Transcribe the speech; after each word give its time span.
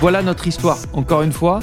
Voilà 0.00 0.22
notre 0.22 0.46
histoire. 0.46 0.78
Encore 0.92 1.22
une 1.22 1.32
fois, 1.32 1.58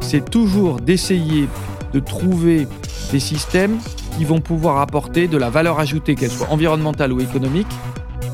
c'est 0.00 0.30
toujours 0.30 0.80
d'essayer 0.80 1.48
de 1.92 2.00
trouver 2.00 2.66
des 3.12 3.20
systèmes 3.20 3.78
qui 4.16 4.24
vont 4.24 4.40
pouvoir 4.40 4.80
apporter 4.80 5.28
de 5.28 5.36
la 5.36 5.50
valeur 5.50 5.78
ajoutée, 5.78 6.14
qu'elle 6.14 6.30
soit 6.30 6.48
environnementale 6.48 7.12
ou 7.12 7.20
économique, 7.20 7.66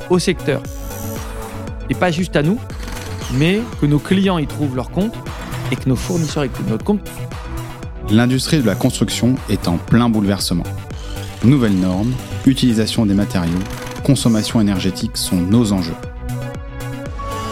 au 0.09 0.21
secteur. 0.21 0.63
Et 1.91 1.95
pas 1.95 2.13
juste 2.13 2.37
à 2.37 2.45
nous, 2.45 2.61
mais 3.35 3.61
que 3.81 3.87
nos 3.87 3.99
clients 3.99 4.39
y 4.39 4.47
trouvent 4.47 4.77
leur 4.77 4.91
compte 4.91 5.15
et 5.73 5.77
que 5.77 5.89
nos 5.89 5.97
fournisseurs 5.97 6.45
y 6.45 6.49
trouvent 6.49 6.71
notre 6.71 6.85
compte. 6.85 7.11
L'industrie 8.09 8.61
de 8.61 8.67
la 8.67 8.77
construction 8.77 9.35
est 9.49 9.67
en 9.67 9.79
plein 9.79 10.09
bouleversement. 10.09 10.65
Nouvelles 11.43 11.75
normes, 11.75 12.13
utilisation 12.47 13.05
des 13.05 13.15
matériaux, 13.15 13.59
consommation 14.05 14.61
énergétique 14.61 15.17
sont 15.17 15.37
nos 15.37 15.73
enjeux. 15.73 15.97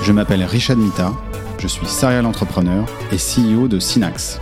Je 0.03 0.13
m'appelle 0.13 0.45
Richard 0.45 0.77
Mita, 0.77 1.13
je 1.61 1.69
suis 1.69 1.87
serial 1.87 2.25
entrepreneur 2.25 2.87
et 3.13 3.17
CEO 3.17 3.69
de 3.69 3.79
Synax. 3.79 4.39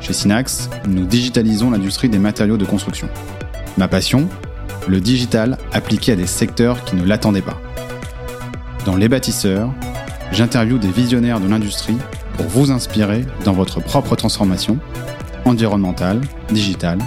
Chez 0.00 0.14
Synax, 0.14 0.70
nous 0.88 1.04
digitalisons 1.04 1.70
l'industrie 1.70 2.08
des 2.08 2.18
matériaux 2.18 2.56
de 2.56 2.64
construction. 2.64 3.08
Ma 3.76 3.88
passion 3.88 4.28
Le 4.88 5.00
digital 5.00 5.58
appliqué 5.72 6.12
à 6.12 6.16
des 6.16 6.26
secteurs 6.26 6.82
qui 6.84 6.96
ne 6.96 7.04
l'attendaient 7.04 7.42
pas. 7.42 7.60
Dans 8.86 8.96
Les 8.96 9.08
bâtisseurs, 9.08 9.70
j'interviewe 10.32 10.78
des 10.78 10.90
visionnaires 10.90 11.40
de 11.40 11.48
l'industrie 11.48 11.98
pour 12.38 12.46
vous 12.46 12.70
inspirer 12.70 13.26
dans 13.44 13.52
votre 13.52 13.80
propre 13.80 14.16
transformation 14.16 14.78
environnementale, 15.44 16.22
digitale 16.50 17.00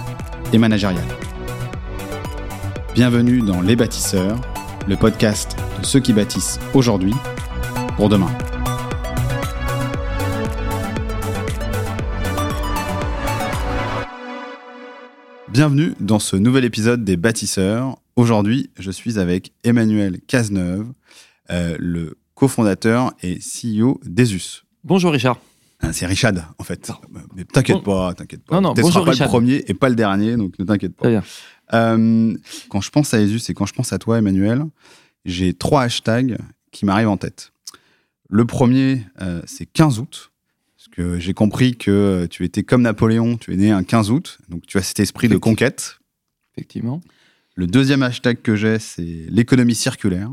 et 0.52 0.58
managériale. 0.58 1.02
Bienvenue 2.94 3.42
dans 3.42 3.62
Les 3.62 3.74
bâtisseurs, 3.74 4.40
le 4.86 4.96
podcast 4.96 5.56
de 5.80 5.86
ceux 5.86 6.00
qui 6.00 6.12
bâtissent 6.12 6.60
aujourd'hui 6.72 7.14
pour 7.96 8.08
demain. 8.08 8.30
Bienvenue 15.58 15.94
dans 15.98 16.20
ce 16.20 16.36
nouvel 16.36 16.64
épisode 16.64 17.02
des 17.02 17.16
bâtisseurs. 17.16 17.98
Aujourd'hui, 18.14 18.70
je 18.78 18.92
suis 18.92 19.18
avec 19.18 19.50
Emmanuel 19.64 20.20
Cazeneuve, 20.20 20.86
euh, 21.50 21.76
le 21.80 22.16
cofondateur 22.36 23.12
et 23.24 23.40
CEO 23.40 23.98
d'Esus. 24.04 24.62
Bonjour 24.84 25.10
Richard. 25.10 25.40
Ah, 25.80 25.92
C'est 25.92 26.06
Richard, 26.06 26.54
en 26.58 26.62
fait. 26.62 26.92
Mais 27.34 27.42
t'inquiète 27.42 27.82
pas, 27.82 28.14
t'inquiète 28.14 28.44
pas. 28.44 28.54
Non, 28.60 28.68
non, 28.68 28.74
bonjour, 28.80 29.04
pas 29.04 29.10
Richard. 29.10 29.26
le 29.26 29.30
premier 29.32 29.64
et 29.66 29.74
pas 29.74 29.88
le 29.88 29.96
dernier, 29.96 30.36
donc 30.36 30.56
ne 30.60 30.64
t'inquiète 30.64 30.94
pas. 30.94 31.08
Bien. 31.08 31.24
Euh, 31.74 32.36
quand 32.68 32.80
je 32.80 32.90
pense 32.90 33.12
à 33.12 33.20
Esus 33.20 33.50
et 33.50 33.54
quand 33.54 33.66
je 33.66 33.74
pense 33.74 33.92
à 33.92 33.98
toi, 33.98 34.18
Emmanuel, 34.18 34.62
j'ai 35.24 35.54
trois 35.54 35.82
hashtags 35.82 36.38
qui 36.70 36.86
m'arrivent 36.86 37.08
en 37.08 37.16
tête. 37.16 37.50
Le 38.28 38.44
premier, 38.44 39.06
euh, 39.20 39.42
c'est 39.46 39.66
15 39.66 39.98
août. 39.98 40.30
Que 40.98 41.20
j'ai 41.20 41.32
compris 41.32 41.76
que 41.76 42.26
tu 42.28 42.44
étais 42.44 42.64
comme 42.64 42.82
Napoléon, 42.82 43.36
tu 43.36 43.54
es 43.54 43.56
né 43.56 43.70
un 43.70 43.84
15 43.84 44.10
août, 44.10 44.38
donc 44.48 44.66
tu 44.66 44.78
as 44.78 44.82
cet 44.82 44.98
esprit 44.98 45.28
de 45.28 45.36
conquête. 45.36 46.00
Effectivement. 46.56 47.00
Le 47.54 47.68
deuxième 47.68 48.02
hashtag 48.02 48.42
que 48.42 48.56
j'ai, 48.56 48.80
c'est 48.80 49.26
l'économie 49.28 49.76
circulaire. 49.76 50.28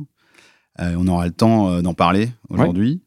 Euh, 0.79 0.95
on 0.97 1.07
aura 1.07 1.27
le 1.27 1.31
temps 1.31 1.69
euh, 1.69 1.81
d'en 1.83 1.93
parler 1.93 2.29
aujourd'hui. 2.49 3.01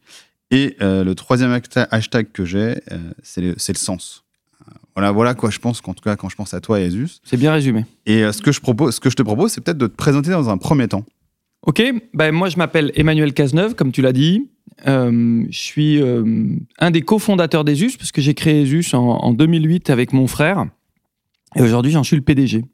Et 0.51 0.77
euh, 0.81 1.05
le 1.05 1.15
troisième 1.15 1.59
hashtag 1.91 2.33
que 2.33 2.45
j'ai, 2.45 2.77
euh, 2.93 3.13
c'est 3.23 3.43
le, 3.43 3.55
sens. 3.75 4.25
Euh, 4.63 4.73
voilà, 4.95 5.13
voilà 5.13 5.35
quoi 5.35 5.51
je 5.51 5.59
pense, 5.59 5.81
qu'en 5.81 5.93
tout 5.93 6.03
cas, 6.03 6.17
quand 6.17 6.29
je 6.29 6.37
pense 6.37 6.55
à 6.55 6.61
toi, 6.61 6.81
Esus. 6.81 7.21
C'est 7.25 7.37
bien 7.37 7.53
résumé. 7.53 7.85
Et 8.07 8.25
euh, 8.25 8.33
ce, 8.33 8.41
que 8.41 8.53
je 8.53 8.61
propose, 8.61 8.95
ce 8.95 9.01
que 9.01 9.11
je 9.11 9.17
te 9.17 9.23
propose, 9.23 9.53
c'est 9.53 9.61
peut-être 9.61 9.79
de 9.79 9.87
te 9.87 9.95
présenter 9.95 10.31
dans 10.31 10.49
un 10.49 10.57
premier 10.57 10.89
temps. 10.89 11.05
Ok, 11.67 11.83
ben 12.15 12.33
moi 12.33 12.49
je 12.49 12.57
m'appelle 12.57 12.93
Emmanuel 12.95 13.35
Cazeneuve, 13.35 13.75
comme 13.75 13.93
tu 13.93 14.01
l'as 14.01 14.13
dit. 14.13 14.49
Euh, 14.87 15.45
je 15.51 15.59
suis 15.59 16.01
euh, 16.01 16.25
un 16.79 16.91
des 16.91 17.03
cofondateurs 17.03 17.65
d'Esus, 17.65 17.97
parce 17.99 18.13
que 18.13 18.21
j'ai 18.21 18.35
créé 18.35 18.63
Esus 18.63 18.95
en, 18.95 19.01
en 19.01 19.33
2008 19.33 19.91
avec 19.91 20.13
mon 20.13 20.27
frère. 20.27 20.67
Et 21.57 21.63
aujourd'hui, 21.63 21.93
j'en 21.93 22.05
suis 22.05 22.17
le 22.17 22.23
PDG. 22.23 22.65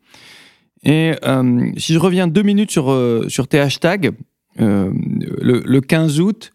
Et 0.82 1.14
euh, 1.25 1.70
si 1.76 1.94
je 1.94 1.98
reviens 1.98 2.26
deux 2.26 2.43
minutes 2.43 2.70
sur, 2.70 3.48
tes 3.48 3.59
hashtags, 3.59 4.12
le, 4.59 4.93
le 5.64 5.81
15 5.81 6.20
août, 6.20 6.53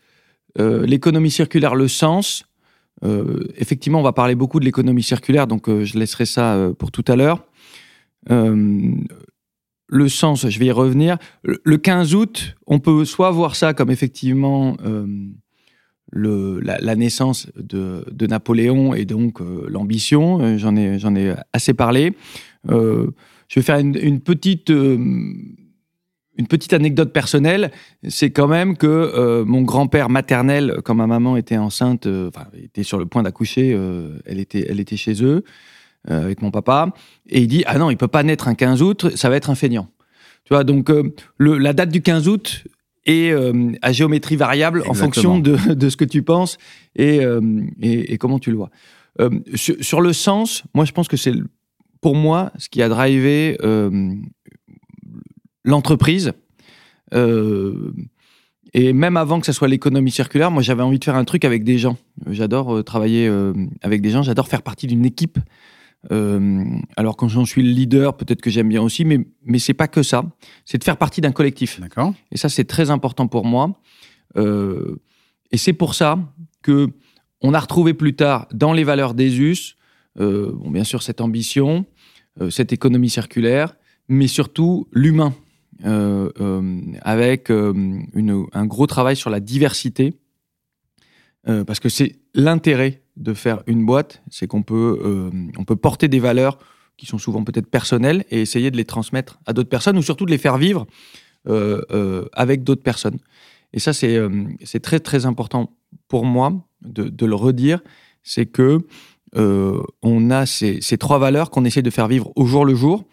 l'économie 0.58 1.32
circulaire, 1.32 1.74
le 1.74 1.88
sens. 1.88 2.46
effectivement, 3.58 4.00
on 4.00 4.04
va 4.04 4.12
parler 4.14 4.36
beaucoup 4.36 4.60
de 4.60 4.66
l'économie 4.66 5.04
circulaire, 5.04 5.48
donc 5.48 5.70
je 5.70 5.98
laisserai 5.98 6.26
ça 6.26 6.70
pour 6.78 6.92
tout 6.92 7.06
à 7.08 7.16
l'heure. 7.16 7.46
Le 9.92 10.08
sens, 10.08 10.48
je 10.48 10.60
vais 10.60 10.68
y 10.68 10.72
revenir. 10.72 11.18
Le 11.44 11.60
le 11.64 11.78
15 11.78 12.14
août, 12.14 12.56
on 12.68 12.80
peut 12.80 13.06
soit 13.06 13.32
voir 13.32 13.56
ça 13.56 13.74
comme 13.74 13.90
effectivement 13.90 14.78
euh, 14.86 15.08
le, 16.12 16.60
la, 16.60 16.96
naissance 16.96 17.48
de, 17.56 18.06
de 18.12 18.28
Napoléon 18.28 18.94
et 18.94 19.06
donc 19.06 19.42
euh, 19.42 19.66
l'ambition. 19.68 20.42
Euh, 20.42 20.58
J'en 20.60 20.76
ai, 20.76 21.00
j'en 21.00 21.16
ai 21.16 21.34
assez 21.54 21.74
parlé. 21.74 22.14
Je 22.68 23.10
vais 23.56 23.62
faire 23.64 23.80
une, 23.80 24.20
petite, 24.20 24.70
une 24.70 25.58
petite 26.48 26.74
anecdote 26.74 27.12
personnelle. 27.12 27.72
C'est 28.08 28.30
quand 28.30 28.48
même 28.48 28.78
que 28.78 29.42
mon 29.44 29.64
grand-père 29.64 30.10
maternel, 30.10 30.82
quand 30.86 30.94
ma 30.94 31.08
maman 31.08 31.36
était 31.36 31.58
enceinte, 31.58 32.08
était 32.62 32.84
sur 32.84 33.00
le 33.00 33.08
point 33.08 33.24
d'accoucher, 33.24 33.76
elle, 34.26 34.40
était, 34.40 34.68
elle 34.70 34.80
était 34.80 34.98
chez 34.98 35.24
eux 35.24 35.44
euh, 36.10 36.24
avec 36.24 36.42
mon 36.42 36.52
papa. 36.52 36.94
Et 37.28 37.42
il 37.42 37.48
dit 37.48 37.64
Ah 37.66 37.78
non, 37.78 37.90
il 37.90 37.98
peut 37.98 38.08
pas 38.08 38.24
naître 38.24 38.48
un 38.48 38.56
15 38.56 38.82
août, 38.82 39.16
ça 39.16 39.30
va 39.30 39.36
être 39.36 39.50
un 39.50 39.56
feignant. 39.56 39.90
Tu 40.46 40.54
vois, 40.54 40.64
donc 40.64 40.90
euh, 40.90 41.14
le, 41.38 41.58
la 41.58 41.74
date 41.74 41.90
du 41.90 42.02
15 42.02 42.28
août 42.28 42.64
est 43.06 43.32
euh, 43.32 43.72
à 43.82 43.92
géométrie 43.92 44.36
variable 44.36 44.84
en 44.88 44.94
fonction 44.94 45.40
de, 45.40 45.74
de 45.74 45.90
ce 45.90 45.98
que 45.98 46.06
tu 46.06 46.22
penses 46.24 46.58
et, 46.96 47.22
et, 47.82 48.14
et 48.14 48.18
comment 48.18 48.40
tu 48.40 48.52
le 48.52 48.58
vois. 48.58 48.70
Sur, 49.56 49.76
sur 49.82 50.00
le 50.00 50.14
sens, 50.14 50.64
moi 50.74 50.86
je 50.86 50.94
pense 50.94 51.08
que 51.08 51.18
c'est 51.18 51.34
pour 52.00 52.16
moi 52.16 52.52
ce 52.58 52.70
qui 52.70 52.82
a 52.82 52.88
drivé 52.88 53.58
l'entreprise. 55.66 56.32
Et 58.74 58.94
même 58.94 59.18
avant 59.18 59.40
que 59.40 59.46
ça 59.46 59.54
soit 59.54 59.68
l'économie 59.68 60.12
circulaire, 60.12 60.52
moi 60.52 60.62
j'avais 60.62 60.84
envie 60.84 61.00
de 61.00 61.04
faire 61.04 61.16
un 61.16 61.26
truc 61.26 61.44
avec 61.46 61.64
des 61.64 61.78
gens. 61.78 61.98
J'adore 62.28 62.78
euh, 62.78 62.84
travailler 62.84 63.28
euh, 63.28 63.54
avec 63.82 64.02
des 64.02 64.12
gens, 64.12 64.22
j'adore 64.22 64.48
faire 64.48 64.62
partie 64.62 64.88
d'une 64.88 65.06
équipe. 65.06 65.40
Euh, 66.12 66.64
alors 66.96 67.18
quand 67.18 67.28
j'en 67.28 67.46
suis 67.46 67.62
le 67.62 67.72
leader, 67.72 68.16
peut-être 68.16 68.42
que 68.42 68.50
j'aime 68.50 68.70
bien 68.70 68.82
aussi, 68.82 69.04
mais, 69.06 69.20
mais 69.44 69.60
c'est 69.60 69.74
pas 69.74 69.88
que 69.88 70.02
ça. 70.04 70.24
C'est 70.66 70.78
de 70.78 70.84
faire 70.84 70.98
partie 70.98 71.20
d'un 71.22 71.32
collectif. 71.32 71.80
D'accord 71.80 72.14
Et 72.32 72.38
ça, 72.38 72.48
c'est 72.50 72.64
très 72.66 72.90
important 72.90 73.28
pour 73.28 73.46
moi. 73.46 73.80
Euh, 74.38 74.96
et 75.52 75.58
c'est 75.58 75.74
pour 75.74 75.96
ça 75.96 76.18
que 76.62 76.88
on 77.42 77.54
a 77.54 77.60
retrouvé 77.60 77.94
plus 77.94 78.16
tard 78.16 78.48
dans 78.54 78.74
les 78.74 78.84
valeurs 78.84 79.14
d'Esus, 79.14 79.76
euh, 80.20 80.52
bon, 80.54 80.72
bien 80.72 80.84
sûr, 80.84 81.02
cette 81.04 81.22
ambition, 81.22 81.86
cette 82.50 82.72
économie 82.72 83.10
circulaire, 83.10 83.76
mais 84.08 84.28
surtout 84.28 84.88
l'humain, 84.94 85.34
avec 87.02 87.50
une- 87.50 88.46
un 88.54 88.66
gros 88.66 88.88
travail 88.88 89.16
sur 89.16 89.30
la 89.30 89.40
diversité, 89.40 90.14
Euh, 91.50 91.64
parce 91.64 91.80
que 91.80 91.90
c'est 91.90 92.18
l'intérêt 92.36 93.02
de 93.18 93.34
faire 93.34 93.64
une 93.66 93.86
boîte, 93.86 94.22
c'est 94.30 94.48
qu'on 94.48 94.62
peut, 94.62 95.00
euh, 95.04 95.64
peut 95.66 95.76
porter 95.76 96.08
des 96.08 96.20
valeurs 96.20 96.60
qui 96.96 97.06
sont 97.06 97.18
souvent 97.18 97.44
peut-être 97.44 97.68
personnelles 97.68 98.24
et 98.30 98.42
essayer 98.42 98.72
de 98.72 98.78
les 98.78 98.86
transmettre 98.86 99.40
à 99.46 99.54
d'autres 99.54 99.70
personnes 99.70 99.98
ou 99.98 100.02
surtout 100.02 100.26
de 100.26 100.32
les 100.32 100.38
faire 100.38 100.58
vivre 100.58 100.86
euh, 101.48 102.26
avec 102.34 102.64
d'autres 102.64 102.84
personnes. 102.84 103.18
Et 103.74 103.80
ça, 103.80 103.94
c'est 103.94 104.20
c'est 104.64 104.82
très, 104.82 105.00
très 105.00 105.26
important 105.26 105.76
pour 106.08 106.26
moi 106.26 106.54
de, 106.82 107.04
de 107.04 107.26
le 107.26 107.36
redire. 107.36 107.82
C'est 108.24 108.46
que 108.46 108.80
on 109.36 110.32
a 110.32 110.46
ces, 110.46 110.82
ces 110.82 110.98
trois 110.98 111.20
valeurs 111.20 111.52
qu'on 111.52 111.64
essaie 111.66 111.84
de 111.84 111.92
faire 111.92 112.08
vivre 112.08 112.32
au 112.36 112.46
jour 112.46 112.66
le 112.66 112.74
jour, 112.76 113.06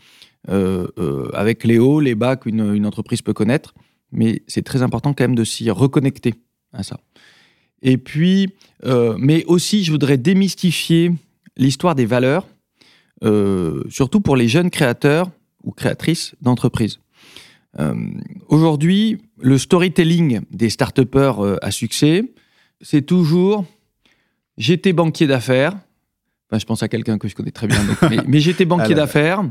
avec 0.49 1.65
les 1.65 1.79
hauts, 1.79 2.01
les 2.01 2.15
bas 2.15 2.37
qu'une 2.37 2.75
une 2.75 2.87
entreprise 2.87 3.23
peut 3.23 3.35
connaître. 3.35 3.75
Mais 4.13 4.43
c'est 4.47 4.63
très 4.63 4.83
important 4.83 5.13
quand 5.13 5.25
même 5.25 5.35
de 5.35 5.45
s'y 5.45 5.71
reconnecter 5.71 6.35
à 6.73 6.83
ça. 6.83 6.99
Et 7.83 7.99
puis, 7.99 8.53
euh, 8.85 9.17
mais 9.19 9.45
aussi, 9.47 9.85
je 9.85 9.91
voudrais 9.91 10.19
démystifier 10.19 11.13
l'histoire 11.57 11.95
des 11.95 12.07
valeurs, 12.07 12.47
euh, 13.25 13.83
surtout 13.89 14.21
pour 14.21 14.37
les 14.37 14.49
jeunes 14.49 14.71
créateurs 14.71 15.31
ou 15.65 15.73
créatrices 15.73 16.35
d'entreprises. 16.41 16.99
Euh, 17.79 17.95
Aujourd'hui, 18.49 19.19
le 19.41 19.59
storytelling 19.59 20.41
des 20.51 20.71
start 20.71 20.99
à 21.61 21.71
succès, 21.71 22.25
c'est 22.81 23.03
toujours 23.03 23.65
j'étais 24.57 24.93
banquier 24.93 25.27
d'affaires. 25.27 25.77
Enfin, 26.49 26.59
je 26.59 26.65
pense 26.65 26.83
à 26.83 26.89
quelqu'un 26.89 27.19
que 27.19 27.29
je 27.29 27.35
connais 27.35 27.51
très 27.51 27.67
bien, 27.67 27.83
donc, 27.85 28.01
mais, 28.11 28.19
mais 28.27 28.41
j'étais 28.41 28.65
banquier 28.67 28.95
Alors. 28.95 29.07
d'affaires. 29.07 29.45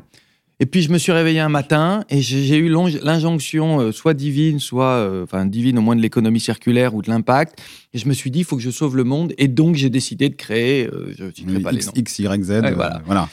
Et 0.62 0.66
puis 0.66 0.81
je 0.81 0.90
me 0.90 0.98
suis 0.98 1.12
réveillé 1.12 1.40
un 1.42 1.50
matin 1.50 2.06
et 2.10 2.22
j'ai 2.22 2.57
eu 2.57 2.69
l'injonction, 2.69 3.80
euh, 3.81 3.92
soit 3.92 4.13
divine, 4.13 4.60
soit 4.60 4.86
euh, 4.94 5.24
enfin 5.24 5.46
divine 5.46 5.78
au 5.78 5.81
moins 5.81 5.96
de 5.98 6.02
l'économie 6.02 6.40
circulaire 6.40 6.96
ou 6.96 7.02
de 7.02 7.10
l'impact. 7.10 7.60
Et 7.94 7.98
je 7.98 8.07
me 8.07 8.13
suis 8.13 8.31
dit, 8.31 8.40
il 8.40 8.46
faut 8.46 8.56
que 8.56 8.62
je 8.62 8.69
sauve 8.72 8.96
le 8.96 9.04
monde. 9.04 9.34
Et 9.38 9.50
donc 9.50 9.75
j'ai 9.75 9.90
décidé 9.90 10.30
de 10.30 10.36
créer, 10.36 10.88
euh, 10.88 11.13
je 11.18 11.25
ne 11.25 11.31
citerai 11.31 11.60
pas 11.60 11.72
les 11.72 11.78
X, 11.80 11.88
noms. 11.88 11.94
X, 11.98 12.19
Y, 12.19 12.44
Z. 12.44 12.50
Ouais, 12.52 12.72
voilà. 12.72 13.02
voilà. 13.06 13.30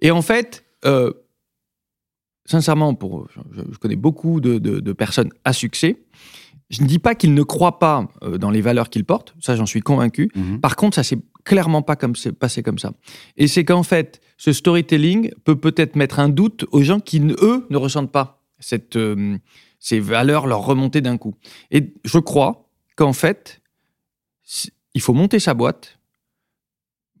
Et 0.00 0.10
en 0.12 0.22
fait, 0.22 0.64
sincèrement, 2.44 2.94
pour, 2.94 3.26
je, 3.34 3.62
je 3.72 3.78
connais 3.78 3.96
beaucoup 3.96 4.40
de, 4.40 4.58
de- 4.58 4.80
de 4.80 4.92
personnes 4.92 5.30
à 5.44 5.52
succès. 5.52 5.96
Je 6.68 6.82
ne 6.82 6.86
dis 6.86 6.98
pas 6.98 7.14
qu'ils 7.14 7.34
ne 7.34 7.42
croient 7.42 7.78
pas 7.78 8.08
euh, 8.22 8.38
dans 8.38 8.50
les 8.50 8.60
valeurs 8.60 8.90
qu'ils 8.90 9.04
portent, 9.04 9.34
ça 9.40 9.54
j'en 9.54 9.66
suis 9.66 9.80
convaincu. 9.80 10.30
Mhm. 10.34 10.60
Par 10.60 10.76
contre, 10.76 10.96
ça 10.96 11.04
s'est 11.04 11.18
clairement 11.44 11.82
pas 11.82 11.96
comme 11.96 12.14
passé 12.38 12.62
comme 12.62 12.78
ça. 12.78 12.92
Et 13.36 13.46
c'est 13.46 13.64
qu'en 13.64 13.84
fait, 13.84 14.20
ce 14.36 14.52
storytelling 14.52 15.30
peut 15.44 15.56
peut-être 15.56 15.94
mettre 15.96 16.18
un 16.18 16.28
doute 16.28 16.64
aux 16.72 16.82
gens 16.82 17.00
qui, 17.00 17.20
eux, 17.20 17.66
ne 17.70 17.76
ressentent 17.76 18.10
pas 18.10 18.42
cette, 18.58 18.96
euh, 18.96 19.38
ces 19.78 20.00
valeurs 20.00 20.46
leur 20.46 20.64
remonter 20.64 21.00
d'un 21.00 21.16
coup. 21.16 21.34
Et 21.70 21.94
je 22.04 22.18
crois 22.18 22.68
qu'en 22.96 23.12
fait, 23.12 23.60
il 24.94 25.00
faut 25.00 25.14
monter 25.14 25.38
sa 25.38 25.54
boîte, 25.54 25.98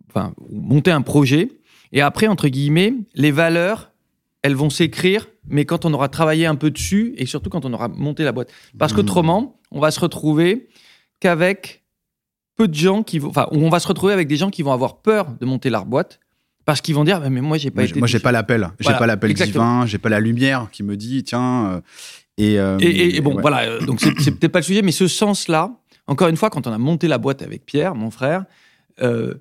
enfin, 0.08 0.34
monter 0.50 0.90
un 0.90 1.02
projet, 1.02 1.50
et 1.92 2.00
après, 2.00 2.26
entre 2.26 2.48
guillemets, 2.48 2.94
les 3.14 3.30
valeurs, 3.30 3.92
elles 4.46 4.54
vont 4.54 4.70
s'écrire, 4.70 5.26
mais 5.48 5.64
quand 5.64 5.84
on 5.84 5.92
aura 5.92 6.08
travaillé 6.08 6.46
un 6.46 6.54
peu 6.54 6.70
dessus, 6.70 7.14
et 7.18 7.26
surtout 7.26 7.50
quand 7.50 7.64
on 7.64 7.72
aura 7.72 7.88
monté 7.88 8.22
la 8.22 8.30
boîte. 8.32 8.50
Parce 8.78 8.92
Mhm. 8.92 8.96
qu'autrement, 8.98 9.60
on 9.72 9.80
va 9.80 9.90
se 9.90 9.98
retrouver 9.98 10.68
qu'avec 11.20 11.82
peu 12.56 12.68
de 12.68 12.74
gens 12.74 13.02
qui 13.02 13.18
vont, 13.18 13.28
enfin, 13.30 13.48
on 13.50 13.68
va 13.68 13.80
se 13.80 13.88
retrouver 13.88 14.12
avec 14.12 14.28
des 14.28 14.36
gens 14.36 14.50
qui 14.50 14.62
vont 14.62 14.72
avoir 14.72 15.02
peur 15.02 15.26
de 15.40 15.44
monter 15.46 15.68
leur 15.68 15.84
boîte 15.84 16.20
parce 16.64 16.80
qu'ils 16.80 16.94
vont 16.94 17.02
dire, 17.04 17.20
mais 17.28 17.40
moi, 17.40 17.58
j'ai 17.58 17.70
pas 17.72 17.82
Moi, 17.82 17.88
été. 17.90 17.98
moi, 17.98 18.06
j'ai 18.08 18.20
pas 18.20 18.32
l'appel. 18.32 18.70
J'ai 18.78 18.84
Voilà, 18.84 18.98
pas 18.98 19.06
l'appel 19.06 19.34
divin. 19.34 19.84
J'ai 19.86 19.98
pas 19.98 20.08
la 20.08 20.20
lumière 20.20 20.68
qui 20.70 20.82
me 20.84 20.96
dit, 20.96 21.24
tiens. 21.24 21.66
euh, 21.66 21.80
et, 22.38 22.58
euh, 22.60 22.78
Et, 22.80 22.86
et- 22.86 23.16
et 23.16 23.20
bon, 23.20 23.34
ouais. 23.34 23.42
voilà, 23.42 23.62
euh, 23.64 23.80
donc 23.80 24.00
c'est 24.00 24.30
peut-être 24.32 24.52
pas 24.52 24.60
le 24.60 24.64
sujet, 24.64 24.82
mais 24.82 24.92
ce 24.92 25.08
sens-là, 25.08 25.72
encore 26.06 26.28
une 26.28 26.36
fois, 26.36 26.50
quand 26.50 26.66
on 26.68 26.72
a 26.72 26.78
monté 26.78 27.08
la 27.08 27.18
boîte 27.18 27.42
avec 27.42 27.66
Pierre, 27.66 27.94
mon 27.96 28.10
frère, 28.12 28.44
euh, 29.02 29.34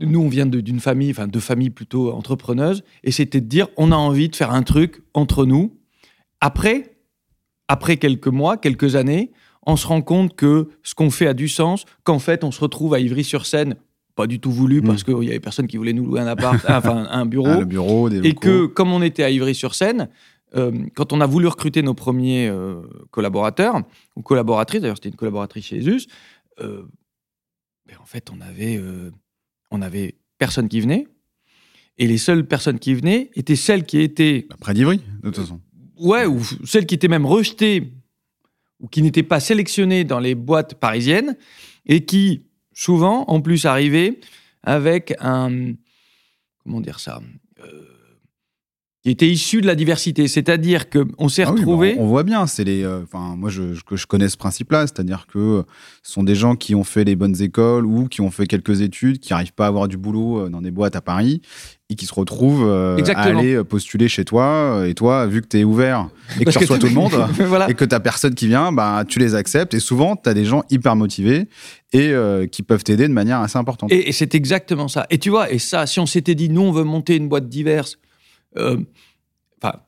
nous, 0.00 0.20
on 0.20 0.28
vient 0.28 0.46
d'une 0.46 0.80
famille, 0.80 1.10
enfin, 1.10 1.26
de 1.26 1.38
familles 1.40 1.70
plutôt 1.70 2.12
entrepreneuses, 2.12 2.82
et 3.04 3.10
c'était 3.10 3.40
de 3.40 3.46
dire, 3.46 3.68
on 3.76 3.92
a 3.92 3.96
envie 3.96 4.28
de 4.28 4.36
faire 4.36 4.52
un 4.52 4.62
truc 4.62 5.02
entre 5.14 5.44
nous. 5.44 5.76
Après, 6.40 6.96
après 7.68 7.96
quelques 7.96 8.28
mois, 8.28 8.56
quelques 8.56 8.96
années, 8.96 9.32
on 9.66 9.76
se 9.76 9.86
rend 9.86 10.00
compte 10.02 10.34
que 10.36 10.68
ce 10.82 10.94
qu'on 10.94 11.10
fait 11.10 11.26
a 11.26 11.34
du 11.34 11.48
sens, 11.48 11.84
qu'en 12.04 12.18
fait, 12.18 12.44
on 12.44 12.50
se 12.50 12.60
retrouve 12.60 12.94
à 12.94 13.00
Ivry-sur-Seine, 13.00 13.76
pas 14.14 14.26
du 14.26 14.40
tout 14.40 14.50
voulu, 14.50 14.80
Mm. 14.80 14.86
parce 14.86 15.04
qu'il 15.04 15.22
y 15.24 15.28
avait 15.28 15.40
personne 15.40 15.66
qui 15.66 15.76
voulait 15.76 15.92
nous 15.92 16.06
louer 16.06 16.20
un 16.20 16.26
appart, 16.26 16.58
enfin, 16.68 17.06
un 17.10 17.26
bureau. 17.26 17.48
Ah, 17.48 17.58
le 17.58 17.64
bureau, 17.64 18.08
des 18.08 18.26
Et 18.26 18.34
que, 18.34 18.66
comme 18.66 18.92
on 18.92 19.02
était 19.02 19.22
à 19.24 19.30
Ivry-sur-Seine, 19.30 20.08
euh, 20.56 20.72
quand 20.94 21.12
on 21.12 21.20
a 21.20 21.26
voulu 21.26 21.46
recruter 21.46 21.82
nos 21.82 21.92
premiers 21.94 22.48
euh, 22.48 22.80
collaborateurs, 23.10 23.82
ou 24.16 24.22
collaboratrices, 24.22 24.80
d'ailleurs 24.80 24.96
c'était 24.96 25.10
une 25.10 25.16
collaboratrice 25.16 25.66
chez 25.66 25.82
Jesus, 25.82 26.08
euh, 26.60 26.84
ben, 27.86 27.96
en 28.00 28.06
fait 28.06 28.30
on 28.34 28.40
avait, 28.40 28.80
on 29.70 29.82
avait 29.82 30.16
personne 30.38 30.68
qui 30.68 30.80
venait. 30.80 31.06
Et 31.98 32.06
les 32.06 32.18
seules 32.18 32.46
personnes 32.46 32.78
qui 32.78 32.94
venaient 32.94 33.30
étaient 33.34 33.56
celles 33.56 33.84
qui 33.84 33.98
étaient, 34.00 34.46
Près 34.60 34.74
d'Ivry, 34.74 34.98
de 35.22 35.30
toute 35.30 35.36
façon. 35.36 35.60
ouais, 35.98 36.26
ou 36.26 36.40
celles 36.64 36.86
qui 36.86 36.94
étaient 36.94 37.08
même 37.08 37.26
rejetées, 37.26 37.92
ou 38.80 38.86
qui 38.86 39.02
n'étaient 39.02 39.24
pas 39.24 39.40
sélectionnées 39.40 40.04
dans 40.04 40.20
les 40.20 40.36
boîtes 40.36 40.74
parisiennes, 40.74 41.36
et 41.86 42.04
qui, 42.04 42.46
souvent, 42.72 43.24
en 43.26 43.40
plus, 43.40 43.66
arrivaient 43.66 44.20
avec 44.62 45.14
un, 45.18 45.72
comment 46.62 46.80
dire 46.80 47.00
ça, 47.00 47.20
euh, 47.64 47.82
qui 49.04 49.10
était 49.10 49.28
issu 49.28 49.60
de 49.60 49.66
la 49.66 49.76
diversité. 49.76 50.26
C'est-à-dire 50.26 50.86
qu'on 50.90 51.28
s'est 51.28 51.42
Ah 51.42 51.50
oui, 51.52 51.54
bah, 51.54 51.60
retrouvé. 51.60 51.94
on, 51.98 52.02
on 52.02 52.06
voit 52.08 52.24
bien, 52.24 52.46
c'est 52.48 52.64
les. 52.64 52.82
euh, 52.82 53.02
Enfin, 53.04 53.36
moi, 53.36 53.48
je, 53.48 53.74
je, 53.74 54.06
connais 54.06 54.28
ce 54.28 54.36
principe-là, 54.36 54.86
c'est-à-dire 54.88 55.26
que 55.32 55.62
ce 56.02 56.12
sont 56.12 56.24
des 56.24 56.34
gens 56.34 56.56
qui 56.56 56.74
ont 56.74 56.82
fait 56.84 57.04
les 57.04 57.14
bonnes 57.14 57.40
écoles 57.40 57.86
ou 57.86 58.08
qui 58.08 58.20
ont 58.20 58.30
fait 58.32 58.46
quelques 58.48 58.80
études, 58.80 59.20
qui 59.20 59.32
n'arrivent 59.32 59.52
pas 59.52 59.66
à 59.66 59.68
avoir 59.68 59.86
du 59.86 59.96
boulot 59.96 60.40
euh, 60.40 60.48
dans 60.48 60.60
des 60.60 60.72
boîtes 60.72 60.96
à 60.96 61.00
Paris 61.00 61.42
et 61.90 61.94
qui 61.94 62.06
se 62.06 62.12
retrouvent 62.14 62.66
euh, 62.68 63.00
à 63.14 63.20
aller 63.22 63.62
postuler 63.64 64.08
chez 64.08 64.24
toi. 64.24 64.82
Et 64.86 64.94
toi, 64.94 65.26
vu 65.26 65.42
que 65.42 65.46
tu 65.46 65.60
es 65.60 65.64
ouvert 65.64 66.08
et 66.40 66.44
que 66.44 66.50
tu 66.50 66.58
reçois 66.58 66.76
que- 66.76 66.80
tout 66.82 66.88
le 66.88 66.92
monde. 66.94 67.12
voilà. 67.46 67.70
et 67.70 67.74
que 67.74 67.84
t'as 67.84 68.00
personne 68.00 68.34
qui 68.34 68.48
vient, 68.48 68.72
bah, 68.72 69.04
tu 69.08 69.20
les 69.20 69.34
acceptes. 69.36 69.74
Et 69.74 69.80
souvent, 69.80 70.16
tu 70.16 70.28
as 70.28 70.34
des 70.34 70.44
gens 70.44 70.64
hyper 70.70 70.96
motivés 70.96 71.48
et 71.92 72.08
euh, 72.10 72.46
qui 72.46 72.62
peuvent 72.64 72.82
t'aider 72.84 73.06
de 73.08 73.12
manière 73.14 73.38
assez 73.40 73.56
importante. 73.58 73.90
Et, 73.92 74.08
et 74.08 74.12
c'est 74.12 74.34
exactement 74.34 74.88
ça. 74.88 75.06
Et 75.08 75.18
tu 75.18 75.30
vois, 75.30 75.50
et 75.52 75.58
ça, 75.60 75.86
si 75.86 76.00
on 76.00 76.04
s'était 76.06 76.34
dit, 76.34 76.48
nous, 76.50 76.62
on 76.62 76.72
veut 76.72 76.84
monter 76.84 77.16
une 77.16 77.28
boîte 77.28 77.48
diverse, 77.48 77.96
enfin, 78.56 79.80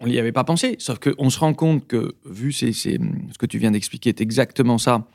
on 0.00 0.06
n'y 0.06 0.18
avait 0.18 0.32
pas 0.32 0.44
pensé. 0.44 0.76
Sauf 0.78 0.98
qu'on 0.98 1.30
se 1.30 1.38
rend 1.38 1.54
compte 1.54 1.86
que, 1.86 2.14
vu 2.24 2.52
ces- 2.52 2.72
ces- 2.72 2.98
ce 3.32 3.38
que 3.38 3.46
tu 3.46 3.58
viens 3.58 3.70
d'expliquer, 3.70 4.10
est 4.10 4.20
exactement 4.20 4.78
ça. 4.78 5.06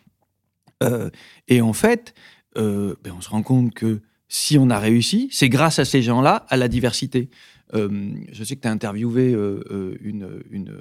Euh, 0.84 1.10
et 1.48 1.62
en 1.62 1.74
fait, 1.74 2.14
euh, 2.58 2.96
ben, 3.04 3.14
on 3.18 3.22
se 3.22 3.30
rend 3.30 3.42
compte 3.44 3.74
que 3.74 4.02
si 4.30 4.58
on 4.58 4.70
a 4.70 4.78
réussi, 4.80 5.28
c'est 5.32 5.50
grâce 5.50 5.80
à 5.80 5.86
ces 5.86 6.02
gens-là, 6.02 6.46
à 6.50 6.58
la 6.58 6.68
diversité. 6.68 7.30
Euh, 7.74 8.12
je 8.32 8.44
sais 8.44 8.56
que 8.56 8.62
tu 8.62 8.68
as 8.68 8.72
interviewé 8.72 9.34
euh, 9.34 9.64
euh, 9.72 9.98
une, 10.02 10.42
une, 10.52 10.74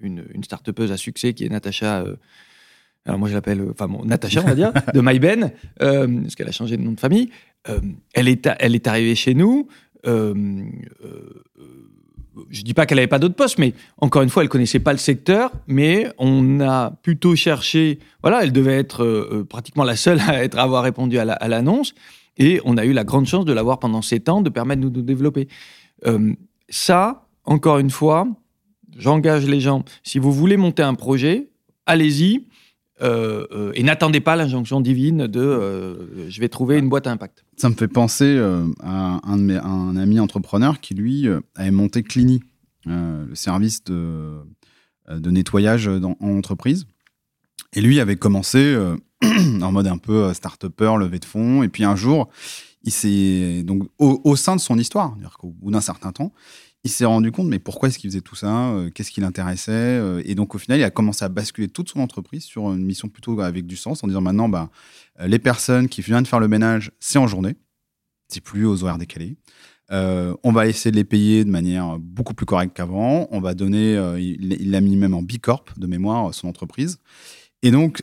une, 0.00 0.24
une 0.34 0.42
start-upeuse 0.44 0.90
à 0.90 0.96
succès 0.96 1.34
qui 1.34 1.44
est 1.44 1.48
Natacha. 1.48 2.00
euh, 2.02 2.16
alors 3.04 3.18
moi 3.18 3.28
je 3.28 3.34
l'appelle, 3.34 3.60
euh, 3.60 3.70
enfin 3.72 3.88
bon, 3.88 4.04
Natacha 4.04 4.40
on 4.42 4.46
va 4.46 4.54
dire, 4.54 4.72
de 4.94 5.00
MyBen, 5.00 5.52
euh, 5.82 6.20
parce 6.22 6.34
qu'elle 6.34 6.48
a 6.48 6.52
changé 6.52 6.76
de 6.76 6.82
nom 6.82 6.92
de 6.92 7.00
famille. 7.00 7.30
Euh, 7.68 7.80
elle, 8.14 8.28
est 8.28 8.46
à- 8.46 8.56
elle 8.60 8.74
est 8.74 8.86
arrivée 8.86 9.14
chez 9.14 9.34
nous. 9.34 9.68
Euh, 10.06 10.34
euh, 11.04 11.42
je 12.50 12.62
dis 12.62 12.74
pas 12.74 12.86
qu'elle 12.86 12.98
avait 12.98 13.06
pas 13.08 13.18
d'autres 13.18 13.34
postes, 13.34 13.58
mais 13.58 13.74
encore 13.98 14.22
une 14.22 14.28
fois, 14.30 14.42
elle 14.42 14.48
connaissait 14.48 14.78
pas 14.80 14.92
le 14.92 14.98
secteur, 14.98 15.50
mais 15.66 16.08
on 16.18 16.60
a 16.60 16.90
plutôt 17.02 17.36
cherché. 17.36 17.98
Voilà, 18.22 18.42
elle 18.42 18.52
devait 18.52 18.78
être 18.78 19.04
euh, 19.04 19.44
pratiquement 19.48 19.84
la 19.84 19.96
seule 19.96 20.18
à 20.26 20.42
être 20.42 20.58
avoir 20.58 20.82
répondu 20.82 21.18
à 21.18 21.24
la- 21.24 21.34
à 21.34 21.48
l'annonce, 21.48 21.94
et 22.38 22.60
on 22.64 22.76
a 22.78 22.84
eu 22.86 22.92
la 22.92 23.04
grande 23.04 23.26
chance 23.26 23.44
de 23.44 23.52
l'avoir 23.52 23.78
pendant 23.78 24.00
sept 24.02 24.28
ans, 24.30 24.40
de 24.40 24.48
permettre 24.50 24.80
de 24.80 24.88
nous 24.88 25.02
développer. 25.02 25.48
Ça, 26.68 27.26
encore 27.44 27.78
une 27.78 27.90
fois, 27.90 28.26
j'engage 28.96 29.46
les 29.46 29.60
gens. 29.60 29.84
Si 30.02 30.18
vous 30.18 30.32
voulez 30.32 30.56
monter 30.56 30.82
un 30.82 30.94
projet, 30.94 31.50
allez-y. 31.86 32.46
Euh, 33.00 33.46
euh, 33.52 33.72
et 33.74 33.82
n'attendez 33.82 34.20
pas 34.20 34.36
l'injonction 34.36 34.80
divine 34.80 35.26
de 35.26 35.40
euh, 35.40 36.30
je 36.30 36.40
vais 36.40 36.48
trouver 36.48 36.78
une 36.78 36.88
boîte 36.88 37.06
à 37.06 37.10
impact. 37.10 37.44
Ça 37.56 37.68
me 37.68 37.74
fait 37.74 37.88
penser 37.88 38.38
à, 38.82 39.20
un 39.24 39.96
ami 39.96 40.20
entrepreneur 40.20 40.80
qui, 40.80 40.94
lui, 40.94 41.26
avait 41.54 41.70
monté 41.70 42.02
Clini, 42.02 42.42
le 42.86 43.34
service 43.34 43.84
de, 43.84 44.42
nettoyage 45.08 45.88
en 45.88 46.16
entreprise. 46.20 46.86
Et 47.74 47.80
lui 47.80 48.00
avait 48.00 48.16
commencé 48.16 48.76
en 49.62 49.72
mode 49.72 49.86
un 49.86 49.98
peu 49.98 50.32
start-upper, 50.34 50.96
levée 50.98 51.18
de 51.18 51.24
fonds. 51.24 51.62
Et 51.62 51.68
puis 51.68 51.84
un 51.84 51.96
jour, 51.96 52.28
il 52.82 52.92
s'est 52.92 53.62
donc 53.62 53.84
au, 53.98 54.20
au 54.24 54.36
sein 54.36 54.56
de 54.56 54.60
son 54.60 54.78
histoire, 54.78 55.16
qu'au 55.38 55.50
bout 55.50 55.70
d'un 55.70 55.80
certain 55.80 56.12
temps, 56.12 56.32
il 56.84 56.90
s'est 56.90 57.04
rendu 57.04 57.30
compte, 57.30 57.46
mais 57.46 57.60
pourquoi 57.60 57.88
est-ce 57.88 57.98
qu'il 57.98 58.10
faisait 58.10 58.20
tout 58.20 58.34
ça 58.34 58.70
euh, 58.70 58.90
Qu'est-ce 58.90 59.12
qui 59.12 59.20
l'intéressait 59.20 59.70
euh, 59.72 60.20
Et 60.24 60.34
donc, 60.34 60.54
au 60.54 60.58
final, 60.58 60.80
il 60.80 60.84
a 60.84 60.90
commencé 60.90 61.24
à 61.24 61.28
basculer 61.28 61.68
toute 61.68 61.88
son 61.88 62.00
entreprise 62.00 62.42
sur 62.42 62.72
une 62.72 62.84
mission 62.84 63.08
plutôt 63.08 63.40
avec 63.40 63.66
du 63.66 63.76
sens, 63.76 64.02
en 64.02 64.08
disant 64.08 64.20
maintenant, 64.20 64.48
bah, 64.48 64.70
euh, 65.20 65.28
les 65.28 65.38
personnes 65.38 65.88
qui 65.88 66.02
viennent 66.02 66.26
faire 66.26 66.40
le 66.40 66.48
ménage, 66.48 66.90
c'est 66.98 67.18
en 67.18 67.28
journée, 67.28 67.54
c'est 68.28 68.40
plus 68.40 68.66
aux 68.66 68.82
horaires 68.82 68.98
décalés. 68.98 69.36
On 69.94 70.52
va 70.52 70.68
essayer 70.68 70.90
de 70.90 70.96
les 70.96 71.04
payer 71.04 71.44
de 71.44 71.50
manière 71.50 71.98
beaucoup 71.98 72.32
plus 72.32 72.46
correcte 72.46 72.74
qu'avant. 72.74 73.28
On 73.30 73.40
va 73.40 73.52
donner, 73.52 73.92
il 74.18 74.70
l'a 74.70 74.80
mis 74.80 74.96
même 74.96 75.12
en 75.12 75.20
Bicorp 75.20 75.66
de 75.76 75.86
mémoire, 75.86 76.32
son 76.32 76.48
entreprise. 76.48 76.98
Et 77.62 77.70
donc, 77.70 78.02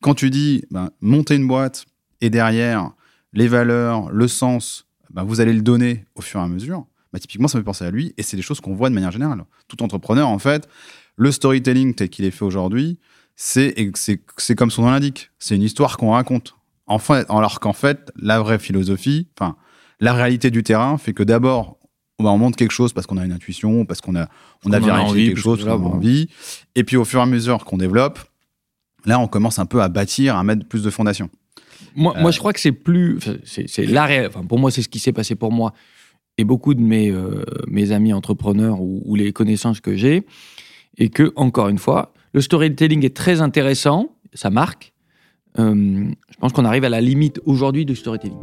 quand 0.00 0.14
tu 0.14 0.30
dis 0.30 0.62
ben, 0.70 0.92
monter 1.00 1.34
une 1.34 1.48
boîte 1.48 1.84
et 2.20 2.30
derrière 2.30 2.92
les 3.32 3.48
valeurs, 3.48 4.08
le 4.12 4.28
sens, 4.28 4.86
ben, 5.10 5.24
vous 5.24 5.40
allez 5.40 5.52
le 5.52 5.62
donner 5.62 6.04
au 6.14 6.20
fur 6.20 6.38
et 6.38 6.44
à 6.44 6.46
mesure, 6.46 6.86
ben, 7.16 7.20
typiquement, 7.20 7.48
ça 7.48 7.58
me 7.58 7.62
fait 7.62 7.66
penser 7.66 7.84
à 7.84 7.90
lui. 7.90 8.12
Et 8.18 8.22
c'est 8.22 8.36
des 8.36 8.42
choses 8.42 8.60
qu'on 8.60 8.74
voit 8.74 8.88
de 8.90 8.94
manière 8.94 9.10
générale. 9.12 9.44
Tout 9.68 9.82
entrepreneur, 9.82 10.28
en 10.28 10.38
fait, 10.38 10.68
le 11.16 11.32
storytelling 11.32 11.94
tel 11.94 12.08
qu'il 12.10 12.24
est 12.24 12.30
fait 12.30 12.44
aujourd'hui, 12.44 12.98
c'est 13.36 13.74
c'est- 13.94 14.22
c'est 14.36 14.54
comme 14.54 14.70
son 14.70 14.82
nom 14.82 14.90
l'indique. 14.90 15.30
C'est 15.38 15.56
une 15.56 15.62
histoire 15.62 15.96
qu'on 15.96 16.10
raconte. 16.12 16.54
En 16.86 16.98
fait, 16.98 17.26
alors 17.30 17.58
qu'en 17.60 17.72
fait, 17.72 18.12
la 18.16 18.40
vraie 18.40 18.58
philosophie, 18.58 19.28
enfin, 19.38 19.56
la 20.00 20.12
réalité 20.12 20.50
du 20.50 20.62
terrain 20.62 20.98
fait 20.98 21.12
que 21.14 21.22
d'abord, 21.22 21.78
on 22.18 22.38
montre 22.38 22.56
quelque 22.56 22.70
chose 22.72 22.92
parce 22.92 23.06
qu'on 23.06 23.18
a 23.18 23.24
une 23.24 23.32
intuition, 23.32 23.84
parce 23.84 24.00
qu'on 24.00 24.14
a, 24.16 24.28
on 24.64 24.72
a 24.72 24.78
vérifié 24.78 25.10
envie, 25.10 25.26
quelque 25.26 25.40
chose, 25.40 25.64
qu'on 25.64 25.70
a 25.70 25.74
envie. 25.74 26.28
Et 26.74 26.84
puis, 26.84 26.96
au 26.96 27.04
fur 27.04 27.18
et 27.20 27.22
à 27.22 27.26
mesure 27.26 27.64
qu'on 27.64 27.76
développe, 27.76 28.18
là, 29.04 29.18
on 29.18 29.26
commence 29.28 29.58
un 29.58 29.66
peu 29.66 29.82
à 29.82 29.88
bâtir, 29.88 30.36
à 30.36 30.44
mettre 30.44 30.66
plus 30.66 30.82
de 30.82 30.90
fondations. 30.90 31.28
Moi, 31.94 32.14
Euh, 32.16 32.20
moi, 32.22 32.30
je 32.30 32.38
crois 32.38 32.52
que 32.52 32.60
c'est 32.60 32.72
plus. 32.72 33.16
enfin, 33.18 33.36
C'est 33.44 33.68
c'est 33.68 33.84
la 33.86 34.04
réelle. 34.06 34.28
Enfin, 34.28 34.44
pour 34.44 34.58
moi, 34.58 34.70
c'est 34.70 34.82
ce 34.82 34.88
qui 34.88 34.98
s'est 34.98 35.12
passé 35.12 35.34
pour 35.34 35.50
moi 35.52 35.72
et 36.38 36.44
beaucoup 36.44 36.74
de 36.74 36.80
mes, 36.80 37.10
euh, 37.10 37.44
amis 37.90 38.12
entrepreneurs 38.12 38.80
ou, 38.80 39.02
ou 39.04 39.14
les 39.14 39.32
connaissances 39.32 39.80
que 39.80 39.96
j'ai. 39.96 40.24
Et 40.98 41.08
que, 41.10 41.32
encore 41.36 41.68
une 41.68 41.78
fois, 41.78 42.12
le 42.32 42.40
storytelling 42.40 43.04
est 43.04 43.14
très 43.14 43.40
intéressant, 43.40 44.14
ça 44.32 44.50
marque. 44.50 44.92
Euh, 45.58 46.04
je 46.30 46.36
pense 46.38 46.52
qu'on 46.52 46.64
arrive 46.64 46.84
à 46.84 46.88
la 46.88 47.00
limite 47.00 47.40
aujourd'hui 47.44 47.84
du 47.84 47.96
storytelling. 47.96 48.36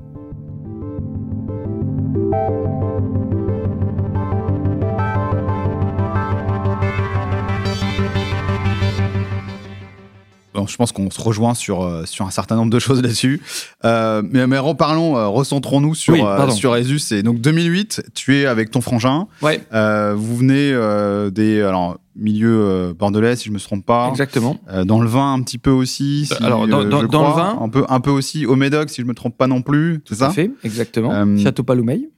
On, 10.56 10.60
donc 10.60 10.70
je 10.70 10.76
pense 10.78 10.92
qu'on 10.92 11.10
se 11.10 11.22
rejoint 11.22 11.54
sur, 11.54 11.84
euh, 11.84 12.06
sur 12.06 12.26
un 12.26 12.32
certain 12.32 12.56
nombre 12.56 12.72
de 12.72 12.80
choses 12.80 13.02
là-dessus. 13.02 13.42
Euh, 13.86 14.22
mais, 14.30 14.48
mais 14.48 14.58
reparlons, 14.58 15.18
euh, 15.18 15.28
recentrons-nous 15.28 15.96
sur, 15.96 16.14
Oui, 16.14 16.22
euh, 16.24 16.50
sur 16.50 16.76
Esus. 16.76 17.12
Et 17.14 17.24
donc 17.24 17.40
2008, 17.42 18.04
tu 18.14 18.38
es 18.38 18.46
avec 18.46 18.72
ton 18.72 18.82
frangin. 18.82 19.28
Ouais, 19.42 19.62
Euh, 19.74 20.14
vous 20.16 20.36
venez 20.38 20.72
euh, 20.74 21.30
des 21.30 21.62
alors, 21.62 21.98
milieux 22.16 22.56
euh, 22.60 22.94
bordelais, 22.94 23.36
si 23.36 23.46
je 23.46 23.52
me 23.52 23.60
trompe 23.60 23.86
pas. 23.86 24.10
exactement. 24.12 24.58
Euh, 24.72 24.84
dans 24.86 25.02
le 25.02 25.08
vin 25.08 25.34
un 25.34 25.42
petit 25.42 25.58
peu 25.58 25.72
aussi. 25.72 26.26
Si, 26.28 26.44
Alors, 26.44 26.68
dans- 26.68 26.84
dans- 26.84 27.02
je 27.02 27.08
dans 27.08 27.28
le 27.28 27.34
vin 27.34 27.58
un 27.62 27.70
peu, 27.70 27.86
un 27.90 28.00
peu 28.00 28.12
aussi 28.12 28.46
au 28.46 28.56
Médoc, 28.56 28.90
si 28.90 29.02
je 29.02 29.08
me 29.08 29.14
trompe 29.14 29.38
pas 29.38 29.48
non 29.48 29.62
plus. 29.62 30.02
Tout 30.06 30.14
à 30.14 30.18
ça? 30.18 30.30
fait, 30.30 30.52
exactement. 30.64 31.12
Château 31.38 31.64
Palomeil. 31.64 32.10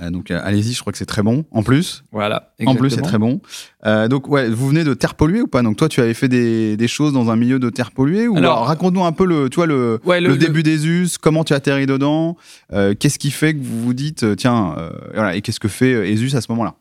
Euh, 0.00 0.10
Donc 0.10 0.30
euh, 0.30 0.40
allez-y, 0.42 0.72
je 0.74 0.80
crois 0.80 0.92
que 0.92 0.98
c'est 0.98 1.06
très 1.06 1.22
bon. 1.22 1.44
En 1.50 1.62
plus, 1.62 2.04
Voilà. 2.12 2.52
en 2.66 2.74
plus 2.76 2.90
c'est 2.90 3.02
très 3.02 3.18
bon. 3.18 3.40
Euh, 3.86 4.06
donc 4.08 4.28
ouais, 4.28 4.48
vous 4.48 4.68
venez 4.68 4.84
de 4.84 4.94
terre 4.94 5.14
polluée 5.14 5.42
ou 5.42 5.46
pas? 5.48 5.62
Donc 5.62 5.76
toi, 5.76 5.88
tu 5.88 6.00
avais 6.00 6.14
fait 6.14 6.28
des, 6.28 6.76
des 6.76 6.88
choses 6.88 7.12
dans 7.12 7.30
un 7.30 7.36
milieu 7.36 7.58
de 7.58 7.68
terre 7.70 7.90
polluée 7.90 8.28
ou 8.28 8.36
Alors- 8.36 8.52
alors, 8.58 8.66
raconte-nous 8.66 9.04
un 9.04 9.12
peu 9.12 9.26
le, 9.26 9.48
tu 9.50 9.56
vois 9.56 9.66
le, 9.66 9.98
Ouais, 10.04 10.20
le, 10.20 10.36
début 10.36 10.62
des 10.62 10.86
us, 10.86 11.18
comment 11.18 11.42
tu 11.44 11.52
atterris 11.52 11.86
dedans, 11.86 12.36
qu'est-ce 12.70 13.18
qui 13.18 13.30
fait 13.30 13.54
que 13.54 13.60
vous 13.60 13.80
vous 13.82 13.94
dites 13.94 14.36
tiens 14.36 14.76
voilà 15.14 15.34
et 15.36 15.40
qu'est-ce 15.42 15.60
que 15.60 15.68
fait 15.68 16.12
Esus 16.12 16.36
à 16.36 16.40
ce 16.40 16.50
moment-là? 16.52 16.74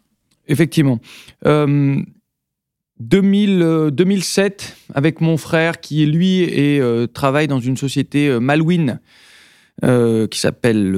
Effectivement. 0.48 1.00
Euh, 1.46 2.00
2000, 3.00 3.62
euh, 3.62 3.92
2007, 3.92 4.76
avec 4.94 5.22
mon 5.22 5.38
frère 5.38 5.80
qui, 5.80 6.06
lui, 6.06 6.42
est, 6.42 6.80
euh, 6.80 7.06
travaille 7.06 7.48
dans 7.48 7.60
une 7.60 7.78
société 7.78 8.28
euh, 8.28 8.40
Malouine 8.40 9.00
euh, 9.84 10.26
qui 10.28 10.40
s'appelle 10.40 10.92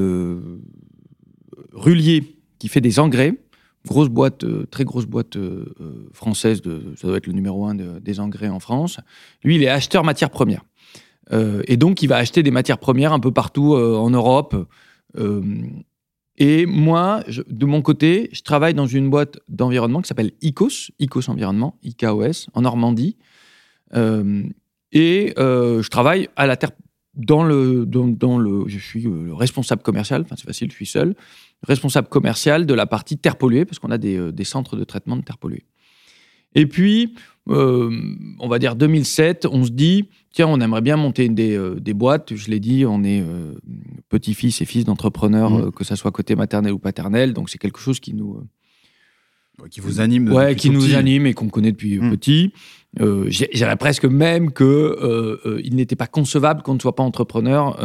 Rullier, 1.79 2.35
qui 2.59 2.67
fait 2.67 2.81
des 2.81 2.99
engrais. 2.99 3.33
Grosse 3.87 4.09
boîte, 4.09 4.43
euh, 4.43 4.65
très 4.69 4.83
grosse 4.83 5.05
boîte 5.05 5.37
euh, 5.37 5.73
euh, 5.79 6.09
française, 6.11 6.61
ça 6.97 7.07
doit 7.07 7.17
être 7.17 7.27
le 7.27 7.33
numéro 7.33 7.65
un 7.65 7.75
de- 7.75 7.99
des 7.99 8.19
engrais 8.19 8.49
en 8.49 8.59
France. 8.59 8.99
Lui, 9.43 9.55
il 9.55 9.63
est 9.63 9.69
acheteur 9.69 10.03
matières 10.03 10.29
premières. 10.29 10.63
Et 11.67 11.77
donc, 11.77 12.01
il 12.01 12.07
va 12.07 12.17
acheter 12.17 12.41
des 12.41 12.49
matières 12.49 12.79
premières 12.79 13.13
un 13.13 13.19
peu 13.19 13.31
partout 13.31 13.75
en 13.75 14.09
Europe. 14.09 14.55
Et 16.39 16.65
moi, 16.65 17.23
de 17.47 17.65
mon 17.67 17.83
côté, 17.83 18.29
je 18.31 18.41
travaille 18.41 18.73
dans 18.73 18.87
une 18.87 19.11
boîte 19.11 19.37
d'environnement 19.47 20.01
qui 20.01 20.07
s'appelle 20.07 20.31
ICOS, 20.41 20.89
ICOS 20.97 21.29
Environnement, 21.29 21.77
IKOS, 21.83 22.47
en 22.55 22.61
Normandie. 22.61 23.15
Et 23.93 25.33
je 25.37 25.89
travaille 25.89 26.29
à 26.35 26.47
la 26.47 26.57
terre, 26.57 26.71
dans 27.13 27.43
le, 27.43 27.85
dans, 27.85 28.07
dans 28.07 28.39
le, 28.39 28.67
je 28.67 28.79
suis 28.79 29.01
le 29.03 29.33
responsable 29.33 29.83
commercial, 29.83 30.21
enfin 30.23 30.35
c'est 30.35 30.47
facile, 30.47 30.71
je 30.71 30.75
suis 30.75 30.85
seul, 30.87 31.15
responsable 31.63 32.07
commercial 32.07 32.65
de 32.65 32.73
la 32.73 32.85
partie 32.85 33.17
terre 33.17 33.35
polluée, 33.37 33.65
parce 33.65 33.79
qu'on 33.79 33.91
a 33.91 33.97
des, 33.97 34.17
euh, 34.17 34.31
des 34.31 34.43
centres 34.45 34.75
de 34.75 34.83
traitement 34.83 35.17
de 35.17 35.21
terre 35.21 35.37
polluée. 35.37 35.65
Et 36.55 36.65
puis, 36.65 37.13
euh, 37.49 37.91
on 38.39 38.47
va 38.47 38.57
dire 38.59 38.75
2007, 38.75 39.45
on 39.51 39.63
se 39.65 39.69
dit, 39.71 40.09
tiens, 40.31 40.47
on 40.47 40.59
aimerait 40.61 40.81
bien 40.81 40.97
monter 40.97 41.29
des, 41.29 41.55
euh, 41.55 41.75
des 41.79 41.93
boîtes. 41.93 42.35
Je 42.35 42.49
l'ai 42.49 42.59
dit, 42.59 42.85
on 42.87 43.03
est 43.03 43.21
euh, 43.21 43.53
petit-fils 44.09 44.61
et 44.61 44.65
fils 44.65 44.83
d'entrepreneurs, 44.85 45.51
Mmh. 45.51 45.71
que 45.73 45.83
ça 45.83 45.95
soit 45.95 46.11
côté 46.11 46.35
maternel 46.35 46.71
ou 46.73 46.79
paternel. 46.79 47.33
Donc, 47.33 47.49
c'est 47.51 47.59
quelque 47.59 47.79
chose 47.79 47.99
qui 47.99 48.13
nous, 48.15 48.41
qui 49.69 49.79
vous 49.79 49.99
anime 49.99 50.31
ouais, 50.31 50.55
qui 50.55 50.69
nous 50.71 50.79
petit. 50.81 50.95
anime 50.95 51.25
et 51.27 51.33
qu'on 51.33 51.49
connaît 51.49 51.71
depuis 51.71 51.99
Mm. 51.99 52.09
petit. 52.11 52.53
J'irais 53.27 53.75
presque 53.75 54.05
même 54.05 54.51
que 54.51 55.59
il 55.63 55.75
n'était 55.75 55.95
pas 55.97 56.07
concevable 56.07 56.63
qu'on 56.63 56.75
ne 56.75 56.79
soit 56.79 56.95
pas 56.95 57.03
entrepreneur. 57.03 57.77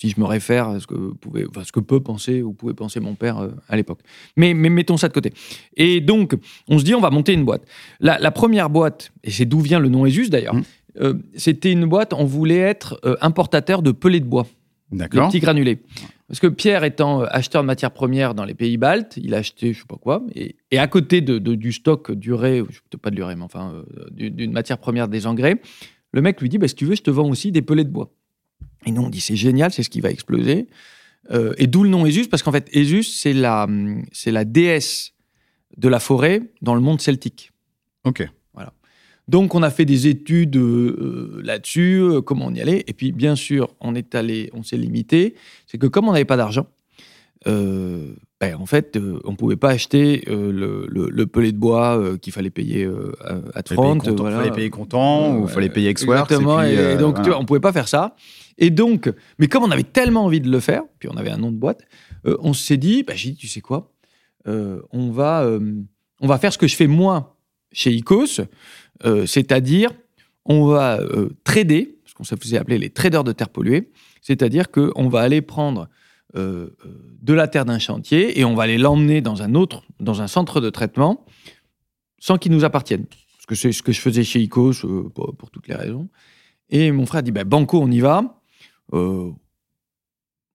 Si 0.00 0.08
je 0.08 0.18
me 0.18 0.24
réfère 0.24 0.68
à 0.68 0.80
ce 0.80 0.86
que, 0.86 1.12
pouvait, 1.14 1.44
enfin, 1.48 1.62
ce 1.62 1.72
que 1.72 1.80
peut 1.80 2.00
penser 2.00 2.40
ou 2.42 2.52
pouvait 2.54 2.72
penser 2.74 3.00
mon 3.00 3.14
père 3.14 3.38
euh, 3.38 3.48
à 3.68 3.76
l'époque. 3.76 4.00
Mais, 4.36 4.54
mais 4.54 4.70
mettons 4.70 4.96
ça 4.96 5.08
de 5.08 5.12
côté. 5.12 5.32
Et 5.76 6.00
donc, 6.00 6.34
on 6.68 6.78
se 6.78 6.84
dit, 6.84 6.94
on 6.94 7.00
va 7.00 7.10
monter 7.10 7.34
une 7.34 7.44
boîte. 7.44 7.62
La, 8.00 8.18
la 8.18 8.30
première 8.30 8.70
boîte, 8.70 9.12
et 9.24 9.30
c'est 9.30 9.44
d'où 9.44 9.60
vient 9.60 9.78
le 9.78 9.88
nom 9.90 10.06
Esus 10.06 10.30
d'ailleurs, 10.30 10.54
Mm. 10.54 10.62
euh, 11.02 11.14
c'était 11.34 11.70
une 11.70 11.84
boîte, 11.86 12.14
on 12.14 12.24
voulait 12.24 12.56
être 12.56 12.98
euh, 13.04 13.16
importateur 13.20 13.82
de 13.82 13.92
pelets 13.92 14.20
de 14.20 14.24
bois 14.24 14.46
D'accord. 14.90 15.28
petits 15.28 15.40
granulés. 15.40 15.80
Parce 16.28 16.40
que 16.40 16.46
Pierre 16.46 16.84
étant 16.84 17.22
acheteur 17.22 17.60
de 17.62 17.66
matières 17.66 17.90
premières 17.92 18.34
dans 18.34 18.44
les 18.44 18.54
pays 18.54 18.76
baltes, 18.78 19.18
il 19.22 19.34
a 19.34 19.38
acheté 19.38 19.72
je 19.74 19.80
sais 19.80 19.84
pas 19.88 19.96
quoi, 19.96 20.24
et, 20.34 20.56
et 20.70 20.78
à 20.78 20.86
côté 20.86 21.20
de, 21.20 21.38
de- 21.38 21.54
du 21.56 21.72
stock 21.72 22.10
d'urée, 22.12 22.62
je- 22.70 22.96
pas 22.96 23.10
de 23.10 23.16
l'urée, 23.16 23.34
mais 23.36 23.42
enfin 23.42 23.82
du- 24.12 24.30
d'une 24.30 24.52
matière 24.52 24.78
première 24.78 25.08
des 25.08 25.26
engrais, 25.26 25.60
le 26.12 26.22
mec 26.22 26.40
lui 26.40 26.48
dit 26.48 26.58
bah, 26.58 26.68
si 26.68 26.74
tu 26.76 26.86
veux, 26.86 26.94
je 26.94 27.02
te 27.02 27.10
vends 27.10 27.28
aussi 27.28 27.52
des 27.52 27.62
pelets 27.62 27.84
de 27.84 27.90
bois. 27.90 28.12
Et 28.86 28.92
nous 28.92 29.02
on 29.02 29.10
dit 29.10 29.20
c'est 29.20 29.36
génial, 29.36 29.72
c'est 29.72 29.82
ce 29.82 29.90
qui 29.90 30.00
va 30.00 30.10
exploser. 30.10 30.68
Euh, 31.30 31.52
et 31.58 31.66
d'où 31.66 31.84
le 31.84 31.90
nom 31.90 32.06
Esus, 32.06 32.28
parce 32.28 32.42
qu'en 32.42 32.52
fait 32.52 32.68
Esus 32.74 33.04
c'est 33.04 33.32
la, 33.32 33.68
c'est 34.12 34.32
la 34.32 34.44
déesse 34.44 35.12
de 35.76 35.88
la 35.88 36.00
forêt 36.00 36.42
dans 36.62 36.74
le 36.74 36.80
monde 36.80 37.00
celtique. 37.00 37.52
Ok. 38.04 38.26
Donc, 39.30 39.54
on 39.54 39.62
a 39.62 39.70
fait 39.70 39.84
des 39.84 40.08
études 40.08 40.56
euh, 40.56 41.38
euh, 41.38 41.40
là-dessus, 41.44 42.00
euh, 42.00 42.20
comment 42.20 42.46
on 42.46 42.54
y 42.54 42.60
allait. 42.60 42.82
Et 42.88 42.92
puis, 42.92 43.12
bien 43.12 43.36
sûr, 43.36 43.72
on 43.78 43.94
est 43.94 44.16
allé, 44.16 44.50
on 44.54 44.64
s'est 44.64 44.76
limité. 44.76 45.36
C'est 45.68 45.78
que 45.78 45.86
comme 45.86 46.08
on 46.08 46.12
n'avait 46.12 46.24
pas 46.24 46.36
d'argent, 46.36 46.66
ben, 48.40 48.56
en 48.56 48.64
fait, 48.64 48.96
euh, 48.96 49.20
on 49.24 49.36
pouvait 49.36 49.56
pas 49.56 49.68
acheter 49.68 50.24
euh, 50.28 50.50
le, 50.50 50.86
le, 50.88 51.10
le 51.10 51.26
pellet 51.26 51.52
de 51.52 51.58
bois 51.58 51.98
euh, 51.98 52.16
qu'il 52.16 52.32
fallait 52.32 52.48
payer 52.48 52.86
à, 53.22 53.32
à 53.52 53.62
Fallait 53.62 53.62
payer 53.62 53.76
30. 53.76 53.98
comptant, 53.98 54.22
voilà. 54.22 54.38
fallait 54.38 54.50
payer 54.50 54.70
comptant 54.70 55.36
ou 55.36 55.44
Ouais, 55.44 55.50
fallait 55.50 55.68
payer 55.68 55.90
ex-works. 55.90 56.30
Exactement. 56.30 56.62
Et, 56.62 56.74
puis, 56.74 56.96
donc, 56.96 57.20
tu 57.22 57.28
vois, 57.28 57.38
on 57.38 57.44
pouvait 57.44 57.60
pas 57.60 57.74
faire 57.74 57.86
ça. 57.86 58.16
Et 58.56 58.70
donc, 58.70 59.12
mais 59.38 59.46
comme 59.46 59.62
on 59.62 59.70
avait 59.70 59.82
tellement 59.82 60.24
envie 60.24 60.40
de 60.40 60.50
le 60.50 60.58
faire, 60.58 60.84
puis 60.98 61.08
on 61.12 61.18
avait 61.18 61.30
un 61.30 61.36
nom 61.36 61.52
de 61.52 61.56
boîte, 61.58 61.82
on 62.24 62.54
s'est 62.54 62.78
dit, 62.78 63.02
bah, 63.02 63.12
j'ai 63.14 63.30
dit, 63.30 63.36
tu 63.36 63.46
sais 63.46 63.60
quoi, 63.60 63.92
on 64.46 65.10
va, 65.10 65.46
on 66.20 66.26
va 66.26 66.38
faire 66.38 66.52
ce 66.52 66.58
que 66.58 66.66
je 66.66 66.76
fais 66.76 66.86
moi 66.86 67.36
chez 67.72 67.90
Icos, 67.92 68.40
c'est-à-dire, 69.26 69.90
on 70.46 70.66
va 70.66 70.98
trader, 71.44 71.98
ce 72.06 72.14
qu'on 72.14 72.24
se 72.24 72.34
faisait 72.36 72.58
appeler 72.58 72.78
les 72.78 72.90
traders 72.90 73.24
de 73.24 73.32
terre 73.32 73.50
polluée, 73.50 73.90
c'est-à-dire 74.22 74.70
qu'on 74.70 75.08
va 75.08 75.20
aller 75.20 75.42
prendre 75.42 75.88
euh, 76.36 76.68
euh, 76.86 77.16
de 77.22 77.34
la 77.34 77.48
terre 77.48 77.64
d'un 77.64 77.80
chantier 77.80 78.38
et 78.38 78.44
on 78.44 78.54
va 78.54 78.62
aller 78.62 78.78
l'emmener 78.78 79.20
dans 79.20 79.42
un 79.42 79.56
autre, 79.56 79.82
dans 79.98 80.22
un 80.22 80.28
centre 80.28 80.60
de 80.60 80.70
traitement, 80.70 81.24
sans 82.20 82.38
qu'il 82.38 82.52
nous 82.52 82.64
appartienne. 82.64 83.04
Parce 83.06 83.46
que 83.46 83.56
c'est 83.56 83.72
ce 83.72 83.82
que 83.82 83.90
je 83.90 84.00
faisais 84.00 84.22
chez 84.22 84.40
Icos 84.40 84.84
euh, 84.84 85.10
pour, 85.12 85.34
pour 85.36 85.50
toutes 85.50 85.66
les 85.66 85.74
raisons. 85.74 86.08
Et 86.68 86.92
mon 86.92 87.04
frère 87.04 87.24
dit 87.24 87.32
bah, 87.32 87.42
Banco, 87.42 87.80
on 87.82 87.90
y 87.90 87.98
va. 87.98 88.40
On 88.92 89.34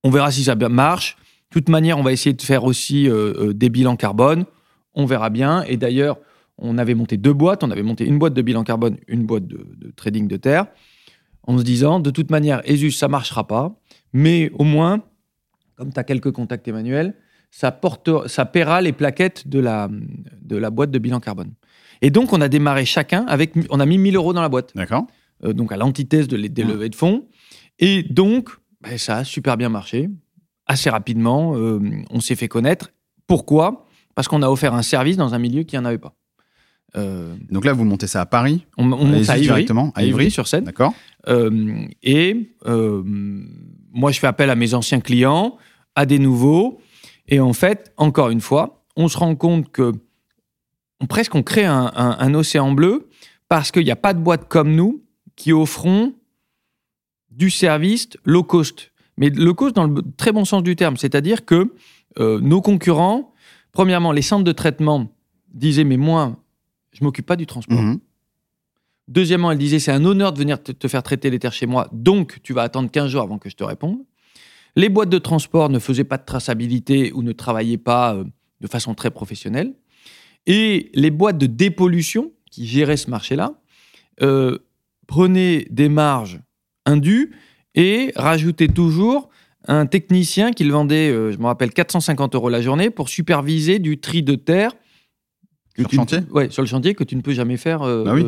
verra 0.05 0.31
si 0.31 0.45
ça 0.45 0.55
marche. 0.55 1.17
De 1.51 1.59
toute 1.59 1.67
manière, 1.67 1.97
on 1.97 2.03
va 2.03 2.13
essayer 2.13 2.33
de 2.33 2.41
faire 2.41 2.63
aussi 2.63 3.09
des 3.53 3.69
bilans 3.69 3.97
carbone. 3.97 4.45
On 4.93 5.05
verra 5.05 5.29
bien. 5.29 5.63
Et 5.63 5.77
d'ailleurs, 5.77 6.19
on 6.57 6.77
avait 6.77 6.95
monté 6.95 7.17
deux 7.17 7.33
boîtes. 7.33 7.63
On 7.63 7.71
avait 7.71 7.83
monté 7.83 8.05
une 8.05 8.17
boîte 8.17 8.33
de 8.33 8.41
bilan 8.41 8.63
carbone, 8.63 8.97
une 9.07 9.25
boîte 9.25 9.47
de, 9.47 9.65
de 9.77 9.91
trading 9.91 10.27
de 10.27 10.37
terre, 10.37 10.67
en 11.43 11.57
se 11.57 11.63
disant 11.63 11.99
de 11.99 12.11
toute 12.11 12.29
manière, 12.29 12.61
Esus, 12.65 12.91
ça 12.91 13.07
marchera 13.07 13.47
pas. 13.47 13.77
Mais 14.13 14.51
au 14.53 14.63
moins, 14.63 15.01
comme 15.75 15.91
tu 15.93 15.99
as 15.99 16.03
quelques 16.03 16.31
contacts, 16.31 16.67
Emmanuel, 16.67 17.13
ça, 17.51 17.71
porte, 17.71 18.27
ça 18.27 18.45
paiera 18.45 18.81
les 18.81 18.91
plaquettes 18.91 19.47
de 19.47 19.59
la, 19.59 19.89
de 20.41 20.57
la 20.57 20.69
boîte 20.69 20.91
de 20.91 20.99
bilan 20.99 21.19
carbone. 21.19 21.53
Et 22.01 22.09
donc, 22.09 22.33
on 22.33 22.41
a 22.41 22.49
démarré 22.49 22.85
chacun 22.85 23.25
avec. 23.27 23.53
On 23.69 23.79
a 23.79 23.85
mis 23.85 23.97
1000 23.97 24.15
euros 24.17 24.33
dans 24.33 24.41
la 24.41 24.49
boîte 24.49 24.71
D'accord. 24.75 25.07
euh, 25.45 25.53
donc 25.53 25.71
à 25.71 25.77
l'antithèse 25.77 26.27
de, 26.27 26.35
les- 26.35 26.49
des 26.49 26.63
Mmh. 26.65 26.67
levées 26.67 26.89
de 26.89 26.95
fonds. 26.95 27.27
Et 27.79 28.03
donc, 28.03 28.49
ben, 28.81 28.97
ça 28.97 29.17
a 29.17 29.23
super 29.23 29.55
bien 29.57 29.69
marché. 29.69 30.09
Assez 30.65 30.89
rapidement, 30.89 31.55
euh, 31.55 31.79
on 32.09 32.19
s'est 32.19 32.35
fait 32.35 32.47
connaître. 32.49 32.91
Pourquoi? 33.27 33.85
Parce 34.15 34.27
qu'on 34.27 34.41
a 34.41 34.49
offert 34.49 34.73
un 34.73 34.81
service 34.81 35.15
dans 35.17 35.33
un 35.33 35.39
milieu 35.39 35.63
qui 35.63 35.75
n'en 35.77 35.85
avait 35.85 35.97
pas. 35.97 36.15
Euh, 36.97 37.35
Donc 37.51 37.65
là, 37.65 37.73
vous 37.73 37.83
montez 37.83 38.07
ça 38.07 38.21
à 38.21 38.25
Paris, 38.25 38.65
on, 38.77 38.83
on 38.91 39.05
monte 39.05 39.29
à 39.29 39.35
Ivry, 39.37 39.41
directement, 39.41 39.91
à 39.95 39.99
à 39.99 40.03
Ivry 40.03 40.23
Ivry. 40.23 40.31
sur 40.31 40.47
scène. 40.47 40.63
d'accord 40.63 40.93
Euh, 41.27 41.85
et 42.03 42.51
euh, 42.67 43.03
moi, 43.91 44.11
je 44.11 44.19
fais 44.19 44.27
appel 44.27 44.49
à 44.49 44.55
mes 44.55 44.73
anciens 44.73 44.99
clients, 45.01 45.57
à 45.95 46.05
des 46.05 46.19
nouveaux. 46.19 46.79
Et 47.27 47.39
en 47.39 47.53
fait, 47.53 47.93
encore 47.97 48.29
une 48.29 48.41
fois, 48.41 48.83
on 48.95 49.07
se 49.07 49.17
rend 49.17 49.35
compte 49.35 49.71
que 49.71 49.93
on, 51.01 51.07
presque 51.07 51.35
on 51.35 51.43
crée 51.43 51.65
un, 51.65 51.91
un- 51.95 52.17
un 52.19 52.33
océan 52.33 52.71
bleu 52.71 53.09
parce 53.49 53.71
qu'il 53.71 53.83
n'y 53.83 53.91
a 53.91 53.95
pas 53.95 54.13
de 54.13 54.19
boîtes 54.19 54.47
comme 54.47 54.75
nous 54.75 55.03
qui 55.35 55.51
offront 55.53 56.13
du 57.31 57.49
service 57.49 58.09
low 58.23 58.43
cost. 58.43 58.91
Mais 59.17 59.29
low 59.29 59.53
cost 59.53 59.75
dans 59.75 59.87
le 59.87 60.01
très 60.17 60.31
bon 60.31 60.45
sens 60.45 60.63
du 60.63 60.75
terme. 60.75 60.97
C'est-à-dire 60.97 61.45
que 61.45 61.73
euh, 62.19 62.39
nos 62.39 62.61
concurrents, 62.61 63.33
premièrement, 63.71 64.11
les 64.11 64.21
centres 64.21 64.43
de 64.45 64.51
traitement 64.53 65.09
disaient, 65.53 65.83
mais 65.83 65.97
moi, 65.97 66.37
je 66.93 67.03
m'occupe 67.03 67.25
pas 67.25 67.35
du 67.35 67.45
transport. 67.45 67.77
Mhm. 67.81 67.99
Deuxièmement, 69.07 69.51
elle 69.51 69.57
disait 69.57 69.79
c'est 69.79 69.91
un 69.91 70.03
honneur 70.05 70.33
de 70.33 70.39
venir 70.39 70.61
te, 70.63 70.71
te 70.71 70.87
faire 70.87 71.03
traiter 71.03 71.29
les 71.29 71.37
terres 71.39 71.53
chez 71.53 71.67
moi, 71.67 71.87
donc 71.91 72.39
tu 72.41 72.53
vas 72.53 72.63
attendre 72.63 72.89
15 72.89 73.09
jours 73.11 73.21
avant 73.21 73.37
que 73.37 73.49
je 73.49 73.55
te 73.55 73.63
réponde. 73.63 73.99
Les 74.75 74.89
boîtes 74.89 75.09
de 75.09 75.17
transport 75.17 75.69
ne 75.69 75.79
faisaient 75.79 76.03
pas 76.03 76.17
de 76.17 76.25
traçabilité 76.25 77.11
ou 77.13 77.21
ne 77.23 77.31
travaillaient 77.31 77.77
pas 77.77 78.15
euh, 78.15 78.23
de 78.61 78.67
façon 78.67 78.93
très 78.93 79.11
professionnelle. 79.11 79.73
Et 80.47 80.91
les 80.93 81.11
boîtes 81.11 81.37
de 81.37 81.45
dépollution 81.47 82.31
qui 82.51 82.67
géraient 82.67 82.97
ce 82.97 83.09
marché-là 83.09 83.53
euh, 84.21 84.59
prenaient 85.07 85.65
des 85.71 85.89
marges 85.89 86.41
indues 86.85 87.33
et 87.73 88.11
rajoutaient 88.15 88.67
toujours 88.67 89.29
un 89.67 89.85
technicien 89.87 90.51
qui 90.51 90.63
le 90.63 90.71
vendait, 90.71 91.09
euh, 91.09 91.31
je 91.31 91.37
me 91.39 91.45
rappelle, 91.45 91.71
450 91.73 92.35
euros 92.35 92.49
la 92.49 92.61
journée 92.61 92.89
pour 92.91 93.09
superviser 93.09 93.79
du 93.79 93.97
tri 93.99 94.21
de 94.23 94.35
terre. 94.35 94.71
Sur 95.75 95.87
ne- 95.87 95.95
chantier? 95.95 96.19
Ouais, 96.31 96.49
sur 96.51 96.61
le 96.61 96.67
chantier 96.67 96.93
que 96.95 97.03
tu 97.03 97.15
ne 97.15 97.21
peux 97.21 97.33
jamais 97.33 97.57
faire. 97.57 97.81
euh, 97.81 98.03
Ah 98.07 98.13
oui 98.13 98.23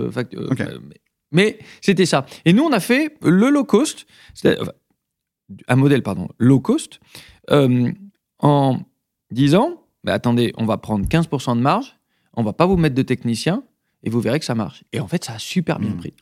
mais 0.89 0.95
Mais 1.31 1.59
c'était 1.81 2.05
ça. 2.07 2.25
Et 2.45 2.53
nous, 2.53 2.63
on 2.63 2.71
a 2.71 2.79
fait 2.79 3.15
le 3.21 3.49
low 3.49 3.63
cost, 3.63 4.07
enfin, 4.43 4.71
un 5.67 5.75
modèle, 5.75 6.03
pardon, 6.03 6.29
low 6.37 6.59
cost, 6.59 6.99
euh, 7.51 7.91
en 8.39 8.79
disant, 9.31 9.83
bah, 10.03 10.13
attendez, 10.13 10.53
on 10.57 10.65
va 10.65 10.77
prendre 10.77 11.05
15% 11.07 11.55
de 11.55 11.61
marge, 11.61 11.95
on 12.33 12.43
va 12.43 12.53
pas 12.53 12.65
vous 12.65 12.77
mettre 12.77 12.95
de 12.95 13.01
technicien, 13.01 13.63
et 14.03 14.09
vous 14.09 14.21
verrez 14.21 14.39
que 14.39 14.45
ça 14.45 14.55
marche. 14.55 14.83
Et 14.93 14.99
en 14.99 15.07
fait, 15.07 15.23
ça 15.23 15.33
a 15.33 15.39
super 15.39 15.79
bien 15.79 15.91
mmh. 15.91 15.97
pris. 15.97 16.13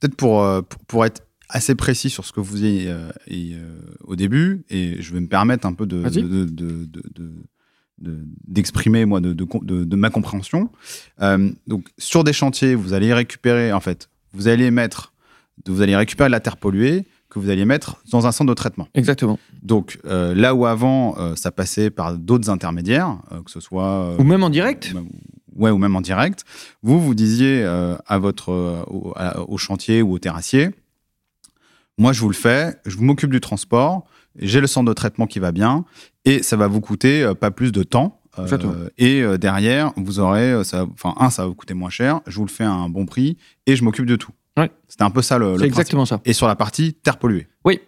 Peut-être 0.00 0.16
pour, 0.16 0.42
euh, 0.42 0.62
pour, 0.62 0.80
pour, 0.86 1.04
être 1.04 1.22
assez 1.48 1.74
précis 1.74 2.10
sur 2.10 2.24
ce 2.24 2.32
que 2.32 2.40
vous 2.40 2.62
avez 2.62 2.88
euh, 2.88 3.10
euh, 3.30 3.80
au 4.04 4.16
début, 4.16 4.64
et 4.70 5.00
je 5.00 5.12
vais 5.12 5.20
me 5.20 5.28
permettre 5.28 5.66
un 5.66 5.72
peu 5.72 5.86
de, 5.86 6.02
d'exprimer 7.98 9.04
moi 9.04 9.20
de, 9.20 9.32
de, 9.32 9.96
ma 9.96 10.10
compréhension. 10.10 10.70
Euh, 11.20 11.50
donc 11.66 11.88
sur 11.98 12.24
des 12.24 12.32
chantiers, 12.32 12.74
vous 12.74 12.92
allez 12.92 13.12
récupérer 13.14 13.72
en 13.72 13.80
fait, 13.80 14.10
vous 14.32 14.48
allez 14.48 14.70
mettre, 14.70 15.12
vous 15.66 15.80
allez 15.80 15.96
récupérer 15.96 16.28
de 16.28 16.32
la 16.32 16.40
terre 16.40 16.56
polluée 16.56 17.06
que 17.34 17.40
vous 17.40 17.50
allez 17.50 17.64
mettre 17.64 18.02
dans 18.10 18.26
un 18.26 18.32
centre 18.32 18.48
de 18.48 18.54
traitement. 18.54 18.88
Exactement. 18.94 19.38
Donc 19.62 19.98
là 20.04 20.54
où 20.54 20.66
avant 20.66 21.16
ça 21.36 21.50
passait 21.50 21.90
par 21.90 22.16
d'autres 22.16 22.48
intermédiaires, 22.48 23.18
que 23.44 23.50
ce 23.50 23.60
soit 23.60 24.14
ou 24.18 24.24
même 24.24 24.42
en 24.42 24.50
direct. 24.50 24.94
ouais, 25.56 25.70
ou 25.70 25.78
même 25.78 25.96
en 25.96 26.00
direct. 26.00 26.44
Vous 26.82 27.00
vous 27.00 27.14
disiez 27.14 27.64
à 27.64 28.18
votre 28.18 28.86
au 29.48 29.58
chantier 29.58 30.00
ou 30.02 30.12
au 30.12 30.18
terrassier, 30.18 30.70
moi, 31.96 32.12
je 32.12 32.20
vous 32.20 32.28
le 32.28 32.34
fais, 32.34 32.74
je 32.86 32.98
m'occupe 32.98 33.30
du 33.30 33.40
transport, 33.40 34.04
j'ai 34.36 34.60
le 34.60 34.66
centre 34.66 34.88
de 34.88 34.92
traitement 34.92 35.26
qui 35.26 35.38
va 35.38 35.52
bien, 35.52 35.84
et 36.24 36.42
ça 36.42 36.56
va 36.56 36.66
vous 36.66 36.80
coûter 36.80 37.22
euh, 37.22 37.34
pas 37.34 37.50
plus 37.50 37.70
de 37.70 37.82
temps. 37.82 38.20
Euh, 38.38 38.88
et 38.98 39.22
euh, 39.22 39.38
derrière, 39.38 39.92
vous 39.96 40.18
aurez, 40.18 40.56
enfin, 40.56 41.14
un, 41.18 41.30
ça 41.30 41.42
va 41.42 41.48
vous 41.48 41.54
coûter 41.54 41.74
moins 41.74 41.90
cher, 41.90 42.20
je 42.26 42.36
vous 42.36 42.44
le 42.44 42.50
fais 42.50 42.64
à 42.64 42.72
un 42.72 42.88
bon 42.88 43.06
prix, 43.06 43.36
et 43.66 43.76
je 43.76 43.84
m'occupe 43.84 44.06
de 44.06 44.16
tout. 44.16 44.32
Ouais. 44.56 44.70
C'était 44.88 45.04
un 45.04 45.10
peu 45.10 45.22
ça 45.22 45.38
le, 45.38 45.58
C'est 45.58 45.66
exactement 45.66 46.06
ça. 46.06 46.20
Et 46.24 46.32
sur 46.32 46.46
la 46.46 46.56
partie 46.56 46.94
terre 46.94 47.18
polluée. 47.18 47.48
Oui. 47.64 47.80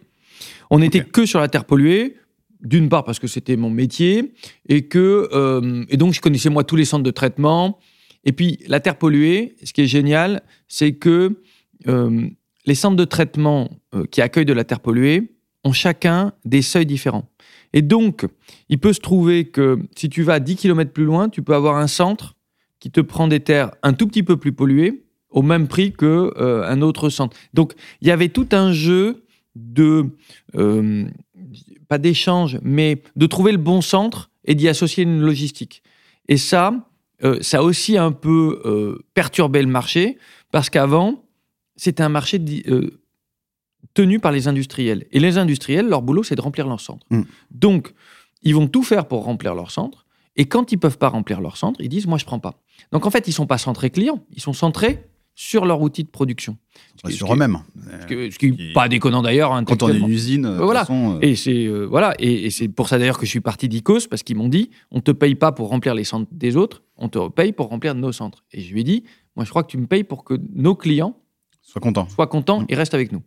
On 0.70 0.80
n'était 0.80 1.04
que 1.04 1.26
sur 1.26 1.38
la 1.38 1.48
terre 1.48 1.64
polluée, 1.64 2.16
d'une 2.60 2.88
part 2.88 3.04
parce 3.04 3.18
que 3.18 3.28
c'était 3.28 3.56
mon 3.56 3.70
métier, 3.70 4.34
et 4.68 4.88
que 4.88 5.86
et 5.88 5.96
donc 5.96 6.12
je 6.12 6.20
connaissais 6.20 6.50
moi 6.50 6.64
tous 6.64 6.74
les 6.74 6.84
centres 6.84 7.04
de 7.04 7.10
traitement. 7.10 7.78
Et 8.24 8.32
puis 8.32 8.58
la 8.66 8.80
terre 8.80 8.96
polluée, 8.96 9.54
ce 9.62 9.72
qui 9.72 9.82
est 9.82 9.86
génial, 9.86 10.42
c'est 10.66 10.94
que 10.94 11.40
les 12.66 12.74
centres 12.74 12.96
de 12.96 13.04
traitement 13.04 13.70
euh, 13.94 14.04
qui 14.06 14.20
accueillent 14.20 14.44
de 14.44 14.52
la 14.52 14.64
terre 14.64 14.80
polluée 14.80 15.32
ont 15.64 15.72
chacun 15.72 16.32
des 16.44 16.62
seuils 16.62 16.86
différents. 16.86 17.30
Et 17.72 17.82
donc, 17.82 18.26
il 18.68 18.78
peut 18.78 18.92
se 18.92 19.00
trouver 19.00 19.46
que 19.46 19.78
si 19.96 20.08
tu 20.08 20.22
vas 20.22 20.40
10 20.40 20.56
km 20.56 20.92
plus 20.92 21.04
loin, 21.04 21.28
tu 21.28 21.42
peux 21.42 21.54
avoir 21.54 21.76
un 21.76 21.86
centre 21.86 22.34
qui 22.78 22.90
te 22.90 23.00
prend 23.00 23.28
des 23.28 23.40
terres 23.40 23.70
un 23.82 23.92
tout 23.92 24.06
petit 24.06 24.22
peu 24.22 24.36
plus 24.36 24.52
polluées 24.52 25.05
au 25.30 25.42
même 25.42 25.68
prix 25.68 25.92
que 25.92 26.32
euh, 26.36 26.64
un 26.66 26.82
autre 26.82 27.08
centre. 27.08 27.36
Donc, 27.54 27.74
il 28.00 28.08
y 28.08 28.10
avait 28.10 28.28
tout 28.28 28.48
un 28.52 28.72
jeu 28.72 29.24
de 29.54 30.06
euh, 30.54 31.04
pas 31.88 31.98
d'échange, 31.98 32.58
mais 32.62 33.02
de 33.16 33.26
trouver 33.26 33.52
le 33.52 33.58
bon 33.58 33.80
centre 33.80 34.30
et 34.44 34.54
d'y 34.54 34.68
associer 34.68 35.04
une 35.04 35.20
logistique. 35.20 35.82
Et 36.28 36.36
ça, 36.36 36.88
ça 37.40 37.58
a 37.58 37.62
aussi 37.62 37.96
un 37.96 38.12
peu 38.12 39.00
perturbé 39.14 39.62
le 39.62 39.68
marché 39.68 40.18
parce 40.50 40.70
qu'avant, 40.70 41.26
c'était 41.76 42.02
un 42.02 42.08
marché 42.08 42.42
euh, 42.68 43.02
tenu 43.94 44.18
par 44.18 44.32
les 44.32 44.48
industriels. 44.48 45.06
Et 45.12 45.20
les 45.20 45.38
industriels, 45.38 45.86
leur 45.86 46.02
boulot, 46.02 46.22
c'est 46.22 46.34
de 46.34 46.40
remplir 46.40 46.66
leur 46.66 46.80
centre. 46.80 47.06
Mm. 47.10 47.22
Donc, 47.50 47.92
ils 48.42 48.54
vont 48.54 48.66
tout 48.66 48.82
faire 48.82 49.06
pour 49.06 49.24
remplir 49.24 49.54
leur 49.54 49.70
centre. 49.70 50.06
Et 50.36 50.46
quand 50.46 50.72
ils 50.72 50.78
peuvent 50.78 50.98
pas 50.98 51.08
remplir 51.08 51.40
leur 51.40 51.56
centre, 51.56 51.80
ils 51.80 51.88
disent 51.88 52.06
moi 52.06 52.18
je 52.18 52.26
prends 52.26 52.38
pas. 52.38 52.60
Donc 52.92 53.06
en 53.06 53.10
fait, 53.10 53.26
ils 53.26 53.32
sont 53.32 53.46
pas 53.46 53.56
centrés 53.56 53.90
clients, 53.90 54.22
ils 54.32 54.42
sont 54.42 54.52
centrés 54.52 55.08
sur 55.38 55.66
leur 55.66 55.82
outil 55.82 56.02
de 56.02 56.08
production. 56.08 56.56
sur 57.10 57.32
eux-mêmes. 57.32 57.58
Ce 58.08 58.38
qui 58.38 58.52
n'est 58.52 58.72
pas 58.72 58.88
déconnant 58.88 59.22
d'ailleurs. 59.22 59.52
Hein, 59.52 59.64
quand 59.64 59.82
on 59.82 59.90
est 59.90 59.98
une 59.98 60.08
usine, 60.08 60.48
voilà. 60.56 60.80
Façon, 60.80 61.16
euh, 61.16 61.20
Et 61.20 61.36
c'est 61.36 61.66
euh, 61.66 61.84
voilà, 61.84 62.14
et, 62.18 62.50
c'est 62.50 62.68
pour 62.68 62.88
ça 62.88 62.98
d'ailleurs 62.98 63.18
que 63.18 63.26
je 63.26 63.30
suis 63.30 63.42
parti 63.42 63.68
d'Icos 63.68 64.08
parce 64.08 64.22
qu'ils 64.22 64.36
m'ont 64.36 64.48
dit 64.48 64.70
on 64.90 65.00
te 65.00 65.10
paye 65.12 65.34
pas 65.34 65.52
pour 65.52 65.68
remplir 65.68 65.94
les 65.94 66.04
centres 66.04 66.28
des 66.32 66.56
autres, 66.56 66.82
on 66.96 67.10
te 67.10 67.28
paye 67.28 67.52
pour 67.52 67.68
remplir 67.68 67.94
nos 67.94 68.12
centres. 68.12 68.44
Et 68.50 68.62
je 68.62 68.72
lui 68.72 68.80
ai 68.80 68.84
dit 68.84 69.04
moi 69.36 69.44
je 69.44 69.50
crois 69.50 69.62
que 69.62 69.70
tu 69.70 69.76
me 69.76 69.86
payes 69.86 70.04
pour 70.04 70.24
que 70.24 70.40
nos 70.54 70.74
clients 70.74 71.16
Sois 71.60 71.82
content. 71.82 72.08
Sois 72.08 72.28
content 72.28 72.60
mm. 72.60 72.66
et 72.70 72.74
reste 72.74 72.94
avec 72.94 73.12
nous. 73.12 73.22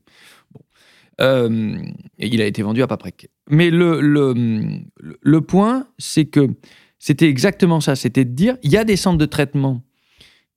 Euh, 1.21 1.77
et 2.17 2.27
il 2.27 2.41
a 2.41 2.45
été 2.45 2.63
vendu 2.63 2.81
à 2.81 2.87
Paprec. 2.87 3.29
Mais 3.49 3.69
le, 3.69 3.99
le, 3.99 4.33
le 4.97 5.41
point, 5.41 5.85
c'est 5.97 6.25
que 6.25 6.47
c'était 6.97 7.27
exactement 7.27 7.81
ça. 7.81 7.95
C'était 7.97 8.23
de 8.23 8.31
dire, 8.31 8.57
il 8.63 8.71
y 8.71 8.77
a 8.77 8.85
des 8.85 8.95
centres 8.95 9.17
de 9.17 9.25
traitement 9.25 9.83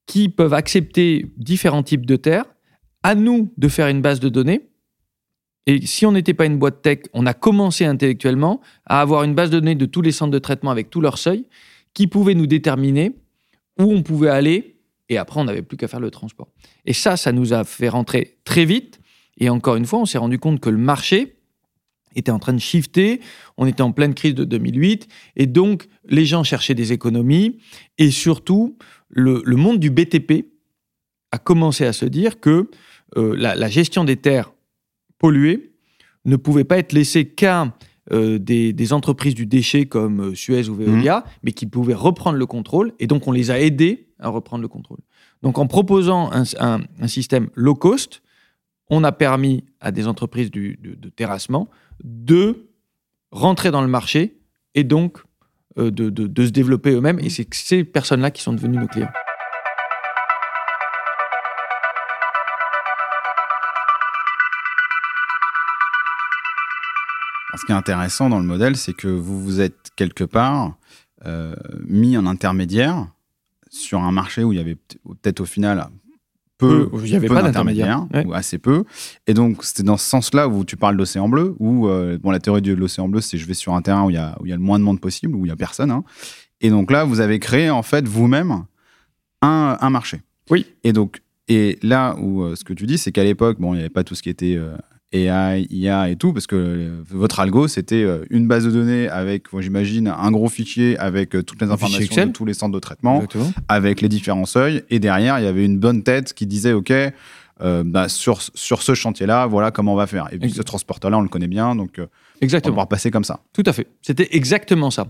qui 0.06 0.28
peuvent 0.28 0.54
accepter 0.54 1.26
différents 1.36 1.82
types 1.82 2.06
de 2.06 2.16
terres. 2.16 2.46
À 3.02 3.14
nous 3.14 3.52
de 3.56 3.68
faire 3.68 3.88
une 3.88 4.00
base 4.00 4.20
de 4.20 4.28
données. 4.28 4.68
Et 5.66 5.84
si 5.86 6.06
on 6.06 6.12
n'était 6.12 6.34
pas 6.34 6.46
une 6.46 6.58
boîte 6.58 6.82
tech, 6.82 7.00
on 7.12 7.26
a 7.26 7.34
commencé 7.34 7.84
intellectuellement 7.84 8.60
à 8.86 9.00
avoir 9.00 9.24
une 9.24 9.34
base 9.34 9.50
de 9.50 9.58
données 9.60 9.74
de 9.74 9.86
tous 9.86 10.02
les 10.02 10.12
centres 10.12 10.32
de 10.32 10.38
traitement 10.38 10.70
avec 10.70 10.90
tous 10.90 11.00
leurs 11.00 11.18
seuils 11.18 11.46
qui 11.94 12.06
pouvaient 12.06 12.34
nous 12.34 12.46
déterminer 12.46 13.16
où 13.78 13.92
on 13.92 14.02
pouvait 14.02 14.28
aller 14.28 14.72
et 15.12 15.18
après, 15.18 15.38
on 15.38 15.44
n'avait 15.44 15.60
plus 15.60 15.76
qu'à 15.76 15.88
faire 15.88 16.00
le 16.00 16.10
transport. 16.10 16.48
Et 16.86 16.94
ça, 16.94 17.18
ça 17.18 17.32
nous 17.32 17.52
a 17.52 17.64
fait 17.64 17.90
rentrer 17.90 18.38
très 18.44 18.64
vite. 18.64 18.98
Et 19.36 19.50
encore 19.50 19.76
une 19.76 19.84
fois, 19.84 19.98
on 19.98 20.06
s'est 20.06 20.16
rendu 20.16 20.38
compte 20.38 20.58
que 20.58 20.70
le 20.70 20.78
marché 20.78 21.36
était 22.14 22.30
en 22.30 22.38
train 22.38 22.52
de 22.52 22.58
shifter. 22.58 23.20
On 23.56 23.66
était 23.66 23.82
en 23.82 23.92
pleine 23.92 24.14
crise 24.14 24.34
de 24.34 24.44
2008. 24.44 25.08
Et 25.36 25.46
donc, 25.46 25.88
les 26.08 26.24
gens 26.24 26.44
cherchaient 26.44 26.74
des 26.74 26.92
économies. 26.92 27.58
Et 27.98 28.10
surtout, 28.10 28.76
le, 29.08 29.42
monde 29.56 29.78
du 29.78 29.90
BTP 29.90 30.46
a 31.30 31.38
commencé 31.38 31.84
à 31.84 31.92
se 31.92 32.04
dire 32.04 32.40
que 32.40 32.68
euh, 33.16 33.34
la, 33.36 33.68
gestion 33.68 34.04
des 34.04 34.16
terres 34.16 34.52
polluées 35.18 35.72
ne 36.24 36.36
pouvait 36.36 36.64
pas 36.64 36.78
être 36.78 36.92
laissée 36.92 37.26
qu'à 37.26 37.74
euh, 38.12 38.38
des, 38.38 38.92
entreprises 38.92 39.34
du 39.34 39.46
déchet 39.46 39.86
comme 39.86 40.30
euh, 40.30 40.34
Suez 40.34 40.68
ou 40.68 40.74
Veolia, 40.74 41.20
mmh. 41.20 41.30
mais 41.42 41.52
qui 41.52 41.66
pouvaient 41.66 41.94
reprendre 41.94 42.38
le 42.38 42.46
contrôle. 42.46 42.92
Et 42.98 43.06
donc, 43.06 43.26
on 43.26 43.32
les 43.32 43.50
a 43.50 43.60
aidés 43.60 44.08
à 44.18 44.28
reprendre 44.28 44.62
le 44.62 44.68
contrôle. 44.68 45.00
Donc 45.42 45.58
en 45.58 45.66
proposant 45.66 46.30
un, 46.32 47.08
système 47.08 47.48
low 47.54 47.74
cost, 47.74 48.22
on 48.94 49.04
a 49.04 49.10
permis 49.10 49.64
à 49.80 49.90
des 49.90 50.06
entreprises 50.06 50.50
de, 50.50 50.76
terrassement 51.16 51.70
de 52.04 52.68
rentrer 53.30 53.70
dans 53.70 53.80
le 53.80 53.88
marché 53.88 54.38
et 54.74 54.84
donc 54.84 55.16
euh, 55.78 55.90
de, 55.90 56.44
se 56.44 56.50
développer 56.50 56.90
eux-mêmes. 56.90 57.18
Et 57.20 57.30
c'est 57.30 57.52
ces 57.54 57.84
personnes-là 57.84 58.30
qui 58.30 58.42
sont 58.42 58.52
devenues 58.52 58.76
nos 58.76 58.86
clients. 58.86 59.10
Ce 67.56 67.64
qui 67.64 67.72
est 67.72 67.74
intéressant 67.74 68.28
dans 68.28 68.40
le 68.40 68.44
modèle, 68.44 68.76
c'est 68.76 68.92
que 68.92 69.08
vous 69.08 69.42
vous 69.42 69.62
êtes 69.62 69.90
quelque 69.96 70.24
part 70.24 70.76
euh, 71.24 71.56
mis 71.86 72.18
en 72.18 72.26
intermédiaire 72.26 73.06
sur 73.70 74.00
un 74.00 74.12
marché 74.12 74.44
où 74.44 74.52
il 74.52 74.58
y 74.58 74.60
avait 74.60 74.76
peut-être 74.76 75.40
au 75.40 75.46
final 75.46 75.88
peu, 76.68 76.90
il 77.04 77.10
y 77.10 77.16
avait 77.16 77.28
pas 77.28 77.42
d'intermédiaire 77.42 78.06
ou 78.24 78.32
assez 78.32 78.58
peu. 78.58 78.84
Et 79.26 79.34
donc 79.34 79.64
c'était 79.64 79.82
dans 79.82 79.96
ce 79.96 80.08
sens-là 80.08 80.48
où 80.48 80.64
tu 80.64 80.76
parles 80.76 80.96
d'océan 80.96 81.28
bleu, 81.28 81.54
où 81.58 81.88
euh, 81.88 82.18
bon 82.18 82.30
la 82.30 82.40
théorie 82.40 82.62
de 82.62 82.72
l'océan 82.72 83.08
bleu, 83.08 83.20
c'est 83.20 83.38
je 83.38 83.46
vais 83.46 83.54
sur 83.54 83.74
un 83.74 83.82
terrain 83.82 84.04
où 84.04 84.10
il 84.10 84.14
y 84.14 84.18
a 84.18 84.36
où 84.40 84.46
il 84.46 84.50
y 84.50 84.52
a 84.52 84.56
le 84.56 84.62
moins 84.62 84.78
de 84.78 84.84
monde 84.84 85.00
possible, 85.00 85.34
où 85.34 85.44
il 85.44 85.48
y 85.48 85.52
a 85.52 85.56
personne. 85.56 85.90
Hein. 85.90 86.04
Et 86.60 86.70
donc 86.70 86.90
là, 86.90 87.04
vous 87.04 87.20
avez 87.20 87.38
créé 87.38 87.70
en 87.70 87.82
fait 87.82 88.06
vous-même 88.06 88.64
un, 89.42 89.76
un, 89.80 89.90
marché. 89.90 90.20
Oui. 90.48 90.66
Et 90.84 90.92
donc 90.92 91.20
et 91.48 91.78
là 91.82 92.16
où 92.18 92.42
euh, 92.42 92.54
ce 92.54 92.64
que 92.64 92.72
tu 92.72 92.86
dis, 92.86 92.98
c'est 92.98 93.12
qu'à 93.12 93.24
l'époque, 93.24 93.58
bon, 93.58 93.74
il 93.74 93.78
n'y 93.78 93.80
avait 93.80 93.90
pas 93.90 94.04
tout 94.04 94.14
ce 94.14 94.22
qui 94.22 94.30
était 94.30 94.56
euh, 94.56 94.76
AI, 95.12 95.66
IA 95.70 96.08
et 96.08 96.16
tout, 96.16 96.32
parce 96.32 96.46
que 96.46 96.56
euh, 96.56 97.02
votre 97.10 97.40
algo, 97.40 97.68
c'était 97.68 98.02
euh, 98.02 98.24
une 98.30 98.46
base 98.48 98.64
de 98.64 98.70
données 98.70 99.08
avec, 99.08 99.44
j'imagine, 99.58 100.08
un 100.08 100.30
gros 100.30 100.48
fichier 100.48 100.98
avec 100.98 101.34
euh, 101.34 101.42
toutes 101.42 101.60
les 101.60 101.70
informations 101.70 102.26
de 102.26 102.32
tous 102.32 102.44
les 102.44 102.54
centres 102.54 102.74
de 102.74 102.80
traitement, 102.80 103.22
avec 103.68 104.00
les 104.00 104.08
différents 104.08 104.46
seuils. 104.46 104.82
Et 104.90 104.98
derrière, 104.98 105.38
il 105.38 105.44
y 105.44 105.48
avait 105.48 105.64
une 105.64 105.78
bonne 105.78 106.02
tête 106.02 106.32
qui 106.32 106.46
disait, 106.46 106.72
OK, 106.72 106.92
bah, 107.60 108.08
sur, 108.08 108.40
sur 108.54 108.82
ce 108.82 108.94
chantier-là, 108.94 109.46
voilà 109.46 109.70
comment 109.70 109.92
on 109.92 109.96
va 109.96 110.08
faire. 110.08 110.28
Et 110.32 110.38
puis 110.38 110.50
ce 110.50 110.62
transporteur-là, 110.62 111.18
on 111.18 111.22
le 111.22 111.28
connaît 111.28 111.46
bien, 111.46 111.76
donc 111.76 112.00
exactement. 112.40 112.74
on 112.74 112.80
va 112.80 112.86
passer 112.86 113.12
comme 113.12 113.22
ça. 113.22 113.38
Tout 113.52 113.62
à 113.66 113.72
fait. 113.72 113.86
C'était 114.00 114.34
exactement 114.34 114.90
ça. 114.90 115.06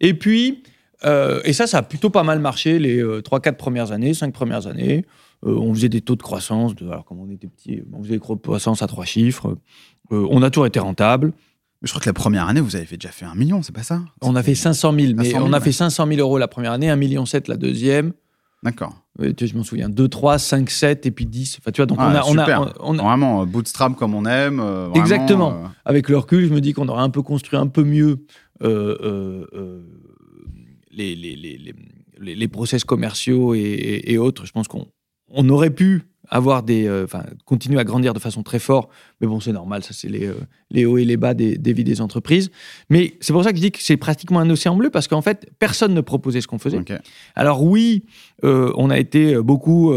Et 0.00 0.14
puis, 0.14 0.64
et 1.04 1.52
ça, 1.52 1.68
ça 1.68 1.78
a 1.78 1.82
plutôt 1.82 2.10
pas 2.10 2.24
mal 2.24 2.40
marché 2.40 2.80
les 2.80 3.00
3-4 3.00 3.52
premières 3.52 3.92
années, 3.92 4.12
5 4.12 4.32
premières 4.32 4.66
années. 4.66 5.04
Euh, 5.46 5.56
on 5.56 5.74
faisait 5.74 5.88
des 5.88 6.00
taux 6.00 6.16
de 6.16 6.22
croissance, 6.22 6.74
de, 6.74 6.86
alors 6.88 7.04
comme 7.04 7.20
on 7.20 7.30
était 7.30 7.48
petit, 7.48 7.82
on 7.92 8.02
faisait 8.02 8.14
des 8.14 8.20
taux 8.20 8.34
de 8.34 8.40
croissance 8.40 8.82
à 8.82 8.86
trois 8.86 9.04
chiffres. 9.04 9.56
Euh, 10.12 10.26
on 10.30 10.42
a 10.42 10.50
toujours 10.50 10.66
été 10.66 10.80
rentable. 10.80 11.32
je 11.82 11.90
crois 11.90 12.00
que 12.00 12.08
la 12.08 12.14
première 12.14 12.48
année, 12.48 12.60
vous 12.60 12.76
avez 12.76 12.86
déjà 12.86 13.10
fait 13.10 13.26
un 13.26 13.34
million, 13.34 13.62
c'est 13.62 13.74
pas 13.74 13.82
ça? 13.82 14.00
On 14.22 14.36
a 14.36 14.42
fait 14.42 14.54
500 14.54 14.94
000, 14.98 15.12
mais 15.16 15.34
on 15.36 15.52
a 15.52 15.60
fait 15.60 15.72
500 15.72 16.06
000 16.06 16.20
euros 16.20 16.38
la 16.38 16.48
première 16.48 16.72
année, 16.72 16.88
1,7 16.88 16.96
million 16.96 17.24
la 17.46 17.56
deuxième. 17.56 18.12
D'accord. 18.62 18.94
je 19.18 19.54
m'en 19.54 19.64
souviens. 19.64 19.90
2, 19.90 20.08
3, 20.08 20.38
5, 20.38 20.70
7 20.70 21.04
et 21.04 21.10
puis 21.10 21.26
10. 21.26 21.58
Enfin, 21.60 21.70
tu 21.70 21.82
vois, 21.82 21.86
donc 21.86 21.98
ah, 22.00 22.22
on, 22.26 22.38
a, 22.38 22.74
on, 22.80 22.98
a, 22.98 23.02
Vraiment, 23.02 23.42
euh, 23.42 23.44
bootstrap 23.44 23.94
comme 23.96 24.14
on 24.14 24.24
aime. 24.24 24.64
Exactement. 24.94 25.64
Avec 25.84 26.08
le 26.08 26.16
recul, 26.16 26.48
je 26.48 26.54
me 26.54 26.62
dis 26.62 26.72
qu'on 26.72 26.88
aurait 26.88 27.02
un 27.02 27.10
peu 27.10 27.20
construit 27.20 27.58
un 27.58 27.66
peu 27.66 27.84
mieux 27.84 28.24
les, 30.96 31.14
les, 31.14 31.36
les, 31.36 32.34
les, 32.34 32.48
process 32.48 32.84
commerciaux 32.84 33.54
et, 33.54 34.02
et 34.04 34.16
autres. 34.16 34.46
Je 34.46 34.52
pense 34.52 34.68
qu'on 34.68 34.86
on 35.30 35.48
aurait 35.48 35.70
pu 35.70 36.02
avoir 36.28 36.62
des, 36.62 36.86
euh, 36.86 37.06
continuer 37.44 37.78
à 37.78 37.84
grandir 37.84 38.14
de 38.14 38.18
façon 38.18 38.42
très 38.42 38.58
forte. 38.58 38.90
Mais 39.20 39.26
bon, 39.26 39.40
c'est 39.40 39.52
normal, 39.52 39.82
ça, 39.82 39.90
c'est 39.92 40.08
les, 40.08 40.26
euh, 40.26 40.34
les 40.70 40.86
hauts 40.86 40.98
et 40.98 41.04
les 41.04 41.16
bas 41.16 41.34
des, 41.34 41.58
des 41.58 41.72
vies 41.72 41.84
des 41.84 42.00
entreprises. 42.00 42.50
Mais 42.88 43.16
c'est 43.20 43.32
pour 43.32 43.44
ça 43.44 43.50
que 43.50 43.56
je 43.56 43.62
dis 43.62 43.70
que 43.70 43.78
c'est 43.80 43.96
pratiquement 43.96 44.40
un 44.40 44.48
océan 44.50 44.76
bleu 44.76 44.90
parce 44.90 45.06
qu'en 45.06 45.22
fait, 45.22 45.50
personne 45.58 45.94
ne 45.94 46.00
proposait 46.00 46.40
ce 46.40 46.46
qu'on 46.46 46.58
faisait. 46.58 46.80
Alors 47.34 47.62
oui, 47.62 48.04
euh, 48.42 48.72
on 48.76 48.90
a 48.90 48.98
été 48.98 49.40
beaucoup 49.42 49.94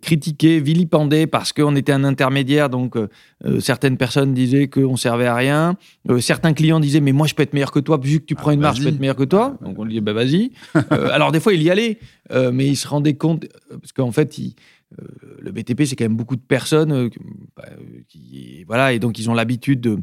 critiqué, 0.00 0.58
vilipendé 0.60 1.26
parce 1.26 1.52
qu'on 1.52 1.76
était 1.76 1.92
un 1.92 2.04
intermédiaire. 2.04 2.70
Donc 2.70 2.96
euh, 2.96 3.08
euh, 3.44 3.60
certaines 3.60 3.96
personnes 3.96 4.32
disaient 4.32 4.68
qu'on 4.68 4.96
servait 4.96 5.26
à 5.26 5.34
rien. 5.34 5.76
Euh, 6.08 6.20
certains 6.20 6.54
clients 6.54 6.80
disaient 6.80 7.00
mais 7.00 7.12
moi 7.12 7.26
je 7.26 7.34
peux 7.34 7.42
être 7.42 7.52
meilleur 7.52 7.72
que 7.72 7.80
toi 7.80 7.98
vu 8.02 8.20
que 8.20 8.24
tu 8.24 8.34
Ah, 8.38 8.40
prends 8.40 8.50
une 8.52 8.60
marge, 8.60 8.78
je 8.78 8.82
peux 8.84 8.88
être 8.88 9.00
meilleur 9.00 9.16
que 9.16 9.24
toi. 9.24 9.56
Donc 9.60 9.78
on 9.78 9.84
lui 9.84 9.94
dit 9.94 10.00
bah 10.00 10.12
vas-y. 10.14 10.52
Euh, 10.76 11.08
alors 11.12 11.30
des 11.32 11.40
fois 11.40 11.52
il 11.52 11.62
y 11.62 11.70
allait, 11.70 11.98
euh, 12.32 12.50
mais 12.52 12.66
il 12.66 12.76
se 12.76 12.88
rendait 12.88 13.14
compte 13.14 13.44
euh, 13.70 13.76
parce 13.78 13.92
qu'en 13.92 14.12
fait 14.12 14.38
il- 14.38 14.54
euh, 15.00 15.04
le 15.40 15.50
BTP 15.50 15.84
c'est 15.84 15.96
quand 15.96 16.04
même 16.04 16.16
beaucoup 16.16 16.36
de 16.36 16.40
personnes 16.40 16.92
euh, 16.92 17.08
bah, 17.56 17.64
euh, 17.72 18.02
qui 18.08 18.62
voilà 18.64 18.92
et 18.92 19.00
donc 19.00 19.18
ils 19.18 19.28
ont 19.28 19.34
l'habitude 19.34 19.80
de, 19.80 19.98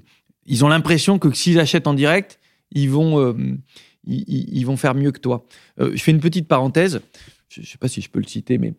ils 0.46 0.66
ont 0.66 0.68
l'impression 0.68 1.20
que 1.20 1.32
s'ils 1.34 1.58
achètent 1.58 1.88
en 1.88 1.94
direct 1.94 2.38
ils 2.74 2.90
vont 2.90 3.18
euh, 3.20 3.34
ils, 4.06 4.64
vont 4.66 4.76
faire 4.78 4.96
mieux 4.96 5.12
que 5.12 5.20
toi. 5.20 5.46
Euh, 5.80 5.92
je 5.96 6.04
fais 6.04 6.12
une 6.12 6.20
petite 6.20 6.48
parenthèse. 6.48 7.00
Je 7.54 7.62
ne 7.62 7.66
sais 7.66 7.78
pas 7.78 7.88
si 7.88 8.02
je 8.02 8.10
peux 8.10 8.20
le 8.20 8.28
citer, 8.28 8.58
mais 8.58 8.74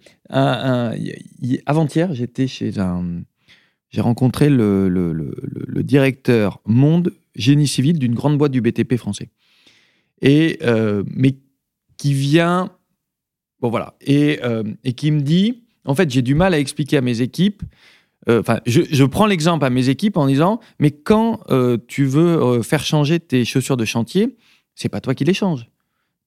avant-hier, 1.66 2.12
j'étais 2.12 2.48
chez 2.48 2.80
un. 2.80 3.22
J'ai 3.90 4.00
rencontré 4.00 4.50
le, 4.50 5.82
directeur 5.84 6.60
monde 6.66 7.12
génie 7.36 7.68
civil 7.68 7.98
d'une 8.00 8.14
grande 8.14 8.36
boîte 8.36 8.50
du 8.50 8.60
BTP 8.60 8.96
français. 8.96 9.30
Et, 10.22 10.58
euh, 10.62 11.04
mais 11.06 11.36
qui 11.96 12.14
vient. 12.14 12.72
Bon, 13.60 13.70
voilà. 13.70 13.94
Et, 14.00 14.40
euh, 14.42 14.64
et 14.82 14.94
qui 14.94 15.12
me 15.12 15.20
dit 15.20 15.62
en 15.84 15.94
fait, 15.94 16.10
j'ai 16.10 16.22
du 16.22 16.34
mal 16.34 16.54
à 16.54 16.58
expliquer 16.58 16.96
à 16.96 17.00
mes 17.00 17.20
équipes. 17.20 17.62
euh, 18.28 18.40
Enfin, 18.40 18.60
je, 18.66 18.80
je 18.90 19.04
prends 19.04 19.26
l'exemple 19.26 19.64
à 19.64 19.70
mes 19.70 19.88
équipes 19.88 20.16
en 20.16 20.26
disant 20.26 20.58
mais 20.80 20.90
quand 20.90 21.42
tu 21.86 22.06
veux 22.06 22.62
faire 22.62 22.84
changer 22.84 23.20
tes 23.20 23.44
chaussures 23.44 23.76
de 23.76 23.84
chantier, 23.84 24.36
c'est 24.74 24.88
pas 24.88 25.00
toi 25.00 25.14
qui 25.14 25.24
les 25.24 25.34
changes 25.34 25.68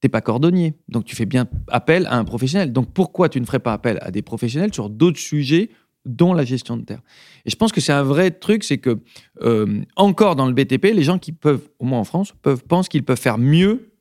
t'es 0.02 0.10
pas 0.10 0.22
cordonnier. 0.22 0.76
Donc 0.90 1.06
tu 1.06 1.16
fais 1.16 1.26
bien 1.26 1.48
appel 1.70 2.06
à 2.08 2.18
un 2.18 2.24
professionnel. 2.24 2.72
Donc 2.72 2.94
pourquoi 2.94 3.30
tu 3.30 3.40
ne 3.42 3.46
ferais 3.46 3.60
pas 3.60 3.74
appel 3.74 4.00
à 4.02 4.12
des 4.12 4.22
professionnels 4.22 4.74
sur 4.74 4.90
d'autres 4.90 5.20
sujets 5.20 5.70
dont 6.06 6.34
la 6.34 6.46
gestion 6.46 6.78
de 6.78 6.84
terre? 6.84 7.02
Et 7.46 7.50
je 7.50 7.56
pense 7.56 7.72
que 7.72 7.82
c'est 7.82 7.94
un 7.94 8.04
vrai 8.04 8.32
truc, 8.32 8.64
c'est 8.64 8.78
que 8.78 9.00
euh, 9.42 9.82
encore 9.96 10.36
dans 10.36 10.48
le 10.48 10.54
BTP, 10.54 10.86
les 10.94 11.04
gens 11.04 11.20
qui 11.20 11.32
peuvent, 11.32 11.70
au 11.80 11.86
moins 11.86 12.00
en 12.00 12.04
France, 12.04 12.34
peuvent 12.42 12.64
pensent 12.64 12.90
qu'ils 12.90 13.04
peuvent 13.04 13.20
faire 13.20 13.38
mieux 13.38 13.92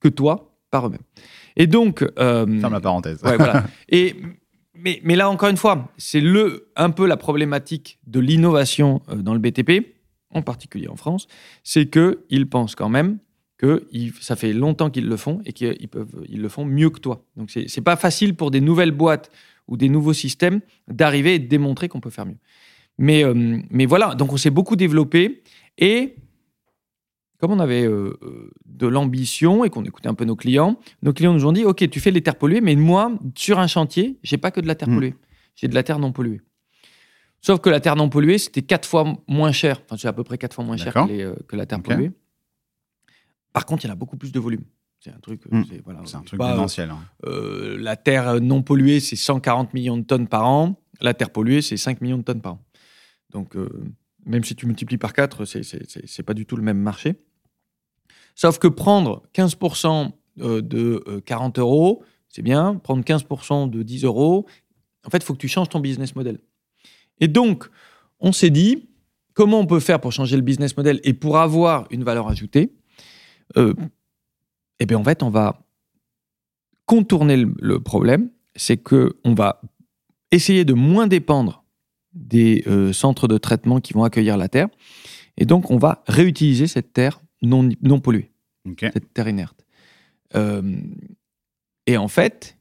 que 0.00 0.08
toi 0.08 0.56
par 0.70 0.86
eux-mêmes. 0.86 1.00
Et 1.56 1.66
donc 1.66 2.02
euh, 2.18 2.46
Ferme 2.60 2.72
la 2.72 2.80
parenthèse. 2.80 3.22
Ouais, 3.22 3.36
voilà. 3.36 3.64
Et, 3.88 4.16
mais, 4.74 5.00
mais 5.02 5.16
là, 5.16 5.28
encore 5.28 5.48
une 5.48 5.56
fois, 5.56 5.90
c'est 5.96 6.20
le, 6.20 6.70
un 6.76 6.90
peu 6.90 7.06
la 7.06 7.16
problématique 7.16 7.98
de 8.06 8.20
l'innovation 8.20 9.02
euh, 9.08 9.16
dans 9.16 9.34
le 9.34 9.40
BTP, 9.40 9.96
en 10.30 10.42
particulier 10.42 10.88
en 10.88 10.96
France, 10.96 11.26
c'est 11.64 11.90
qu'ils 11.90 12.48
pensent 12.48 12.76
quand 12.76 12.88
même 12.88 13.18
que 13.58 13.86
ils- 13.92 14.12
ça 14.20 14.34
fait 14.36 14.52
longtemps 14.52 14.88
qu'ils 14.90 15.06
le 15.08 15.16
font 15.16 15.40
et 15.44 15.52
qu'ils 15.52 15.88
peuvent, 15.88 16.24
ils 16.28 16.40
le 16.40 16.48
font 16.48 16.64
mieux 16.64 16.90
que 16.90 17.00
toi. 17.00 17.24
Donc, 17.36 17.50
c'est 17.50 17.68
c'est 17.68 17.80
pas 17.82 17.96
facile 17.96 18.34
pour 18.34 18.50
des 18.50 18.60
nouvelles 18.60 18.92
boîtes 18.92 19.30
ou 19.66 19.76
des 19.76 19.88
nouveaux 19.90 20.12
systèmes 20.14 20.60
d'arriver 20.88 21.34
et 21.34 21.38
de 21.38 21.46
démontrer 21.48 21.88
qu'on 21.88 22.00
peut 22.00 22.10
faire 22.10 22.24
mieux. 22.26 22.38
Mais, 22.98 23.24
euh, 23.24 23.58
mais 23.70 23.84
voilà, 23.86 24.14
donc 24.14 24.32
on 24.32 24.36
s'est 24.36 24.50
beaucoup 24.50 24.74
développé 24.76 25.42
et 25.76 26.14
comme 27.38 27.52
on 27.52 27.60
avait 27.60 27.84
euh, 27.86 28.18
de 28.66 28.86
l'ambition 28.88 29.64
et 29.64 29.70
qu'on 29.70 29.84
écoutait 29.84 30.08
un 30.08 30.14
peu 30.14 30.24
nos 30.24 30.34
clients, 30.34 30.78
nos 31.02 31.12
clients 31.12 31.32
nous 31.34 31.46
ont 31.46 31.52
dit 31.52 31.64
Ok, 31.64 31.88
tu 31.90 32.00
fais 32.00 32.10
les 32.10 32.22
terres 32.22 32.36
polluées, 32.36 32.60
mais 32.60 32.74
moi, 32.74 33.12
sur 33.36 33.58
un 33.60 33.66
chantier, 33.68 34.18
j'ai 34.24 34.38
pas 34.38 34.50
que 34.50 34.60
de 34.60 34.66
la 34.66 34.74
terre 34.74 34.88
Mm. 34.88 34.94
polluée, 34.94 35.14
j'ai 35.54 35.68
de 35.68 35.74
la 35.74 35.82
terre 35.84 35.98
non 36.00 36.10
polluée. 36.12 36.40
Sauf 37.40 37.60
que 37.60 37.70
la 37.70 37.78
terre 37.78 37.94
non 37.94 38.08
polluée, 38.08 38.38
c'était 38.38 38.62
quatre 38.62 38.88
fois 38.88 39.04
moins 39.28 39.52
cher, 39.52 39.80
enfin, 39.84 39.96
c'est 39.96 40.08
à 40.08 40.12
peu 40.12 40.24
près 40.24 40.38
quatre 40.38 40.54
fois 40.54 40.64
moins 40.64 40.76
cher 40.76 40.86
D'accord. 40.86 41.06
que, 41.06 41.12
les, 41.12 41.22
euh, 41.22 41.34
que 41.46 41.54
la 41.54 41.66
terre 41.66 41.80
polluée. 41.80 42.10
Par 43.58 43.66
contre, 43.66 43.84
il 43.84 43.88
y 43.88 43.90
en 43.90 43.94
a 43.94 43.96
beaucoup 43.96 44.16
plus 44.16 44.30
de 44.30 44.38
volume. 44.38 44.62
C'est 45.00 45.10
un 45.10 45.18
truc. 45.20 45.42
euh, 45.46 45.56
Mm. 45.58 45.64
c'est- 45.68 45.82
voilà, 45.84 46.00
un 46.00 46.22
truc 46.22 46.40
euh, 46.40 46.50
démentiel. 46.54 46.90
hein. 46.90 46.98
euh, 47.26 47.76
la 47.80 47.96
terre 47.96 48.40
non 48.40 48.62
polluée, 48.62 49.00
c'est 49.00 49.16
140 49.16 49.74
millions 49.74 49.96
de 49.96 50.04
tonnes 50.04 50.28
par 50.28 50.46
an. 50.46 50.80
La 51.00 51.12
terre 51.14 51.30
polluée, 51.30 51.60
c'est 51.62 51.76
5 51.76 52.00
millions 52.00 52.18
de 52.18 52.22
tonnes 52.22 52.40
par 52.40 52.54
an. 52.54 52.64
Donc, 53.30 53.56
euh, 53.56 53.68
même 54.26 54.44
si 54.44 54.54
tu 54.54 54.66
multiplies 54.66 54.98
par 54.98 55.12
4, 55.12 55.44
c'est- 55.44 56.22
pas 56.22 56.34
du 56.34 56.46
tout 56.46 56.56
le 56.56 56.62
même 56.62 56.78
marché. 56.78 57.16
Sauf 58.34 58.58
que 58.58 58.68
prendre 58.68 59.22
15% 59.32 60.12
euh, 60.40 60.62
de 60.62 61.02
euh, 61.08 61.20
40 61.20 61.58
euros, 61.58 62.04
c'est 62.28 62.42
bien. 62.42 62.76
Prendre 62.76 63.02
15% 63.04 63.66
de 63.68 63.82
10 63.82 64.04
euros, 64.04 64.46
en 65.04 65.10
fait, 65.10 65.18
il 65.18 65.24
faut 65.24 65.34
que 65.34 65.38
tu 65.40 65.48
changes 65.48 65.68
ton 65.68 65.80
business 65.80 66.14
model. 66.14 66.38
Et 67.20 67.26
donc, 67.28 67.68
on 68.20 68.30
s'est 68.32 68.50
dit, 68.50 68.88
comment 69.34 69.58
on 69.60 69.66
peut 69.66 69.80
faire 69.80 70.00
pour 70.00 70.12
changer 70.12 70.36
le 70.36 70.42
business 70.42 70.76
model 70.76 71.00
et 71.04 71.12
pour 71.14 71.38
avoir 71.38 71.86
une 71.90 72.04
valeur 72.04 72.28
ajoutée? 72.28 72.72
Euh, 73.56 73.74
Eh 74.80 74.86
bien, 74.86 74.98
en 74.98 75.04
fait, 75.04 75.22
on 75.22 75.30
va 75.30 75.60
contourner 76.86 77.36
le, 77.36 77.52
le 77.60 77.80
problème, 77.80 78.30
c'est 78.54 78.76
que 78.76 79.16
on 79.24 79.34
va 79.34 79.60
essayer 80.30 80.64
de 80.64 80.74
moins 80.74 81.06
dépendre 81.06 81.64
des 82.12 82.62
euh, 82.66 82.92
centres 82.92 83.28
de 83.28 83.38
traitement 83.38 83.80
qui 83.80 83.92
vont 83.92 84.04
accueillir 84.04 84.36
la 84.36 84.48
terre, 84.48 84.68
et 85.36 85.44
donc 85.44 85.70
on 85.70 85.78
va 85.78 86.02
réutiliser 86.06 86.66
cette 86.66 86.92
terre 86.92 87.20
non, 87.42 87.68
non 87.82 88.00
polluée, 88.00 88.30
cette 88.80 89.12
terre 89.12 89.28
inerte. 89.28 89.64
Euh, 90.34 90.62
et 91.86 91.96
en 91.96 92.08
fait, 92.08 92.56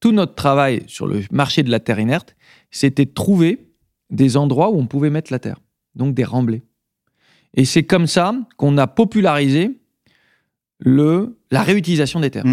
tout 0.00 0.12
notre 0.12 0.34
travail 0.34 0.82
sur 0.86 1.06
le 1.06 1.22
marché 1.30 1.62
de 1.62 1.70
la 1.70 1.80
terre 1.80 2.00
inerte, 2.00 2.34
c'était 2.70 3.04
de 3.04 3.12
trouver 3.12 3.68
des 4.10 4.36
endroits 4.36 4.70
où 4.70 4.78
on 4.78 4.86
pouvait 4.86 5.10
mettre 5.10 5.32
la 5.32 5.38
terre, 5.38 5.60
donc 5.94 6.14
des 6.14 6.24
remblais. 6.24 6.62
Et 7.54 7.64
c'est 7.64 7.84
comme 7.84 8.06
ça 8.06 8.34
qu'on 8.56 8.78
a 8.78 8.86
popularisé 8.86 9.78
le, 10.84 11.38
la 11.50 11.62
réutilisation 11.62 12.20
des 12.20 12.30
terres. 12.30 12.44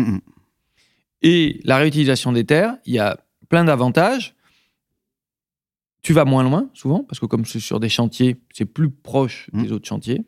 Et 1.22 1.60
la 1.64 1.78
réutilisation 1.78 2.32
des 2.32 2.46
terres, 2.46 2.78
il 2.86 2.94
y 2.94 3.00
a 3.00 3.20
plein 3.50 3.66
d'avantages. 3.66 4.36
Tu 6.02 6.14
vas 6.14 6.24
moins 6.26 6.44
loin, 6.44 6.70
souvent, 6.74 7.04
parce 7.04 7.20
que 7.20 7.26
comme 7.26 7.46
c'est 7.46 7.60
sur 7.60 7.80
des 7.80 7.90
chantiers, 7.90 8.38
c'est 8.54 8.66
plus 8.66 8.90
proche 8.90 9.50
Mm. 9.52 9.64
des 9.64 9.72
autres 9.72 9.88
chantiers. 9.88 10.22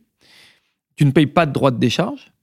Tu 0.95 1.05
ne 1.05 1.11
payes 1.11 1.27
pas 1.27 1.45
de 1.45 1.53
droits 1.53 1.71
de 1.71 1.79
décharge. 1.79 2.33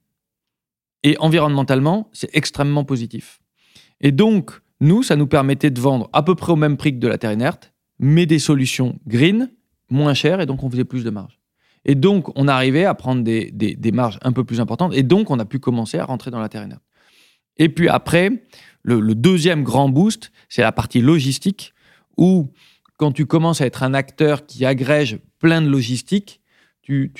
Et 1.03 1.17
environnementalement, 1.19 2.09
c'est 2.13 2.35
extrêmement 2.35 2.85
positif. 2.85 3.41
Et 4.01 4.13
donc, 4.13 4.53
nous, 4.81 5.03
ça 5.03 5.17
nous 5.17 5.27
permettait 5.27 5.71
de 5.71 5.81
vendre 5.81 6.09
à 6.13 6.23
peu 6.23 6.35
près 6.35 6.53
au 6.53 6.57
même 6.57 6.77
prix 6.77 6.93
que 6.93 6.99
de 6.99 7.09
la 7.09 7.19
terre 7.19 7.33
inerte, 7.33 7.73
mais 7.99 8.27
des 8.27 8.39
solutions 8.39 8.99
green, 9.07 9.51
moins 9.91 10.15
chères, 10.15 10.41
et 10.41 10.47
donc 10.47 10.63
on 10.63 10.71
faisait 10.71 10.85
plus 10.85 11.05
de 11.05 11.11
marge. 11.11 11.38
Et 11.89 11.95
donc, 11.95 12.31
on 12.37 12.49
arrivait 12.49 12.85
à 12.85 12.95
prendre 12.95 13.25
des, 13.25 13.93
marges 13.93 14.19
un 14.21 14.33
peu 14.33 14.45
plus 14.45 14.61
importantes, 14.61 14.93
et 14.95 15.03
donc 15.03 15.31
on 15.31 15.39
a 15.39 15.47
pu 15.47 15.59
commencer 15.59 15.99
à 15.99 16.05
rentrer 16.05 16.31
dans 16.31 16.39
la 16.39 16.51
terre. 16.51 16.69
Et 17.57 17.71
puis 17.71 17.89
après, 17.89 18.45
le, 18.83 19.15
deuxième 19.15 19.65
grand 19.65 19.89
boost, 19.89 20.31
c'est 20.51 20.61
la 20.61 20.71
partie 20.71 21.01
logistique, 21.01 21.73
où 22.19 22.53
quand 22.99 23.13
tu 23.13 23.25
commences 23.25 23.63
à 23.63 23.67
être 23.67 23.83
un 23.83 23.95
acteur 23.95 24.45
qui 24.45 24.67
agrège 24.67 25.19
plein 25.39 25.63
de 25.63 25.69
logistique, 25.69 26.43
tu, 26.83 27.11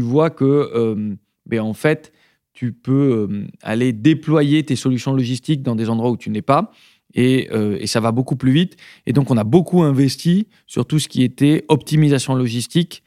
vois 0.00 0.30
que, 0.30 0.44
euh, 0.44 1.14
ben, 1.46 1.60
en 1.60 1.72
fait, 1.72 2.12
tu 2.52 2.72
peux 2.72 3.28
euh, 3.30 3.46
aller 3.62 3.92
déployer 3.92 4.64
tes 4.64 4.74
solutions 4.74 5.12
logistiques 5.12 5.62
dans 5.62 5.76
des 5.76 5.88
endroits 5.88 6.10
où 6.10 6.16
tu 6.16 6.30
n'es 6.30 6.42
pas. 6.42 6.72
Et, 7.14 7.48
euh, 7.52 7.78
et 7.80 7.86
ça 7.86 8.00
va 8.00 8.10
beaucoup 8.10 8.36
plus 8.36 8.52
vite. 8.52 8.76
Et 9.06 9.12
donc, 9.12 9.30
on 9.30 9.36
a 9.36 9.44
beaucoup 9.44 9.82
investi 9.82 10.48
sur 10.66 10.86
tout 10.86 10.98
ce 10.98 11.06
qui 11.06 11.22
était 11.22 11.64
optimisation 11.68 12.34
logistique 12.34 13.04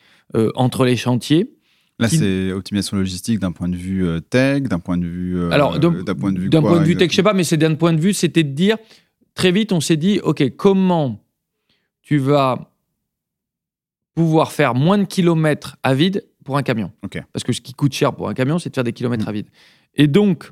entre 0.56 0.86
les 0.86 0.96
chantiers. 0.98 1.52
Là, 2.00 2.08
Qui- 2.08 2.18
c'est 2.18 2.52
optimisation 2.52 2.98
logistique 2.98 3.40
d'un 3.40 3.52
point 3.52 3.70
de 3.70 3.76
vue 3.76 4.08
euh, 4.08 4.20
tech, 4.22 4.64
d'un 4.64 4.80
point 4.80 4.98
de 4.98 5.06
vue. 5.06 5.38
euh, 5.38 5.52
Alors, 5.52 5.78
d'un 5.80 5.92
point 6.16 6.32
de 6.32 6.40
vue. 6.40 6.50
d'un 6.50 6.62
point 6.62 6.80
de 6.80 6.86
vue 6.86 6.96
tech, 6.96 7.12
je 7.12 7.16
sais 7.16 7.24
pas, 7.24 7.34
mais 7.34 7.44
c'est 7.44 7.58
d'un 7.58 7.76
point 7.76 7.94
de 7.94 8.00
vue, 8.02 8.14
c'était 8.14 8.44
de 8.44 8.54
dire, 8.54 8.78
très 9.36 9.52
vite, 9.52 9.72
on 9.72 9.82
s'est 9.82 9.98
dit, 9.98 10.20
OK, 10.24 10.44
comment 10.56 11.24
tu 12.02 12.18
vas 12.18 12.72
pouvoir 14.16 14.52
faire 14.52 14.74
moins 14.74 14.98
de 14.98 15.04
kilomètres 15.06 15.78
à 15.84 15.94
vide 15.94 16.26
pour 16.44 16.58
un 16.58 16.64
camion? 16.64 16.92
Parce 17.34 17.44
que 17.44 17.54
ce 17.54 17.62
qui 17.62 17.74
coûte 17.74 17.94
cher 17.94 18.16
pour 18.16 18.28
un 18.30 18.34
camion, 18.34 18.58
c'est 18.58 18.70
de 18.70 18.76
faire 18.76 18.84
des 18.84 18.94
kilomètres 18.94 19.26
Mm. 19.26 19.30
à 19.30 19.32
vide. 19.34 19.48
Et 19.96 20.08
donc, 20.08 20.50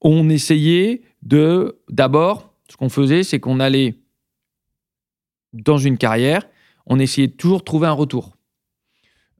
on 0.00 0.28
essayait 0.30 1.02
de, 1.22 1.78
d'abord, 1.90 2.54
ce 2.70 2.76
qu'on 2.76 2.88
faisait, 2.88 3.24
c'est 3.24 3.40
qu'on 3.40 3.60
allait 3.60 3.96
dans 5.52 5.78
une 5.78 5.98
carrière, 5.98 6.48
on 6.86 6.98
essayait 6.98 7.26
de 7.28 7.32
toujours 7.32 7.58
de 7.58 7.64
trouver 7.64 7.86
un 7.88 7.92
retour. 7.92 8.36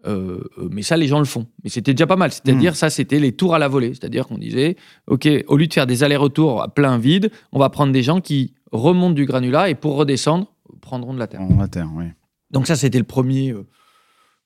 Euh, 0.07 0.41
euh, 0.59 0.69
mais 0.71 0.83
ça, 0.83 0.97
les 0.97 1.09
gens 1.09 1.19
le 1.19 1.25
font. 1.25 1.47
Mais 1.65 1.71
c'était 1.71 1.93
déjà 1.93 2.07
pas 2.07 2.17
mal. 2.17 2.33
C'est-à-dire, 2.33 2.77
ça, 2.77 2.91
c'était 2.91 3.19
les 3.19 3.33
tours 3.33 3.55
à 3.55 3.59
la 3.59 3.69
volée. 3.69 3.95
C'est-à-dire 3.95 4.27
qu'on 4.27 4.39
disait, 4.39 4.77
OK, 5.07 5.29
au 5.49 5.57
lieu 5.57 5.67
de 5.67 5.73
faire 5.73 5.87
des 5.87 6.05
allers-retours 6.05 6.63
à 6.63 6.69
plein 6.69 6.99
vide, 6.99 7.31
on 7.53 7.59
va 7.59 7.69
prendre 7.69 7.93
des 7.93 8.03
gens 8.03 8.21
qui 8.21 8.55
remontent 8.71 9.15
du 9.15 9.25
granulat 9.25 9.71
et 9.71 9.75
pour 9.75 9.97
redescendre, 9.97 10.53
prendront 10.81 11.15
de 11.15 11.19
la 11.19 11.27
terre. 11.27 11.41
La 11.59 11.69
terre, 11.69 11.91
oui. 11.95 12.07
Donc 12.51 12.67
ça, 12.67 12.77
c'était 12.77 12.99
le 12.99 13.05
premier, 13.05 13.51
euh, 13.51 13.67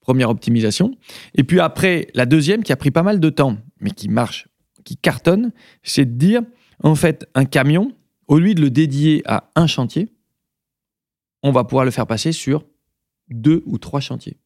première 0.00 0.30
optimisation. 0.30 0.96
Et 1.34 1.44
puis 1.44 1.60
après, 1.60 2.08
la 2.14 2.26
deuxième 2.26 2.62
qui 2.62 2.72
a 2.72 2.76
pris 2.76 2.90
pas 2.90 3.02
mal 3.02 3.20
de 3.20 3.30
temps, 3.30 3.58
mais 3.80 3.90
qui 3.90 4.08
marche, 4.08 4.48
qui 4.84 4.96
cartonne, 4.96 5.52
c'est 5.82 6.04
de 6.04 6.18
dire, 6.18 6.42
en 6.82 6.94
fait, 6.94 7.28
un 7.34 7.44
camion, 7.44 7.92
au 8.26 8.38
lieu 8.38 8.54
de 8.54 8.60
le 8.60 8.70
dédier 8.70 9.22
à 9.26 9.50
un 9.54 9.66
chantier, 9.66 10.08
on 11.42 11.52
va 11.52 11.64
pouvoir 11.64 11.84
le 11.84 11.90
faire 11.90 12.06
passer 12.06 12.32
sur 12.32 12.64
deux 13.28 13.62
ou 13.66 13.78
trois 13.78 14.00
chantiers. 14.00 14.38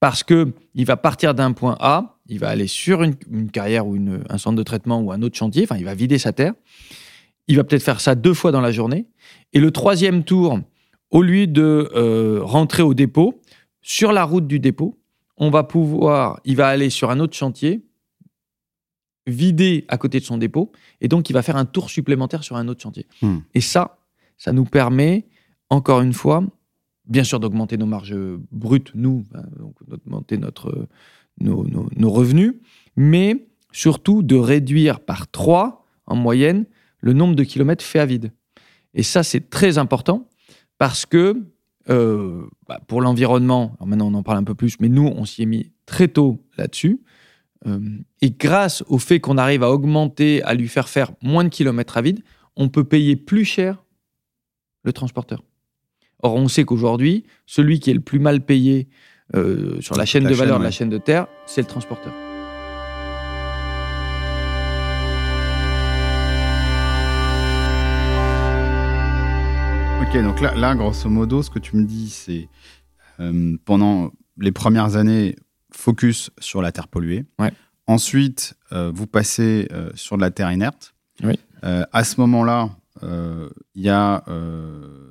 Parce 0.00 0.22
que 0.22 0.52
il 0.74 0.84
va 0.84 0.96
partir 0.96 1.34
d'un 1.34 1.52
point 1.52 1.76
A, 1.80 2.18
il 2.28 2.38
va 2.38 2.48
aller 2.48 2.66
sur 2.66 3.02
une, 3.02 3.50
carrière 3.50 3.86
ou 3.86 3.96
un 4.28 4.38
centre 4.38 4.56
de 4.56 4.62
traitement 4.62 5.00
ou 5.00 5.12
un 5.12 5.22
autre 5.22 5.36
chantier, 5.36 5.64
enfin, 5.64 5.76
il 5.76 5.84
va 5.84 5.94
vider 5.94 6.18
sa 6.18 6.32
terre. 6.32 6.54
Il 7.48 7.56
va 7.56 7.64
peut-être 7.64 7.82
faire 7.82 8.00
ça 8.00 8.14
deux 8.14 8.34
fois 8.34 8.52
dans 8.52 8.60
la 8.60 8.72
journée. 8.72 9.06
Et 9.52 9.60
le 9.60 9.70
troisième 9.70 10.24
tour, 10.24 10.58
au 11.10 11.22
lieu 11.22 11.46
de 11.46 11.90
euh, 11.94 12.40
rentrer 12.42 12.82
au 12.82 12.94
dépôt, 12.94 13.40
sur 13.82 14.12
la 14.12 14.24
route 14.24 14.46
du 14.46 14.60
dépôt, 14.60 14.98
on 15.36 15.50
va 15.50 15.62
pouvoir, 15.62 16.40
il 16.44 16.56
va 16.56 16.68
aller 16.68 16.90
sur 16.90 17.10
un 17.10 17.20
autre 17.20 17.36
chantier, 17.36 17.84
vider 19.26 19.84
à 19.88 19.98
côté 19.98 20.20
de 20.20 20.24
son 20.24 20.38
dépôt, 20.38 20.72
et 21.00 21.08
donc 21.08 21.30
il 21.30 21.32
va 21.32 21.42
faire 21.42 21.56
un 21.56 21.64
tour 21.64 21.90
supplémentaire 21.90 22.44
sur 22.44 22.56
un 22.56 22.68
autre 22.68 22.82
chantier. 22.82 23.06
Hmm. 23.22 23.38
Et 23.54 23.60
ça, 23.60 23.98
ça 24.38 24.52
nous 24.52 24.64
permet, 24.64 25.26
encore 25.70 26.00
une 26.00 26.12
fois, 26.12 26.44
bien 27.06 27.24
sûr 27.24 27.40
d'augmenter 27.40 27.76
nos 27.76 27.86
marges 27.86 28.16
brutes, 28.50 28.92
nous, 28.94 29.24
hein, 29.34 29.42
d'augmenter 29.86 30.38
notre, 30.38 30.88
nos, 31.40 31.66
nos, 31.66 32.10
revenus, 32.10 32.54
mais 32.96 33.46
surtout 33.72 34.22
de 34.22 34.36
réduire 34.36 35.00
par 35.00 35.30
3 35.30 35.86
en 36.06 36.16
moyenne 36.16 36.66
le 37.00 37.12
nombre 37.12 37.34
de 37.34 37.44
kilomètres 37.44 37.84
faits 37.84 38.02
à 38.02 38.06
vide. 38.06 38.32
Et 38.94 39.02
ça, 39.02 39.22
c'est 39.22 39.50
très 39.50 39.78
important 39.78 40.28
parce 40.78 41.06
que 41.06 41.44
euh, 41.90 42.46
bah, 42.66 42.80
pour 42.86 43.02
l'environnement, 43.02 43.76
maintenant 43.84 44.10
on 44.10 44.14
en 44.14 44.22
parle 44.22 44.38
un 44.38 44.44
peu 44.44 44.54
plus, 44.54 44.80
mais 44.80 44.88
nous, 44.88 45.06
on 45.06 45.24
s'y 45.24 45.42
est 45.42 45.46
mis 45.46 45.72
très 45.86 46.08
tôt 46.08 46.42
là-dessus. 46.56 47.02
Euh, 47.66 47.80
et 48.20 48.30
grâce 48.30 48.82
au 48.88 48.98
fait 48.98 49.20
qu'on 49.20 49.38
arrive 49.38 49.62
à 49.62 49.70
augmenter, 49.70 50.42
à 50.42 50.54
lui 50.54 50.68
faire 50.68 50.88
faire 50.88 51.12
moins 51.22 51.44
de 51.44 51.48
kilomètres 51.48 51.96
à 51.96 52.02
vide, 52.02 52.22
on 52.56 52.68
peut 52.68 52.84
payer 52.84 53.16
plus 53.16 53.44
cher 53.44 53.84
le 54.82 54.92
transporteur. 54.92 55.42
Or, 56.24 56.36
on 56.36 56.48
sait 56.48 56.64
qu'aujourd'hui, 56.64 57.24
celui 57.44 57.80
qui 57.80 57.90
est 57.90 57.94
le 57.94 58.00
plus 58.00 58.18
mal 58.18 58.40
payé 58.40 58.88
euh, 59.36 59.78
sur 59.82 59.94
la 59.94 60.06
chaîne 60.06 60.24
de 60.24 60.32
valeur 60.32 60.58
de 60.58 60.64
la 60.64 60.70
chaîne 60.70 60.88
de 60.88 60.96
terre, 60.96 61.26
c'est 61.44 61.60
le 61.60 61.66
transporteur. 61.66 62.14
Ok, 70.00 70.22
donc 70.22 70.40
là, 70.40 70.54
là, 70.54 70.74
grosso 70.74 71.10
modo, 71.10 71.42
ce 71.42 71.50
que 71.50 71.58
tu 71.58 71.76
me 71.76 71.84
dis, 71.84 72.08
c'est 72.08 72.48
euh, 73.20 73.58
pendant 73.66 74.10
les 74.38 74.50
premières 74.50 74.96
années, 74.96 75.36
focus 75.72 76.30
sur 76.38 76.62
la 76.62 76.72
terre 76.72 76.88
polluée. 76.88 77.26
Ensuite, 77.86 78.54
euh, 78.72 78.90
vous 78.94 79.06
passez 79.06 79.68
sur 79.94 80.16
de 80.16 80.22
la 80.22 80.30
terre 80.30 80.50
inerte. 80.50 80.94
à 81.62 82.02
ce 82.02 82.18
moment-là, 82.22 82.70
il 83.74 83.82
y 83.82 83.88
a 83.88 84.24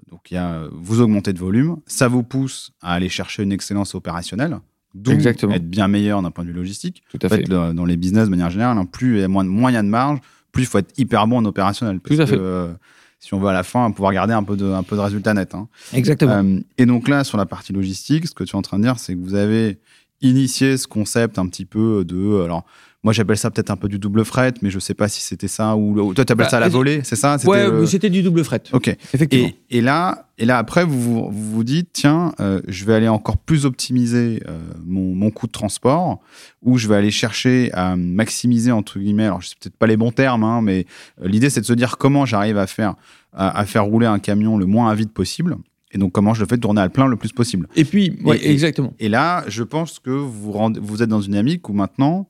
donc, 0.09 0.31
il 0.31 0.35
y 0.35 0.37
a, 0.37 0.67
vous 0.71 1.01
augmentez 1.01 1.33
de 1.33 1.39
volume, 1.39 1.77
ça 1.85 2.07
vous 2.07 2.23
pousse 2.23 2.71
à 2.81 2.93
aller 2.93 3.09
chercher 3.09 3.43
une 3.43 3.51
excellence 3.51 3.95
opérationnelle, 3.95 4.59
donc 4.93 5.25
être 5.25 5.47
bien 5.63 5.87
meilleur 5.87 6.21
d'un 6.21 6.31
point 6.31 6.43
de 6.43 6.49
vue 6.49 6.55
logistique. 6.55 7.03
Tout 7.09 7.19
à 7.21 7.29
fait. 7.29 7.43
dans 7.43 7.85
les 7.85 7.97
business, 7.97 8.25
de 8.25 8.29
manière 8.29 8.49
générale, 8.49 8.77
hein, 8.77 8.85
plus 8.85 9.17
il 9.17 9.21
y 9.21 9.23
a 9.23 9.27
moins, 9.27 9.71
y 9.71 9.75
a 9.75 9.81
de 9.81 9.87
marge, 9.87 10.19
plus 10.51 10.63
il 10.63 10.65
faut 10.67 10.77
être 10.77 10.97
hyper 10.97 11.25
bon 11.27 11.37
en 11.37 11.45
opérationnel. 11.45 11.99
Tout 11.99 12.13
à 12.13 12.25
fait. 12.25 12.37
Euh, 12.37 12.71
si 13.19 13.33
on 13.33 13.39
veut 13.39 13.47
à 13.47 13.53
la 13.53 13.63
fin 13.63 13.89
pouvoir 13.91 14.13
garder 14.13 14.33
un 14.33 14.43
peu 14.43 14.57
de, 14.57 14.65
un 14.65 14.83
peu 14.83 14.95
de 14.97 15.01
résultat 15.01 15.33
net. 15.33 15.55
Hein. 15.55 15.67
Exactement. 15.93 16.43
Euh, 16.43 16.59
et 16.77 16.85
donc 16.85 17.07
là, 17.07 17.23
sur 17.23 17.37
la 17.37 17.45
partie 17.45 17.71
logistique, 17.71 18.27
ce 18.27 18.33
que 18.33 18.43
tu 18.43 18.51
es 18.51 18.55
en 18.55 18.61
train 18.61 18.77
de 18.77 18.83
dire, 18.83 18.99
c'est 18.99 19.15
que 19.15 19.19
vous 19.19 19.35
avez 19.35 19.79
initié 20.21 20.77
ce 20.77 20.87
concept 20.87 21.39
un 21.39 21.47
petit 21.47 21.65
peu 21.65 22.03
de. 22.05 22.41
Alors, 22.43 22.65
moi, 23.03 23.11
j'appelle 23.11 23.37
ça 23.37 23.51
peut-être 23.51 23.69
un 23.69 23.75
peu 23.75 23.89
du 23.89 23.99
double 23.99 24.23
fret, 24.23 24.53
mais 24.61 24.69
je 24.69 24.79
sais 24.79 24.93
pas 24.93 25.09
si 25.09 25.21
c'était 25.21 25.49
ça 25.49 25.75
ou, 25.75 26.13
toi, 26.13 26.23
tu 26.23 26.31
appelles 26.31 26.45
bah, 26.45 26.49
ça 26.49 26.59
la 26.61 26.69
volée, 26.69 27.01
c'est 27.03 27.17
ça 27.17 27.37
Ouais, 27.45 27.69
mais 27.69 27.85
c'était 27.85 28.09
du 28.09 28.23
double 28.23 28.45
fret. 28.45 28.63
Ok, 28.71 28.95
effectivement. 29.13 29.49
Et, 29.69 29.81
là, 29.81 30.29
et 30.37 30.45
là 30.45 30.57
après, 30.57 30.85
vous 30.85 31.29
vous, 31.29 31.63
dites, 31.65 31.89
tiens, 31.91 32.33
euh, 32.39 32.61
je 32.67 32.85
vais 32.85 32.93
aller 32.93 33.09
encore 33.09 33.37
plus 33.37 33.65
optimiser 33.65 34.41
euh, 34.47 34.57
mon, 34.85 35.13
mon, 35.13 35.31
coût 35.31 35.47
de 35.47 35.51
transport, 35.51 36.21
ou 36.61 36.77
je 36.77 36.87
vais 36.87 36.95
aller 36.95 37.11
chercher 37.11 37.71
à 37.73 37.97
maximiser 37.97 38.71
entre 38.71 38.99
guillemets. 38.99 39.25
Alors, 39.25 39.41
je 39.41 39.49
sais 39.49 39.55
peut-être 39.59 39.75
pas 39.75 39.87
les 39.87 39.97
bons 39.97 40.11
termes, 40.11 40.45
hein, 40.45 40.61
mais 40.61 40.85
euh, 41.21 41.27
l'idée, 41.27 41.49
c'est 41.49 41.61
de 41.61 41.65
se 41.65 41.73
dire 41.73 41.97
comment 41.97 42.25
j'arrive 42.25 42.57
à 42.57 42.67
faire 42.67 42.95
à, 43.35 43.65
faire 43.65 43.85
rouler 43.85 44.05
un 44.05 44.19
camion 44.19 44.57
le 44.57 44.65
moins 44.65 44.89
à 44.89 44.95
vide 44.95 45.11
possible. 45.11 45.57
Et 45.91 45.97
donc, 45.97 46.11
comment 46.11 46.33
je 46.33 46.41
le 46.41 46.47
fais 46.47 46.57
tourner 46.57 46.81
à 46.81 46.89
plein 46.89 47.07
le 47.07 47.15
plus 47.17 47.31
possible. 47.31 47.67
Et 47.75 47.85
puis, 47.85 48.17
exactement. 48.41 48.93
Et, 48.99 49.09
là, 49.09 49.43
je 49.47 49.63
pense 49.63 49.99
que 49.99 50.09
vous, 50.09 50.73
vous 50.81 51.03
êtes 51.03 51.09
dans 51.09 51.21
une 51.21 51.31
dynamique 51.31 51.69
où 51.69 51.73
maintenant, 51.73 52.27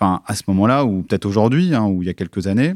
enfin 0.00 0.22
à 0.26 0.34
ce 0.34 0.42
moment-là, 0.48 0.84
ou 0.84 1.02
peut-être 1.02 1.26
aujourd'hui, 1.26 1.74
hein, 1.74 1.84
ou 1.86 2.02
il 2.02 2.06
y 2.06 2.10
a 2.10 2.14
quelques 2.14 2.46
années, 2.46 2.74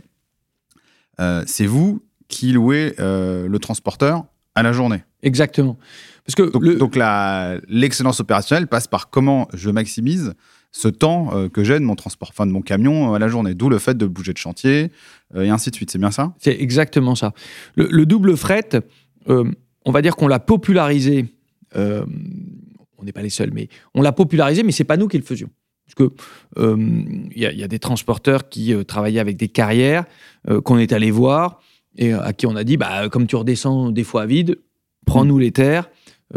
euh, 1.20 1.42
c'est 1.46 1.66
vous 1.66 2.02
qui 2.28 2.52
louez 2.52 2.94
euh, 2.98 3.48
le 3.48 3.58
transporteur 3.58 4.24
à 4.54 4.62
la 4.62 4.72
journée. 4.72 5.02
Exactement. 5.22 5.78
Parce 6.26 6.34
que 6.34 6.76
donc, 6.78 6.96
l'excellence 7.68 8.20
opérationnelle 8.20 8.66
passe 8.66 8.86
par 8.86 9.10
comment 9.10 9.48
je 9.52 9.70
maximise 9.70 10.34
ce 10.72 10.88
temps 10.88 11.30
euh, 11.34 11.48
que 11.48 11.62
j'ai 11.62 11.74
de 11.74 11.84
mon 11.84 11.94
transport, 11.94 12.30
enfin 12.30 12.46
de 12.46 12.50
mon 12.50 12.62
camion 12.62 13.14
à 13.14 13.18
la 13.18 13.28
journée. 13.28 13.54
D'où 13.54 13.68
le 13.68 13.78
fait 13.78 13.96
de 13.96 14.06
bouger 14.06 14.32
de 14.32 14.38
chantier 14.38 14.90
et 15.34 15.50
ainsi 15.50 15.70
de 15.70 15.76
suite. 15.76 15.90
C'est 15.90 15.98
bien 15.98 16.10
ça? 16.10 16.34
C'est 16.38 16.60
exactement 16.60 17.14
ça. 17.14 17.32
Le, 17.76 18.06
double 18.06 18.36
fret, 18.36 18.70
on 19.26 19.90
va 19.90 20.02
dire 20.02 20.16
qu'on 20.16 20.28
l'a 20.28 20.40
popularisé. 20.40 21.26
on 21.74 23.04
n'est 23.04 23.12
pas 23.12 23.22
les 23.22 23.30
seuls, 23.30 23.50
mais 23.52 23.68
on 23.94 24.02
l'a 24.02 24.12
popularisé, 24.12 24.62
mais 24.62 24.72
c'est 24.72 24.84
pas 24.84 24.96
nous 24.96 25.08
qui 25.08 25.18
le 25.18 25.24
faisions. 25.24 25.50
Parce 25.86 25.94
que 25.94 26.14
il 26.56 26.62
euh, 26.62 27.28
y, 27.34 27.62
a 27.62 27.68
des 27.68 27.78
transporteurs 27.78 28.48
qui 28.48 28.72
euh, 28.72 28.84
travaillaient 28.84 29.20
avec 29.20 29.36
des 29.36 29.48
carrières 29.48 30.04
euh, 30.48 30.60
qu'on 30.60 30.78
est 30.78 30.92
allé 30.92 31.10
voir 31.10 31.60
et 31.96 32.12
à 32.12 32.32
qui 32.32 32.46
on 32.46 32.56
a 32.56 32.64
dit 32.64 32.76
bah 32.76 33.08
comme 33.08 33.26
tu 33.26 33.36
redescends 33.36 33.90
des 33.90 34.04
fois 34.04 34.22
à 34.22 34.26
vide, 34.26 34.58
prends-nous 35.06 35.38
les 35.38 35.52
terres 35.52 35.90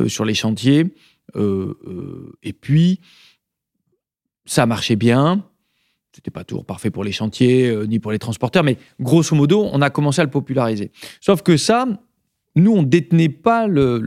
sur 0.08 0.24
les 0.24 0.36
chantiers 0.36 0.94
et 1.36 2.54
puis 2.54 3.00
ça 4.46 4.68
marchait 4.68 4.96
bien. 4.96 5.44
C'était 6.12 6.30
pas 6.30 6.44
toujours 6.44 6.64
parfait 6.64 6.92
pour 6.92 7.04
les 7.04 7.12
chantiers 7.12 7.76
ni 7.88 7.98
pour 7.98 8.12
les 8.12 8.20
transporteurs, 8.20 8.64
mais 8.64 8.78
grosso 9.00 9.36
modo, 9.36 9.68
on 9.72 9.82
a 9.82 9.90
commencé 9.90 10.22
à 10.22 10.26
le 10.26 10.30
populariser. 10.30 10.92
Sauf 11.22 11.42
que 11.42 11.58
ça, 11.58 11.88
nous, 12.56 12.74
on 12.74 12.84
détenait 12.84 13.30
pas 13.30 13.66
le, 13.66 14.00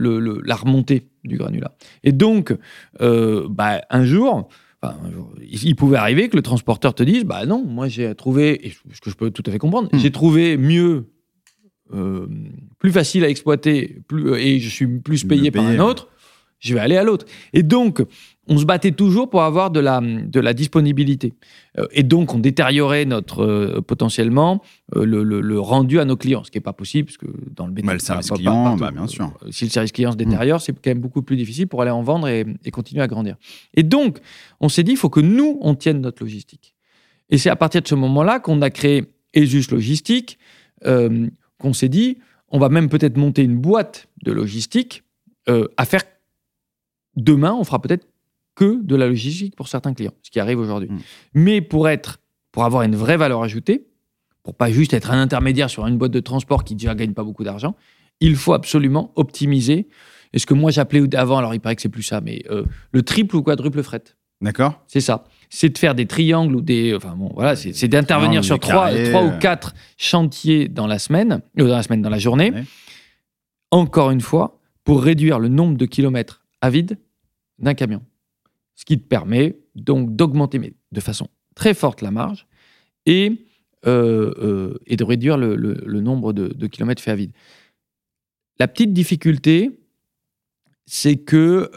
la 0.45 0.55
remontée 0.55 1.09
du 1.25 1.35
granulat. 1.35 1.73
Et 2.05 2.13
donc, 2.13 2.55
bah, 3.01 3.81
un 3.89 4.05
jour, 4.05 4.47
il 5.39 5.75
pouvait 5.75 5.97
arriver 5.97 6.29
que 6.29 6.35
le 6.35 6.41
transporteur 6.41 6.93
te 6.93 7.03
dise 7.03 7.23
Bah 7.23 7.45
non, 7.45 7.63
moi 7.63 7.87
j'ai 7.87 8.13
trouvé, 8.15 8.67
et 8.67 8.73
ce 8.91 9.01
que 9.01 9.09
je 9.09 9.15
peux 9.15 9.31
tout 9.31 9.43
à 9.45 9.51
fait 9.51 9.59
comprendre, 9.59 9.89
hmm. 9.93 9.99
j'ai 9.99 10.11
trouvé 10.11 10.57
mieux, 10.57 11.05
euh, 11.93 12.27
plus 12.79 12.91
facile 12.91 13.23
à 13.23 13.29
exploiter, 13.29 13.99
plus, 14.07 14.31
euh, 14.31 14.39
et 14.39 14.59
je 14.59 14.69
suis 14.69 14.87
plus 14.87 15.23
payé 15.23 15.51
par 15.51 15.65
un 15.65 15.79
autre, 15.79 16.07
je 16.59 16.73
vais 16.73 16.79
aller 16.79 16.97
à 16.97 17.03
l'autre. 17.03 17.25
Et 17.53 17.63
donc, 17.63 18.03
on 18.47 18.57
se 18.57 18.65
battait 18.65 18.91
toujours 18.91 19.29
pour 19.29 19.43
avoir 19.43 19.69
de 19.69 19.79
la, 19.79 20.01
de 20.01 20.39
la 20.39 20.53
disponibilité. 20.53 21.33
Euh, 21.77 21.87
et 21.91 22.03
donc, 22.03 22.33
on 22.33 22.39
détériorait 22.39 23.05
notre, 23.05 23.43
euh, 23.43 23.81
potentiellement 23.81 24.61
euh, 24.95 25.05
le, 25.05 25.59
rendu 25.59 25.99
à 25.99 26.05
nos 26.05 26.17
clients, 26.17 26.43
ce 26.43 26.49
qui 26.49 26.57
n'est 26.57 26.63
pas 26.63 26.73
possible, 26.73 27.05
parce 27.05 27.17
que 27.17 27.27
dans 27.55 27.67
le 27.67 27.73
BTP, 27.73 27.91
le 27.91 27.99
service 27.99 28.31
client, 28.31 28.75
bah, 28.77 28.91
bien 28.91 29.07
sûr. 29.07 29.31
Si 29.51 29.65
le 29.65 29.69
service 29.69 29.91
client 29.91 30.11
se 30.11 30.17
détériore, 30.17 30.59
c'est 30.59 30.73
quand 30.73 30.89
même 30.89 30.99
beaucoup 30.99 31.21
plus 31.21 31.37
difficile 31.37 31.67
pour 31.67 31.81
aller 31.81 31.91
en 31.91 32.01
vendre 32.01 32.27
et, 32.27 32.45
continuer 32.71 33.03
à 33.03 33.07
grandir. 33.07 33.35
Et 33.75 33.83
donc, 33.83 34.19
on 34.59 34.69
s'est 34.69 34.83
dit, 34.83 34.91
il 34.91 34.97
faut 34.97 35.09
que 35.09 35.19
nous, 35.19 35.59
on 35.61 35.75
tienne 35.75 36.01
notre 36.01 36.23
logistique. 36.23 36.73
Et 37.29 37.37
c'est 37.37 37.49
à 37.49 37.55
partir 37.55 37.81
de 37.81 37.87
ce 37.87 37.95
moment-là 37.95 38.39
qu'on 38.39 38.61
a 38.61 38.69
créé 38.69 39.05
Esus 39.35 39.71
Logistique, 39.71 40.37
qu'on 40.83 41.73
s'est 41.73 41.89
dit, 41.89 42.17
on 42.49 42.59
va 42.59 42.69
même 42.69 42.89
peut-être 42.89 43.17
monter 43.17 43.43
une 43.43 43.57
boîte 43.57 44.07
de 44.23 44.31
logistique 44.31 45.03
à 45.47 45.85
faire 45.85 46.01
demain, 47.15 47.53
on 47.53 47.63
fera 47.63 47.81
peut-être 47.81 48.10
que 48.61 48.79
de 48.83 48.95
la 48.95 49.07
logistique 49.07 49.55
pour 49.55 49.67
certains 49.67 49.95
clients, 49.95 50.13
ce 50.21 50.29
qui 50.29 50.39
arrive 50.39 50.59
aujourd'hui. 50.59 50.89
Mm. 50.89 50.99
Mais 51.33 51.61
pour 51.61 51.89
être, 51.89 52.19
pour 52.51 52.63
avoir 52.63 52.83
une 52.83 52.95
vraie 52.95 53.17
valeur 53.17 53.41
ajoutée, 53.41 53.87
pour 54.43 54.53
pas 54.53 54.71
juste 54.71 54.93
être 54.93 55.09
un 55.09 55.19
intermédiaire 55.19 55.69
sur 55.69 55.87
une 55.87 55.97
boîte 55.97 56.11
de 56.11 56.19
transport 56.19 56.63
qui 56.63 56.75
déjà 56.75 56.93
gagne 56.93 57.13
pas 57.13 57.23
beaucoup 57.23 57.43
d'argent, 57.43 57.75
il 58.19 58.35
faut 58.35 58.53
absolument 58.53 59.13
optimiser. 59.15 59.87
Et 60.33 60.37
ce 60.37 60.45
que 60.45 60.53
moi 60.53 60.69
j'appelais 60.69 61.15
avant, 61.15 61.39
alors 61.39 61.55
il 61.55 61.59
paraît 61.59 61.75
que 61.75 61.81
c'est 61.81 61.89
plus 61.89 62.03
ça, 62.03 62.21
mais 62.21 62.43
euh, 62.51 62.65
le 62.91 63.01
triple 63.01 63.35
ou 63.35 63.41
quadruple 63.41 63.81
fret. 63.81 64.03
D'accord. 64.41 64.83
C'est 64.87 65.01
ça. 65.01 65.23
C'est 65.49 65.69
de 65.69 65.77
faire 65.79 65.95
des 65.95 66.05
triangles 66.05 66.55
ou 66.55 66.61
des. 66.61 66.93
Enfin 66.95 67.15
bon, 67.15 67.31
voilà, 67.33 67.55
c'est 67.55 67.87
d'intervenir 67.87 68.43
sur 68.43 68.59
trois, 68.59 68.91
trois, 68.91 69.23
ou 69.23 69.29
euh. 69.29 69.37
quatre 69.39 69.73
chantiers 69.97 70.67
dans 70.67 70.85
la 70.85 70.99
semaine, 70.99 71.41
ou 71.57 71.63
euh, 71.63 71.67
dans 71.67 71.75
la 71.77 71.83
semaine, 71.83 72.03
dans 72.03 72.09
la 72.09 72.19
journée. 72.19 72.53
Encore 73.71 74.11
une 74.11 74.21
fois, 74.21 74.59
pour 74.83 75.01
réduire 75.01 75.39
le 75.39 75.47
nombre 75.47 75.77
de 75.77 75.85
kilomètres 75.87 76.43
à 76.61 76.69
vide 76.69 76.99
d'un 77.57 77.73
camion 77.73 78.01
ce 78.81 78.85
qui 78.85 78.97
te 78.97 79.07
permet 79.07 79.59
donc 79.75 80.15
d'augmenter 80.15 80.73
de 80.91 80.99
façon 80.99 81.27
très 81.53 81.75
forte 81.75 82.01
la 82.01 82.09
marge 82.09 82.47
et, 83.05 83.45
euh, 83.85 84.33
euh, 84.39 84.73
et 84.87 84.97
de 84.97 85.03
réduire 85.03 85.37
le, 85.37 86.01
nombre 86.01 86.33
de, 86.33 86.65
kilomètres 86.65 86.99
faits 86.99 87.11
à 87.11 87.15
vide. 87.15 87.31
La 88.57 88.67
petite 88.67 88.91
difficulté, 88.91 89.69
c'est 90.87 91.17
que 91.17 91.69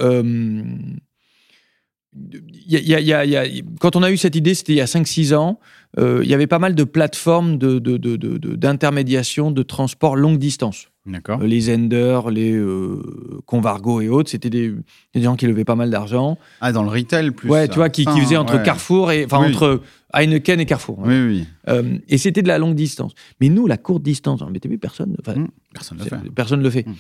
quand 3.81 3.97
on 3.97 4.03
a 4.03 4.11
eu 4.11 4.17
cette 4.17 4.37
idée, 4.37 4.55
c'était 4.55 4.73
il 4.73 4.77
y 4.77 4.81
a 4.81 4.87
5-6 4.87 5.35
ans, 5.35 5.61
euh, 5.99 6.23
il 6.25 6.31
y 6.31 6.35
avait 6.35 6.47
pas 6.47 6.59
mal 6.59 6.75
de 6.75 6.85
plateformes 6.85 7.59
d'intermédiation 7.59 9.51
de, 9.51 9.57
de, 9.57 9.63
de, 9.63 9.63
transport 9.63 10.17
longue 10.17 10.39
distance. 10.39 10.89
Euh, 11.07 11.47
les 11.47 11.61
Zender, 11.61 12.21
les 12.31 12.53
euh, 12.53 13.03
Convargo 13.45 14.01
et 14.01 14.09
autres, 14.09 14.31
c'était 14.31 14.49
des, 14.49 14.75
des 15.15 15.21
gens 15.21 15.37
qui 15.37 15.47
levaient 15.47 15.65
pas 15.65 15.75
mal 15.75 15.91
d'argent. 15.91 16.39
Ah, 16.63 16.73
dans 16.73 16.83
le 16.83 16.89
retail 16.89 17.31
plus. 17.31 17.51
Ouais, 17.51 17.69
tu 17.69 17.75
vois, 17.77 17.91
qui, 17.91 18.05
faisaient 18.05 18.37
entre 18.39 18.57
ouais. 18.57 18.63
Carrefour 18.63 19.13
et. 19.13 19.25
Enfin, 19.27 19.41
Oui. 19.43 19.49
entre 19.49 19.83
Heineken 20.15 20.61
et 20.61 20.67
Carrefour. 20.67 20.99
Oui, 21.05 21.21
oui. 21.27 21.47
Euh, 21.69 21.99
et 22.09 22.17
c'était 22.17 22.41
de 22.43 22.49
la 22.49 22.59
longue 22.59 22.75
distance. 22.75 23.13
Mais 23.41 23.51
nous, 23.51 23.67
la 23.67 23.77
courte 23.77 24.03
distance, 24.03 24.41
en 24.41 24.51
BTP, 24.51 24.79
personne. 24.81 25.15
enfin, 25.21 25.39
Mm. 25.39 25.49
Personne 25.75 25.99
ne 25.99 26.05
le 26.05 26.09
fait. 26.09 26.31
Personne 26.35 26.59
ne 26.61 26.65
le 26.65 26.71
fait. 26.71 26.87
Mm. 26.87 26.95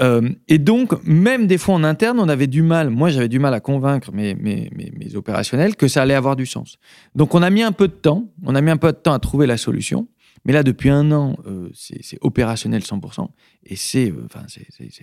Euh, 0.00 0.30
et 0.48 0.58
donc, 0.58 0.92
même 1.04 1.46
des 1.46 1.58
fois 1.58 1.74
en 1.74 1.84
interne, 1.84 2.18
on 2.20 2.28
avait 2.28 2.46
du 2.46 2.62
mal, 2.62 2.88
moi 2.90 3.10
j'avais 3.10 3.28
du 3.28 3.38
mal 3.38 3.52
à 3.52 3.60
convaincre 3.60 4.12
mes, 4.12 4.34
mes, 4.34 4.70
mes, 4.74 4.90
mes 4.96 5.14
opérationnels 5.16 5.76
que 5.76 5.88
ça 5.88 6.02
allait 6.02 6.14
avoir 6.14 6.36
du 6.36 6.46
sens. 6.46 6.78
Donc 7.14 7.34
on 7.34 7.42
a 7.42 7.50
mis 7.50 7.62
un 7.62 7.72
peu 7.72 7.86
de 7.88 7.92
temps, 7.92 8.24
on 8.46 8.54
a 8.54 8.60
mis 8.62 8.70
un 8.70 8.78
peu 8.78 8.92
de 8.92 8.96
temps 8.96 9.12
à 9.12 9.18
trouver 9.18 9.46
la 9.46 9.58
solution, 9.58 10.08
mais 10.44 10.52
là 10.52 10.62
depuis 10.62 10.90
un 10.90 11.10
an, 11.12 11.36
euh, 11.46 11.68
c'est 11.74 12.18
opérationnel 12.20 12.82
100%, 12.82 13.28
et 13.64 13.76
c'est 13.76 14.10
euh, 14.10 14.26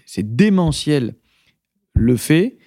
c'est- 0.05 0.35
démentiel 0.35 1.15
le 1.93 2.15
fait 2.17 2.57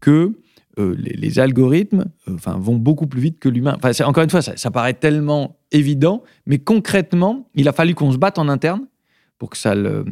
que 0.00 0.38
euh, 0.78 0.94
les, 0.96 1.38
algorithmes 1.38 2.04
vont 2.26 2.76
beaucoup 2.76 3.06
plus 3.06 3.20
vite 3.20 3.38
que 3.38 3.48
l'humain. 3.48 3.76
Encore 4.04 4.22
une 4.24 4.30
fois, 4.30 4.40
ça, 4.40 4.56
ça 4.56 4.70
paraît 4.70 4.94
tellement 4.94 5.58
évident, 5.72 6.22
mais 6.46 6.58
concrètement, 6.58 7.50
il 7.54 7.68
a 7.68 7.72
fallu 7.72 7.94
qu'on 7.94 8.12
se 8.12 8.16
batte 8.18 8.38
en 8.38 8.48
interne 8.48 8.86
pour 9.40 9.48
que 9.48 9.56
ça 9.56 9.74
le. 9.74 10.04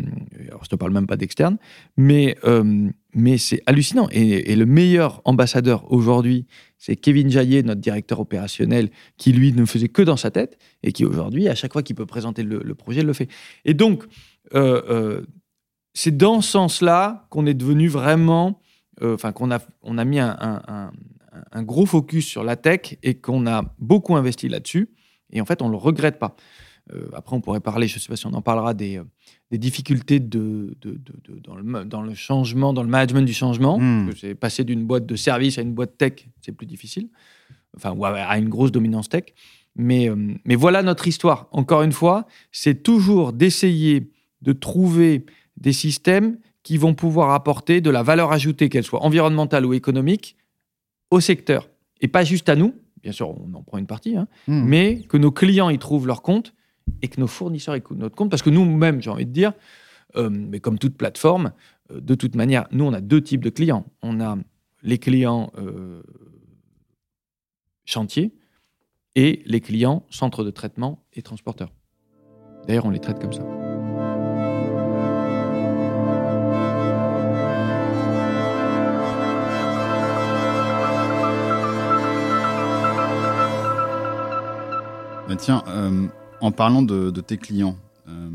Alors, 0.48 0.64
je 0.64 0.70
te 0.70 0.74
parle 0.74 0.90
même 0.90 1.06
pas 1.06 1.18
d'externe, 1.18 1.58
mais, 1.98 2.38
euh, 2.44 2.88
mais 3.12 3.36
c'est 3.36 3.62
hallucinant. 3.66 4.08
Et, 4.10 4.56
le 4.56 4.64
meilleur 4.64 5.20
ambassadeur 5.26 5.92
aujourd'hui, 5.92 6.46
c'est 6.78 6.96
Kevin 6.96 7.30
Jaillet, 7.30 7.62
notre 7.62 7.82
directeur 7.82 8.20
opérationnel, 8.20 8.88
qui 9.18 9.32
lui 9.32 9.52
ne 9.52 9.66
faisait 9.66 9.90
que 9.90 10.00
dans 10.00 10.16
sa 10.16 10.30
tête 10.30 10.56
et 10.82 10.92
qui 10.92 11.04
aujourd'hui, 11.04 11.46
à 11.46 11.54
chaque 11.54 11.74
fois 11.74 11.82
qu'il 11.82 11.94
peut 11.94 12.06
présenter 12.06 12.42
le, 12.42 12.74
projet, 12.74 13.02
le 13.02 13.12
fait. 13.12 13.28
Et 13.66 13.74
donc, 13.74 14.04
euh, 14.54 14.80
euh, 14.88 15.26
c'est 15.92 16.16
dans 16.16 16.40
ce 16.40 16.50
sens-là 16.50 17.26
qu'on 17.28 17.44
est 17.44 17.54
devenu 17.54 17.88
vraiment. 17.88 18.60
Enfin, 19.00 19.30
qu'on 19.30 19.52
a, 19.52 19.60
on 19.82 19.96
a 19.96 20.04
mis 20.04 20.18
un, 20.18 20.36
un- 21.52 21.62
gros 21.62 21.86
focus 21.86 22.26
sur 22.26 22.42
la 22.42 22.56
tech 22.56 22.96
et 23.04 23.20
qu'on 23.20 23.46
a 23.46 23.62
beaucoup 23.78 24.16
investi 24.16 24.48
là-dessus. 24.48 24.88
Et 25.30 25.40
en 25.40 25.44
fait, 25.44 25.62
on 25.62 25.66
ne 25.66 25.72
le 25.72 25.76
regrette 25.76 26.18
pas. 26.18 26.34
Après, 27.12 27.36
on 27.36 27.40
pourrait 27.40 27.60
parler, 27.60 27.86
je 27.86 27.96
ne 27.96 28.00
sais 28.00 28.08
pas 28.08 28.16
si 28.16 28.26
on 28.26 28.32
en 28.32 28.42
parlera, 28.42 28.74
des, 28.74 29.00
des 29.50 29.58
difficultés 29.58 30.20
de, 30.20 30.76
de- 30.82 30.92
de- 30.92 30.98
de- 31.34 31.38
dans, 31.40 31.56
le, 31.56 31.62
ma- 31.62 31.84
dans 31.84 32.02
le 32.02 32.14
changement, 32.14 32.72
dans 32.74 32.82
le 32.82 32.88
management 32.88 33.22
du 33.22 33.32
changement. 33.32 33.78
Mm. 33.78 34.10
Que 34.10 34.16
C'est 34.16 34.34
passer 34.34 34.64
d'une 34.64 34.84
boîte 34.84 35.06
de 35.06 35.16
service 35.16 35.58
à 35.58 35.62
une 35.62 35.72
boîte 35.72 35.96
tech, 35.96 36.28
c'est 36.42 36.52
plus 36.52 36.66
difficile. 36.66 37.08
Enfin, 37.76 37.92
ou 37.92 38.04
à, 38.04 38.38
une 38.38 38.48
grosse 38.48 38.72
dominance 38.72 39.08
tech. 39.08 39.24
Mais, 39.76 40.08
euh, 40.10 40.16
mais 40.44 40.54
voilà 40.54 40.82
notre 40.82 41.06
histoire. 41.08 41.48
Encore 41.52 41.82
une 41.82 41.92
fois, 41.92 42.26
c'est 42.52 42.82
toujours 42.82 43.32
d'essayer 43.32 44.10
de 44.42 44.52
trouver 44.52 45.24
des 45.56 45.72
systèmes 45.72 46.38
qui 46.62 46.76
vont 46.76 46.94
pouvoir 46.94 47.30
apporter 47.32 47.80
de 47.80 47.88
la 47.90 48.02
valeur 48.02 48.32
ajoutée, 48.32 48.68
qu'elle 48.68 48.84
soit 48.84 49.02
environnementale 49.02 49.64
ou 49.64 49.72
économique, 49.72 50.36
au 51.10 51.20
secteur. 51.20 51.68
Et 52.00 52.08
pas 52.08 52.24
juste 52.24 52.48
à 52.48 52.56
nous, 52.56 52.74
bien 53.02 53.12
sûr, 53.12 53.30
on 53.30 53.54
en 53.54 53.62
prend 53.62 53.78
une 53.78 53.86
partie, 53.86 54.16
hein, 54.16 54.26
Mm. 54.48 54.64
mais 54.64 55.00
que 55.08 55.16
nos 55.16 55.30
clients 55.30 55.70
y 55.70 55.78
trouvent 55.78 56.06
leur 56.06 56.20
compte 56.22 56.52
et 57.02 57.08
que 57.08 57.20
nos 57.20 57.26
fournisseurs 57.26 57.76
y 57.76 57.82
trouvent 57.82 57.98
notre 57.98 58.16
compte. 58.16 58.30
Parce 58.30 58.42
que 58.42 58.50
nous-mêmes, 58.50 59.00
j'ai 59.02 59.10
envie 59.10 59.26
de 59.26 59.32
dire, 59.32 59.52
euh, 60.16 60.30
mais 60.30 60.60
comme 60.60 60.78
toute 60.78 60.96
plateforme, 60.96 61.52
euh, 61.90 62.00
de 62.00 62.14
toute 62.14 62.34
manière, 62.34 62.66
nous, 62.72 62.84
on 62.84 62.92
a 62.92 63.00
deux 63.00 63.22
types 63.22 63.44
de 63.44 63.50
clients. 63.50 63.86
On 64.02 64.20
a 64.20 64.36
les 64.82 64.98
clients 64.98 65.52
euh, 65.58 66.02
chantiers 67.84 68.34
et 69.14 69.42
les 69.46 69.60
clients 69.60 70.06
centres 70.10 70.44
de 70.44 70.50
traitement 70.50 71.04
et 71.14 71.22
transporteurs. 71.22 71.72
D'ailleurs, 72.66 72.86
on 72.86 72.90
les 72.90 73.00
traite 73.00 73.18
comme 73.18 73.32
ça. 73.32 73.42
Bah, 85.28 85.36
tiens, 85.36 85.62
en 86.40 86.52
parlant 86.52 86.82
de, 86.82 87.10
de 87.10 87.20
tes 87.20 87.36
clients, 87.36 87.76
euh, 88.08 88.30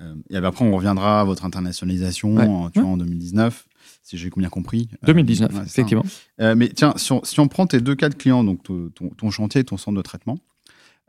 euh, 0.00 0.14
et 0.30 0.36
après 0.36 0.64
on 0.64 0.74
reviendra 0.74 1.20
à 1.20 1.24
votre 1.24 1.44
internationalisation 1.44 2.34
Ouais. 2.36 2.46
en, 2.46 2.70
tu 2.70 2.80
vois, 2.80 2.88
en 2.90 2.96
2019, 2.96 3.66
si 4.02 4.16
j'ai 4.18 4.30
bien 4.30 4.48
compris. 4.48 4.88
Euh, 5.02 5.06
2019, 5.06 5.50
ouais, 5.50 5.54
c'est 5.54 5.58
ça. 5.60 5.64
effectivement. 5.66 6.04
Euh, 6.40 6.54
mais 6.56 6.68
tiens, 6.68 6.94
si 6.96 7.12
on, 7.12 7.22
si 7.24 7.38
on 7.40 7.48
prend 7.48 7.66
tes 7.66 7.80
deux 7.80 7.94
cas 7.94 8.08
de 8.08 8.14
clients, 8.14 8.44
donc 8.44 8.60
ton, 8.64 9.30
chantier 9.30 9.60
et 9.62 9.64
ton 9.64 9.76
centre 9.76 9.96
de 9.96 10.02
traitement, 10.02 10.38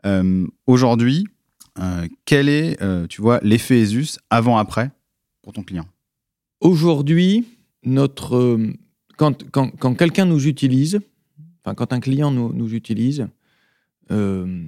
euh, 0.04 0.46
aujourd'hui, 0.66 1.26
euh, 1.78 2.06
quel 2.24 2.48
est, 2.48 2.80
euh, 2.82 3.06
tu 3.06 3.20
vois, 3.20 3.40
l'effet 3.42 3.80
ESUS 3.80 4.18
avant-après 4.30 4.90
pour 5.42 5.52
ton 5.52 5.62
client? 5.62 5.86
Aujourd'hui, 6.60 7.46
notre, 7.84 8.36
euh, 8.36 8.72
quand, 9.16 9.50
quand, 9.50 9.70
quand 9.78 9.94
quelqu'un 9.94 10.24
nous 10.24 10.46
utilise, 10.46 11.00
enfin 11.64 11.74
quand 11.74 11.92
un 11.92 12.00
client 12.00 12.30
nous, 12.30 12.52
nous 12.52 12.72
utilise, 12.74 13.28
euh, 14.10 14.64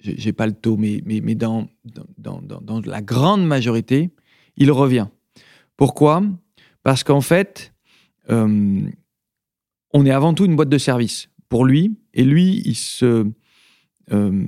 j'ai 0.00 0.32
pas 0.32 0.46
le 0.46 0.52
taux, 0.52 0.76
mais, 0.76 1.02
mais, 1.04 1.20
mais 1.20 1.34
dans, 1.34 1.68
dans, 2.18 2.40
dans, 2.40 2.80
la 2.80 3.02
grande 3.02 3.44
majorité, 3.44 4.10
il 4.56 4.70
revient. 4.70 5.08
Pourquoi? 5.76 6.22
Parce 6.82 7.04
qu'en 7.04 7.20
fait, 7.20 7.72
euh, 8.30 8.80
on 9.92 10.06
est 10.06 10.10
avant 10.10 10.34
tout 10.34 10.44
une 10.44 10.56
boîte 10.56 10.68
de 10.68 10.78
service 10.78 11.28
pour 11.48 11.64
lui, 11.64 11.96
et 12.14 12.24
lui, 12.24 12.62
il 12.64 12.76
euh, 13.02 14.44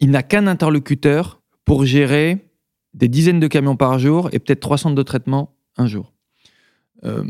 il 0.00 0.10
n'a 0.10 0.22
qu'un 0.22 0.46
interlocuteur 0.46 1.42
pour 1.64 1.84
gérer 1.84 2.46
des 2.94 3.08
dizaines 3.08 3.40
de 3.40 3.46
camions 3.46 3.76
par 3.76 3.98
jour 3.98 4.28
et 4.32 4.38
peut-être 4.38 4.60
trois 4.60 4.78
centres 4.78 4.94
de 4.94 5.02
traitement 5.02 5.56
un 5.76 5.86
jour. 5.86 6.12
Euh, 7.04 7.24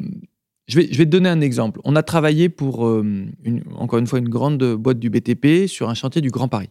je, 0.67 0.79
vais, 0.79 0.89
je 0.91 0.99
vais 0.99 1.05
te 1.05 1.11
donner 1.11 1.29
un 1.29 1.41
exemple. 1.41 1.81
On 1.85 1.97
a 1.97 2.03
travaillé 2.03 2.49
pour, 2.49 2.81
encore 3.77 3.99
une 3.99 4.07
fois, 4.07 4.19
une 4.19 4.29
grande 4.29 4.75
boîte 4.75 4.99
du 4.99 5.11
BTP 5.11 5.67
sur 5.67 5.89
un 5.89 5.95
chantier 5.95 6.21
du 6.21 6.31
Grand 6.31 6.49
Paris. 6.49 6.71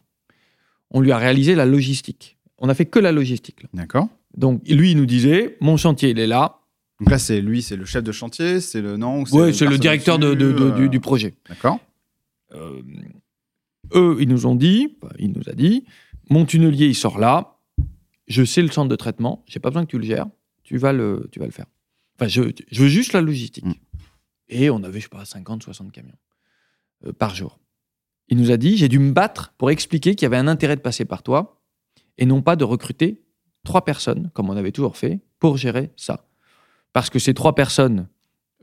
On 0.94 1.02
lui 1.02 1.12
a 1.12 1.18
réalisé 1.18 1.56
la 1.56 1.66
logistique. 1.66 2.38
On 2.58 2.68
n'a 2.68 2.76
fait 2.76 2.86
que 2.86 3.00
la 3.00 3.12
logistique. 3.12 3.66
D'accord 3.74 4.08
Donc, 4.38 4.62
lui, 4.68 4.92
il 4.92 4.98
nous 4.98 5.06
disait, 5.06 5.58
mon 5.60 5.76
chantier, 5.78 6.10
il 6.12 6.20
est 6.20 6.28
là. 6.28 6.60
Donc 7.00 7.10
là, 7.10 7.18
c'est 7.18 7.42
lui, 7.42 7.62
c'est 7.62 7.76
le 7.76 7.86
chef 7.86 8.04
de 8.04 8.12
chantier, 8.12 8.62
c'est 8.62 8.82
le 8.82 8.96
non 8.98 9.22
ou 9.24 9.26
Ouais, 9.36 9.50
une 9.50 9.54
c'est 9.54 9.66
le 9.66 9.78
directeur 9.78 10.20
de- 10.20 10.36
euh, 10.40 10.88
du 10.88 11.00
projet. 11.00 11.34
D'accord 11.50 11.80
Euh, 12.54 12.82
eux, 13.96 14.18
ils 14.20 14.30
nous 14.30 14.46
ont 14.46 14.56
dit, 14.56 14.96
enfin, 15.02 15.14
il 15.20 15.32
nous 15.32 15.50
a 15.50 15.54
dit, 15.54 15.86
mon 16.30 16.46
tunnelier, 16.46 16.86
il 16.88 16.96
sort 16.96 17.18
là, 17.20 17.58
je 18.28 18.44
sais 18.46 18.62
le 18.62 18.70
centre 18.70 18.90
de 18.90 18.96
traitement, 18.96 19.44
j'ai 19.48 19.60
pas 19.60 19.70
besoin 19.70 19.86
que 19.86 19.90
tu 19.92 19.98
le 19.98 20.06
gères, 20.06 20.28
tu 20.64 20.78
vas 20.78 20.94
le, 20.94 21.28
tu 21.32 21.40
vas 21.40 21.46
le 21.46 21.52
faire. 21.52 21.66
Enfin, 22.16 22.28
je, 22.28 22.44
je 22.72 22.82
veux 22.84 22.88
juste 22.90 23.14
la 23.14 23.22
logistique. 23.22 23.66
Mm. 23.66 23.74
Et 24.50 24.70
on 24.70 24.84
avait, 24.84 25.00
je 25.00 25.06
sais 25.06 25.10
pas, 25.10 25.26
50, 25.26 25.64
60 25.64 25.92
camions 25.92 26.16
euh, 27.08 27.12
par 27.12 27.34
jour. 27.36 27.60
Il 28.30 28.38
nous 28.38 28.52
a 28.52 28.58
dit, 28.58 28.78
j'ai 28.78 28.88
dû 28.88 29.00
me 29.00 29.12
battre 29.12 29.54
pour 29.58 29.70
expliquer 29.70 30.16
qu'il 30.16 30.26
y 30.26 30.28
avait 30.28 30.38
un 30.38 30.48
intérêt 30.48 30.76
de 30.76 30.82
passer 30.82 31.06
par 31.06 31.24
toi 31.24 31.62
et 32.18 32.26
non 32.26 32.42
pas 32.42 32.56
de 32.56 32.64
recruter 32.64 33.22
trois 33.64 33.84
personnes, 33.86 34.30
comme 34.34 34.50
on 34.50 34.58
avait 34.58 34.72
toujours 34.72 34.98
fait, 34.98 35.20
pour 35.40 35.58
gérer 35.58 35.92
ça. 35.96 36.26
Parce 36.94 37.10
que 37.10 37.20
ces 37.20 37.34
trois 37.34 37.56
personnes, 37.56 38.08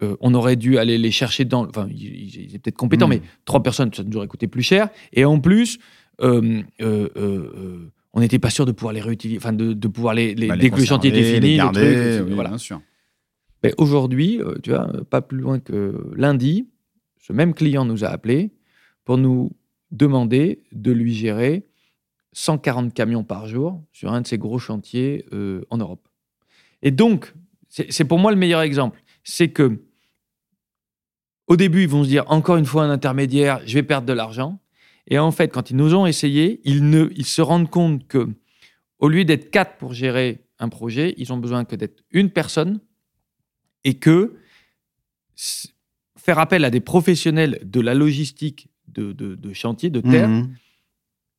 euh, 0.02 0.16
on 0.20 0.34
aurait 0.34 0.56
dû 0.56 0.78
aller 0.78 0.98
les 0.98 1.10
chercher 1.10 1.44
dans. 1.44 1.66
Enfin, 1.66 1.88
ils, 1.90 2.44
étaient 2.46 2.58
peut-être 2.58 2.76
compétents, 2.76 3.06
Mm. 3.06 3.10
mais 3.10 3.22
trois 3.44 3.62
personnes, 3.62 3.92
ça 3.92 4.02
nous 4.04 4.16
aurait 4.16 4.28
coûté 4.28 4.46
plus 4.46 4.62
cher. 4.62 4.88
Et 5.12 5.24
en 5.24 5.40
plus, 5.40 5.78
euh, 6.22 6.62
euh, 6.80 7.90
on 8.12 8.20
n'était 8.20 8.38
pas 8.38 8.50
sûr 8.50 8.66
de 8.66 8.72
pouvoir 8.72 8.92
les 8.92 9.00
réutiliser, 9.00 9.38
enfin, 9.38 9.52
de, 9.52 9.72
de 9.72 9.88
pouvoir 9.88 10.14
les. 10.14 10.34
les 10.34 10.46
Bah, 10.48 10.56
dès 10.56 10.70
que 10.70 10.76
le 10.78 10.84
chantier 10.84 11.10
était 11.10 11.22
fini, 11.24 11.40
les 11.40 11.50
les 11.50 11.58
trucs, 11.58 12.28
oui, 12.28 12.34
voilà. 12.34 12.50
bien 12.50 12.58
sûr. 12.58 12.80
Ben, 13.62 13.72
Aujourd'hui, 13.76 14.40
tu 14.62 14.70
vois, 14.70 14.90
pas 15.10 15.20
plus 15.20 15.38
loin 15.38 15.58
que 15.58 16.10
lundi, 16.16 16.68
ce 17.18 17.32
même 17.32 17.52
client 17.52 17.84
nous 17.84 18.04
a 18.04 18.08
appelé 18.08 18.52
pour 19.04 19.18
nous 19.18 19.50
demander 19.90 20.62
de 20.72 20.92
lui 20.92 21.14
gérer 21.14 21.66
140 22.32 22.94
camions 22.94 23.24
par 23.24 23.46
jour 23.46 23.82
sur 23.92 24.12
un 24.12 24.20
de 24.20 24.26
ses 24.26 24.38
gros 24.38 24.58
chantiers 24.58 25.26
euh, 25.32 25.62
en 25.70 25.78
Europe. 25.78 26.08
Et 26.82 26.90
donc, 26.90 27.34
c'est 27.68 28.04
pour 28.04 28.18
moi 28.18 28.30
le 28.30 28.36
meilleur 28.36 28.62
exemple. 28.62 29.02
C'est 29.22 29.48
que 29.48 29.84
au 31.46 31.56
début, 31.56 31.82
ils 31.82 31.88
vont 31.88 32.04
se 32.04 32.08
dire 32.08 32.24
encore 32.28 32.56
une 32.56 32.64
fois 32.64 32.84
un 32.84 32.90
intermédiaire, 32.90 33.60
je 33.66 33.74
vais 33.74 33.82
perdre 33.82 34.06
de 34.06 34.12
l'argent. 34.12 34.60
Et 35.08 35.18
en 35.18 35.32
fait, 35.32 35.48
quand 35.48 35.70
ils 35.70 35.76
nous 35.76 35.94
ont 35.94 36.06
essayé, 36.06 36.60
ils, 36.64 36.88
ne, 36.88 37.10
ils 37.16 37.26
se 37.26 37.42
rendent 37.42 37.68
compte 37.68 38.06
que 38.06 38.28
au 39.00 39.08
lieu 39.08 39.24
d'être 39.24 39.50
quatre 39.50 39.76
pour 39.76 39.92
gérer 39.92 40.44
un 40.60 40.68
projet, 40.68 41.14
ils 41.16 41.32
ont 41.32 41.38
besoin 41.38 41.64
que 41.64 41.74
d'être 41.74 42.04
une 42.12 42.30
personne 42.30 42.80
et 43.82 43.94
que 43.94 44.36
faire 46.16 46.38
appel 46.38 46.64
à 46.64 46.70
des 46.70 46.80
professionnels 46.80 47.58
de 47.64 47.80
la 47.80 47.94
logistique 47.94 48.69
de, 48.94 49.12
de- 49.12 49.34
de 49.34 49.52
chantier, 49.52 49.90
de 49.90 50.00
terre, 50.00 50.28
Mhm. 50.28 50.50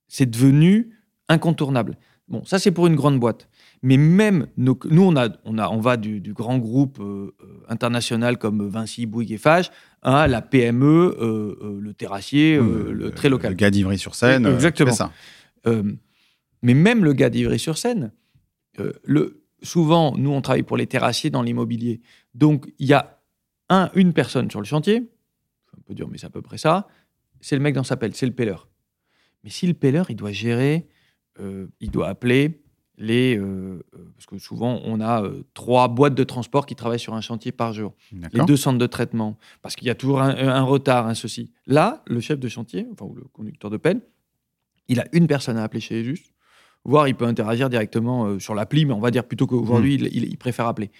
c'est 0.07 0.29
devenu 0.29 0.91
incontournable. 1.29 1.97
Bon, 2.27 2.43
ça 2.45 2.59
c'est 2.59 2.71
pour 2.71 2.87
une 2.87 2.95
grande 2.95 3.19
boîte. 3.19 3.49
Mais 3.83 3.97
même 3.97 4.47
nos- 4.57 4.77
nous, 4.89 5.01
on, 5.03 5.15
a, 5.17 5.29
on, 5.43 5.57
a, 5.57 5.67
on 5.69 5.79
va 5.79 5.97
du, 5.97 6.21
du 6.21 6.33
grand 6.33 6.57
groupe 6.59 6.99
euh, 7.01 7.33
euh, 7.41 7.45
international 7.67 8.37
comme 8.37 8.65
Vinci, 8.67 9.05
Bouygues 9.05 9.31
et 9.33 9.37
Fage 9.37 9.69
à 10.01 10.27
la 10.27 10.41
PME, 10.41 10.85
euh, 11.19 11.57
euh, 11.61 11.79
le 11.81 11.93
terrassier, 11.93 12.55
euh, 12.57 12.91
le 12.93 13.11
très 13.11 13.27
local. 13.29 13.51
Le 13.51 13.57
gars 13.57 13.71
d'Ivry-sur-Seine. 13.71 14.45
Exactement. 14.45 14.91
ça. 14.93 15.11
Mais 16.63 16.73
même 16.73 17.03
le 17.03 17.13
gars 17.13 17.29
d'Ivry-sur-Seine, 17.29 18.11
le, 19.03 19.43
souvent, 19.63 20.15
nous, 20.17 20.31
on 20.31 20.41
travaille 20.41 20.63
pour 20.63 20.77
les 20.77 20.87
terrassiers 20.87 21.29
dans 21.29 21.41
l'immobilier. 21.41 22.01
Donc, 22.35 22.71
il 22.79 22.87
y 22.87 22.93
a 22.93 23.19
un, 23.69 23.89
une 23.95 24.13
personne 24.13 24.49
sur 24.49 24.59
le 24.59 24.65
chantier, 24.65 25.09
c'est 25.69 25.77
un 25.79 25.81
peu 25.85 25.93
dur, 25.93 26.07
mais 26.09 26.17
c'est 26.17 26.27
à 26.27 26.29
peu 26.29 26.41
près 26.41 26.57
ça, 26.57 26.87
c'est 27.41 27.55
le 27.55 27.61
mec 27.61 27.73
dans 27.75 27.83
sa 27.83 27.97
pelle, 27.97 28.15
c'est 28.15 28.25
le 28.25 28.31
pelleur. 28.33 28.67
Mais 29.43 29.49
si 29.49 29.67
le 29.67 29.73
pelleur, 29.73 30.09
il 30.09 30.15
doit 30.15 30.31
gérer, 30.31 30.87
euh, 31.39 31.67
il 31.79 31.89
doit 31.91 32.07
appeler 32.07 32.61
les... 32.97 33.35
euh, 33.37 33.83
euh, 33.95 34.11
parce 34.15 34.27
que 34.27 34.37
souvent, 34.37 34.79
on 34.85 34.99
a 35.01 35.23
euh, 35.23 35.43
trois 35.55 35.87
boîtes 35.87 36.13
de 36.13 36.23
transport 36.23 36.65
qui 36.67 36.75
travaillent 36.75 36.99
sur 36.99 37.15
un 37.15 37.21
chantier 37.21 37.51
par 37.51 37.73
jour. 37.73 37.95
Les 38.33 38.39
deux 38.45 38.57
centres 38.57 38.77
de 38.77 38.85
traitement, 38.87 39.37
parce 39.63 39.75
qu'il 39.75 39.87
y 39.87 39.89
a 39.89 39.95
toujours 39.95 40.21
un, 40.21 40.35
un 40.35 40.61
retard, 40.61 41.07
un 41.07 41.15
ceci. 41.15 41.51
Là, 41.65 42.03
le 42.05 42.19
chef 42.19 42.39
de 42.39 42.47
chantier, 42.47 42.87
enfin, 42.91 43.05
ou 43.05 43.15
le 43.15 43.23
conducteur 43.33 43.71
de 43.71 43.77
pelle, 43.77 44.01
il 44.87 44.99
a 44.99 45.05
une 45.13 45.25
personne 45.25 45.57
à 45.57 45.63
appeler 45.63 45.79
chez 45.81 45.99
Esus, 46.01 46.33
voire 46.83 47.07
il 47.07 47.15
peut 47.15 47.25
interagir 47.25 47.69
directement 47.69 48.37
sur 48.39 48.53
l'appli, 48.53 48.85
mais 48.85 48.93
on 48.93 48.99
va 48.99 49.09
dire 49.09 49.25
plutôt 49.27 49.47
qu'aujourd'hui, 49.47 49.95
il, 49.95 50.03
il- 50.15 50.25
il 50.25 50.37
préfère 50.37 50.67
appeler. 50.67 50.91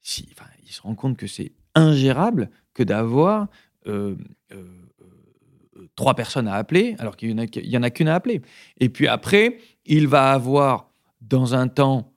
Si, 0.00 0.28
enfin, 0.32 0.48
il 0.64 0.70
se 0.72 0.80
rend 0.82 0.94
compte 0.94 1.16
que 1.16 1.26
c'est 1.26 1.52
ingérable 1.74 2.50
que 2.74 2.82
d'avoir 2.82 3.48
euh, 3.86 4.16
euh, 4.52 4.56
euh, 4.56 4.64
trois 5.94 6.14
personnes 6.14 6.48
à 6.48 6.54
appeler, 6.54 6.96
alors 6.98 7.16
qu'il 7.16 7.30
y 7.30 7.76
en 7.76 7.82
a, 7.82 7.90
qu'une 7.90 8.08
à 8.08 8.14
appeler. 8.14 8.42
Et 8.78 8.88
puis 8.88 9.08
après, 9.08 9.58
il 9.84 10.08
va 10.08 10.32
avoir, 10.32 10.90
dans 11.20 11.54
un 11.54 11.68
temps 11.68 12.12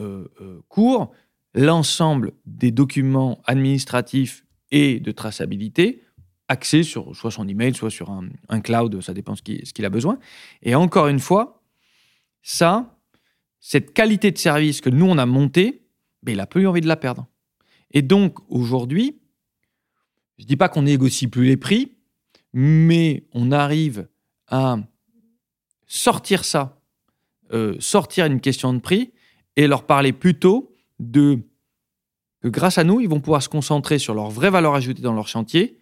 euh, 0.00 0.28
euh, 0.40 0.60
court, 0.68 1.12
l'ensemble 1.54 2.32
des 2.46 2.70
documents 2.70 3.40
administratifs 3.44 4.44
et 4.70 5.00
de 5.00 5.12
traçabilité 5.12 6.02
axés 6.48 6.82
sur 6.82 7.14
soit 7.16 7.30
son 7.30 7.48
email, 7.48 7.74
soit 7.74 7.90
sur 7.90 8.10
un, 8.10 8.28
un 8.48 8.60
cloud, 8.60 9.00
ça 9.00 9.14
dépend 9.14 9.34
ce 9.34 9.42
qu'il 9.42 9.84
a 9.84 9.90
besoin. 9.90 10.18
Et 10.62 10.74
encore 10.74 11.08
une 11.08 11.20
fois, 11.20 11.62
ça, 12.42 12.98
cette 13.60 13.94
qualité 13.94 14.30
de 14.30 14.38
service 14.38 14.80
que 14.80 14.90
nous, 14.90 15.06
on 15.06 15.16
a 15.16 15.26
montée, 15.26 15.86
ben, 16.22 16.32
il 16.32 16.38
n'a 16.38 16.46
plus 16.46 16.66
envie 16.66 16.80
de 16.80 16.88
la 16.88 16.96
perdre. 16.96 17.26
Et 17.92 18.02
donc, 18.02 18.38
aujourd'hui, 18.50 19.20
je 20.38 20.44
ne 20.44 20.48
dis 20.48 20.56
pas 20.56 20.68
qu'on 20.68 20.82
négocie 20.82 21.28
plus 21.28 21.46
les 21.46 21.56
prix, 21.56 21.92
mais 22.54 23.26
on 23.32 23.50
arrive 23.52 24.08
à 24.48 24.78
sortir 25.86 26.44
ça, 26.44 26.80
euh, 27.52 27.74
sortir 27.80 28.24
une 28.26 28.40
question 28.40 28.72
de 28.72 28.78
prix 28.78 29.12
et 29.56 29.66
leur 29.66 29.84
parler 29.84 30.12
plutôt 30.12 30.72
de 30.98 31.38
que 32.42 32.48
grâce 32.48 32.78
à 32.78 32.84
nous, 32.84 33.00
ils 33.00 33.08
vont 33.08 33.20
pouvoir 33.20 33.42
se 33.42 33.48
concentrer 33.48 33.98
sur 33.98 34.14
leur 34.14 34.30
vraie 34.30 34.50
valeur 34.50 34.74
ajoutée 34.74 35.02
dans 35.02 35.14
leur 35.14 35.28
chantier, 35.28 35.78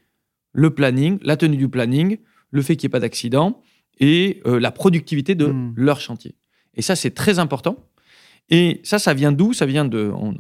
le 0.52 0.72
planning, 0.72 1.18
la 1.22 1.36
tenue 1.36 1.56
du 1.56 1.68
planning, 1.68 2.18
le 2.50 2.62
fait 2.62 2.76
qu'il 2.76 2.86
n'y 2.86 2.90
ait 2.90 2.92
pas 2.92 3.00
d'accident 3.00 3.60
et 3.98 4.40
euh, 4.46 4.58
la 4.60 4.70
productivité 4.70 5.34
de 5.34 5.46
Mm. 5.46 5.74
leur 5.76 6.00
chantier. 6.00 6.34
Et 6.74 6.82
ça, 6.82 6.94
c'est 6.96 7.10
très 7.10 7.38
important. 7.38 7.76
Et 8.48 8.80
ça, 8.84 8.98
ça 8.98 9.12
vient 9.14 9.32
d'où? 9.32 9.52
Ça 9.52 9.66
vient 9.66 9.84
de. 9.84 10.10
on- 10.14 10.34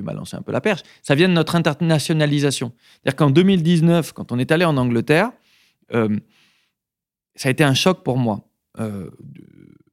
tu 0.00 0.04
m'as 0.06 0.14
lancé 0.14 0.36
un 0.36 0.42
peu 0.42 0.52
la 0.52 0.60
perche. 0.60 0.80
Ça 1.02 1.14
vient 1.14 1.28
de 1.28 1.34
notre 1.34 1.54
internationalisation. 1.56 2.72
C'est-à-dire 3.02 3.16
qu'en 3.16 3.30
2019, 3.30 4.12
quand 4.12 4.32
on 4.32 4.38
est 4.38 4.50
allé 4.50 4.64
en 4.64 4.76
Angleterre, 4.76 5.30
euh, 5.94 6.18
ça 7.34 7.48
a 7.48 7.52
été 7.52 7.64
un 7.64 7.74
choc 7.74 8.02
pour 8.02 8.16
moi. 8.16 8.48
Euh, 8.78 9.10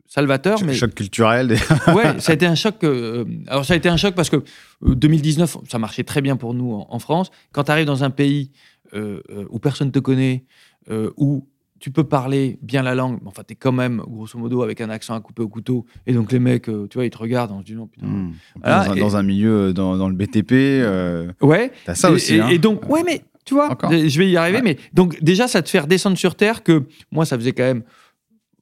Salvateur, 0.09 0.63
mais 0.63 0.73
Choc 0.73 0.93
culturel. 0.93 1.47
des- 1.49 1.55
ouais, 1.93 2.19
ça 2.21 2.31
a 2.31 2.35
été 2.35 2.45
un 2.45 2.55
choc. 2.63 2.81
euh, 2.85 3.25
alors 3.47 3.65
ça 3.65 3.73
a 3.73 3.75
été 3.77 3.89
un 3.89 3.97
choc 3.97 4.15
parce 4.15 4.29
que 4.29 4.37
euh, 4.37 4.95
2019, 4.95 5.57
ça 5.69 5.79
marchait 5.79 6.05
très 6.05 6.21
bien 6.21 6.37
pour 6.37 6.53
nous 6.53 6.71
en, 6.73 6.87
en 6.89 6.99
France. 6.99 7.29
Quand 7.51 7.65
tu 7.65 7.71
arrives 7.71 7.85
dans 7.87 8.03
un 8.05 8.09
pays 8.09 8.51
euh, 8.93 9.21
euh, 9.29 9.45
où 9.49 9.59
personne 9.59 9.91
te 9.91 9.99
connaît, 9.99 10.45
euh, 10.89 11.11
où 11.17 11.47
tu 11.79 11.91
peux 11.91 12.03
parler 12.03 12.57
bien 12.61 12.81
la 12.83 12.95
langue, 12.95 13.19
mais 13.21 13.27
enfin 13.27 13.43
tu 13.47 13.53
es 13.53 13.55
quand 13.55 13.71
même 13.71 14.01
grosso 14.07 14.37
modo 14.39 14.61
avec 14.63 14.81
un 14.81 14.89
accent 14.89 15.13
à 15.15 15.19
couper 15.21 15.41
au 15.43 15.47
couteau, 15.47 15.85
et 16.05 16.13
donc 16.13 16.31
les 16.31 16.39
mecs, 16.39 16.69
euh, 16.69 16.87
tu 16.89 16.97
vois, 16.97 17.05
ils 17.05 17.09
te 17.09 17.17
regardent, 17.17 17.51
on 17.51 17.63
se 17.65 17.73
non 17.73 17.87
putain. 17.87 18.07
Hmm. 18.07 18.31
Voilà, 18.61 18.85
dans, 18.85 18.91
un, 18.91 18.95
et- 18.95 18.99
dans 18.99 19.15
un 19.17 19.23
milieu, 19.23 19.73
dans, 19.73 19.97
dans 19.97 20.09
le 20.09 20.15
BTP, 20.15 20.51
euh, 20.53 21.31
Ouais. 21.41 21.71
t'as 21.85 21.95
ça 21.95 22.09
et, 22.09 22.13
aussi. 22.13 22.35
et- 22.35 22.41
hein. 22.41 22.47
et 22.49 22.57
donc, 22.57 22.89
ouais, 22.89 23.03
mais 23.05 23.21
tu 23.45 23.53
vois, 23.53 23.71
Encore. 23.71 23.91
je 23.91 24.17
vais 24.19 24.29
y 24.29 24.37
arriver, 24.37 24.57
Ouais. 24.57 24.63
mais 24.63 24.77
donc 24.93 25.21
déjà, 25.23 25.47
ça 25.47 25.61
te 25.61 25.69
fait 25.69 25.79
redescendre 25.79 26.17
sur 26.17 26.35
terre 26.35 26.63
que 26.63 26.83
moi, 27.11 27.25
ça 27.25 27.37
faisait 27.37 27.53
quand 27.53 27.63
même 27.63 27.83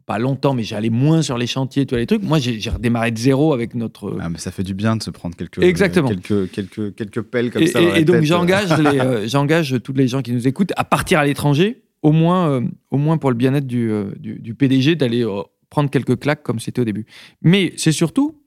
pas 0.05 0.19
longtemps, 0.19 0.53
mais 0.53 0.61
j'allais 0.61 0.91
moins 0.91 1.23
sur 1.23 1.35
les 1.37 1.47
chantiers, 1.47 1.87
tu 1.87 1.95
vois, 1.95 1.99
les 1.99 2.05
trucs. 2.05 2.21
Moi, 2.21 2.37
j'ai 2.37 2.69
redémarré 2.69 3.09
de 3.09 3.17
zéro 3.17 3.53
avec 3.53 3.73
notre. 3.73 4.15
Ah, 4.21 4.29
mais 4.29 4.37
ça 4.37 4.51
fait 4.51 4.61
du 4.61 4.75
bien 4.75 4.95
de 4.95 5.01
se 5.01 5.09
prendre 5.09 5.35
quelques, 5.35 5.63
Exactement. 5.63 6.09
quelques, 6.09 6.51
quelques, 6.51 6.93
quelques 6.93 7.21
pelles 7.23 7.49
comme 7.49 7.63
et, 7.63 7.67
ça. 7.67 7.81
et- 7.81 8.03
donc, 8.03 8.21
j'engage 8.21 8.69
euh, 8.71 9.25
j'engage 9.27 9.77
tous 9.83 9.93
les 9.93 10.07
gens 10.07 10.21
qui 10.21 10.31
nous 10.31 10.47
écoutent 10.47 10.73
à 10.75 10.83
partir 10.83 11.17
à 11.17 11.25
l'étranger, 11.25 11.81
au 12.05 12.11
moins, 12.11 12.49
euh, 12.49 12.61
au 12.91 12.99
moins 12.99 13.17
pour 13.17 13.31
le 13.31 13.35
bien-être 13.35 13.65
du, 13.65 13.89
euh, 13.89 14.13
du, 14.19 14.53
PDG, 14.53 14.95
d'aller 14.95 15.25
euh, 15.25 15.41
prendre 15.71 15.89
quelques 15.89 16.19
claques 16.19 16.43
comme 16.43 16.59
c'était 16.59 16.81
au 16.81 16.85
début. 16.85 17.07
Mais 17.41 17.73
c'est 17.77 17.91
surtout 17.91 18.43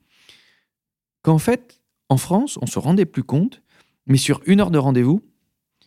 qu'en 1.23 1.39
fait, 1.39 1.81
en 2.09 2.19
France, 2.19 2.57
on 2.63 2.67
se 2.67 2.79
rendait 2.79 3.05
plus 3.05 3.25
compte, 3.25 3.61
mais 4.07 4.17
sur 4.17 4.41
une 4.47 4.61
heure 4.61 4.71
de 4.71 4.79
rendez-vous, 4.79 5.23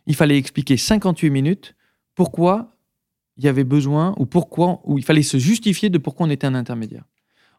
il 0.06 0.16
fallait 0.16 0.38
expliquer 0.38 0.76
58 0.76 1.30
minutes 1.30 1.76
pourquoi 2.14 2.76
il 3.38 3.46
y 3.46 3.48
avait 3.48 3.64
besoin 3.64 4.16
ou 4.18 4.26
pourquoi, 4.26 4.82
ou 4.84 4.98
il 4.98 5.06
fallait 5.06 5.24
se 5.24 5.38
justifier 5.38 5.90
de 5.90 5.98
pourquoi 5.98 6.28
on 6.28 6.30
était 6.30 6.48
un 6.48 6.56
intermédiaire. 6.56 7.06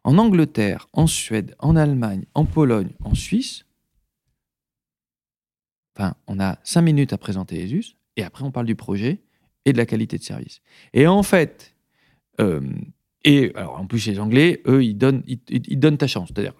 En 0.03 0.19
Angleterre, 0.19 0.89
en 0.93 1.07
Suède, 1.07 1.55
en 1.57 1.75
Allemagne, 1.75 2.25
en 2.35 2.45
Pologne, 2.45 2.91
en 3.03 3.15
Suisse, 3.15 3.65
enfin, 5.97 6.13
on 6.27 6.39
a 6.39 6.59
cinq 6.63 6.83
minutes 6.83 7.13
à 7.13 7.17
présenter 7.17 7.63
ESUS 7.63 7.95
et 8.15 8.23
après 8.23 8.43
on 8.43 8.51
parle 8.51 8.67
du 8.67 8.75
projet 8.75 9.23
et 9.65 9.73
de 9.73 9.77
la 9.77 9.85
qualité 9.85 10.17
de 10.17 10.23
service. 10.23 10.61
Et 10.93 11.07
en 11.07 11.23
fait, 11.23 11.75
euh, 12.41 12.61
et 13.23 13.51
alors 13.55 13.79
en 13.79 13.85
plus 13.85 14.05
les 14.07 14.19
Anglais, 14.19 14.61
eux, 14.67 14.83
ils 14.83 14.95
donnent, 14.97 15.23
ils, 15.27 15.79
donnent 15.79 15.97
ta 15.97 16.07
chance. 16.07 16.29
C'est-à-dire, 16.33 16.53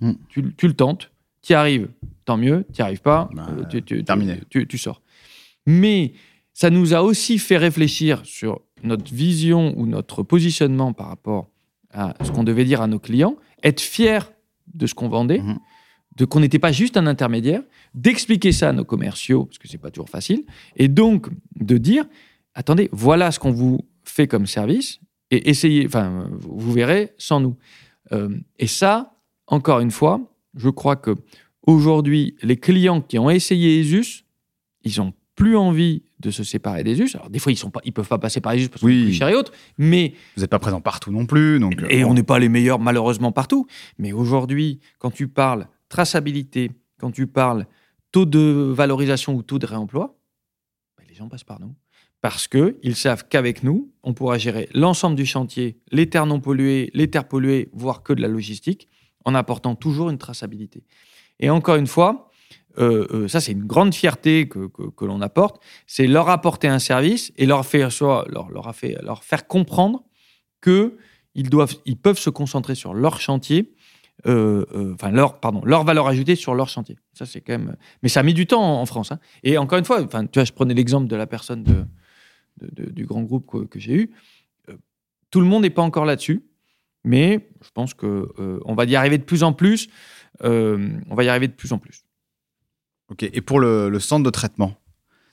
Mm. 0.00 0.12
tu, 0.30 0.54
tu 0.56 0.66
le 0.66 0.72
tentes, 0.74 1.10
tu 1.42 1.52
y 1.52 1.54
arrives, 1.54 1.88
tant 2.24 2.38
mieux, 2.38 2.64
tu 2.72 2.80
n'y 2.80 2.84
arrives 2.84 3.02
pas, 3.02 3.28
Bah, 3.34 3.48
euh, 3.50 3.80
tu, 3.82 4.02
terminé. 4.02 4.40
Tu, 4.48 4.78
sors. 4.78 5.02
Mais 5.66 6.14
ça 6.54 6.70
nous 6.70 6.94
a 6.94 7.02
aussi 7.02 7.38
fait 7.38 7.58
réfléchir 7.58 8.22
sur 8.24 8.60
notre 8.82 9.12
vision 9.12 9.74
ou 9.78 9.86
notre 9.86 10.22
positionnement 10.22 10.94
par 10.94 11.08
rapport 11.08 11.50
à 11.92 12.14
ce 12.24 12.30
qu'on 12.30 12.44
devait 12.44 12.64
dire 12.64 12.80
à 12.80 12.86
nos 12.86 12.98
clients, 12.98 13.36
être 13.62 13.80
fier 13.82 14.32
de 14.72 14.86
ce 14.86 14.94
qu'on 14.94 15.08
vendait, 15.10 15.40
Mhm. 15.40 15.58
de 16.16 16.24
qu'on 16.24 16.40
n'était 16.40 16.58
pas 16.58 16.72
juste 16.72 16.96
un 16.96 17.06
intermédiaire, 17.06 17.62
d'expliquer 17.94 18.52
ça 18.52 18.70
à 18.70 18.72
nos 18.72 18.84
commerciaux, 18.86 19.44
parce 19.44 19.58
que 19.58 19.68
c'est 19.68 19.76
pas 19.78 19.90
toujours 19.90 20.08
facile, 20.08 20.44
et 20.76 20.88
donc 20.88 21.28
de 21.56 21.76
dire, 21.76 22.06
attendez, 22.54 22.88
voilà 22.92 23.30
ce 23.30 23.38
qu'on 23.38 23.52
vous 23.52 23.80
fait 24.04 24.26
comme 24.26 24.46
service, 24.46 25.00
et 25.30 25.48
essayez, 25.50 25.86
enfin, 25.86 26.28
vous 26.40 26.72
verrez 26.72 27.12
sans 27.18 27.40
nous. 27.40 27.56
Euh, 28.12 28.36
et 28.58 28.66
ça, 28.66 29.14
encore 29.46 29.80
une 29.80 29.90
fois, 29.92 30.20
je 30.56 30.68
crois 30.68 30.96
que 30.96 31.14
aujourd'hui, 31.66 32.34
les 32.42 32.56
clients 32.56 33.00
qui 33.00 33.18
ont 33.18 33.30
essayé 33.30 33.80
ESUS, 33.80 34.24
ils 34.82 35.00
ont 35.00 35.12
plus 35.36 35.56
envie 35.56 36.02
de 36.18 36.30
se 36.30 36.42
séparer 36.44 36.84
d'ESUS. 36.84 37.14
Alors 37.14 37.30
des 37.30 37.38
fois, 37.38 37.52
ils 37.52 37.56
sont 37.56 37.70
pas, 37.70 37.80
ils 37.84 37.92
peuvent 37.92 38.08
pas 38.08 38.18
passer 38.18 38.40
par 38.40 38.52
ESUS 38.52 38.68
parce 38.68 38.80
que 38.82 38.86
Oui. 38.86 38.98
c'est 39.00 39.04
plus 39.06 39.14
cher 39.14 39.28
et 39.28 39.34
autres, 39.34 39.52
mais 39.78 40.14
Vous 40.36 40.42
n'êtes 40.42 40.50
pas 40.50 40.58
présent 40.58 40.80
partout 40.80 41.12
non 41.12 41.24
plus. 41.26 41.58
Donc, 41.60 41.74
et 41.88 42.02
euh, 42.02 42.06
on 42.06 42.14
n'est 42.14 42.22
pas 42.24 42.38
les 42.38 42.48
meilleurs 42.48 42.78
malheureusement 42.80 43.32
partout. 43.32 43.66
Mais 43.98 44.12
aujourd'hui, 44.12 44.80
quand 44.98 45.10
tu 45.10 45.28
parles 45.28 45.66
traçabilité, 45.88 46.70
quand 46.98 47.10
tu 47.10 47.26
parles 47.26 47.66
taux 48.12 48.26
de 48.26 48.72
valorisation 48.74 49.34
ou 49.34 49.42
taux 49.42 49.58
de 49.58 49.66
réemploi, 49.66 50.18
ben, 50.98 51.04
les 51.08 51.14
gens 51.14 51.28
passent 51.28 51.44
par 51.44 51.60
nous. 51.60 51.74
Parce 52.20 52.48
qu'ils 52.48 52.96
savent 52.96 53.24
qu'avec 53.28 53.62
nous, 53.62 53.90
on 54.02 54.12
pourra 54.12 54.36
gérer 54.36 54.68
l'ensemble 54.74 55.16
du 55.16 55.24
chantier, 55.24 55.78
les 55.90 56.08
terres 56.10 56.26
non 56.26 56.40
polluées, 56.40 56.90
les 56.92 57.08
terres 57.08 57.26
polluées, 57.28 57.70
voire 57.72 58.02
que 58.02 58.12
de 58.12 58.20
la 58.20 58.28
logistique, 58.28 58.88
en 59.24 59.34
apportant 59.34 59.74
toujours 59.74 60.10
une 60.10 60.18
traçabilité. 60.18 60.84
Et 61.38 61.48
encore 61.50 61.76
une 61.76 61.86
fois, 61.86 62.30
euh, 62.78 63.06
euh, 63.12 63.28
ça 63.28 63.40
c'est 63.40 63.52
une 63.52 63.64
grande 63.66 63.94
fierté 63.94 64.48
que, 64.48 64.68
que- 64.68 65.04
l'on 65.04 65.20
apporte, 65.22 65.62
c'est 65.86 66.06
leur 66.06 66.28
apporter 66.28 66.68
un 66.68 66.78
service 66.78 67.32
et 67.36 67.46
leur 67.46 67.64
faire, 67.66 67.88
leur, 68.28 68.50
leur, 68.50 68.74
fait, 68.74 68.96
leur 69.02 69.24
faire 69.24 69.46
comprendre 69.46 70.04
que 70.60 70.96
ils, 71.34 71.48
peuvent 71.96 72.18
se 72.18 72.30
concentrer 72.30 72.74
sur 72.74 72.92
leur 72.92 73.20
chantier, 73.20 73.72
euh, 74.26 74.92
enfin 74.94 75.10
leur, 75.10 75.40
pardon, 75.40 75.62
leur 75.64 75.84
valeur 75.84 76.06
ajoutée 76.06 76.36
sur 76.36 76.54
leur 76.54 76.68
chantier. 76.68 76.96
Ça 77.14 77.24
c'est 77.24 77.40
quand 77.40 77.54
même, 77.58 77.76
mais 78.02 78.08
ça 78.08 78.20
a 78.20 78.22
mis 78.22 78.34
du 78.34 78.46
temps 78.46 78.62
en, 78.62 78.82
en 78.82 78.86
France. 78.86 79.10
hein. 79.10 79.18
Et 79.42 79.56
encore 79.56 79.78
une 79.78 79.84
fois, 79.84 80.02
enfin, 80.02 80.26
tu 80.26 80.38
vois, 80.38 80.44
je 80.44 80.52
prenais 80.52 80.74
l'exemple 80.74 81.08
de 81.08 81.16
la 81.16 81.26
personne 81.26 81.62
de, 81.62 81.84
de- 82.62 82.84
de- 82.84 82.90
du 82.90 83.06
grand 83.06 83.22
groupe 83.22 83.46
que, 83.50 83.64
que 83.66 83.78
j'ai 83.78 83.94
eu. 83.94 84.10
Euh, 84.68 84.74
tout 85.30 85.40
le 85.40 85.46
monde 85.46 85.62
n'est 85.62 85.70
pas 85.70 85.82
encore 85.82 86.04
là-dessus, 86.04 86.42
mais 87.04 87.48
je 87.64 87.70
pense 87.72 87.94
que 87.94 88.28
euh, 88.38 88.60
on 88.64 88.74
va 88.74 88.84
y 88.84 88.96
arriver 88.96 89.18
de 89.18 89.24
plus 89.24 89.42
en 89.42 89.52
plus. 89.52 89.88
euh, 90.44 90.88
on 91.10 91.14
va 91.14 91.24
y 91.24 91.28
arriver 91.28 91.48
de 91.48 91.52
plus 91.52 91.72
en 91.72 91.78
plus. 91.78 92.04
Ok. 93.10 93.22
Et 93.24 93.40
pour 93.40 93.60
le, 93.60 93.88
le 93.90 94.00
centre 94.00 94.24
de 94.24 94.30
traitement 94.30 94.74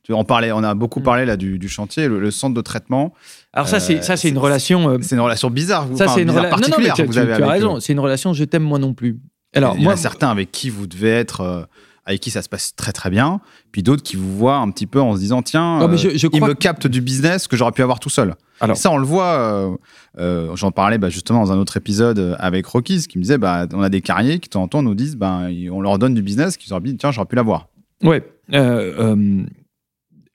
on, 0.10 0.24
parlait, 0.24 0.54
on 0.54 0.64
a 0.64 0.74
beaucoup 0.74 1.02
Mm. 1.02 1.04
parlé 1.04 1.26
là 1.26 1.36
du, 1.36 1.60
du 1.60 1.68
chantier, 1.68 2.08
le, 2.08 2.20
le 2.20 2.32
centre 2.32 2.54
de 2.56 2.62
traitement. 2.62 3.14
Alors 3.52 3.68
ça, 3.68 3.80
c'est 3.82 4.02
ça, 4.02 4.16
c'est 4.16 4.30
une 4.30 4.38
relation. 4.38 4.90
euh, 4.90 4.98
C'est 5.02 5.16
une 5.16 5.22
relation 5.22 5.50
bizarre. 5.50 5.86
Vous, 5.86 5.98
ça, 5.98 6.08
c'est 6.08 6.22
une 6.22 6.30
relation. 6.32 6.50
Non, 6.50 6.62
non, 6.70 6.76
mais 6.78 6.88
particulière 6.88 6.94
tu, 6.96 7.04
vous 7.04 7.18
avez 7.18 7.36
tu 7.36 7.44
as 7.44 7.48
raison. 7.50 7.80
C'est 7.82 7.92
une 7.94 8.00
relation 8.00 8.32
je 8.34 8.46
t'aime 8.46 8.64
moi 8.64 8.80
non 8.80 8.94
plus. 8.94 9.20
Alors 9.54 9.76
il 9.76 9.82
y 9.82 9.84
moi, 9.84 9.94
a 9.94 9.98
certains 9.98 10.30
avec 10.30 10.50
qui 10.52 10.70
vous 10.70 10.88
devez 10.88 11.10
être 11.10 11.68
avec 12.08 12.22
qui 12.22 12.32
ça 12.32 12.42
se 12.42 12.50
passe 12.50 12.74
très 12.76 12.92
très 12.94 13.10
bien, 13.12 13.40
puis 13.72 13.84
d'autres 13.84 14.02
qui 14.02 14.16
vous 14.16 14.36
voient 14.36 14.56
un 14.58 14.72
petit 14.72 14.88
peu 14.88 15.00
en 15.00 15.14
se 15.14 15.20
disant 15.20 15.42
tiens, 15.44 15.78
Non, 15.80 15.88
mais 15.88 15.98
je- 15.98 16.08
euh, 16.08 16.30
il 16.34 16.42
me 16.44 16.54
capte 16.56 16.88
du 16.88 17.02
business 17.02 17.48
que 17.48 17.56
j'aurais 17.56 17.74
pu 17.74 17.84
avoir 17.84 18.00
tout 18.00 18.10
seul. 18.10 18.34
Alors- 18.62 18.76
ça, 18.78 18.90
on 18.90 18.98
le 18.98 19.06
voit. 19.06 19.26
euh, 19.38 19.76
euh, 20.18 20.56
J'en 20.56 20.72
parlais 20.72 20.98
bah, 20.98 21.10
justement 21.10 21.44
dans 21.46 21.52
un 21.52 21.58
autre 21.60 21.78
épisode 21.78 22.36
avec 22.40 22.66
Rockies 22.66 23.06
qui 23.08 23.20
me 23.20 23.24
disait 23.24 23.38
bah, 23.38 23.68
on 23.74 23.82
a 23.84 23.90
des 23.90 24.02
carriers 24.02 24.40
qui 24.40 24.48
de 24.50 24.54
temps 24.54 24.64
en 24.64 24.68
temps 24.68 24.82
nous 24.82 24.96
disent 24.96 25.16
bah, 25.16 25.42
on 25.72 25.82
leur 25.82 26.00
donne 26.00 26.16
du 26.16 26.22
business 26.24 26.58
qu'ils 26.58 26.74
auraient 26.74 26.82
dit 26.82 26.98
tiens, 26.98 27.12
j'aurais 27.12 27.28
pu 27.28 27.36
l'avoir. 27.36 27.68
Ouais, 28.04 28.24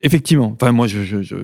effectivement. 0.03 0.53
Enfin, 0.61 0.73
moi, 0.73 0.87
je, 0.87 1.03
je- 1.03 1.23
je- 1.23 1.37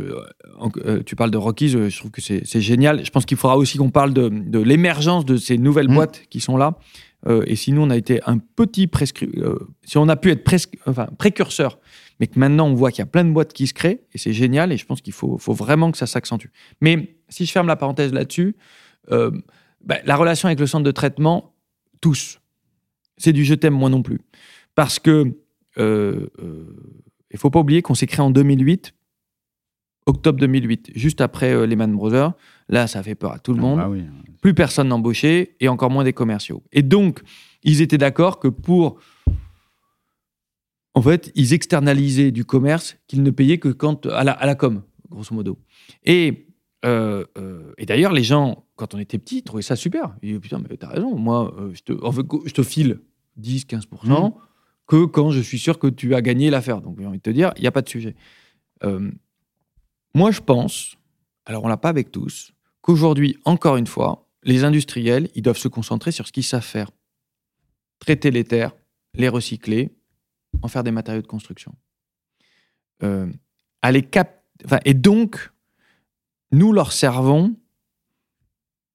euh, 0.84 1.02
tu 1.04 1.16
parles 1.16 1.30
de 1.30 1.36
Rockies, 1.38 1.74
euh, 1.76 1.88
je 1.88 1.98
trouve 1.98 2.10
que 2.10 2.20
c'est 2.20 2.60
génial. 2.60 3.04
Je 3.04 3.10
pense 3.10 3.24
qu'il 3.24 3.36
faudra 3.36 3.56
aussi 3.56 3.78
qu'on 3.78 3.90
parle 3.90 4.12
de, 4.12 4.28
de 4.28 4.58
l'émergence 4.58 5.24
de 5.24 5.36
ces 5.36 5.58
nouvelles 5.58 5.88
Mm. 5.88 5.94
boîtes 5.94 6.22
qui 6.30 6.40
sont 6.40 6.56
là. 6.56 6.74
Euh, 7.26 7.42
et 7.46 7.56
si 7.56 7.72
nous, 7.72 7.82
on 7.82 7.90
a 7.90 7.96
été 7.96 8.20
un 8.26 8.38
petit 8.38 8.86
prescrit, 8.86 9.28
euh, 9.38 9.58
si 9.84 9.98
on 9.98 10.08
a 10.08 10.16
pu 10.16 10.30
être 10.30 10.44
presque, 10.44 10.78
enfin, 10.86 11.06
précurseur, 11.18 11.78
mais 12.20 12.26
que 12.26 12.38
maintenant 12.38 12.68
on 12.68 12.74
voit 12.74 12.90
qu'il 12.90 13.00
y 13.00 13.02
a 13.02 13.06
plein 13.06 13.24
de 13.24 13.30
boîtes 13.30 13.52
qui 13.52 13.66
se 13.66 13.74
créent, 13.74 14.04
et 14.12 14.18
c'est 14.18 14.32
génial, 14.32 14.72
et 14.72 14.76
je 14.76 14.86
pense 14.86 15.00
qu'il 15.00 15.12
faut, 15.12 15.38
faut 15.38 15.52
vraiment 15.52 15.90
que 15.90 15.98
ça 15.98 16.06
s'accentue. 16.06 16.48
Mais 16.80 17.16
si 17.28 17.44
je 17.44 17.52
ferme 17.52 17.66
la 17.66 17.76
parenthèse 17.76 18.12
là-dessus, 18.12 18.56
euh, 19.10 19.30
bah, 19.84 19.96
la 20.04 20.16
relation 20.16 20.46
avec 20.46 20.60
le 20.60 20.66
centre 20.66 20.84
de 20.84 20.90
traitement, 20.90 21.54
tous, 22.00 22.40
c'est 23.16 23.32
du 23.32 23.44
je 23.44 23.54
t'aime 23.54 23.74
moi 23.74 23.90
non 23.90 24.02
plus. 24.02 24.20
Parce 24.74 24.98
que 24.98 25.36
il 25.76 27.38
faut 27.38 27.50
pas 27.50 27.60
oublier 27.60 27.82
qu'on 27.82 27.94
s'est 27.94 28.08
créé 28.08 28.20
en 28.20 28.32
2008, 28.32 28.94
octobre 30.06 30.40
2008, 30.40 30.90
juste 30.96 31.20
après 31.20 31.66
Lehman 31.68 31.94
Brothers. 31.94 32.32
Là, 32.68 32.88
ça 32.88 33.00
fait 33.04 33.14
peur 33.14 33.32
à 33.32 33.38
tout 33.38 33.54
le 33.54 33.60
monde. 33.60 33.78
Ah 33.80 33.88
oui. 33.88 34.02
Plus 34.40 34.54
personne 34.54 34.88
n'embauchait 34.88 35.56
et 35.60 35.68
encore 35.68 35.90
moins 35.90 36.04
des 36.04 36.12
commerciaux. 36.12 36.62
Et 36.72 36.82
donc, 36.82 37.22
ils 37.62 37.80
étaient 37.82 37.98
d'accord 37.98 38.38
que 38.38 38.48
pour. 38.48 38.98
En 40.94 41.02
fait, 41.02 41.30
ils 41.34 41.52
externalisaient 41.54 42.30
du 42.32 42.44
commerce 42.44 42.96
qu'ils 43.06 43.22
ne 43.22 43.30
payaient 43.30 43.58
que 43.58 43.68
quand, 43.68 44.06
à, 44.06 44.24
la, 44.24 44.32
à 44.32 44.46
la 44.46 44.54
com, 44.54 44.82
grosso 45.10 45.34
modo. 45.34 45.58
Et, 46.04 46.46
euh, 46.84 47.24
euh, 47.36 47.72
et 47.78 47.86
d'ailleurs, 47.86 48.12
les 48.12 48.24
gens, 48.24 48.64
quand 48.76 48.94
on 48.94 48.98
était 48.98 49.18
petits, 49.18 49.42
trouvaient 49.42 49.62
ça 49.62 49.76
super. 49.76 50.16
Ils 50.22 50.28
disaient 50.28 50.40
Putain, 50.40 50.58
mais 50.58 50.76
t'as 50.76 50.88
raison, 50.88 51.16
moi, 51.16 51.54
euh, 51.58 51.72
je, 51.74 51.82
te, 51.82 52.04
en 52.04 52.12
fait, 52.12 52.26
je 52.46 52.52
te 52.52 52.62
file 52.62 53.00
10-15% 53.40 54.24
Mhm. 54.24 54.32
que 54.86 55.04
quand 55.04 55.30
je 55.30 55.40
suis 55.40 55.58
sûr 55.58 55.78
que 55.78 55.86
tu 55.86 56.14
as 56.14 56.22
gagné 56.22 56.50
l'affaire. 56.50 56.80
Donc, 56.80 56.98
j'ai 57.00 57.06
envie 57.06 57.18
de 57.18 57.22
te 57.22 57.30
dire, 57.30 57.52
il 57.56 57.60
n'y 57.62 57.68
a 57.68 57.72
pas 57.72 57.82
de 57.82 57.88
sujet. 57.88 58.14
Moi, 60.14 60.30
je 60.30 60.40
pense, 60.40 60.96
alors 61.44 61.64
on 61.64 61.68
l'a 61.68 61.76
pas 61.76 61.90
avec 61.90 62.10
tous, 62.10 62.52
qu'aujourd'hui, 62.80 63.36
encore 63.44 63.76
une 63.76 63.86
fois, 63.86 64.27
les 64.48 64.64
industriels, 64.64 65.28
ils 65.34 65.42
doivent 65.42 65.58
se 65.58 65.68
concentrer 65.68 66.10
sur 66.10 66.26
ce 66.26 66.32
qu'ils 66.32 66.42
savent 66.42 66.64
faire. 66.64 66.90
Traiter 67.98 68.30
les 68.30 68.44
terres, 68.44 68.72
les 69.14 69.28
recycler, 69.28 69.94
en 70.62 70.68
faire 70.68 70.82
des 70.82 70.90
matériaux 70.90 71.20
de 71.20 71.26
construction. 71.26 71.74
Euh, 73.02 73.30
et 74.84 74.94
donc, 74.94 75.50
nous 76.50 76.72
leur 76.72 76.92
servons 76.92 77.54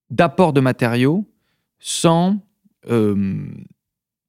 d'apport 0.10 0.54
de 0.54 0.60
matériaux 0.60 1.32
sans... 1.80 2.40
euh, 2.88 3.46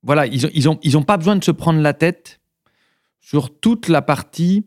voilà, 0.02 0.26
ils 0.26 0.92
n'ont 0.92 1.02
pas 1.02 1.16
besoin 1.16 1.36
de 1.36 1.44
se 1.44 1.50
prendre 1.50 1.80
la 1.80 1.94
tête 1.94 2.38
sur 3.20 3.58
toute 3.58 3.88
la 3.88 4.02
partie 4.02 4.66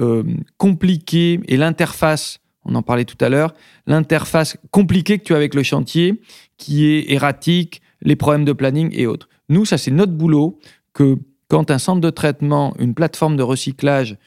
euh, 0.00 0.24
compliquée 0.56 1.40
et 1.48 1.58
l'interface, 1.58 2.40
on 2.64 2.74
en 2.74 2.82
parlait 2.82 3.04
tout 3.04 3.22
à 3.22 3.28
l'heure, 3.28 3.54
l'interface 3.86 4.56
compliquée 4.70 5.18
que 5.18 5.24
tu 5.24 5.32
as 5.32 5.36
avec 5.36 5.54
le 5.54 5.62
chantier, 5.62 6.20
qui 6.56 6.86
est 6.86 7.10
erratique, 7.12 7.82
les 8.02 8.16
problèmes 8.16 8.44
de 8.44 8.52
planning 8.52 8.90
et 8.92 9.06
autres. 9.06 9.28
Nous, 9.48 9.64
ça 9.64 9.78
c'est 9.78 9.90
notre 9.90 10.12
boulot, 10.12 10.58
que 10.92 11.18
quand 11.48 11.70
un 11.70 11.78
centre 11.78 12.00
de 12.00 12.10
traitement, 12.10 12.74
une 12.78 12.94
plateforme 12.94 13.36
de 13.36 13.42
recyclage 13.42 14.18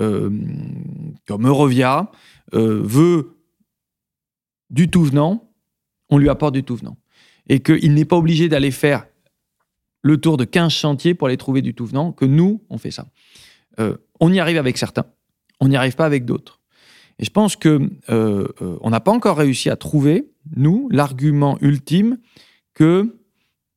euh, 0.00 0.30
comme 1.26 1.46
Eurovia 1.46 2.10
euh, 2.54 2.80
veut 2.82 3.36
du 4.70 4.88
tout 4.88 5.04
venant, 5.04 5.50
on 6.08 6.18
lui 6.18 6.28
apporte 6.28 6.54
du 6.54 6.64
tout 6.64 6.76
venant. 6.76 6.96
Et 7.48 7.60
qu'il 7.60 7.92
n'est 7.92 8.04
pas 8.04 8.16
obligé 8.16 8.48
d'aller 8.48 8.70
faire 8.70 9.06
le 10.02 10.16
tour 10.16 10.36
de 10.36 10.44
15 10.44 10.72
chantiers 10.72 11.14
pour 11.14 11.28
aller 11.28 11.36
trouver 11.36 11.62
du 11.62 11.74
tout 11.74 11.86
venant, 11.86 12.12
que 12.12 12.24
nous, 12.24 12.62
on 12.70 12.78
fait 12.78 12.90
ça. 12.90 13.06
Euh, 13.78 13.96
on 14.20 14.32
y 14.32 14.40
arrive 14.40 14.58
avec 14.58 14.78
certains, 14.78 15.06
on 15.60 15.68
n'y 15.68 15.76
arrive 15.76 15.94
pas 15.94 16.06
avec 16.06 16.24
d'autres. 16.24 16.60
Et 17.22 17.24
je 17.24 17.30
pense 17.30 17.54
que 17.54 17.88
euh, 18.10 18.48
euh, 18.60 18.76
on 18.80 18.90
n'a 18.90 18.98
pas 19.00 19.12
encore 19.12 19.36
réussi 19.38 19.70
à 19.70 19.76
trouver, 19.76 20.26
nous, 20.56 20.88
l'argument 20.90 21.56
ultime 21.62 22.18
que 22.74 23.16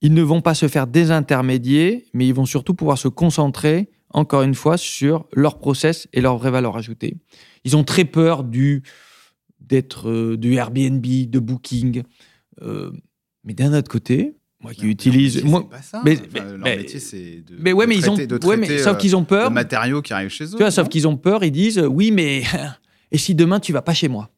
ils 0.02 0.14
ne 0.16 0.24
vont 0.24 0.42
pas 0.42 0.56
se 0.56 0.68
faire 0.68 0.88
désintermédier, 0.88 2.06
mais 2.14 2.28
ils 2.28 2.34
vont 2.34 2.46
surtout 2.48 2.74
pouvoir 2.74 2.98
se 2.98 3.08
concentrer, 3.08 3.90
encore 4.10 4.42
une 4.42 4.56
fois, 4.56 4.78
sur 4.78 5.28
leur 5.34 5.60
process 5.60 6.08
et 6.12 6.22
leur 6.22 6.38
vraie 6.38 6.50
valeur 6.52 6.76
ajoutée. 6.76 7.18
Ils 7.66 7.78
ont 7.78 7.84
très 7.84 8.04
peur 8.06 8.44
du 8.44 8.82
d'être 9.60 10.10
euh, 10.10 10.38
du 10.38 10.56
Airbnb, 10.56 11.06
de 11.06 11.40
Booking. 11.40 12.02
Euh, 12.64 12.92
mais 13.44 13.54
d'un 13.54 13.74
autre 13.78 13.90
côté, 13.90 14.36
moi 14.62 14.74
qui 14.74 14.88
utilise... 14.88 15.36
Leur 15.36 15.44
métier, 15.46 15.50
moi, 15.52 15.70
pas 15.70 15.82
ça. 15.84 16.02
mais- 16.04 16.18
Enfin, 16.18 16.26
mais- 16.34 16.40
leur 16.52 16.58
mais- 16.60 16.78
métier, 16.78 17.00
c'est 17.00 17.42
de, 17.42 17.56
mais 17.60 17.74
ouais, 17.74 17.86
de 17.86 17.90
mais 17.90 17.96
ils 17.98 18.10
ont... 18.10 18.16
traiter- 18.16 18.46
ouais, 18.48 18.58
mais 18.58 18.78
sauf 18.80 18.94
euh, 18.94 18.98
qu'ils 18.98 19.16
ont 19.16 19.24
peur. 19.24 19.50
le 19.50 19.54
matériau 19.54 20.02
qui 20.02 20.14
arrive 20.14 20.30
chez 20.30 20.46
eux. 20.46 20.50
Tu 20.52 20.58
vois, 20.58 20.72
sauf 20.72 20.88
qu'ils 20.90 21.08
ont 21.08 21.18
peur, 21.18 21.44
ils 21.44 21.52
disent 21.52 21.80
oui, 21.80 22.10
mais 22.12 22.44
et 23.16 23.18
si 23.18 23.34
demain 23.34 23.62
tu 23.62 23.72
vas 23.72 23.82
pas 23.82 23.94
chez 23.94 24.10
moi 24.10 24.30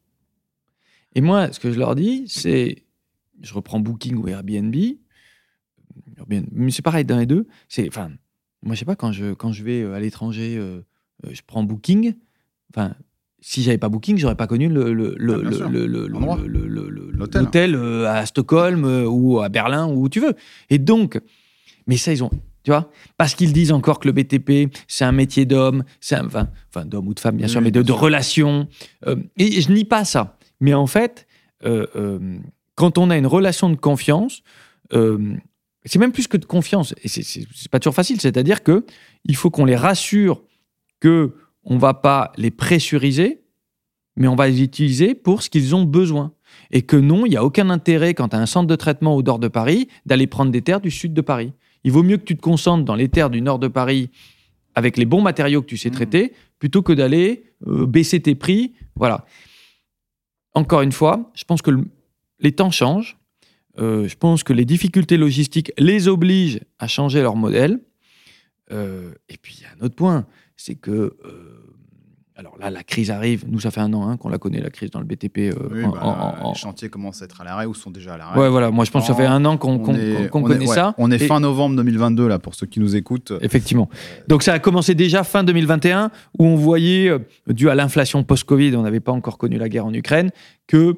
Et 1.16 1.20
moi, 1.20 1.50
ce 1.50 1.58
que 1.58 1.72
je 1.72 1.80
leur 1.80 1.96
dis, 1.96 2.26
c'est 2.28 2.84
je 3.42 3.52
reprends 3.52 3.80
Booking 3.80 4.14
ou 4.14 4.28
Airbnb, 4.28 4.72
Airbnb, 6.16 6.46
mais 6.52 6.70
c'est 6.70 6.82
pareil 6.82 7.04
d'un 7.04 7.18
et 7.18 7.26
deux. 7.26 7.48
C'est 7.68 7.88
enfin, 7.88 8.12
moi 8.62 8.76
je 8.76 8.78
sais 8.78 8.84
pas 8.84 8.94
quand 8.94 9.10
je 9.10 9.34
quand 9.34 9.50
je 9.50 9.64
vais 9.64 9.82
euh, 9.82 9.94
à 9.94 9.98
l'étranger, 9.98 10.56
euh, 10.56 10.80
euh, 11.26 11.30
je 11.32 11.42
prends 11.44 11.64
Booking. 11.64 12.14
Enfin, 12.72 12.94
si 13.40 13.64
j'avais 13.64 13.78
pas 13.78 13.88
Booking, 13.88 14.16
j'aurais 14.16 14.36
pas 14.36 14.46
connu 14.46 14.68
le 14.68 14.92
L'hôtel. 17.16 17.74
à 18.06 18.24
Stockholm 18.26 18.84
ou 19.08 19.40
à 19.40 19.48
Berlin 19.48 19.88
ou 19.88 20.04
où 20.04 20.08
tu 20.08 20.20
veux. 20.20 20.34
Et 20.70 20.78
donc, 20.78 21.20
mais 21.88 21.96
ça 21.96 22.12
ils 22.12 22.22
ont 22.22 22.30
tu 22.68 22.72
vois? 22.72 22.90
Parce 23.16 23.34
qu'ils 23.34 23.54
disent 23.54 23.72
encore 23.72 23.98
que 23.98 24.06
le 24.08 24.12
BTP, 24.12 24.70
c'est 24.88 25.06
un 25.06 25.12
métier 25.12 25.46
d'homme, 25.46 25.84
c'est 26.00 26.16
un- 26.16 26.26
enfin, 26.26 26.48
enfin 26.68 26.84
d'homme 26.84 27.08
ou 27.08 27.14
de 27.14 27.20
femme, 27.20 27.38
bien 27.38 27.48
sûr, 27.48 27.60
Oui, 27.60 27.64
mais 27.64 27.70
de, 27.70 27.80
de 27.80 27.92
relation. 27.92 28.68
Euh, 29.06 29.16
et 29.38 29.62
je 29.62 29.72
nie 29.72 29.86
pas 29.86 30.04
ça. 30.04 30.36
Mais 30.60 30.74
en 30.74 30.86
fait, 30.86 31.26
euh, 31.64 31.86
euh, 31.96 32.36
quand 32.74 32.98
on 32.98 33.08
a 33.08 33.16
une 33.16 33.26
relation 33.26 33.70
de 33.70 33.76
confiance, 33.76 34.42
c'est 35.84 35.98
même 35.98 36.12
plus 36.12 36.26
que 36.28 36.36
de 36.36 36.44
confiance. 36.44 36.94
Et 37.02 37.08
c'est- 37.08 37.68
pas 37.70 37.78
toujours 37.80 37.94
facile. 37.94 38.20
C'est-à-dire 38.20 38.62
que 38.62 38.84
il 39.24 39.34
faut 39.36 39.50
qu'on 39.50 39.64
les 39.64 39.76
rassure 39.76 40.42
que 41.00 41.34
on 41.64 41.78
va 41.78 41.94
pas 41.94 42.32
les 42.36 42.50
pressuriser, 42.50 43.40
mais 44.16 44.28
on 44.28 44.36
va 44.36 44.48
les 44.48 44.62
utiliser 44.62 45.14
pour 45.14 45.42
ce 45.42 45.48
qu'ils 45.50 45.74
ont 45.74 45.84
besoin. 45.84 46.32
Et 46.70 46.82
que 46.82 46.96
non, 46.96 47.24
il 47.26 47.30
n'y 47.30 47.36
a 47.36 47.44
aucun 47.44 47.68
intérêt 47.70 48.14
quand 48.14 48.30
tu 48.30 48.36
as 48.36 48.40
un 48.40 48.46
centre 48.46 48.66
de 48.66 48.74
traitement 48.76 49.14
au 49.14 49.22
nord 49.22 49.38
de 49.38 49.48
Paris 49.48 49.88
d'aller 50.06 50.26
prendre 50.26 50.50
des 50.50 50.62
terres 50.62 50.80
du 50.80 50.90
sud 50.90 51.12
de 51.14 51.20
Paris. 51.20 51.52
Il 51.84 51.92
vaut 51.92 52.02
mieux 52.02 52.16
que 52.16 52.24
tu 52.24 52.36
te 52.36 52.40
concentres 52.42 52.84
dans 52.84 52.94
les 52.94 53.08
terres 53.08 53.30
du 53.30 53.40
nord 53.40 53.58
de 53.58 53.68
Paris 53.68 54.10
avec 54.74 54.96
les 54.96 55.04
bons 55.06 55.22
matériaux 55.22 55.62
que 55.62 55.66
tu 55.66 55.76
sais 55.76 55.88
Mhm. 55.90 55.94
traiter, 55.94 56.32
plutôt 56.58 56.82
que 56.82 56.92
d'aller 56.92 57.44
euh, 57.66 57.86
baisser 57.86 58.20
tes 58.20 58.34
prix. 58.34 58.74
Voilà. 58.94 59.24
Encore 60.54 60.82
une 60.82 60.92
fois, 60.92 61.30
je 61.34 61.44
pense 61.44 61.62
que 61.62 61.70
le- 61.70 61.84
les 62.40 62.52
temps 62.52 62.70
changent. 62.70 63.16
Euh, 63.78 64.08
je 64.08 64.16
pense 64.16 64.42
que 64.42 64.52
les 64.52 64.64
difficultés 64.64 65.16
logistiques 65.16 65.72
les 65.78 66.08
obligent 66.08 66.60
à 66.78 66.88
changer 66.88 67.22
leur 67.22 67.36
modèle. 67.36 67.80
Euh, 68.72 69.12
et 69.28 69.36
puis, 69.36 69.56
il 69.58 69.62
y 69.62 69.66
a 69.66 69.68
un 69.80 69.84
autre 69.86 69.94
point, 69.94 70.26
c'est 70.56 70.74
que, 70.74 71.16
alors 72.38 72.56
là, 72.58 72.70
la 72.70 72.84
crise 72.84 73.10
arrive. 73.10 73.44
Nous, 73.48 73.58
ça 73.58 73.72
fait 73.72 73.80
un 73.80 73.92
an 73.94 74.08
hein, 74.08 74.16
qu'on 74.16 74.28
la 74.28 74.38
connaît, 74.38 74.60
la 74.60 74.70
crise 74.70 74.92
dans 74.92 75.00
le 75.00 75.04
BTP. 75.06 75.38
euh, 75.50 75.52
Oui, 75.72 75.84
en- 75.84 75.90
bah, 75.90 75.98
en- 76.04 76.46
en- 76.46 76.52
les 76.52 76.58
chantiers 76.58 76.88
commencent 76.88 77.20
à 77.20 77.24
être 77.24 77.40
à 77.40 77.44
l'arrêt 77.44 77.66
ou 77.66 77.74
sont 77.74 77.90
déjà 77.90 78.14
à 78.14 78.16
l'arrêt. 78.16 78.38
Ouais, 78.38 78.48
voilà. 78.48 78.70
Moi, 78.70 78.84
je 78.84 78.92
pense 78.92 79.02
que 79.02 79.08
ça 79.08 79.14
fait 79.16 79.26
un 79.26 79.44
an 79.44 79.56
qu'on 79.56 79.74
est- 79.96 80.30
connaît 80.30 80.58
ouais, 80.58 80.66
ça. 80.66 80.94
On 80.98 81.10
est 81.10 81.16
Et- 81.20 81.26
fin 81.26 81.40
novembre 81.40 81.74
2022 81.76 82.28
là 82.28 82.38
pour 82.38 82.54
ceux 82.54 82.66
qui 82.68 82.78
nous 82.78 82.94
écoutent. 82.94 83.32
Effectivement. 83.40 83.88
Donc 84.28 84.44
ça 84.44 84.52
a 84.52 84.60
commencé 84.60 84.94
déjà 84.94 85.24
fin 85.24 85.42
2021, 85.42 86.12
où 86.38 86.46
on 86.46 86.54
voyait, 86.54 87.08
euh, 87.08 87.18
dû 87.48 87.68
à 87.70 87.74
l'inflation 87.74 88.22
post-Covid, 88.22 88.76
on 88.76 88.82
n'avait 88.82 89.00
pas 89.00 89.12
encore 89.12 89.36
connu 89.36 89.58
la 89.58 89.68
guerre 89.68 89.86
en 89.86 89.92
Ukraine, 89.92 90.30
que 90.68 90.94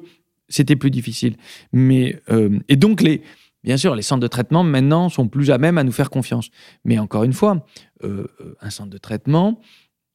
c'était 0.47 0.75
plus 0.75 0.91
difficile. 0.91 1.37
Mais, 1.73 2.21
euh, 2.29 2.59
et 2.69 2.75
donc, 2.75 3.01
les, 3.01 3.23
bien 3.63 3.77
sûr, 3.77 3.95
les 3.95 4.03
centres 4.03 4.21
de 4.21 4.27
traitement, 4.27 4.63
maintenant, 4.63 5.09
sont 5.09 5.27
plus 5.27 5.49
à 5.49 5.57
même 5.57 5.79
à 5.79 5.83
nous 5.83 5.91
faire 5.91 6.11
confiance. 6.11 6.49
Mais 6.85 6.99
encore 6.99 7.23
une 7.23 7.33
fois, 7.33 7.65
un 8.03 8.69
centre 8.69 8.91
de 8.91 8.97
traitement, 8.99 9.59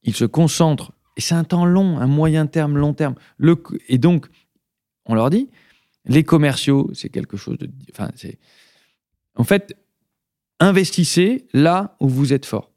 il 0.03 0.15
se 0.15 0.23
concentre, 0.25 0.93
et 1.17 1.21
c'est 1.21 1.35
un 1.35 1.43
temps 1.43 1.65
long, 1.65 1.97
un 1.99 2.07
moyen 2.07 2.45
terme, 2.45 2.77
long 2.77 2.93
terme. 2.93 3.15
Et 3.89 3.97
donc, 3.97 4.27
on 5.05 5.15
leur 5.15 5.29
dit, 5.29 5.49
les 6.05 6.23
commerciaux, 6.23 6.89
c'est 6.93 7.09
quelque 7.09 7.35
chose 7.35 7.57
de... 7.57 7.69
En 9.35 9.43
fait, 9.43 9.75
investissez 10.59 11.47
là 11.53 11.95
où 11.99 12.07
vous 12.07 12.33
êtes 12.33 12.45
fort. 12.45 12.71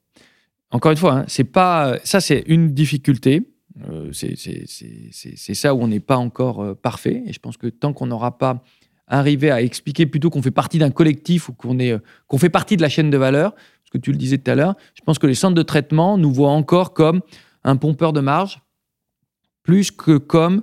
Encore 0.70 0.90
une 0.92 0.98
fois, 0.98 1.14
hein, 1.20 1.24
c'est 1.28 1.44
pas 1.44 1.98
ça, 2.04 2.20
c'est 2.20 2.44
une 2.46 2.72
difficulté. 2.72 3.42
Euh, 3.88 4.10
c'est- 4.12 5.54
ça 5.54 5.74
où 5.74 5.80
on 5.82 5.88
n'est 5.88 6.00
pas 6.00 6.16
encore 6.16 6.62
euh, 6.62 6.74
parfait. 6.74 7.22
Et 7.26 7.32
je 7.32 7.38
pense 7.38 7.56
que 7.56 7.66
tant 7.68 7.92
qu'on 7.92 8.06
n'aura 8.06 8.36
pas 8.38 8.62
arrivé 9.06 9.50
à 9.50 9.62
expliquer 9.62 10.06
plutôt 10.06 10.30
qu'on 10.30 10.42
fait 10.42 10.50
partie 10.50 10.78
d'un 10.78 10.90
collectif 10.90 11.48
ou 11.48 11.52
qu'on 11.52 11.78
est 11.78 11.92
euh, 11.92 11.98
qu'on 12.26 12.38
fait 12.38 12.50
partie 12.50 12.76
de 12.76 12.82
la 12.82 12.88
chaîne 12.88 13.10
de 13.10 13.16
valeur, 13.16 13.54
ce 13.84 13.90
que 13.90 13.98
tu 13.98 14.12
le 14.12 14.16
disais 14.18 14.38
tout 14.38 14.50
à 14.50 14.54
l'heure, 14.54 14.76
je 14.94 15.02
pense 15.02 15.18
que 15.18 15.26
les 15.26 15.34
centres 15.34 15.54
de 15.56 15.62
traitement 15.62 16.16
nous 16.18 16.32
voient 16.32 16.50
encore 16.50 16.94
comme 16.94 17.20
un 17.64 17.76
pompeur 17.76 18.12
de 18.12 18.20
marge, 18.20 18.60
plus 19.62 19.90
que 19.90 20.16
comme 20.18 20.62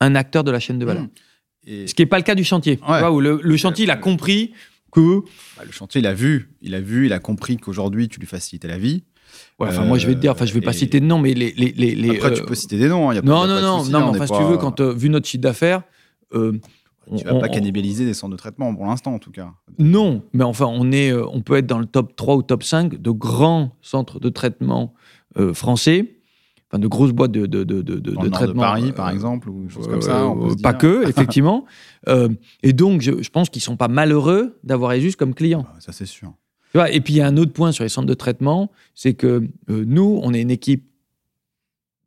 un 0.00 0.14
acteur 0.14 0.44
de 0.44 0.50
la 0.50 0.60
chaîne 0.60 0.78
de 0.78 0.84
valeur. 0.84 1.04
Mmh. 1.04 1.10
Et 1.66 1.86
Ce 1.86 1.94
qui 1.94 2.02
n'est 2.02 2.06
pas 2.06 2.18
le 2.18 2.22
cas 2.24 2.34
du 2.34 2.44
chantier. 2.44 2.76
Tu 2.76 2.82
Ouais. 2.90 3.00
vois, 3.00 3.10
où 3.12 3.20
le, 3.20 3.40
le 3.42 3.56
chantier, 3.56 3.84
il 3.84 3.90
a 3.90 3.96
compris 3.96 4.52
que. 4.92 5.20
bah, 5.56 5.64
le 5.66 5.72
chantier, 5.72 6.00
il 6.00 6.06
a 6.06 6.14
vu, 6.14 6.50
il 6.62 6.74
a 6.74 6.80
vu, 6.80 7.06
il 7.06 7.12
a 7.12 7.18
compris 7.18 7.56
qu'aujourd'hui, 7.56 8.08
tu 8.08 8.20
lui 8.20 8.26
facilitais 8.26 8.68
la 8.68 8.78
vie. 8.78 9.04
Ouais, 9.58 9.68
enfin, 9.68 9.84
moi, 9.84 9.98
je 9.98 10.06
vais 10.06 10.14
te 10.14 10.20
dire, 10.20 10.32
enfin, 10.32 10.46
je 10.46 10.54
vais 10.54 10.60
pas 10.62 10.70
et- 10.70 10.74
citer 10.74 11.00
de 11.00 11.04
nom, 11.04 11.18
mais 11.18 11.34
les. 11.34 11.52
les, 11.52 11.72
les, 11.72 11.94
les, 11.94 12.10
Après, 12.16 12.30
euh, 12.30 12.34
tu 12.34 12.44
peux 12.44 12.54
citer 12.54 12.78
des 12.78 12.88
noms. 12.88 13.10
hein, 13.10 13.14
y 13.14 13.18
a 13.18 13.22
pas- 13.22 13.28
Non, 13.28 13.40
y 13.42 13.44
a 13.44 13.46
non, 13.48 13.54
pas 13.54 13.60
non, 13.60 13.84
non, 14.00 14.12
mais 14.12 14.18
enfin, 14.18 14.26
si 14.26 14.32
pas- 14.32 14.38
tu 14.38 14.44
veux, 14.44 14.56
quand, 14.56 14.80
euh, 14.80 14.92
vu 14.94 15.10
notre 15.10 15.26
chiffre 15.28 15.42
d'affaires. 15.42 15.82
euh, 16.34 16.52
Tu 16.52 16.60
on- 17.10 17.16
vas 17.34 17.40
pas 17.40 17.46
on- 17.48 17.52
cannibaliser 17.52 18.04
des 18.04 18.12
centres 18.14 18.32
de 18.32 18.36
traitement 18.38 18.74
pour 18.74 18.84
l'instant, 18.86 19.14
en 19.14 19.18
tout 19.18 19.30
cas. 19.30 19.50
Non, 19.78 20.22
mais 20.34 20.44
enfin, 20.44 20.66
on, 20.66 20.92
est, 20.92 21.10
euh, 21.10 21.26
on 21.32 21.40
peut 21.40 21.56
être 21.56 21.66
dans 21.66 21.78
le 21.78 21.86
top 21.86 22.14
3 22.16 22.36
ou 22.36 22.42
top 22.42 22.62
5 22.62 23.00
de 23.00 23.10
grands 23.10 23.74
centres 23.82 24.20
de 24.20 24.28
traitement 24.28 24.94
euh, 25.38 25.52
français, 25.54 26.17
enfin 26.70 26.78
de 26.78 26.86
grosses 26.86 27.12
boîtes 27.12 27.32
de, 27.32 27.46
de, 27.46 27.64
de, 27.64 27.82
de, 27.82 27.98
de 27.98 28.10
Dans 28.12 28.22
le 28.22 28.28
nord 28.28 28.40
de 28.40 28.46
traitement. 28.46 28.62
Paris, 28.62 28.88
euh, 28.88 28.92
par 28.92 29.10
exemple, 29.10 29.48
ou 29.48 29.68
choses 29.68 29.86
euh, 29.86 29.90
comme 29.90 30.02
ça. 30.02 30.26
on 30.26 30.48
peut 30.48 30.56
se 30.56 30.62
pas 30.62 30.72
dire. 30.72 30.78
que, 30.78 31.08
effectivement. 31.08 31.64
Euh, 32.08 32.28
et 32.62 32.72
donc, 32.72 33.00
je, 33.00 33.22
je 33.22 33.30
pense 33.30 33.48
qu'ils 33.48 33.62
sont 33.62 33.76
pas 33.76 33.88
malheureux 33.88 34.58
d'avoir 34.64 34.90
Asus 34.90 35.12
comme 35.12 35.34
client. 35.34 35.62
Bah, 35.62 35.74
Ça, 35.80 35.92
c'est 35.92 36.06
sûr. 36.06 36.32
Tu 36.72 36.78
vois, 36.78 36.90
et 36.90 37.00
puis, 37.00 37.14
il 37.14 37.16
y 37.16 37.20
a 37.22 37.26
un 37.26 37.36
autre 37.38 37.52
point 37.52 37.72
sur 37.72 37.84
les 37.84 37.88
centres 37.88 38.06
de 38.06 38.14
traitement, 38.14 38.70
c'est 38.94 39.14
que 39.14 39.48
euh, 39.70 39.84
nous, 39.86 40.20
on 40.22 40.34
est 40.34 40.42
une 40.42 40.50
équipe 40.50 40.84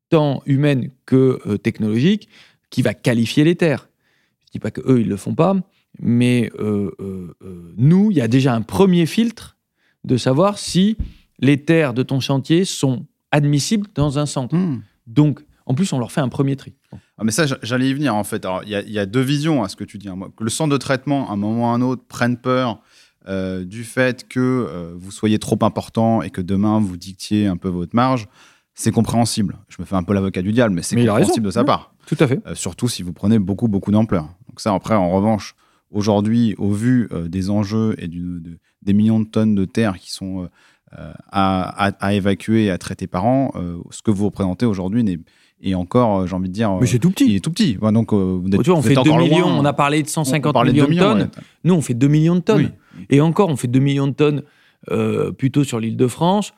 tant 0.10 0.44
humaine 0.46 0.92
que 1.06 1.40
euh, 1.48 1.58
technologique 1.58 2.28
qui 2.70 2.82
va 2.82 2.94
qualifier 2.94 3.44
les 3.44 3.56
terres. 3.56 3.90
Je 4.46 4.52
dis 4.52 4.60
pas 4.60 4.72
que 4.72 4.82
eux 4.82 5.02
ils 5.02 5.08
le 5.08 5.18
font 5.18 5.34
pas, 5.34 5.56
mais 6.00 6.52
euh, 6.60 6.92
euh, 7.00 7.36
euh, 7.44 7.74
nous, 7.78 8.12
il 8.12 8.18
y 8.18 8.22
a 8.22 8.28
déjà 8.28 8.54
un 8.54 8.62
premier 8.62 9.06
filtre 9.06 9.58
de 10.04 10.18
savoir 10.18 10.58
si 10.58 10.98
les 11.40 11.64
terres 11.64 11.94
de 11.94 12.04
ton 12.04 12.20
chantier 12.20 12.66
sont 12.66 13.06
admissibles 13.32 13.88
dans 13.96 14.20
un 14.20 14.26
centre. 14.26 14.56
Hmm. 14.56 14.82
Donc, 15.08 15.42
en 15.66 15.74
plus, 15.74 15.92
on 15.94 16.00
leur 16.00 16.12
fait 16.12 16.22
un 16.22 16.30
premier 16.30 16.56
tri. 16.56 16.74
Ah, 17.18 17.24
mais 17.24 17.32
ça, 17.32 17.46
j'allais 17.62 17.90
y 17.90 17.94
venir 17.94 18.16
en 18.16 18.24
fait. 18.24 18.46
Alors, 18.46 18.64
il 18.64 18.70
y, 18.70 18.76
a- 18.76 18.82
il 18.82 18.92
y 18.92 19.00
a 19.00 19.06
deux 19.06 19.22
visions 19.22 19.64
à 19.64 19.70
ce 19.70 19.76
que 19.76 19.84
tu 19.84 19.98
dis. 19.98 20.10
hein. 20.10 20.18
Que 20.36 20.44
le 20.44 20.50
centre 20.50 20.72
de 20.72 20.78
traitement, 20.78 21.30
à 21.30 21.34
un 21.34 21.36
moment 21.38 21.64
ou 21.64 21.66
à 21.66 21.70
un 21.74 21.82
autre, 21.82 22.04
prenne 22.08 22.38
peur 22.38 22.82
euh, 23.28 23.64
du 23.64 23.84
fait 23.84 24.28
que 24.28 24.40
euh, 24.40 24.94
vous 24.98 25.12
soyez 25.12 25.38
trop 25.38 25.58
important 25.62 26.22
et 26.24 26.32
que 26.32 26.42
demain 26.42 26.80
vous 26.80 26.98
dictiez 26.98 27.46
un 27.48 27.58
peu 27.58 27.70
votre 27.70 27.96
marge, 27.96 28.28
c'est 28.74 28.92
compréhensible. 28.92 29.60
Je 29.70 29.78
me 29.80 29.86
fais 29.86 29.96
un 29.96 30.02
peu 30.04 30.14
l'avocat 30.14 30.42
du 30.42 30.52
diable, 30.52 30.74
mais 30.74 30.82
c'est 30.82 30.96
compréhensible 30.96 31.46
de 31.46 31.52
sa 31.52 31.60
Ouais. 31.60 31.66
part. 31.68 31.94
Tout 32.08 32.18
à 32.20 32.28
fait. 32.28 32.40
Euh, 32.48 32.56
surtout 32.56 32.88
si 32.88 33.04
vous 33.04 33.14
prenez 33.14 33.38
beaucoup, 33.38 33.68
beaucoup 33.68 33.92
d'ampleur. 33.92 34.24
Donc 34.50 34.60
ça, 34.60 34.74
après, 34.74 34.96
en 34.96 35.12
revanche, 35.12 35.54
aujourd'hui, 35.92 36.56
au 36.58 36.72
vu 36.72 37.08
euh, 37.12 37.28
des 37.28 37.50
enjeux 37.52 37.96
et 38.00 38.08
du- 38.08 38.40
de- 38.42 38.58
des 38.82 38.94
millions 38.94 39.20
de 39.20 39.26
tonnes 39.28 39.54
de 39.54 39.66
terre 39.66 40.00
qui 40.00 40.12
sont 40.12 40.44
euh, 40.44 40.48
à, 41.32 41.88
à- 41.88 41.92
à 42.00 42.14
évacuer 42.14 42.66
et 42.66 42.72
à 42.72 42.78
traiter 42.78 43.08
par 43.08 43.26
an, 43.26 43.52
euh, 43.56 43.78
ce 43.92 44.02
que 44.02 44.12
vous 44.12 44.26
représentez 44.26 44.66
aujourd'hui 44.66 45.04
n'est 45.04 45.20
est 45.64 45.76
encore, 45.76 46.22
euh, 46.22 46.26
j'ai 46.26 46.36
envie 46.36 46.50
de 46.50 46.54
dire, 46.54 46.72
Mais 46.82 46.88
c'est 46.88 46.98
tout 46.98 47.10
il 47.10 47.14
petit. 47.14 47.36
est 47.36 47.40
tout 47.40 47.52
petit. 47.52 47.78
Ouais, 47.80 47.92
donc, 47.92 48.14
euh, 48.14 48.40
vous 48.42 48.48
êtes, 48.48 48.64
Tu 48.64 48.70
vois, 48.72 48.78
on 48.78 48.82
vous 48.82 48.88
fait 48.88 48.94
êtes 48.98 49.04
2 49.04 49.12
encore 49.12 49.20
millions, 49.24 49.48
loin. 49.48 49.60
on 49.60 49.66
a 49.66 49.74
parlé 49.74 50.02
de 50.02 50.08
On 50.08 50.12
150 50.12 50.54
parlait 50.54 50.72
millions 50.72 50.86
de 50.86 50.90
millions, 50.90 51.04
tonnes. 51.04 51.20
ouais. 51.22 51.44
Nous, 51.66 51.74
on 51.76 51.82
fait 51.82 51.94
2 51.94 52.08
millions 52.08 52.34
de 52.36 52.40
tonnes. 52.40 52.72
Oui. 52.98 53.06
Et 53.12 53.22
encore, 53.22 53.50
on 53.50 53.56
fait 53.56 53.68
2 53.68 53.78
millions 53.80 54.08
de 54.08 54.14
tonnes 54.14 54.42
euh, 54.90 55.32
plutôt 55.32 55.64
sur 55.64 55.80
l'île 55.80 55.98
de 55.98 56.08
France, 56.08 56.54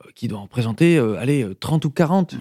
euh, 0.00 0.08
qui 0.14 0.28
doit 0.28 0.38
en 0.38 0.44
représenter, 0.44 0.96
euh, 0.96 1.18
allez, 1.18 1.42
euh, 1.42 1.56
30 1.58 1.84
ou 1.86 1.90
40. 1.90 2.36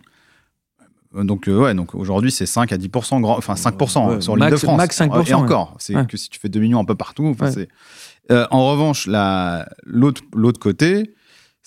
Euh, 1.16 1.24
Donc, 1.24 1.48
euh, 1.48 1.58
ouais, 1.62 1.74
donc 1.74 1.96
aujourd'hui, 1.96 2.30
c'est 2.30 2.46
5 2.46 2.72
à 2.72 2.78
10 2.78 2.90
grand, 2.90 3.38
enfin 3.38 3.56
5 3.56 3.76
Ouais, 3.82 4.22
sur 4.22 4.36
l'île 4.36 4.42
max- 4.46 4.62
de 4.62 4.68
France. 4.68 4.78
max 4.78 4.96
5%, 4.98 5.26
Et 5.32 5.34
encore, 5.34 5.74
c'est 5.80 5.96
Ouais. 5.96 6.06
que 6.06 6.18
si 6.18 6.30
tu 6.30 6.40
fais 6.40 6.50
2 6.50 6.60
millions 6.60 6.80
un 6.80 6.86
peu 6.86 6.94
partout. 6.96 7.36
Euh, 8.32 8.46
en 8.52 8.70
revanche, 8.70 9.08
la- 9.08 9.68
l'autre 9.86 10.22
l'autre 10.36 10.60
côté, 10.60 11.16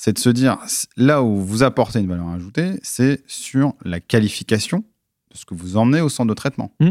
c'est 0.01 0.13
de 0.13 0.21
se 0.21 0.29
dire, 0.29 0.59
là 0.97 1.25
où 1.25 1.41
vous 1.41 1.65
apportez 1.65 1.99
une 1.99 2.07
valeur 2.07 2.29
ajoutée, 2.29 2.79
c'est 2.85 3.21
sur 3.27 3.75
la 3.85 3.99
qualification 3.99 4.85
de 5.33 5.37
ce 5.37 5.45
que 5.45 5.55
vous 5.55 5.77
emmenez 5.77 6.01
au 6.01 6.09
centre 6.09 6.29
de 6.29 6.35
traitement. 6.35 6.73
Mm. 6.79 6.91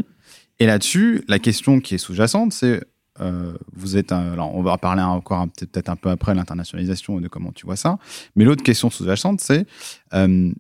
Et 0.59 0.65
là-dessus, 0.65 1.23
la 1.29 1.39
question 1.39 1.79
qui 1.79 1.95
est 1.95 1.99
sous-jacente, 1.99 2.51
c'est, 2.51 2.83
euh, 3.21 3.53
vous 3.71 3.95
êtes, 3.95 4.11
un- 4.11 4.33
alors 4.33 4.53
on 4.53 4.61
va 4.61 4.77
parler 4.77 5.01
encore 5.01 5.47
peut-être 5.57 5.87
un 5.87 5.95
peu 5.95 6.09
après 6.09 6.35
l'internationalisation 6.35 7.17
et 7.19 7.21
de 7.21 7.29
comment 7.29 7.53
tu 7.53 7.65
vois 7.65 7.77
ça, 7.77 7.97
mais 8.35 8.43
l'autre 8.43 8.61
question 8.61 8.89
sous-jacente, 8.89 9.39
c'est, 9.39 9.65
euh, 10.13 10.51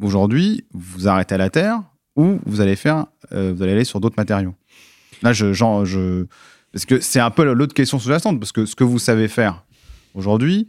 aujourd'hui, 0.00 0.64
vous 0.72 1.06
arrêtez 1.06 1.36
à 1.36 1.38
la 1.38 1.48
terre 1.48 1.80
ou 2.16 2.40
vous 2.44 2.60
allez 2.60 2.74
faire, 2.74 3.06
euh, 3.30 3.52
vous 3.54 3.62
allez 3.62 3.72
aller 3.72 3.84
sur 3.84 4.00
d'autres 4.00 4.18
matériaux? 4.18 4.56
Là, 5.22 5.32
je, 5.32 5.52
genre, 5.52 5.86
je, 5.86 6.26
parce 6.72 6.86
que 6.86 6.98
c'est 6.98 7.20
un 7.20 7.30
peu 7.30 7.44
l'autre 7.44 7.72
question 7.72 8.00
sous-jacente, 8.00 8.40
parce 8.40 8.50
que 8.50 8.66
ce 8.66 8.74
que 8.74 8.82
vous 8.82 8.98
savez 8.98 9.28
faire 9.28 9.64
aujourd'hui, 10.14 10.66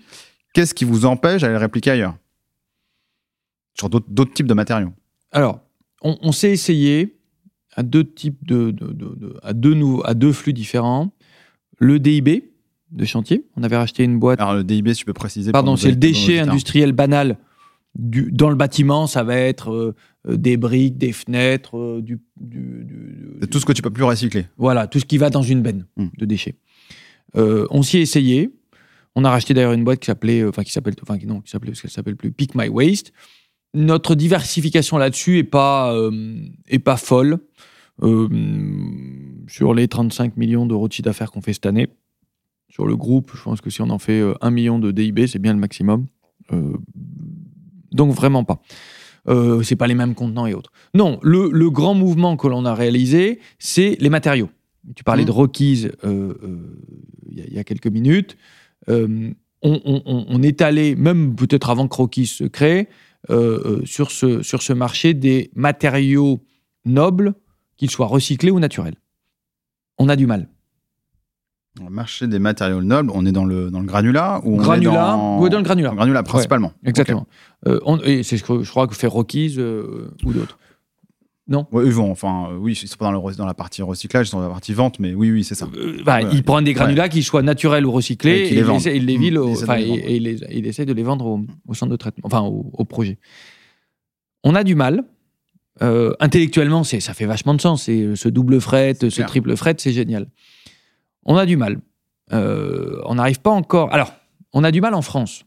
qu'est-ce 0.53 0.73
qui 0.73 0.85
vous 0.85 1.05
empêche 1.05 1.41
d'aller 1.41 1.53
le 1.53 1.59
répliquer 1.59 1.91
ailleurs 1.91 2.17
sur 3.73 3.89
d'autres 3.89 4.33
types 4.33 4.47
de 4.47 4.53
matériaux 4.53 4.91
Alors, 5.31 5.59
on, 6.01 6.17
on 6.21 6.31
s'est 6.31 6.51
essayé 6.51 7.19
à 7.75 7.83
deux 7.83 8.03
types 8.03 8.45
de, 8.45 8.71
de- 8.71 8.87
de- 8.91 9.15
de- 9.15 9.37
à, 9.43 9.53
deux 9.53 9.73
nou- 9.75 10.01
à 10.03 10.13
deux 10.13 10.31
flux 10.33 10.53
différents. 10.53 11.11
Le 11.79 11.99
DIB 11.99 12.43
de 12.91 13.05
chantier, 13.05 13.45
on 13.55 13.63
avait 13.63 13.77
racheté 13.77 14.03
une 14.03 14.17
boîte. 14.17 14.39
Alors 14.41 14.55
le 14.55 14.63
DIB, 14.63 14.89
si 14.93 14.95
tu 14.99 15.05
peux 15.05 15.13
préciser. 15.13 15.51
Pardon, 15.51 15.75
c'est 15.75 15.89
le 15.89 15.95
déchet 15.95 16.39
industriel 16.39 16.91
banal. 16.91 17.37
Du, 17.95 18.31
dans 18.31 18.49
le 18.49 18.55
bâtiment, 18.55 19.07
ça 19.07 19.23
va 19.23 19.35
être 19.35 19.71
euh, 19.71 19.95
des 20.37 20.55
briques, 20.55 20.97
des 20.99 21.11
fenêtres, 21.11 21.77
euh, 21.77 22.01
du, 22.01 22.19
du- 22.39 22.83
du- 22.85 23.29
C'est 23.41 23.49
tout 23.49 23.59
ce 23.59 23.65
que 23.65 23.73
tu 23.73 23.81
peux 23.81 23.89
plus 23.89 24.03
recycler. 24.03 24.45
Voilà, 24.57 24.85
tout 24.87 24.99
ce 24.99 25.05
qui 25.05 25.17
va 25.17 25.29
dans 25.31 25.41
une 25.41 25.61
benne 25.63 25.85
Mm. 25.97 26.07
de 26.17 26.25
déchets. 26.25 26.55
Euh, 27.35 27.65
on 27.71 27.81
s'y 27.81 27.97
est 27.97 28.01
essayé. 28.01 28.51
On 29.19 29.23
a 29.25 29.29
racheté 29.31 29.53
d'ailleurs 29.55 29.73
une 29.73 29.83
boîte 29.83 29.99
qui 29.99 30.05
s'appelait, 30.05 30.41
euh, 30.41 30.49
enfin 30.49 30.63
qui 30.63 30.71
s'appelle, 30.71 30.93
enfin 31.01 31.17
qui- 31.17 31.25
non, 31.25 31.41
qui 31.41 31.49
s'appelait 31.49 31.71
parce 31.71 31.81
qu'elle 31.81 31.89
s'appelle 31.91 32.15
plus 32.15 32.31
Pick 32.31 32.53
My 32.55 32.67
Waste. 32.69 33.11
Notre 33.73 34.13
diversification 34.15 34.97
là-dessus 34.97 35.39
est 35.39 35.43
pas 35.43 35.91
euh, 35.93 36.11
est 36.67 36.79
pas 36.79 36.97
folle. 36.97 37.39
Euh, 38.03 38.27
sur 39.47 39.73
les 39.73 39.87
35 39.87 40.37
millions 40.37 40.65
d'euros 40.67 40.87
de 40.87 40.93
chiffre 40.93 41.05
d'affaires 41.05 41.31
qu'on 41.31 41.41
fait 41.41 41.53
cette 41.53 41.65
année, 41.65 41.87
sur 42.69 42.85
le 42.85 42.95
groupe, 42.95 43.31
je 43.33 43.41
pense 43.41 43.59
que 43.61 43.69
si 43.71 43.81
on 43.81 43.89
en 43.89 43.97
fait 43.97 44.19
euh, 44.19 44.35
1 44.41 44.51
million 44.51 44.77
de 44.77 44.91
DIB, 44.91 45.25
c'est 45.25 45.39
bien 45.39 45.53
le 45.53 45.59
maximum. 45.59 46.05
Euh, 46.53 46.73
donc 47.91 48.13
vraiment 48.13 48.43
pas. 48.43 48.61
Euh, 49.29 49.61
c'est 49.63 49.75
pas 49.75 49.87
les 49.87 49.95
mêmes 49.95 50.13
contenants 50.15 50.45
et 50.45 50.53
autres. 50.53 50.71
Non, 50.93 51.19
le, 51.23 51.49
le 51.51 51.69
grand 51.71 51.93
mouvement 51.95 52.37
que 52.37 52.47
l'on 52.47 52.65
a 52.65 52.73
réalisé, 52.75 53.39
c'est 53.59 53.97
les 53.99 54.09
matériaux. 54.09 54.49
Tu 54.95 55.03
parlais 55.03 55.23
Mhm. 55.23 55.27
de 55.27 55.31
Rockies 55.31 55.87
euh, 56.05 56.33
euh, 56.43 56.79
y, 57.31 57.41
il 57.41 57.53
y 57.53 57.59
a 57.59 57.63
quelques 57.65 57.87
minutes. 57.87 58.37
Euh, 58.89 59.31
on, 59.61 59.81
on- 59.85 60.01
on- 60.05 60.25
on 60.29 60.41
est 60.43 60.61
allé, 60.61 60.95
même 60.95 61.35
peut-être 61.35 61.69
avant 61.69 61.87
que 61.87 61.95
Rockies 61.95 62.27
se 62.27 62.43
crée, 62.43 62.87
euh, 63.29 63.79
euh, 63.81 63.85
sur, 63.85 64.11
ce, 64.11 64.41
sur 64.43 64.61
ce 64.61 64.73
marché 64.73 65.13
des 65.13 65.49
matériaux 65.55 66.43
nobles, 66.85 67.33
qu'ils 67.75 67.89
soient 67.91 68.05
recyclés 68.07 68.51
ou 68.51 68.59
naturels. 68.59 68.95
On 69.97 70.09
a 70.09 70.15
du 70.15 70.25
mal. 70.27 70.47
Le 71.83 71.89
marché 71.91 72.27
des 72.27 72.39
matériaux 72.39 72.81
nobles, 72.81 73.11
on 73.13 73.25
est 73.25 73.31
dans 73.31 73.45
le, 73.45 73.69
dans 73.69 73.79
le 73.81 73.85
granulat 73.85 74.41
ou 74.43 74.55
on 74.55 74.61
est 74.61 74.65
dans... 74.65 75.51
le 75.59 75.63
granulat. 75.63 75.89
Dans 75.89 75.93
le 75.93 75.97
granulat, 75.97 76.23
principalement. 76.23 76.71
Exactement. 76.83 77.27
Euh, 77.67 77.79
on- 77.85 77.99
et 77.99 78.23
c'est 78.23 78.37
ce 78.37 78.43
que 78.43 78.63
je 78.63 78.69
crois 78.69 78.87
que 78.87 78.95
fait 78.95 79.05
Rockies 79.07 79.55
euh, 79.59 80.07
ou 80.25 80.33
d'autres. 80.33 80.57
Ouais, 81.49 81.85
ils 81.85 81.91
vont, 81.93 82.11
enfin, 82.11 82.49
euh, 82.51 82.57
oui, 82.57 82.73
ils 82.73 82.87
sont 82.87 82.97
pas 82.97 83.05
dans, 83.05 83.11
le, 83.13 83.17
re- 83.19 83.35
dans 83.37 83.45
la 83.45 83.53
partie 83.53 83.81
recyclage, 83.81 84.27
ils 84.27 84.31
sont 84.31 84.37
dans 84.39 84.47
la 84.47 84.51
partie 84.51 84.73
vente, 84.73 84.99
mais 84.99 85.13
oui, 85.13 85.31
oui, 85.31 85.43
c'est 85.45 85.55
ça. 85.55 85.67
Euh, 85.77 86.01
bah, 86.03 86.19
Ouais. 86.21 86.29
Ils 86.33 86.43
prennent 86.43 86.65
des 86.65 86.73
granulats 86.73 87.07
qui 87.09 87.23
soient 87.23 87.41
naturels 87.41 87.85
ou 87.85 87.91
Et 87.91 87.93
recyclés 87.95 88.31
et 88.31 88.49
les 88.49 88.55
il 88.57 88.63
vendent. 88.63 88.77
essaie- 88.81 88.97
il 88.97 89.05
les, 89.05 89.17
Mmh. 89.17 89.23
Ils 89.23 89.33
les 89.33 89.91
et- 89.93 90.15
et 90.17 90.19
les- 90.61 90.67
essaie 90.69 90.85
de 90.85 90.93
les 90.93 91.03
vendre 91.03 91.25
au, 91.25 91.41
au 91.67 91.73
centre 91.73 91.91
de 91.91 91.95
traitement, 91.97 92.23
enfin 92.25 92.41
au, 92.41 92.69
au 92.73 92.83
projet. 92.85 93.17
On 94.43 94.55
a 94.55 94.63
du 94.63 94.75
mal. 94.75 95.03
Euh, 95.83 96.13
intellectuellement, 96.19 96.83
c'est, 96.83 96.99
ça 96.99 97.13
fait 97.13 97.25
vachement 97.27 97.53
de 97.53 97.61
sens. 97.61 97.83
C'est, 97.83 98.15
ce 98.15 98.29
double 98.29 98.59
fret, 98.59 98.95
ce 98.99 99.07
clair. 99.07 99.27
triple 99.27 99.55
fret, 99.55 99.75
c'est 99.77 99.91
génial. 99.93 100.27
On 101.23 101.35
a 101.37 101.45
du 101.45 101.55
mal. 101.55 101.77
Euh, 102.33 102.99
on 103.05 103.15
n'arrive 103.15 103.39
pas 103.41 103.51
encore. 103.51 103.93
Alors, 103.93 104.11
on 104.53 104.63
a 104.63 104.71
du 104.71 104.81
mal 104.81 104.93
en 104.95 105.01
France. 105.01 105.43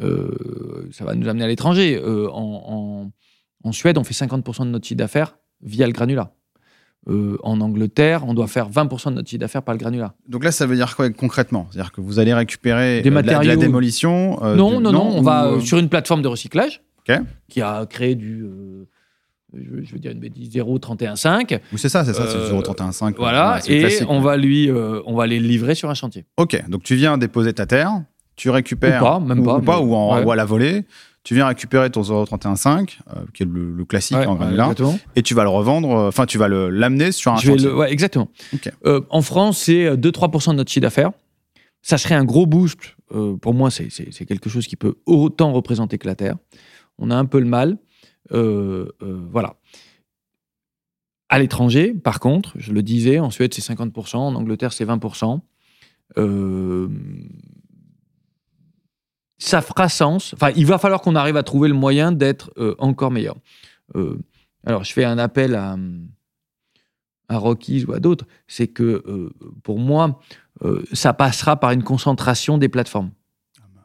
Euh, 0.00 0.88
ça 0.92 1.04
va 1.04 1.14
nous 1.14 1.28
amener 1.28 1.44
à 1.44 1.48
l'étranger. 1.48 1.96
Euh, 2.02 2.28
en, 2.30 2.62
en- 2.68 3.68
en 3.68 3.72
Suède, 3.72 3.98
on 3.98 4.04
fait 4.04 4.14
50% 4.14 4.64
de 4.64 4.70
notre 4.70 4.86
chiffre 4.86 4.96
d'affaires 4.98 5.36
via 5.62 5.86
le 5.86 5.92
granulat. 5.92 6.32
Euh, 7.08 7.38
en 7.42 7.60
Angleterre, 7.62 8.24
on 8.26 8.34
doit 8.34 8.46
faire 8.46 8.68
20% 8.70 9.10
de 9.10 9.14
notre 9.14 9.28
chiffre 9.28 9.40
d'affaires 9.40 9.62
par 9.62 9.74
le 9.74 9.78
granulat. 9.78 10.14
Donc 10.28 10.44
là, 10.44 10.52
ça 10.52 10.66
veut 10.66 10.76
dire 10.76 10.94
quoi 10.96 11.08
concrètement? 11.10 11.66
C'est-à-dire 11.70 11.92
que 11.92 12.00
vous 12.02 12.18
allez 12.18 12.34
récupérer 12.34 13.00
Des 13.00 13.08
euh, 13.08 13.10
de 13.10 13.14
la- 13.16 13.22
de 13.22 13.26
la, 13.28 13.36
matériaux. 13.38 13.60
démolition 13.60 14.38
euh, 14.44 14.54
non, 14.54 14.76
du- 14.76 14.82
non, 14.84 14.92
non, 14.92 15.08
on 15.16 15.20
ou, 15.20 15.22
va 15.22 15.60
sur 15.60 15.78
une 15.78 15.88
plateforme 15.88 16.20
de 16.22 16.28
recyclage 16.28 16.82
qui 17.48 17.60
a 17.62 17.86
créé 17.86 18.14
du, 18.14 18.42
euh, 18.44 18.84
je, 19.82 19.92
veux 19.94 19.98
dire 19.98 20.12
une 20.12 20.20
bêtise, 20.20 20.50
0,315. 20.50 21.58
Oui, 21.72 21.78
c'est 21.78 21.88
ça, 21.88 22.04
c'est 22.04 22.12
ça, 22.12 22.26
c'est 22.28 22.36
Euh, 22.36 22.48
0,315. 22.50 23.14
Voilà, 23.18 23.58
ouais, 23.66 23.72
et 23.72 24.04
on 24.06 24.20
va 24.20 24.36
lui, 24.36 24.70
on 24.70 25.14
va 25.16 25.26
les 25.26 25.40
livrer 25.40 25.74
sur 25.74 25.88
un 25.90 25.94
chantier. 25.94 26.26
Ok, 26.36 26.62
donc 26.68 26.82
tu 26.84 26.94
viens 26.96 27.18
déposer 27.18 27.52
ta 27.54 27.66
terre, 27.66 27.90
tu 28.36 28.50
récupères. 28.50 29.00
Ou 29.02 29.04
pas, 29.06 29.20
même 29.20 29.42
pas, 29.42 29.56
Ou, 29.56 29.62
pas, 29.62 29.78
mais- 29.80 29.86
ou, 29.86 29.94
en, 29.94 30.16
ouais. 30.18 30.24
ou 30.24 30.30
à 30.30 30.36
la 30.36 30.44
volée. 30.44 30.84
Tu 31.22 31.34
viens 31.34 31.46
récupérer 31.46 31.90
ton 31.90 32.02
0,315, 32.02 32.86
euh, 33.14 33.24
qui 33.34 33.42
est 33.42 33.46
le, 33.46 33.72
le 33.72 33.84
classique 33.84 34.16
Ouais, 34.16 34.26
en 34.26 34.36
granulat, 34.36 34.72
et 35.16 35.22
tu 35.22 35.34
vas 35.34 35.42
le 35.42 35.50
revendre, 35.50 35.90
euh, 35.90 36.08
enfin, 36.08 36.24
tu 36.24 36.38
vas 36.38 36.48
l'amener 36.48 37.12
sur 37.12 37.32
un 37.32 37.36
Je 37.36 37.46
vais 37.48 37.52
chantier. 37.58 37.66
le- 37.68 37.76
ouais, 37.76 37.92
exactement. 37.92 38.30
Euh, 38.86 39.02
en 39.10 39.20
France, 39.20 39.58
c'est 39.58 39.96
2-3% 39.98 40.52
de 40.52 40.56
notre 40.56 40.70
chiffre 40.70 40.82
d'affaires. 40.82 41.12
ça 41.82 41.98
serait 41.98 42.14
un 42.14 42.24
gros 42.24 42.46
boost. 42.46 42.96
Euh, 43.12 43.36
pour 43.36 43.52
moi, 43.54 43.70
c'est 43.70 43.88
quelque 44.26 44.48
chose 44.48 44.66
qui 44.66 44.76
peut 44.76 44.94
autant 45.06 45.52
représenter 45.52 45.98
que 45.98 46.06
la 46.06 46.14
Terre. 46.14 46.36
On 46.98 47.10
a 47.10 47.16
un 47.16 47.24
peu 47.26 47.38
le 47.40 47.46
mal. 47.46 47.76
Euh, 48.32 48.86
voilà. 49.30 49.56
À 51.28 51.38
l'étranger, 51.38 51.92
par 51.94 52.18
contre, 52.20 52.52
je 52.56 52.72
le 52.72 52.82
disais, 52.82 53.18
en 53.18 53.30
Suède, 53.30 53.52
c'est 53.54 53.62
50%, 53.62 54.16
en 54.16 54.34
Angleterre, 54.34 54.72
c'est 54.72 54.84
20%. 54.86 55.40
Ça 59.40 59.60
fera 59.60 59.88
sens. 59.88 60.34
Enfin, 60.34 60.52
il 60.54 60.66
va 60.66 60.78
falloir 60.78 61.00
qu'on 61.00 61.16
arrive 61.16 61.36
à 61.36 61.42
trouver 61.42 61.68
le 61.68 61.74
moyen 61.74 62.12
d'être 62.12 62.52
encore 62.78 63.10
meilleur. 63.10 63.36
alors, 64.64 64.84
je 64.84 64.92
fais 64.92 65.04
un 65.04 65.18
appel 65.18 65.56
à, 65.56 65.76
à 67.30 67.38
Rockies 67.38 67.84
ou 67.86 67.92
à 67.92 68.00
d'autres, 68.00 68.26
c'est 68.48 68.66
que 68.66 69.02
euh, 69.06 69.30
pour 69.62 69.78
moi, 69.78 70.20
euh, 70.64 70.82
ça 70.92 71.14
passera 71.14 71.56
par 71.56 71.70
une 71.70 71.84
concentration 71.84 72.58
des 72.58 72.68
plateformes. 72.68 73.10
Ah 73.58 73.66
bah. 73.74 73.82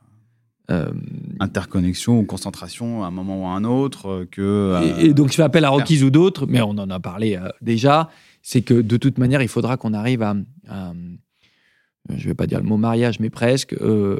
euh, 0.71 0.91
Interconnexion 1.39 2.19
ou 2.19 2.23
concentration 2.23 3.03
à 3.03 3.07
un 3.07 3.11
moment 3.11 3.43
ou 3.43 3.45
à 3.45 3.51
un 3.51 3.63
autre. 3.63 4.25
Que, 4.31 4.99
et, 4.99 5.13
donc 5.13 5.29
je 5.29 5.35
fais 5.35 5.43
appel 5.43 5.63
à 5.63 5.69
Rockies 5.69 6.03
ou 6.03 6.09
d'autres, 6.09 6.47
mais 6.47 6.61
on 6.61 6.71
en 6.71 6.89
a 6.89 6.99
parlé 6.99 7.39
déjà, 7.61 8.09
c'est 8.41 8.63
que 8.63 8.73
de 8.73 8.97
toute 8.97 9.19
manière, 9.19 9.43
il 9.43 9.47
faudra 9.47 9.77
qu'on 9.77 9.93
arrive 9.93 10.23
à, 10.23 10.33
je 12.09 12.23
ne 12.23 12.29
vais 12.29 12.33
pas 12.33 12.47
dire 12.47 12.59
le 12.59 12.65
mot 12.65 12.77
mariage, 12.77 13.19
mais 13.19 13.29
presque, 13.29 13.75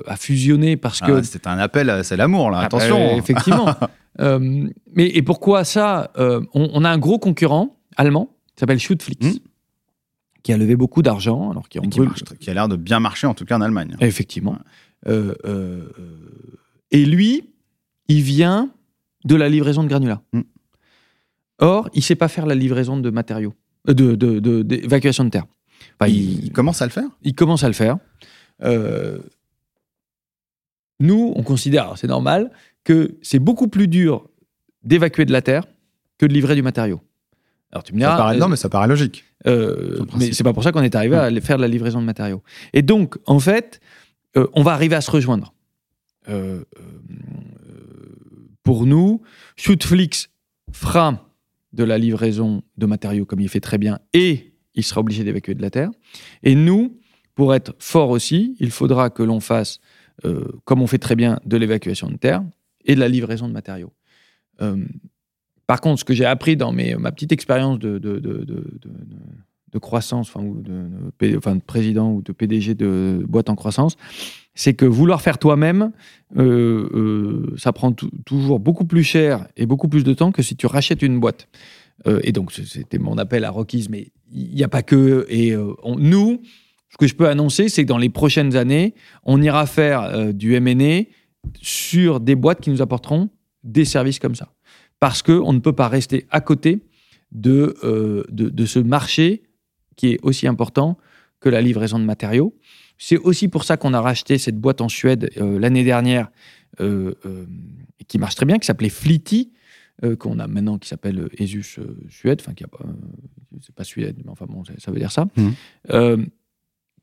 à 0.08 0.16
fusionner 0.16 0.78
parce 0.78 1.02
que... 1.02 1.12
Ah, 1.12 1.24
c'est 1.24 1.48
un 1.48 1.58
appel, 1.58 2.04
c'est 2.04 2.18
l'amour, 2.18 2.50
là, 2.50 2.60
ah, 2.62 2.66
attention. 2.66 3.18
effectivement. 3.18 3.76
mais 4.20 5.08
et 5.08 5.22
pourquoi 5.22 5.64
ça 5.64 6.12
on, 6.18 6.46
on, 6.54 6.84
a 6.84 6.90
un 6.90 6.98
gros 6.98 7.20
concurrent 7.20 7.76
allemand 7.98 8.30
s'appelle 8.60 8.80
Shootflix. 8.80 9.26
Hmm. 9.26 9.40
Qui 10.44 10.54
a 10.54 10.58
levé 10.58 10.76
beaucoup 10.76 11.02
d'argent, 11.02 11.50
alors 11.50 11.68
qui, 11.68 11.80
qui, 12.40 12.50
a 12.50 12.54
l'air 12.54 12.68
de 12.68 12.76
bien 12.76 13.00
marcher, 13.00 13.26
en 13.26 13.34
tout 13.34 13.46
cas 13.46 13.58
en 13.58 13.62
Allemagne. 13.62 13.96
Effectivement. 14.00 14.60
Euh, 15.08 15.34
euh, 15.44 15.90
et 16.92 17.04
lui, 17.04 17.50
il 18.08 18.22
vient 18.22 18.70
de 19.24 19.36
la 19.36 19.50
livraison 19.50 19.84
de 19.84 19.88
granulats. 19.88 20.22
Hmm. 20.34 20.42
Or, 21.58 21.90
il 21.94 22.00
ne 22.00 22.04
sait 22.04 22.16
pas 22.16 22.28
faire 22.28 22.46
la 22.46 22.54
livraison 22.54 22.98
de 22.98 23.10
matériaux, 23.10 23.56
euh, 23.90 23.94
de 23.94 24.62
d'évacuation 24.62 25.24
de, 25.24 25.30
terre. 25.30 25.46
Il, 26.08 26.52
commence 26.52 26.82
à 26.82 26.86
le 26.86 26.92
faire 26.92 27.10
Il 27.24 27.36
commence 27.36 27.64
à 27.64 27.68
le 27.68 27.74
faire. 27.74 27.98
nous, 31.00 31.34
on 31.36 31.44
considère, 31.44 31.98
c'est 31.98 32.08
normal, 32.08 32.52
que 32.84 33.18
c'est 33.22 33.40
beaucoup 33.40 33.68
plus 33.68 33.88
dur 33.88 34.28
d'évacuer 34.84 35.26
de 35.26 35.32
la 35.34 35.42
terre 35.42 35.66
que 36.18 36.26
de 36.26 36.34
livrer 36.34 36.56
du 36.56 36.62
matériau. 36.62 37.02
Alors 37.72 37.84
tu 37.84 37.94
me 37.94 38.00
diras, 38.00 38.12
ça 38.12 38.18
paraît, 38.18 38.38
non, 38.38 38.46
euh, 38.46 38.50
mais 38.50 38.56
ça 38.56 38.70
paraît 38.70 38.88
logique. 38.88 39.26
Euh, 39.48 40.06
mais 40.18 40.32
c'est 40.32 40.44
pas 40.44 40.54
pour 40.54 40.64
ça 40.64 40.72
qu'on 40.72 40.82
est 40.82 40.96
arrivé 40.96 41.18
à 41.18 41.30
faire 41.42 41.58
de 41.58 41.62
la 41.62 41.68
livraison 41.68 42.00
de 42.00 42.06
matériaux. 42.06 42.42
Et 42.72 42.82
donc, 42.82 43.18
en 43.26 43.40
fait, 43.40 43.82
euh, 44.38 44.48
on 44.54 44.64
va 44.64 44.72
arriver 44.72 44.96
à 44.96 45.02
se 45.02 45.12
rejoindre. 45.12 45.54
pour 48.64 48.86
nous, 48.86 49.22
Shootflix 49.58 50.30
fera 50.72 51.30
de 51.74 51.84
la 51.84 51.98
livraison 51.98 52.64
de 52.78 52.86
matériaux 52.86 53.26
comme 53.26 53.42
il 53.42 53.50
fait 53.50 53.60
très 53.60 53.78
bien 53.78 54.00
et 54.14 54.55
il 54.76 54.84
sera 54.84 55.02
obligé 55.02 55.24
d'évacuer 55.24 55.56
de 55.56 55.62
la 55.62 55.70
terre. 55.70 55.90
Et 56.44 56.56
nous, 56.56 56.98
pour 57.34 57.56
être 57.56 57.76
fort 57.80 58.10
aussi, 58.10 58.56
il 58.60 58.72
faudra 58.72 59.10
que 59.10 59.24
l'on 59.24 59.40
fasse, 59.40 59.80
comme 60.64 60.82
on 60.82 60.88
fait 60.88 60.98
très 60.98 61.16
bien, 61.16 61.40
de 61.46 61.58
l'évacuation 61.58 62.10
de 62.10 62.16
terre 62.18 62.44
et 62.86 62.96
de 62.96 63.00
la 63.00 63.10
livraison 63.10 63.48
de 63.48 63.54
matériaux. 63.54 63.92
Par 65.68 65.82
contre, 65.82 66.00
ce 66.00 66.06
que 66.06 66.14
j'ai 66.14 66.26
appris 66.26 66.56
dans 66.56 66.72
mes, 66.72 66.96
ma 66.96 67.12
petite 67.12 67.32
expérience 67.32 67.80
de, 67.80 67.98
de, 67.98 68.20
de, 68.20 68.46
de, 68.46 69.80
croissance, 69.80 70.30
enfin, 70.30 70.46
ou 70.46 70.62
de, 70.62 71.38
enfin, 71.38 71.56
de 71.56 71.62
président 71.62 72.12
ou 72.12 72.22
de 72.22 72.32
PDG 72.32 72.76
de 72.76 73.26
boîte 73.28 73.50
en 73.50 73.56
croissance, 73.56 73.98
c'est 74.54 74.74
que 74.74 74.86
vouloir 74.86 75.22
faire 75.22 75.38
toi-même, 75.38 75.92
euh, 76.38 76.90
euh, 76.94 77.56
ça 77.58 77.74
prend 77.74 77.92
toujours 77.92 78.60
beaucoup 78.60 78.86
plus 78.86 79.04
cher 79.04 79.48
et 79.58 79.66
beaucoup 79.66 79.90
plus 79.90 80.04
de 80.04 80.14
temps 80.14 80.32
que 80.32 80.42
si 80.42 80.56
tu 80.56 80.66
rachètes 80.66 81.02
une 81.02 81.20
boîte. 81.20 81.50
Euh, 82.08 82.20
et 82.24 82.32
donc, 82.32 82.52
c'était 82.52 82.98
mon 82.98 83.18
appel 83.18 83.46
à 83.46 83.50
Rockies, 83.50 83.88
mais 83.90 84.12
il 84.32 84.54
n'y 84.54 84.64
a 84.64 84.68
pas 84.68 84.84
que. 84.84 85.26
Et 85.30 85.56
nous, 85.98 86.42
ce 86.90 86.98
que 86.98 87.08
je 87.08 87.16
peux 87.16 87.28
annoncer, 87.28 87.70
c'est 87.70 87.84
que 87.84 87.88
dans 87.88 87.98
les 87.98 88.10
prochaines 88.10 88.56
années, 88.56 88.96
on 89.24 89.42
ira 89.42 89.66
faire 89.66 90.34
du 90.34 90.60
MA 90.60 91.04
sur 91.62 92.20
des 92.20 92.36
boîtes 92.36 92.62
qui 92.62 92.70
nous 92.70 92.82
apporteront 92.82 93.30
des 93.64 93.86
services 93.86 94.20
comme 94.20 94.36
ça 94.36 94.52
parce 95.00 95.22
qu'on 95.22 95.54
ne 95.54 95.60
peut 95.60 95.74
pas 95.74 95.88
rester 95.88 96.26
à 96.32 96.42
côté 96.42 96.82
euh, 97.46 98.24
de, 98.30 98.50
de, 98.50 98.66
ce 98.66 98.80
marché 98.80 99.44
qui 99.96 100.14
est 100.14 100.20
aussi 100.24 100.48
important 100.48 100.98
que 101.40 101.50
la 101.50 101.62
livraison 101.62 102.00
de 102.00 102.06
matériaux. 102.06 102.56
C'est 102.98 103.18
aussi 103.18 103.50
pour 103.50 103.66
ça 103.66 103.78
qu'on 103.78 103.94
a 103.94 104.00
racheté 104.00 104.38
cette 104.38 104.58
boîte 104.58 104.80
en 104.80 104.88
Suède 104.88 105.30
euh, 105.38 105.60
l'année 105.60 105.84
dernière, 105.84 106.32
euh, 106.80 107.14
qui 108.08 108.18
marche 108.18 108.36
très 108.36 108.46
bien, 108.46 108.58
qui 108.58 108.66
s'appelait 108.66 108.90
Flitty, 108.90 109.52
qu'on 110.20 110.40
a 110.40 110.48
maintenant 110.48 110.78
qui 110.78 110.90
s'appelle 110.90 111.30
Esus 111.40 111.80
Suède, 112.10 112.40
enfin, 112.42 112.54
qui 112.54 112.64
a 112.64 112.68
pas, 112.68 112.86
c'est 113.62 113.74
pas 113.74 113.84
Suède, 113.84 114.18
mais 114.24 114.30
enfin 114.30 114.46
bon, 114.48 114.64
ça, 114.66 114.92
veut 114.92 115.00
dire 115.00 115.12
ça, 115.12 115.26
mmh. 115.38 116.26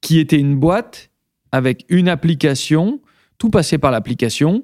qui 0.00 0.18
était 0.18 0.38
une 0.38 0.56
boîte 0.56 1.10
avec 1.52 1.84
une 1.88 2.08
application 2.08 3.00
tout 3.42 3.50
passait 3.50 3.78
par 3.78 3.90
l'application. 3.90 4.62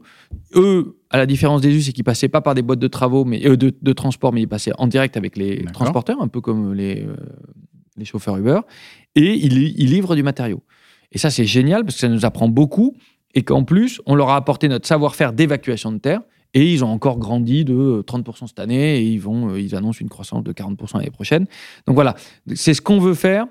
Eux, 0.55 1.01
à 1.11 1.19
la 1.19 1.27
différence 1.27 1.61
des 1.63 1.75
us, 1.75 1.87
c'est 1.87 1.93
qu'ils 1.93 2.05
passaient 2.05 2.29
pas 2.29 2.41
par 2.41 2.55
des 2.55 2.63
boîtes 2.63 2.79
de 2.79 2.87
travaux, 2.87 3.25
mais 3.25 3.45
euh, 3.45 3.57
de, 3.57 3.93
transport, 3.93 4.33
mais 4.33 4.43
ils 4.43 4.49
passaient 4.49 4.71
en 4.79 4.87
direct 4.87 5.17
avec 5.17 5.37
les 5.37 5.65
transporteurs, 5.73 6.23
un 6.23 6.29
peu 6.29 6.41
comme 6.41 6.75
les, 6.75 7.03
euh, 7.03 7.17
les 7.97 8.05
chauffeurs 8.05 8.37
Uber, 8.37 8.61
et 9.17 9.35
ils, 9.35 9.91
livrent 9.91 10.15
du 10.15 10.23
matériau. 10.23 10.63
Et 11.11 11.19
ça, 11.19 11.29
c'est 11.29 11.45
génial 11.45 11.83
parce 11.83 11.97
que 11.97 12.03
ça 12.03 12.09
nous 12.09 12.25
apprend 12.25 12.49
beaucoup, 12.49 12.97
et 13.35 13.43
qu'en 13.43 13.65
plus, 13.65 14.01
on 14.07 14.15
leur 14.15 14.31
a 14.31 14.37
apporté 14.37 14.69
notre 14.69 14.87
savoir-faire 14.87 15.33
d'évacuation 15.33 15.91
de 15.91 15.99
terre, 15.99 16.21
et 16.55 16.73
ils 16.73 16.85
ont 16.85 16.89
encore 16.89 17.19
grandi 17.19 17.65
de 17.65 18.03
30% 18.07 18.47
cette 18.49 18.59
année, 18.59 18.99
et 18.99 19.03
ils, 19.03 19.21
vont, 19.21 19.51
euh, 19.51 19.61
ils 19.61 19.75
annoncent 19.75 20.01
une 20.01 20.09
croissance 20.09 20.43
de 20.45 20.53
40% 20.53 20.99
l'année 20.99 21.11
prochaine. 21.11 21.47
Donc 21.87 21.95
voilà, 21.95 22.15
c'est 22.55 22.75
ce 22.75 22.81
qu'on 22.81 22.99
veut 22.99 23.15
faire, 23.15 23.47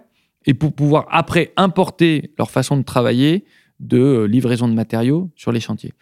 et 0.46 0.54
pour 0.54 0.74
pouvoir 0.74 1.06
après 1.12 1.52
importer 1.58 2.32
leur 2.38 2.50
façon 2.50 2.78
de 2.78 2.84
travailler 2.84 3.46
de 3.80 4.00
euh, 4.00 4.28
livraison 4.28 4.68
de 4.68 4.74
matériaux 4.74 5.30
sur 5.36 5.52
les 5.52 5.60
chantiers. 5.60 5.94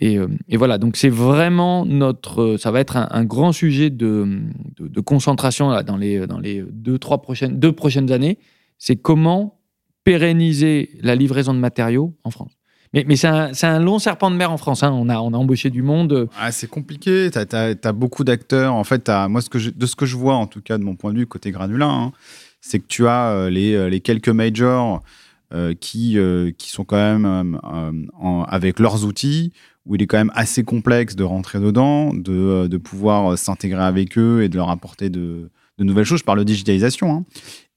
Et, 0.00 0.18
euh, 0.18 0.28
voilà, 0.52 0.78
donc 0.78 0.96
c'est 0.96 1.08
vraiment 1.08 1.84
notre, 1.84 2.42
euh, 2.42 2.58
ça 2.58 2.70
va 2.70 2.80
être 2.80 2.96
un, 2.96 3.24
grand 3.24 3.52
sujet 3.52 3.90
de, 3.90 4.40
de, 4.78 5.00
concentration 5.00 5.82
dans 5.82 5.96
les, 5.96 6.26
dans 6.26 6.38
les 6.38 6.64
deux, 6.70 6.98
trois 6.98 7.20
prochaines, 7.20 7.58
deux 7.58 7.72
prochaines 7.72 8.10
années. 8.10 8.38
C'est 8.78 8.96
comment 8.96 9.60
pérenniser 10.04 10.90
la 11.02 11.14
livraison 11.14 11.52
de 11.52 11.58
matériaux 11.58 12.16
en 12.24 12.30
France. 12.30 12.59
Mais, 12.92 13.16
c'est 13.16 13.28
un, 13.28 13.78
long 13.78 13.98
serpent 13.98 14.30
de 14.30 14.36
mer 14.36 14.50
en 14.50 14.56
France. 14.56 14.82
Hein. 14.82 14.90
On, 14.92 15.08
a, 15.08 15.16
embauché 15.16 15.70
du 15.70 15.82
monde. 15.82 16.28
Ah, 16.38 16.50
c'est 16.50 16.68
compliqué. 16.68 17.30
Tu 17.30 17.38
as, 17.38 17.92
beaucoup 17.92 18.24
d'acteurs. 18.24 18.74
En 18.74 18.84
fait, 18.84 19.08
moi, 19.28 19.40
de 19.52 19.86
ce 19.86 19.96
que 19.96 20.06
je 20.06 20.16
vois, 20.16 20.34
en 20.34 20.46
tout 20.46 20.60
cas 20.60 20.78
de 20.78 20.82
mon 20.82 20.96
point 20.96 21.12
de 21.12 21.18
vue 21.18 21.26
côté 21.26 21.50
granulin, 21.52 21.90
hein, 21.90 22.12
c'est 22.60 22.80
que 22.80 22.86
tu 22.88 23.06
as 23.06 23.48
les, 23.48 23.88
les 23.88 24.00
quelques 24.00 24.28
majors 24.28 25.02
euh, 25.52 25.74
qui, 25.74 26.16
euh, 26.16 26.52
sont 26.58 26.84
quand 26.84 26.96
même 26.96 27.58
euh, 27.64 28.42
avec 28.46 28.78
leurs 28.78 29.04
outils, 29.04 29.52
où 29.84 29.96
il 29.96 30.02
est 30.02 30.06
quand 30.06 30.18
même 30.18 30.30
assez 30.36 30.62
complexe 30.62 31.16
de 31.16 31.24
rentrer 31.24 31.58
dedans, 31.58 32.14
de, 32.14 32.76
pouvoir 32.76 33.36
s'intégrer 33.36 33.82
avec 33.82 34.16
eux 34.16 34.44
et 34.44 34.48
de 34.48 34.54
leur 34.56 34.70
apporter 34.70 35.10
de, 35.10 35.50
de 35.78 35.84
nouvelles 35.84 36.04
choses. 36.04 36.20
Je 36.20 36.24
parle 36.24 36.38
de 36.38 36.44
digitalisation. 36.44 37.12
Hein. 37.12 37.24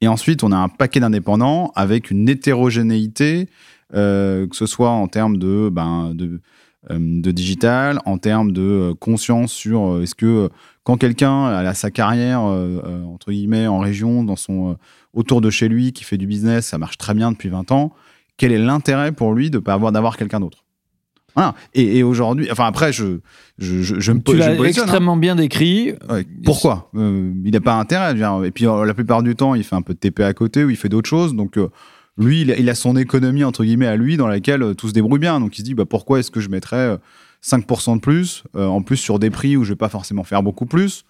Et 0.02 0.08
ensuite, 0.08 0.44
on 0.44 0.52
a 0.52 0.56
un 0.56 0.70
paquet 0.70 1.00
d'indépendants 1.00 1.72
avec 1.76 2.12
une 2.12 2.30
hétérogénéité, 2.30 3.50
que 3.94 4.56
ce 4.56 4.66
soit 4.66 4.90
en 4.90 5.08
termes 5.08 5.38
de, 5.38 5.70
ben, 5.72 6.14
de, 6.14 6.42
de 6.90 7.32
digital, 7.32 8.00
en 8.06 8.18
termes 8.18 8.52
de 8.52 8.94
conscience 9.00 9.52
sur 9.54 10.02
est-ce 10.02 10.16
que 10.16 10.50
quand 10.84 10.98
quelqu'un 10.98 11.46
a 11.46 11.74
sa 11.74 11.92
carrière, 11.92 12.42
entre 12.42 13.32
guillemets, 13.32 13.68
en 13.68 13.80
région, 13.80 14.24
dans 14.24 14.36
son 14.36 14.78
autour 15.14 15.42
de 15.42 15.50
chez 15.50 15.70
lui 15.70 15.94
qui 15.94 16.04
fait 16.04 16.18
du 16.18 16.28
business, 16.28 16.68
ça 16.68 16.78
marche 16.78 16.98
très 16.98 17.14
bien 17.14 17.32
depuis 17.32 17.50
20 17.50 17.72
ans, 17.72 17.94
quel 18.38 18.52
est 18.52 18.58
l'intérêt 18.58 19.12
pour 19.12 19.34
lui 19.34 19.50
de 19.50 19.60
pas 19.60 19.74
avoir 19.74 19.92
d'avoir 19.92 20.18
quelqu'un 20.18 20.40
d'autre? 20.40 20.64
Voilà. 21.36 21.56
Et, 21.74 22.04
aujourd'hui, 22.04 22.48
enfin 22.52 22.66
après, 22.66 22.94
je, 22.94 23.20
je, 23.58 23.82
je, 23.82 24.12
me 24.12 24.22
Tu 24.22 24.38
l'as 24.38 24.52
hein. 24.52 24.64
extrêmement 24.64 25.18
bien 25.18 25.36
décrit. 25.36 25.94
pourquoi? 26.46 26.92
Euh, 26.96 27.32
Il 27.44 27.52
n'a 27.52 27.62
pas 27.62 27.74
intérêt. 27.74 28.16
Et 28.46 28.52
puis 28.52 28.68
euh, 28.68 28.86
la 28.86 28.94
plupart 28.94 29.24
du 29.24 29.36
temps, 29.36 29.56
il 29.56 29.64
fait 29.64 29.76
un 29.76 29.82
peu 29.82 29.94
de 29.94 30.00
TP 30.00 30.22
à 30.22 30.34
côté 30.34 30.64
ou 30.64 30.70
il 30.70 30.76
fait 30.76 30.90
d'autres 30.90 31.10
choses. 31.10 31.34
Donc 31.34 31.58
euh, 31.58 31.70
lui, 32.18 32.42
il 32.42 32.70
a, 32.70 32.76
son 32.76 32.96
économie 32.96 33.44
entre 33.44 33.64
guillemets 33.64 33.88
à 33.88 33.96
lui 33.96 34.18
dans 34.18 34.28
laquelle 34.28 34.76
tout 34.76 34.88
se 34.88 34.94
débrouille 34.94 35.20
bien. 35.20 35.40
Donc 35.40 35.58
il 35.58 35.62
se 35.62 35.66
dit, 35.66 35.74
bah 35.74 35.86
pourquoi 35.86 36.20
est-ce 36.20 36.32
que 36.32 36.40
je 36.40 36.50
mettrais 36.50 36.98
5% 37.44 37.96
de 37.96 38.02
plus, 38.02 38.44
en 38.54 38.82
plus 38.82 38.98
sur 38.98 39.18
des 39.20 39.30
prix 39.30 39.58
où 39.58 39.64
je 39.64 39.70
vais 39.70 39.78
pas 39.78 39.90
forcément 39.90 40.24
faire 40.24 40.44
beaucoup 40.44 40.66
plus? 40.66 41.06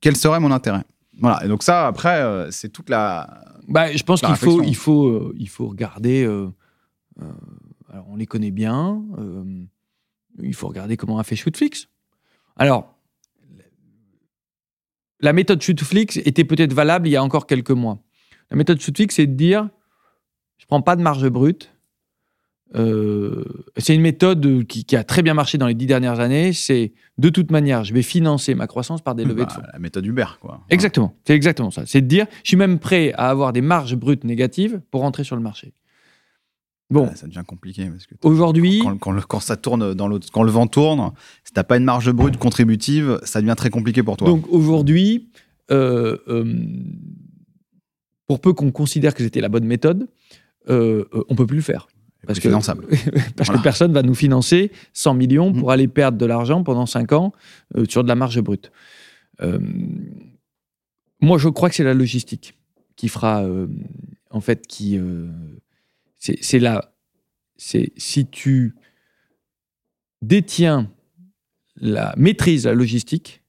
Quel 0.00 0.16
serait 0.16 0.40
mon 0.40 0.50
intérêt? 0.50 0.84
Voilà. 1.18 1.44
Et 1.44 1.48
donc 1.48 1.62
ça, 1.62 1.86
après, 1.86 2.20
euh, 2.20 2.50
c'est 2.50 2.70
toute 2.70 2.88
la. 2.88 3.44
Bah, 3.68 3.94
je 3.94 4.02
pense 4.02 4.20
qu'il 4.20 4.34
faut, 4.36 4.62
il 4.62 4.74
faut, 4.74 5.08
euh, 5.08 5.34
il 5.38 5.48
faut 5.48 5.68
regarder. 5.68 6.24
Euh, 6.24 6.48
alors, 7.92 8.06
on 8.08 8.16
les 8.16 8.26
connaît 8.26 8.50
bien. 8.50 9.02
il 10.42 10.54
faut 10.54 10.68
regarder 10.68 10.96
comment 10.96 11.18
a 11.18 11.24
fait 11.24 11.36
Shootflix. 11.36 11.88
Alors, 12.56 12.96
la 15.20 15.32
méthode 15.32 15.60
Shootflix 15.60 16.16
était 16.16 16.44
peut-être 16.44 16.72
valable 16.72 17.08
il 17.08 17.10
y 17.10 17.16
a 17.16 17.22
encore 17.22 17.46
quelques 17.46 17.70
mois. 17.70 17.98
La 18.50 18.56
méthode 18.56 18.80
Shootflix, 18.80 19.14
c'est 19.14 19.26
de 19.26 19.34
dire, 19.34 19.68
je 20.60 20.66
prends 20.66 20.82
pas 20.82 20.94
de 20.94 21.02
marge 21.02 21.28
brute, 21.28 21.72
euh, 22.76 23.44
c'est 23.78 23.96
une 23.96 24.00
méthode 24.00 24.64
qui, 24.68 24.84
qui 24.84 24.94
a 24.94 25.02
très 25.02 25.22
bien 25.22 25.34
marché 25.34 25.58
dans 25.58 25.66
les 25.66 25.74
dix 25.74 25.86
dernières 25.86 26.20
années. 26.20 26.52
C'est 26.52 26.92
de 27.18 27.28
toute 27.28 27.50
manière, 27.50 27.82
je 27.82 27.92
vais 27.92 28.02
financer 28.02 28.54
ma 28.54 28.68
croissance 28.68 29.02
par 29.02 29.16
des 29.16 29.24
levées 29.24 29.42
de 29.42 29.46
Bah, 29.48 29.54
fonds. 29.56 29.62
La 29.72 29.78
méthode 29.80 30.06
Uber, 30.06 30.26
quoi. 30.40 30.60
Exactement, 30.70 31.16
c'est 31.26 31.34
exactement 31.34 31.72
ça. 31.72 31.82
C'est 31.86 32.00
de 32.00 32.06
dire, 32.06 32.26
je 32.44 32.48
suis 32.50 32.56
même 32.56 32.78
prêt 32.78 33.12
à 33.14 33.28
avoir 33.30 33.52
des 33.52 33.60
marges 33.60 33.96
brutes 33.96 34.22
négatives 34.22 34.80
pour 34.92 35.00
rentrer 35.00 35.24
sur 35.24 35.34
le 35.34 35.42
marché. 35.42 35.72
Bon, 36.90 37.06
Ouais, 37.08 37.16
ça 37.16 37.26
devient 37.26 37.42
compliqué 37.46 37.86
parce 37.86 38.06
que 38.06 38.14
aujourd'hui, 38.22 38.80
quand, 38.82 38.98
quand 38.98 39.12
le- 39.12 39.22
quand 39.22 39.38
ça 39.40 39.56
tourne 39.56 39.94
dans 39.94 40.06
l'autre, 40.08 40.28
quand 40.32 40.42
le 40.44 40.50
vent 40.52 40.66
tourne, 40.68 41.12
si 41.44 41.52
t'as 41.52 41.62
pas 41.64 41.76
une 41.76 41.84
marge 41.84 42.10
brute 42.12 42.36
contributive, 42.36 43.18
ça 43.24 43.40
devient 43.40 43.54
très 43.56 43.70
compliqué 43.70 44.02
pour 44.04 44.16
toi. 44.16 44.28
donc 44.28 44.46
aujourd'hui, 44.48 45.28
euh, 45.72 46.16
euh, 46.28 46.52
pour 48.26 48.40
peu 48.40 48.52
qu'on 48.52 48.70
considère 48.72 49.14
que 49.14 49.22
c'était 49.24 49.40
la 49.40 49.48
bonne 49.48 49.64
méthode, 49.66 50.08
euh, 50.70 51.04
euh, 51.14 51.24
on 51.28 51.34
peut 51.34 51.46
plus 51.46 51.56
le 51.56 51.62
faire. 51.62 51.88
Parce 52.26 52.38
que, 52.38 52.48
finançable. 52.48 52.86
parce 53.34 53.48
Voilà. 53.48 53.58
que 53.58 53.62
personne 53.62 53.92
va 53.94 54.02
nous 54.02 54.14
financer 54.14 54.70
100 54.92 55.14
millions 55.14 55.52
pour 55.54 55.68
Mhm. 55.68 55.72
aller 55.72 55.88
perdre 55.88 56.18
de 56.18 56.26
l'argent 56.26 56.62
pendant 56.62 56.84
5 56.86 57.12
ans 57.12 57.32
euh, 57.76 57.86
sur 57.88 58.02
de 58.02 58.08
la 58.08 58.14
marge 58.14 58.38
brute. 58.42 58.70
Euh, 59.40 59.58
moi, 61.22 61.38
je 61.38 61.48
crois 61.48 61.70
que 61.70 61.74
c'est 61.76 61.84
la 61.84 61.94
logistique 61.94 62.58
qui 62.96 63.08
fera, 63.08 63.42
en 64.30 64.40
fait, 64.42 64.66
qui. 64.66 64.98
c'est 66.18 66.58
la. 66.58 66.92
C'est 67.56 67.92
si 67.96 68.26
tu 68.26 68.74
détiens 70.22 70.90
la 71.76 72.14
maîtrise 72.16 72.66
la 72.66 72.74
logistique, 72.74 73.42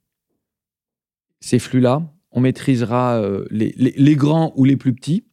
ces 1.41 1.59
flux-là, 1.59 2.09
on 2.31 2.39
maîtrisera 2.41 3.21
les, 3.49 3.73
les- 3.77 3.93
les 3.97 4.15
grands 4.15 4.53
ou 4.55 4.63
les 4.65 4.77
plus 4.77 4.93
petits 4.93 5.25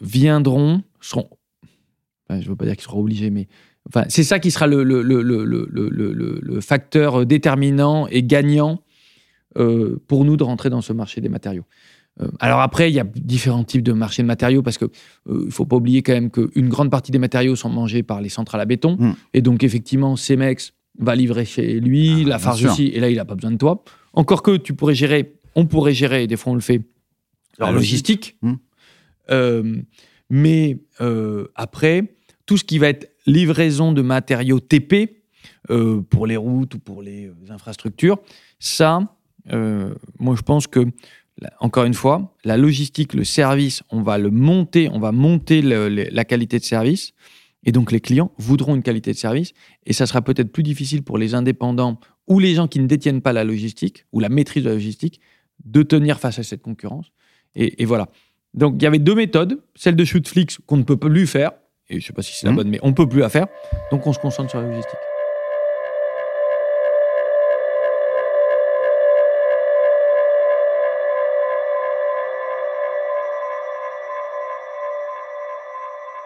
viendront, 0.00 0.82
seront. 1.00 1.28
enfin, 2.28 2.40
je 2.40 2.44
ne 2.46 2.50
veux 2.50 2.56
pas 2.56 2.64
dire 2.64 2.74
qu'ils 2.74 2.84
seront 2.84 3.00
obligés, 3.00 3.30
mais 3.30 3.48
enfin, 3.88 4.04
c'est 4.08 4.22
ça 4.24 4.38
qui 4.38 4.50
sera 4.50 4.66
le, 4.66 4.82
le, 4.82 5.02
le, 5.02 5.22
le, 5.22 6.60
facteur 6.60 7.26
déterminant 7.26 8.06
et 8.08 8.22
gagnant 8.22 8.80
euh, 9.58 10.00
pour 10.08 10.24
nous 10.24 10.36
de 10.36 10.44
rentrer 10.44 10.70
dans 10.70 10.80
ce 10.80 10.92
marché 10.92 11.20
des 11.20 11.28
matériaux. 11.28 11.64
Euh, 12.20 12.28
alors 12.38 12.60
après, 12.60 12.90
il 12.90 12.94
y 12.94 13.00
a 13.00 13.04
différents 13.04 13.64
types 13.64 13.82
de 13.82 13.92
marchés 13.92 14.22
de 14.22 14.26
matériaux 14.28 14.62
parce 14.62 14.78
que 14.78 14.84
euh, 15.28 15.44
il 15.46 15.52
faut 15.52 15.66
pas 15.66 15.76
oublier 15.76 16.02
quand 16.02 16.12
même 16.12 16.30
qu'une 16.30 16.68
grande 16.68 16.90
partie 16.90 17.10
des 17.10 17.18
matériaux 17.18 17.56
sont 17.56 17.68
mangés 17.68 18.02
par 18.04 18.20
les 18.20 18.28
centrales 18.28 18.60
à 18.60 18.64
béton 18.66 18.96
Mm. 18.98 19.12
et 19.34 19.42
donc 19.42 19.64
effectivement, 19.64 20.14
Cemex 20.16 20.72
va 20.98 21.16
livrer 21.16 21.44
chez 21.44 21.80
lui, 21.80 22.22
Ah, 22.26 22.28
la 22.30 22.38
farge 22.38 22.60
sûr. 22.60 22.70
aussi, 22.70 22.86
et 22.86 23.00
là 23.00 23.10
il 23.10 23.18
a 23.18 23.24
pas 23.24 23.34
besoin 23.34 23.50
de 23.50 23.56
toi. 23.56 23.82
Encore 24.12 24.42
que 24.44 24.56
tu 24.56 24.74
pourrais 24.74 24.94
gérer, 24.94 25.34
on 25.56 25.66
pourrait 25.66 25.92
gérer, 25.92 26.22
et 26.22 26.26
des 26.28 26.36
fois 26.36 26.52
on 26.52 26.54
le 26.54 26.60
fait, 26.60 26.82
La 27.58 27.66
la 27.66 27.72
logistique. 27.72 28.36
Mm. 28.42 28.54
Euh, 29.30 29.80
mais 30.30 30.78
euh, 31.00 31.46
après, 31.54 32.16
tout 32.46 32.56
ce 32.56 32.64
qui 32.64 32.78
va 32.78 32.88
être 32.88 33.10
livraison 33.26 33.92
de 33.92 34.02
matériaux 34.02 34.60
TP 34.60 35.22
euh, 35.70 36.02
pour 36.02 36.26
les 36.26 36.36
routes 36.36 36.74
ou 36.74 36.78
pour 36.78 37.02
les 37.02 37.30
infrastructures, 37.48 38.18
ça, 38.58 39.16
moi 40.18 40.36
je 40.36 40.42
pense 40.42 40.66
que, 40.66 40.86
encore 41.60 41.84
une 41.84 41.94
fois, 41.94 42.34
la 42.44 42.56
logistique, 42.56 43.12
le 43.14 43.24
service, 43.24 43.82
on 43.90 44.02
va 44.02 44.18
le 44.18 44.30
monter, 44.30 44.88
on 44.90 44.98
va 44.98 45.12
monter 45.12 45.62
la 45.62 46.24
qualité 46.24 46.58
de 46.58 46.64
service. 46.64 47.12
Et 47.66 47.72
donc 47.72 47.92
les 47.92 48.00
clients 48.00 48.30
voudront 48.36 48.74
une 48.74 48.82
qualité 48.82 49.12
de 49.12 49.16
service. 49.16 49.52
Et 49.86 49.94
ça 49.94 50.06
sera 50.06 50.22
peut-être 50.22 50.52
plus 50.52 50.62
difficile 50.62 51.02
pour 51.02 51.16
les 51.16 51.34
indépendants 51.34 51.98
ou 52.26 52.38
les 52.38 52.54
gens 52.54 52.68
qui 52.68 52.78
ne 52.78 52.86
détiennent 52.86 53.22
pas 53.22 53.32
la 53.32 53.44
logistique 53.44 54.04
ou 54.12 54.20
la 54.20 54.28
maîtrise 54.28 54.64
de 54.64 54.68
la 54.68 54.74
logistique 54.74 55.20
de 55.64 55.82
tenir 55.82 56.20
face 56.20 56.38
à 56.38 56.42
cette 56.42 56.62
concurrence. 56.62 57.12
Et 57.54 57.84
voilà. 57.84 58.08
Donc 58.54 58.74
il 58.76 58.82
y 58.82 58.86
avait 58.86 58.98
deux 58.98 59.14
méthodes, 59.14 59.60
celle 59.74 59.96
de 59.96 60.04
Shootflix 60.04 60.58
qu'on 60.66 60.76
ne 60.76 60.84
peut 60.84 60.96
plus 60.96 61.26
faire, 61.26 61.52
et 61.88 61.94
je 61.94 62.04
ne 62.04 62.06
sais 62.06 62.12
pas 62.12 62.22
si 62.22 62.32
c'est 62.34 62.46
la 62.46 62.52
Mhm. 62.52 62.56
bonne, 62.56 62.68
mais 62.68 62.78
on 62.82 62.88
ne 62.88 62.94
peut 62.94 63.08
plus 63.08 63.20
la 63.20 63.28
faire. 63.28 63.46
Donc 63.90 64.06
on 64.06 64.12
se 64.12 64.18
concentre 64.18 64.50
sur 64.50 64.60
la 64.60 64.68
logistique. 64.68 64.98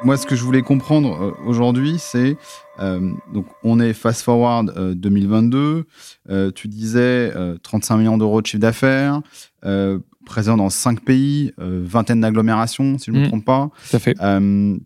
Moi, 0.04 0.16
ce 0.16 0.26
que 0.26 0.36
je 0.36 0.44
voulais 0.44 0.62
comprendre 0.62 1.20
euh, 1.20 1.32
aujourd'hui, 1.44 1.96
c'est 1.98 2.36
euh, 2.78 3.10
donc 3.34 3.46
on 3.64 3.80
est 3.80 3.92
fast 3.92 4.22
forward 4.22 4.72
euh, 4.76 4.94
2022. 4.94 5.86
euh, 6.30 6.52
tu 6.52 6.68
disais 6.68 7.32
euh, 7.34 7.56
35 7.64 7.96
millions 7.96 8.16
d'euros 8.16 8.40
de 8.40 8.46
chiffre 8.46 8.60
d'affaires, 8.60 9.20
euh, 9.64 9.98
présent 10.28 10.56
dans 10.56 10.70
cinq 10.70 11.00
pays, 11.00 11.52
euh, 11.58 11.82
vingtaine 11.84 12.20
d'agglomérations, 12.20 12.98
si 12.98 13.06
je 13.06 13.10
ne 13.10 13.16
me 13.16 13.22
Mhm. 13.22 13.28
trompe 13.28 13.44
pas. 13.44 13.70
Tout 13.90 13.96
à 13.96 13.98
fait. 13.98 14.16
Euh, 14.20 14.76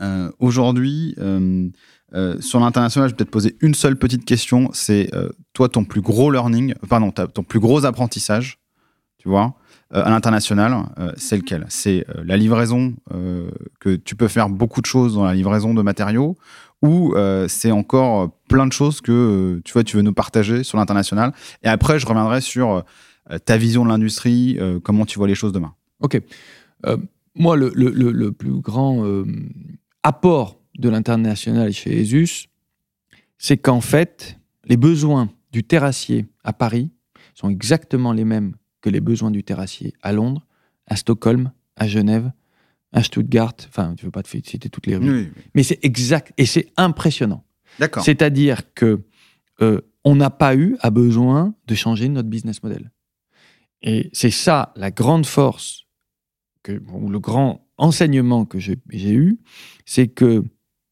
euh, 0.00 0.30
aujourd'hui, 0.38 1.14
euh, 1.18 1.68
sur 2.40 2.60
l'international, 2.60 3.08
je 3.08 3.12
vais 3.12 3.16
peut-être 3.18 3.30
poser 3.30 3.56
une 3.60 3.74
seule 3.74 3.96
petite 3.96 4.24
question. 4.24 4.70
C'est 4.72 5.14
euh, 5.14 5.28
toi 5.52 5.68
ton 5.68 5.84
plus 5.84 6.00
gros 6.00 6.30
learning, 6.30 6.74
pardon, 6.88 7.10
ton 7.10 7.42
plus 7.42 7.60
gros 7.60 7.84
apprentissage, 7.84 8.58
tu 9.18 9.28
vois, 9.28 9.54
euh, 9.94 10.02
à 10.04 10.10
l'international, 10.10 10.72
c'est 11.16 11.36
lequel? 11.36 11.66
C'est 11.68 12.06
la 12.24 12.36
livraison, 12.36 12.94
que 13.80 13.96
tu 13.96 14.16
peux 14.16 14.28
faire 14.28 14.48
beaucoup 14.48 14.80
de 14.80 14.86
choses 14.86 15.14
dans 15.14 15.24
la 15.24 15.34
livraison 15.34 15.74
de 15.74 15.82
matériaux, 15.82 16.36
ou 16.82 17.14
c'est 17.48 17.70
encore 17.70 18.30
plein 18.48 18.66
de 18.66 18.72
choses 18.72 19.00
que 19.00 19.60
tu 19.64 19.72
vois, 19.72 19.84
tu 19.84 19.96
veux 19.96 20.02
nous 20.02 20.12
partager 20.14 20.64
sur 20.64 20.76
l'international? 20.78 21.32
Et 21.62 21.68
après, 21.68 21.98
je 21.98 22.06
reviendrai 22.06 22.40
sur 22.40 22.84
ta 23.38 23.56
vision 23.56 23.84
de 23.84 23.88
l'industrie, 23.90 24.56
euh, 24.60 24.80
comment 24.80 25.06
tu 25.06 25.18
vois 25.18 25.28
les 25.28 25.34
choses 25.34 25.52
demain. 25.52 25.74
Ok. 26.00 26.20
Euh, 26.86 26.96
moi, 27.34 27.56
le, 27.56 27.70
le- 27.74 27.90
le- 27.90 28.12
le 28.12 28.32
plus 28.32 28.60
grand 28.60 29.04
euh, 29.04 29.24
apport 30.02 30.60
de 30.78 30.88
l'international 30.88 31.72
chez 31.72 32.00
ESUS, 32.00 32.48
c'est 33.38 33.56
qu'en 33.56 33.80
fait, 33.80 34.38
les 34.66 34.76
besoins 34.76 35.30
du 35.52 35.64
terrassier 35.64 36.26
à 36.44 36.52
Paris 36.52 36.90
sont 37.34 37.48
exactement 37.48 38.12
les 38.12 38.24
mêmes 38.24 38.54
que 38.80 38.90
les 38.90 39.00
besoins 39.00 39.30
du 39.30 39.44
terrassier 39.44 39.94
à 40.02 40.12
Londres, 40.12 40.46
à 40.86 40.96
Stockholm, 40.96 41.52
à 41.76 41.86
Genève, 41.86 42.32
à 42.92 43.02
Stuttgart. 43.02 43.54
Enfin, 43.68 43.94
tu 43.96 44.04
veux 44.04 44.10
pas 44.10 44.22
te 44.22 44.28
citer 44.28 44.68
toutes 44.68 44.86
les 44.86 44.96
rues. 44.96 45.32
Mais 45.54 45.62
c'est 45.62 45.78
exact 45.84 46.32
et 46.36 46.46
c'est 46.46 46.68
impressionnant. 46.76 47.44
D'accord. 47.78 48.02
C'est-à-dire 48.04 48.74
que 48.74 49.00
euh, 49.62 49.80
on 50.04 50.16
n'a 50.16 50.30
pas 50.30 50.56
eu 50.56 50.76
à 50.80 50.90
besoin 50.90 51.54
de 51.66 51.74
changer 51.74 52.08
notre 52.08 52.28
business 52.28 52.62
model. 52.62 52.90
Et 53.82 54.10
c'est 54.12 54.30
ça 54.30 54.72
la 54.76 54.90
grande 54.90 55.26
force, 55.26 55.86
que, 56.62 56.80
ou 56.92 57.08
le 57.08 57.18
grand 57.18 57.66
enseignement 57.76 58.44
que 58.44 58.58
j'ai 58.58 58.78
eu, 59.12 59.38
c'est 59.84 60.08
que 60.08 60.44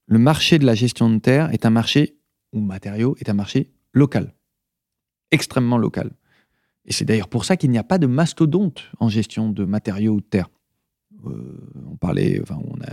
le 0.07 0.19
marché 0.19 0.59
de 0.59 0.67
la 0.67 0.75
gestion 0.75 1.09
de 1.09 1.19
terre 1.19 1.53
est 1.53 1.65
un 1.65 1.71
marché, 1.71 2.17
ou 2.53 2.61
matériaux, 2.61 3.17
est 3.21 3.29
un 3.29 3.35
marché 3.35 3.71
local, 3.93 4.35
extrêmement 5.31 5.79
local. 5.79 6.11
Et 6.85 6.93
c'est 6.93 7.05
d'ailleurs 7.05 7.29
pour 7.29 7.45
ça 7.45 7.57
qu'il 7.57 7.71
n'y 7.71 7.79
a 7.79 7.85
pas 7.85 7.99
de 7.99 8.09
mastodonte 8.09 8.91
en 8.99 9.09
gestion 9.09 9.51
de 9.51 9.65
matériaux 9.65 10.15
ou 10.15 10.21
de 10.21 10.27
terre. 10.27 10.49
Euh, 11.27 11.61
on 11.89 11.97
parlait, 11.97 12.41
enfin, 12.43 12.59
on 12.65 12.81
a, 12.81 12.93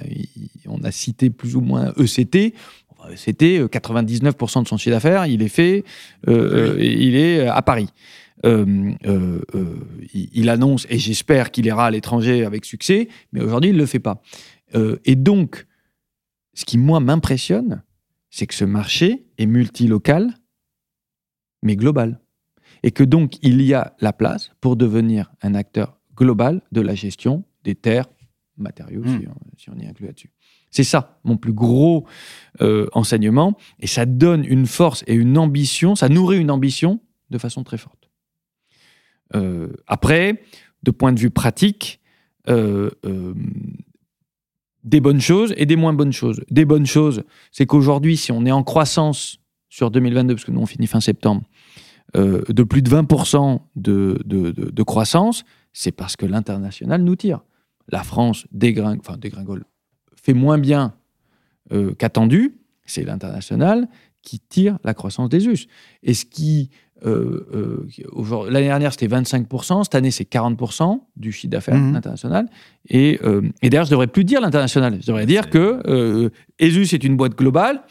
on 0.67 0.83
a 0.83 0.91
cité 0.91 1.29
plus 1.29 1.55
ou 1.55 1.61
moins 1.61 1.93
ECT. 1.97 2.53
Enfin, 2.89 3.09
ECT, 3.11 3.59
euh, 3.59 3.67
99% 3.67 4.63
de 4.63 4.67
son 4.67 4.77
chiffre 4.77 4.95
d'affaires, 4.95 5.25
il 5.25 5.41
est 5.41 5.47
fait, 5.47 5.83
euh, 6.27 6.75
euh, 6.75 6.83
il 6.83 7.15
est 7.15 7.47
à 7.47 7.61
Paris. 7.61 7.89
Euh, 8.45 8.93
euh, 9.05 9.41
euh, 9.55 9.79
il, 10.13 10.29
il 10.33 10.49
annonce, 10.49 10.85
et 10.89 10.99
j'espère 10.99 11.51
qu'il 11.51 11.65
ira 11.65 11.87
à 11.87 11.91
l'étranger 11.91 12.45
avec 12.45 12.65
succès, 12.65 13.07
mais 13.31 13.41
aujourd'hui, 13.41 13.71
il 13.71 13.73
ne 13.73 13.79
le 13.79 13.85
fait 13.85 13.99
pas. 13.99 14.21
Et 15.05 15.15
donc, 15.15 15.65
ce 16.53 16.65
qui, 16.65 16.77
moi, 16.77 16.99
m'impressionne, 16.99 17.83
c'est 18.29 18.47
que 18.47 18.53
ce 18.53 18.65
marché 18.65 19.25
est 19.37 19.45
multilocal, 19.45 20.33
mais 21.63 21.75
global. 21.75 22.19
Et 22.83 22.91
que 22.91 23.03
donc, 23.03 23.37
il 23.41 23.61
y 23.61 23.73
a 23.73 23.95
la 24.01 24.13
place 24.13 24.51
pour 24.59 24.75
devenir 24.75 25.31
un 25.41 25.55
acteur 25.55 25.97
global 26.15 26.61
de 26.71 26.81
la 26.81 26.95
gestion 26.95 27.43
des 27.63 27.75
terres, 27.75 28.07
matériaux, 28.57 29.01
Mm. 29.01 29.19
si, 29.19 29.27
on, 29.27 29.57
si 29.57 29.69
on 29.69 29.75
y 29.79 29.87
inclut 29.87 30.07
là-dessus. 30.07 30.31
C'est 30.69 30.83
ça, 30.83 31.19
mon 31.23 31.37
plus 31.37 31.53
gros 31.53 32.05
euh, 32.61 32.87
enseignement. 32.91 33.57
Et 33.79 33.87
ça 33.87 34.05
donne 34.05 34.43
une 34.43 34.65
force 34.65 35.03
et 35.07 35.13
une 35.13 35.37
ambition, 35.37 35.95
ça 35.95 36.09
nourrit 36.09 36.39
une 36.39 36.51
ambition 36.51 36.99
de 37.29 37.37
façon 37.37 37.63
très 37.63 37.77
forte. 37.77 38.06
Euh, 39.35 39.69
après, 39.87 40.41
de 40.83 40.91
point 40.91 41.11
de 41.11 41.19
vue 41.19 41.29
pratique, 41.29 41.99
euh, 42.49 42.91
euh, 43.05 43.33
des 44.83 45.01
bonnes 45.01 45.21
choses 45.21 45.53
et 45.57 45.65
des 45.65 45.75
moins 45.75 45.93
bonnes 45.93 46.13
choses. 46.13 46.41
Des 46.49 46.65
bonnes 46.65 46.85
choses, 46.85 47.23
c'est 47.51 47.65
qu'aujourd'hui, 47.65 48.15
si 48.15 48.31
on 48.31 48.45
est 48.45 48.51
en 48.51 48.63
croissance 48.63 49.39
sur 49.69 49.91
2022, 49.91 50.35
parce 50.35 50.45
que 50.45 50.51
nous 50.51 50.61
on 50.61 50.65
finit 50.65 50.87
fin 50.87 51.01
septembre, 51.01 51.43
de 52.15 52.63
plus 52.63 52.81
de 52.81 52.89
20% 52.89 53.59
de, 53.75 54.17
de, 54.25 54.83
croissance, 54.83 55.43
c'est 55.73 55.91
parce 55.91 56.15
que 56.15 56.25
l'international 56.25 57.03
nous 57.03 57.17
tire. 57.17 57.41
La 57.89 58.01
France 58.03 58.47
dégringole, 58.53 58.99
enfin 59.01 59.17
dégringole, 59.17 59.65
fait 60.15 60.33
moins 60.33 60.57
bien 60.57 60.95
qu'attendu, 61.97 62.61
c'est 62.85 63.03
l'international 63.03 63.89
qui 64.21 64.39
tire 64.39 64.77
la 64.83 64.93
croissance 64.93 65.29
des 65.29 65.47
US. 65.47 65.67
Et 66.03 66.13
ce 66.13 66.25
qui 66.25 66.69
L'année 67.03 68.67
dernière, 68.67 68.91
c'était 68.91 69.07
25%. 69.07 69.83
Cette 69.83 69.95
année, 69.95 70.11
c'est 70.11 70.23
40% 70.29 70.99
du 71.15 71.31
chiffre 71.31 71.51
d'affaires 71.51 71.75
Mhm. 71.75 71.95
international. 71.95 72.47
Et, 72.89 73.19
et 73.61 73.69
d'ailleurs, 73.69 73.85
je 73.85 73.89
ne 73.89 73.95
devrais 73.95 74.07
plus 74.07 74.23
dire 74.23 74.41
l'international. 74.41 74.97
Je 75.01 75.07
devrais 75.07 75.25
dire 75.25 75.49
que 75.49 76.29
ESUS 76.59 76.93
est 76.93 77.03
une 77.03 77.17
boîte 77.17 77.35
globale 77.37 77.81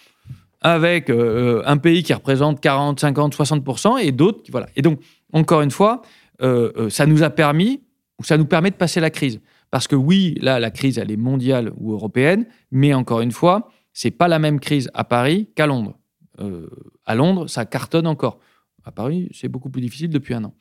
avec 0.62 1.10
un 1.10 1.76
pays 1.76 2.02
qui 2.02 2.12
représente 2.14 2.60
40, 2.60 3.00
50, 3.00 3.34
60% 3.34 3.98
et 3.98 4.12
d'autres. 4.12 4.42
Voilà. 4.50 4.66
Et 4.76 4.82
donc, 4.82 5.00
encore 5.32 5.62
une 5.62 5.70
fois, 5.70 6.02
ça 6.40 7.06
nous 7.06 7.22
a 7.22 7.30
permis, 7.30 7.82
ou 8.18 8.24
ça 8.24 8.36
nous 8.36 8.46
permet 8.46 8.70
de 8.70 8.76
passer 8.76 9.00
la 9.00 9.10
crise. 9.10 9.40
Parce 9.70 9.88
que 9.88 9.96
oui, 9.96 10.36
là, 10.40 10.58
la 10.60 10.70
crise, 10.70 10.96
elle 10.98 11.10
est 11.10 11.16
mondiale 11.16 11.72
ou 11.78 11.92
européenne, 11.92 12.46
mais 12.70 12.94
encore 12.94 13.20
une 13.20 13.32
fois, 13.32 13.68
c'est 13.92 14.10
pas 14.12 14.28
la 14.28 14.38
même 14.38 14.60
crise 14.60 14.88
à 14.94 15.04
Paris 15.04 15.48
qu'à 15.54 15.66
Londres. 15.66 15.94
Euh, 16.40 16.68
à 17.04 17.14
Londres, 17.14 17.48
ça 17.48 17.64
cartonne 17.64 18.06
encore. 18.06 18.38
À 18.86 18.92
Paris, 18.92 19.28
c'est 19.32 19.48
beaucoup 19.48 19.68
plus 19.68 19.82
difficile 19.82 20.08
depuis 20.10 20.32
un 20.32 20.44
an. 20.44 20.54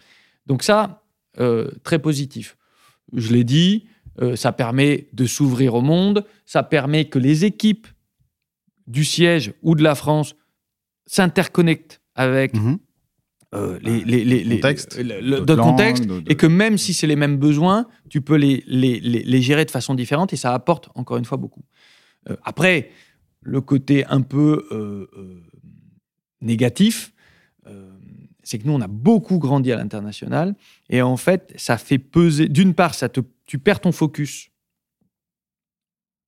Donc 0.47 0.63
ça, 0.63 1.03
euh, 1.39 1.69
très 1.83 1.99
positif. 1.99 2.57
Je 3.13 3.31
l'ai 3.31 3.43
dit, 3.43 3.85
euh, 4.21 4.35
ça 4.35 4.51
permet 4.51 5.07
de 5.13 5.25
s'ouvrir 5.27 5.75
au 5.75 5.81
monde, 5.81 6.25
ça 6.45 6.63
permet 6.63 7.05
que 7.05 7.19
les 7.19 7.45
équipes 7.45 7.87
du 8.87 9.05
siège 9.05 9.53
ou 9.61 9.75
de 9.75 9.83
la 9.83 9.93
France 9.93 10.35
s'interconnectent 11.05 12.01
avec 12.15 12.55
Mhm. 12.55 12.79
euh, 13.53 13.77
les, 13.83 14.03
les, 14.03 14.25
les, 14.25 14.43
les- 14.43 14.55
Contexte, 14.55 14.97
le- 14.97 15.39
d'autres- 15.41 16.31
et 16.31 16.35
que 16.35 16.47
même 16.47 16.77
si 16.79 16.93
c'est 16.95 17.07
les 17.07 17.15
mêmes 17.15 17.37
besoins, 17.37 17.87
tu 18.09 18.21
peux 18.21 18.35
les, 18.37 18.63
gérer 19.41 19.65
de 19.65 19.71
façon 19.71 19.93
différente 19.93 20.33
et 20.33 20.35
ça 20.35 20.51
apporte 20.53 20.89
encore 20.95 21.17
une 21.17 21.25
fois 21.25 21.37
beaucoup. 21.37 21.63
Euh, 22.29 22.35
après, 22.43 22.89
le 23.43 23.61
côté 23.61 24.03
un 24.07 24.21
peu 24.21 24.65
négatif, 26.41 27.13
c'est 28.45 28.59
que 28.59 28.67
nous, 28.67 28.73
on 28.73 28.81
a 28.81 28.87
beaucoup 28.87 29.39
grandi 29.39 29.71
à 29.71 29.75
l'international 29.75 30.55
et 30.89 31.01
en 31.01 31.17
fait, 31.17 31.53
ça 31.57 31.77
fait 31.77 31.97
peser. 31.97 32.47
D'une 32.47 32.73
part, 32.73 32.93
ça 32.93 33.09
te, 33.09 33.19
tu 33.45 33.59
perds 33.59 33.81
ton 33.81 33.91
focus 33.91 34.51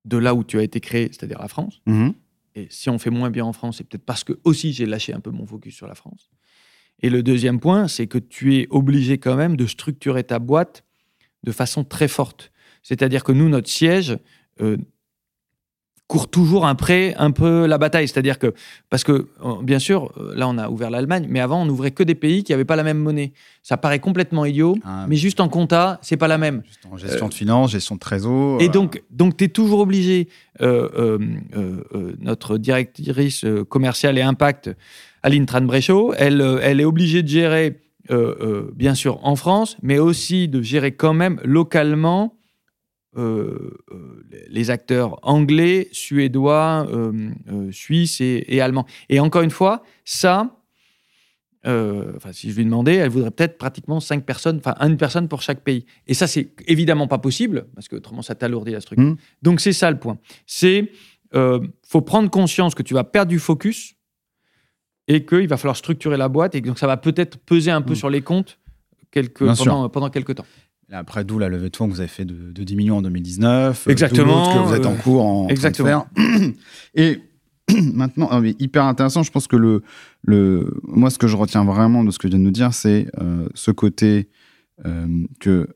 de 0.04 0.18
là 0.18 0.34
où 0.34 0.44
tu 0.44 0.58
as 0.58 0.64
été 0.64 0.80
créé, 0.80 1.08
c'est-à-dire 1.08 1.40
la 1.40 1.48
France. 1.48 1.82
Mhm. 1.86 2.14
Et 2.56 2.68
si 2.72 2.90
on 2.90 2.98
fait 2.98 3.12
moins 3.12 3.30
bien 3.30 3.46
en 3.46 3.54
France, 3.54 3.78
c'est 3.78 3.84
peut-être 3.84 4.06
parce 4.06 4.24
que 4.24 4.34
aussi 4.44 4.74
j'ai 4.74 4.88
lâché 4.88 5.14
un 5.14 5.20
peu 5.20 5.30
mon 5.30 5.46
focus 5.46 5.76
sur 5.76 5.88
la 5.88 5.96
France. 5.96 6.32
Et 7.04 7.10
le 7.12 7.22
deuxième 7.22 7.60
point, 7.60 7.88
c'est 7.88 8.08
que 8.08 8.18
tu 8.18 8.58
es 8.58 8.68
obligé 8.72 9.20
quand 9.20 9.36
même 9.36 9.56
de 9.56 9.68
structurer 9.68 10.24
ta 10.24 10.40
boîte 10.40 10.84
de 11.44 11.52
façon 11.52 11.84
très 11.84 12.08
forte. 12.08 12.52
C'est-à-dire 12.82 13.24
que 13.24 13.32
nous, 13.32 13.48
notre 13.48 13.70
siège 13.70 14.18
euh, 14.62 14.78
court 16.08 16.30
toujours 16.30 16.66
après 16.66 17.14
un 17.18 17.32
peu 17.32 17.66
la 17.68 17.78
bataille. 17.78 18.08
C'est-à-dire 18.08 18.40
que, 18.40 18.54
parce 18.90 19.04
que, 19.04 19.12
euh, 19.44 19.62
bien 19.62 19.78
sûr, 19.80 20.12
euh, 20.18 20.34
là, 20.36 20.48
on 20.48 20.58
a 20.58 20.70
ouvert 20.70 20.90
l'Allemagne, 20.90 21.28
mais 21.30 21.42
avant, 21.42 21.62
on 21.62 21.66
n'ouvrait 21.66 21.92
que 21.92 22.04
des 22.04 22.16
pays 22.16 22.44
qui 22.46 22.54
n'avaient 22.54 22.64
pas 22.66 22.78
la 22.78 22.84
même 22.84 22.98
monnaie. 23.00 23.34
Ça 23.62 23.76
paraît 23.76 24.00
complètement 24.00 24.46
idiot, 24.46 24.78
Ah, 24.86 25.06
mais 25.10 25.18
juste 25.18 25.42
en 25.42 25.50
compta, 25.50 26.00
c'est 26.02 26.16
pas 26.16 26.30
la 26.30 26.38
même. 26.38 26.64
juste 26.66 26.88
en 26.90 26.98
gestion 26.98 27.28
de 27.28 27.34
finances, 27.34 27.72
gestion 27.72 27.96
de 27.96 28.00
trésor. 28.00 28.62
Et 28.62 28.68
euh, 28.68 28.72
donc, 28.72 29.04
donc 29.12 29.36
tu 29.36 29.44
es 29.44 29.48
toujours 29.50 29.80
obligé, 29.82 30.30
euh, 30.62 31.20
euh, 31.56 32.16
notre 32.22 32.58
directrice 32.58 33.46
commerciale 33.68 34.18
et 34.18 34.22
impact, 34.22 34.70
Aline 35.24 35.46
Tran-Bréchot, 35.46 36.14
elle, 36.18 36.42
elle 36.62 36.80
est 36.80 36.86
obligée 36.86 37.22
de 37.22 37.28
gérer, 37.28 37.82
euh, 38.12 38.36
euh, 38.40 38.72
bien 38.74 38.96
sûr, 38.96 39.20
en 39.24 39.36
France, 39.36 39.76
mais 39.82 40.00
aussi 40.00 40.48
de 40.48 40.62
gérer 40.62 40.94
quand 40.94 41.14
même 41.14 41.42
localement 41.44 42.34
les 43.16 44.70
acteurs 44.70 45.18
anglais, 45.24 45.88
suédois, 45.92 46.88
euh, 46.92 47.30
euh, 47.52 47.72
suisses 47.72 48.22
et, 48.22 48.46
et 48.48 48.62
allemands. 48.62 48.86
Et 49.10 49.20
encore 49.20 49.42
une 49.42 49.50
fois, 49.50 49.82
ça, 50.06 50.56
euh, 51.66 52.14
enfin, 52.16 52.32
si 52.32 52.52
je 52.52 52.58
lui 52.58 52.66
demandais, 52.66 52.96
elle 52.96 53.10
voudrait 53.10 53.32
peut-être 53.32 53.58
pratiquement 53.58 54.00
cinq 54.00 54.26
personnes, 54.26 54.58
enfin 54.58 54.76
une 54.80 54.98
personne 54.98 55.28
pour 55.28 55.42
chaque 55.42 55.62
pays. 55.64 55.86
Et 56.06 56.14
ça, 56.14 56.28
c'est 56.28 56.52
évidemment 56.68 57.08
pas 57.08 57.18
possible, 57.18 57.68
parce 57.76 57.88
que 57.88 57.96
autrement, 57.96 58.22
ça 58.22 58.36
t'alourdit 58.36 58.72
la 58.72 58.82
structure. 58.82 59.06
Mhm. 59.08 59.18
Donc, 59.42 59.60
c'est 59.62 59.74
ça 59.74 59.90
le 59.90 59.98
point. 60.00 60.20
C'est, 60.46 60.92
euh, 61.34 61.60
faut 61.84 62.02
prendre 62.02 62.30
conscience 62.30 62.76
que 62.76 62.84
tu 62.84 62.94
vas 62.94 63.04
perdre 63.04 63.30
du 63.30 63.40
focus 63.40 63.96
et 65.08 65.26
qu'il 65.26 65.48
va 65.48 65.58
falloir 65.58 65.76
structurer 65.78 66.18
la 66.18 66.30
boîte 66.30 66.54
et 66.56 66.62
que 66.62 66.68
donc 66.68 66.80
ça 66.80 66.88
va 66.88 66.98
peut-être 66.98 67.38
peser 67.40 67.72
un 67.72 67.82
peu 67.82 67.92
Mhm. 67.92 67.96
sur 67.96 68.10
les 68.10 68.22
comptes 68.22 68.60
quelques, 69.12 69.46
pendant 69.90 70.10
quelques 70.10 70.36
temps. 70.36 70.46
Après, 70.92 71.26
d'où 71.26 71.38
la 71.38 71.50
levée 71.50 71.70
de 71.70 71.76
fonds 71.76 71.88
que 71.88 71.94
vous 71.94 72.00
avez 72.00 72.08
fait 72.08 72.24
de, 72.26 72.52
de 72.52 72.64
10 72.64 72.76
millions 72.78 72.98
en 72.98 73.02
2019. 73.02 73.88
euh, 73.88 73.92
Exactement, 73.92 74.54
que 74.54 74.60
vous 74.68 74.74
êtes 74.74 74.86
en 74.86 74.94
euh, 74.94 74.98
cours 74.98 75.26
en, 75.26 75.46
en 75.46 75.48
exactement. 75.50 76.08
faire. 76.16 76.52
Et 76.96 77.20
maintenant, 77.94 78.30
hyper 78.60 78.84
intéressant, 78.86 79.24
je 79.24 79.32
pense 79.32 79.48
que 79.48 79.58
le, 79.58 79.84
le, 80.24 80.80
moi, 80.84 81.10
ce 81.10 81.18
que 81.18 81.28
je 81.28 81.36
retiens 81.36 81.66
vraiment 81.66 82.04
de 82.06 82.12
ce 82.12 82.20
que 82.20 82.28
vient 82.30 82.40
de 82.40 82.44
nous 82.44 82.52
dire, 82.52 82.74
c'est 82.74 83.08
euh, 83.20 83.48
ce 83.54 83.72
côté 83.72 84.30
euh, 84.86 85.26
que 85.42 85.68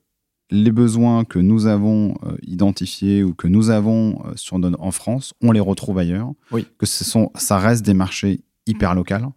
les 0.49 0.71
besoins 0.71 1.23
que 1.25 1.39
nous 1.39 1.65
avons 1.65 2.15
euh, 2.23 2.35
identifiés 2.43 3.23
ou 3.23 3.33
que 3.33 3.47
nous 3.47 3.69
avons 3.69 4.21
sur, 4.35 4.59
nos- 4.59 4.75
en 4.79 4.91
France, 4.91 5.33
on 5.41 5.51
les 5.51 5.59
retrouve 5.59 5.97
ailleurs. 5.97 6.31
Oui. 6.51 6.65
Que 6.77 6.85
ce 6.85 7.03
sont, 7.03 7.31
ça 7.35 7.57
reste 7.57 7.85
des 7.85 7.93
marchés 7.93 8.41
hyper 8.67 8.95
locaux. 8.95 9.33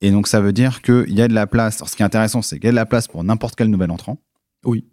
Et 0.00 0.10
donc, 0.10 0.26
ça 0.26 0.40
veut 0.40 0.52
dire 0.52 0.80
qu'il 0.82 1.12
y 1.12 1.20
a 1.22 1.28
de 1.28 1.34
la 1.34 1.46
place. 1.46 1.76
Alors, 1.76 1.88
ce 1.90 1.96
qui 1.96 2.02
est 2.02 2.06
intéressant, 2.06 2.40
c'est 2.42 2.56
qu'il 2.56 2.64
y 2.66 2.68
a 2.68 2.72
de 2.72 2.76
la 2.76 2.86
place 2.86 3.08
pour 3.08 3.22
n'importe 3.24 3.54
quel 3.56 3.68
nouvel 3.68 3.90
entrant. 3.90 4.18
Oui. 4.64 4.84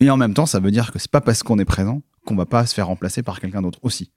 Et 0.00 0.10
en 0.10 0.16
même 0.16 0.34
temps, 0.34 0.46
ça 0.46 0.60
veut 0.60 0.70
dire 0.70 0.92
que 0.92 0.98
c'est 0.98 1.10
pas 1.10 1.20
parce 1.20 1.42
qu'on 1.42 1.58
est 1.58 1.64
présent 1.64 2.02
qu'on 2.26 2.34
va 2.36 2.46
pas 2.46 2.66
se 2.66 2.74
faire 2.74 2.88
remplacer 2.88 3.22
par 3.22 3.40
quelqu'un 3.40 3.62
d'autre 3.62 3.78
aussi. 3.82 4.10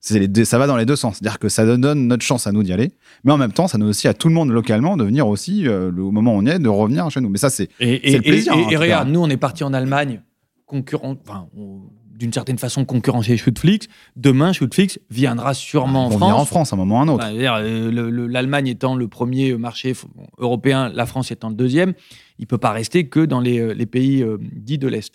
C'est 0.00 0.18
les 0.18 0.28
deux- 0.28 0.46
ça 0.46 0.56
va 0.58 0.66
dans 0.66 0.78
les 0.78 0.86
deux 0.86 0.96
sens. 0.96 1.18
C'est-à-dire 1.18 1.38
que 1.38 1.50
ça 1.50 1.66
donne 1.66 2.06
notre 2.08 2.24
chance 2.24 2.46
à 2.46 2.52
nous 2.52 2.62
d'y 2.62 2.72
aller, 2.72 2.92
mais 3.22 3.32
en 3.32 3.36
même 3.36 3.52
temps, 3.52 3.68
ça 3.68 3.76
donne 3.76 3.88
aussi 3.88 4.08
à 4.08 4.14
tout 4.14 4.28
le 4.28 4.34
monde 4.34 4.50
localement 4.50 4.96
de 4.96 5.04
venir 5.04 5.28
aussi, 5.28 5.68
euh, 5.68 5.90
le- 5.90 6.02
au 6.02 6.10
moment 6.10 6.34
où 6.34 6.38
on 6.38 6.46
y 6.46 6.48
est, 6.48 6.58
de 6.58 6.68
revenir 6.70 7.08
chez 7.10 7.20
nous. 7.20 7.28
Mais 7.28 7.36
ça, 7.38 7.50
c'est 7.50 7.68
le 8.14 8.22
plaisir, 8.22 8.54
et- 8.54 8.56
hein, 8.64 8.68
et 8.70 8.76
regarde, 8.78 9.08
nous, 9.10 9.20
on 9.20 9.28
est 9.28 9.36
parti 9.36 9.62
en 9.62 9.74
Allemagne, 9.74 10.22
concurrent, 10.64 11.16
enfin, 11.28 11.48
on- 11.54 11.82
d'une 12.20 12.32
certaine 12.34 12.58
façon 12.58 12.84
concurrencer 12.84 13.36
Shootflix. 13.38 13.88
Demain, 14.14 14.52
Shootflix 14.52 15.00
viendra 15.08 15.54
sûrement 15.54 16.06
en 16.06 16.10
France. 16.10 16.32
en 16.40 16.44
France 16.44 16.72
à 16.72 16.76
un 16.76 16.78
moment 16.78 16.96
ou 16.96 16.98
à 16.98 17.02
un 17.02 17.08
autre. 17.08 17.30
Dire, 17.32 17.54
euh, 17.54 17.90
le- 17.90 18.10
le- 18.10 18.26
L'Allemagne 18.26 18.66
étant 18.68 18.94
le 18.94 19.08
premier 19.08 19.54
marché 19.56 19.94
européen, 20.38 20.90
la 20.94 21.06
France 21.06 21.30
étant 21.32 21.48
le 21.48 21.54
deuxième, 21.54 21.94
il 22.38 22.46
peut 22.46 22.58
pas 22.58 22.72
rester 22.72 23.08
que 23.08 23.24
dans 23.24 23.40
les, 23.40 23.58
euh, 23.58 23.72
les 23.72 23.86
pays 23.86 24.22
euh, 24.22 24.36
dits 24.40 24.76
de 24.78 24.86
l'Est. 24.86 25.14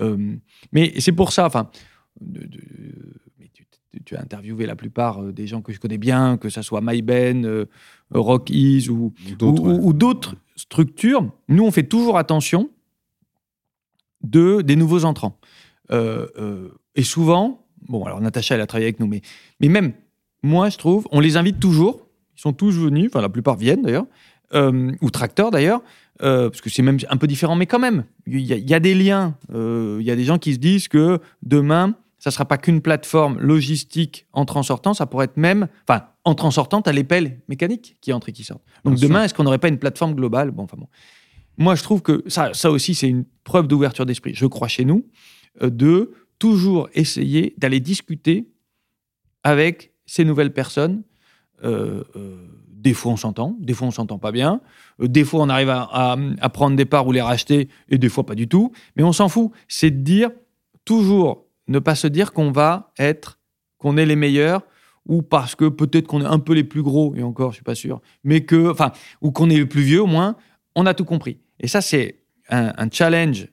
Euh, 0.00 0.34
mais 0.72 0.94
c'est 0.98 1.12
pour 1.12 1.30
ça, 1.32 1.44
enfin, 1.46 1.70
tu, 4.04 4.16
as 4.16 4.20
interviewé 4.20 4.64
la 4.66 4.76
plupart 4.76 5.22
des 5.22 5.46
gens 5.46 5.60
que 5.62 5.72
je 5.72 5.78
connais 5.80 5.98
bien, 5.98 6.36
que 6.38 6.48
ce 6.48 6.62
soit 6.62 6.80
MyBen, 6.82 7.44
euh, 7.44 7.64
Rockies 8.12 8.88
ou, 8.88 9.12
Ou 9.30 9.34
d'autres, 9.36 9.62
ou- 9.62 9.68
ouais. 9.72 9.78
ou 9.82 9.92
d'autres 9.92 10.34
structures, 10.56 11.30
nous, 11.48 11.64
on 11.64 11.70
fait 11.70 11.82
toujours 11.86 12.16
attention 12.18 12.70
de, 14.22 14.62
des 14.62 14.76
nouveaux 14.76 15.04
entrants. 15.04 15.38
Euh, 15.92 16.26
euh, 16.38 16.68
et 16.94 17.02
souvent, 17.04 17.66
bon, 17.88 18.04
alors 18.04 18.20
Natacha, 18.20 18.54
elle 18.54 18.60
a 18.60 18.66
travaillé 18.66 18.86
avec 18.86 19.00
nous, 19.00 19.06
mais, 19.06 19.22
mais 19.60 19.68
même 19.68 19.92
moi, 20.42 20.68
je 20.70 20.78
trouve, 20.78 21.06
on 21.12 21.20
les 21.20 21.36
invite 21.36 21.58
toujours. 21.60 22.06
Ils 22.36 22.40
sont 22.40 22.52
tous 22.52 22.72
venus, 22.78 23.06
enfin, 23.08 23.20
la 23.22 23.28
plupart 23.28 23.56
viennent 23.56 23.82
d'ailleurs, 23.82 24.06
euh, 24.54 24.92
ou 25.00 25.10
tracteurs 25.10 25.50
d'ailleurs, 25.50 25.80
euh, 26.22 26.48
parce 26.50 26.60
que 26.60 26.70
c'est 26.70 26.82
même 26.82 26.98
un 27.08 27.16
peu 27.16 27.26
différent, 27.26 27.56
mais 27.56 27.66
quand 27.66 27.78
même, 27.78 28.04
il 28.26 28.40
y, 28.40 28.52
a- 28.52 28.56
il 28.56 28.68
y 28.68 28.74
a 28.74 28.80
des 28.80 28.94
liens. 28.94 29.36
Euh, 29.54 29.98
Il 30.00 30.06
y 30.06 30.10
a 30.10 30.16
des 30.16 30.24
gens 30.24 30.38
qui 30.38 30.52
se 30.54 30.58
disent 30.58 30.88
que 30.88 31.18
demain, 31.42 31.94
ça 32.18 32.30
ne 32.30 32.32
sera 32.32 32.44
pas 32.44 32.58
qu'une 32.58 32.80
plateforme 32.80 33.38
logistique 33.38 34.26
entrant-sortant, 34.32 34.94
ça 34.94 35.06
pourrait 35.06 35.26
être 35.26 35.36
même, 35.36 35.68
enfin, 35.88 36.04
entrant-sortant, 36.24 36.82
tu 36.82 36.90
as 36.90 36.92
les 36.92 37.04
pelles 37.04 37.40
mécaniques 37.48 37.96
qui 38.00 38.12
entrent 38.12 38.28
et 38.28 38.32
qui 38.32 38.44
sortent. 38.44 38.64
Donc 38.84 38.94
Bien 38.96 39.08
demain, 39.08 39.24
est-ce 39.24 39.34
qu'on 39.34 39.44
n'aurait 39.44 39.58
pas 39.58 39.68
une 39.68 39.78
plateforme 39.78 40.14
globale? 40.14 40.50
Bon, 40.50 40.64
enfin 40.64 40.76
bon. 40.78 40.88
Moi, 41.58 41.74
je 41.74 41.82
trouve 41.82 42.02
que 42.02 42.22
ça, 42.26 42.52
ça 42.52 42.70
aussi, 42.70 42.94
c'est 42.94 43.08
une 43.08 43.24
preuve 43.44 43.66
d'ouverture 43.66 44.04
d'esprit. 44.06 44.34
Je 44.34 44.46
crois 44.46 44.68
chez 44.68 44.84
nous, 44.84 45.06
de 45.60 46.12
toujours 46.38 46.88
essayer 46.94 47.54
d'aller 47.58 47.80
discuter 47.80 48.48
avec 49.42 49.92
ces 50.06 50.24
nouvelles 50.24 50.52
personnes. 50.52 51.02
Euh, 51.64 52.02
euh, 52.16 52.48
des 52.68 52.94
fois, 52.94 53.12
on 53.12 53.16
s'entend, 53.16 53.56
des 53.60 53.74
fois, 53.74 53.88
on 53.88 53.90
s'entend 53.90 54.18
pas 54.18 54.32
bien. 54.32 54.60
Euh, 55.00 55.08
des 55.08 55.24
fois, 55.24 55.42
on 55.42 55.48
arrive 55.48 55.70
à, 55.70 56.48
prendre 56.52 56.76
des 56.76 56.84
parts 56.84 57.06
ou 57.06 57.12
les 57.12 57.20
racheter, 57.20 57.68
et 57.88 57.98
des 57.98 58.08
fois, 58.08 58.24
pas 58.24 58.34
du 58.34 58.48
tout. 58.48 58.72
Mais 58.96 59.02
on 59.02 59.12
s'en 59.12 59.28
fout. 59.28 59.50
C'est 59.68 59.90
de 59.90 60.02
dire 60.02 60.30
toujours, 60.84 61.46
ne 61.68 61.78
pas 61.78 61.94
se 61.94 62.06
dire 62.06 62.32
qu'on 62.32 62.52
va 62.52 62.92
être, 62.98 63.38
qu'on 63.78 63.96
est 63.96 64.06
les 64.06 64.16
meilleurs, 64.16 64.62
ou 65.06 65.22
parce 65.22 65.54
que 65.54 65.68
peut-être 65.68 66.06
qu'on 66.06 66.20
est 66.22 66.26
un 66.26 66.38
peu 66.38 66.52
les 66.52 66.64
plus 66.64 66.82
gros, 66.82 67.14
et 67.14 67.22
encore, 67.22 67.52
je 67.52 67.56
suis 67.56 67.64
pas 67.64 67.74
sûr, 67.74 68.00
mais 68.24 68.44
que, 68.44 68.70
enfin, 68.70 68.92
ou 69.20 69.30
qu'on 69.30 69.50
est 69.50 69.58
le 69.58 69.68
plus 69.68 69.82
vieux, 69.82 70.02
au 70.02 70.06
moins, 70.06 70.36
on 70.74 70.86
a 70.86 70.94
tout 70.94 71.04
compris. 71.04 71.38
Et 71.60 71.68
ça, 71.68 71.80
c'est 71.80 72.20
un, 72.48 72.72
un 72.76 72.88
challenge 72.90 73.48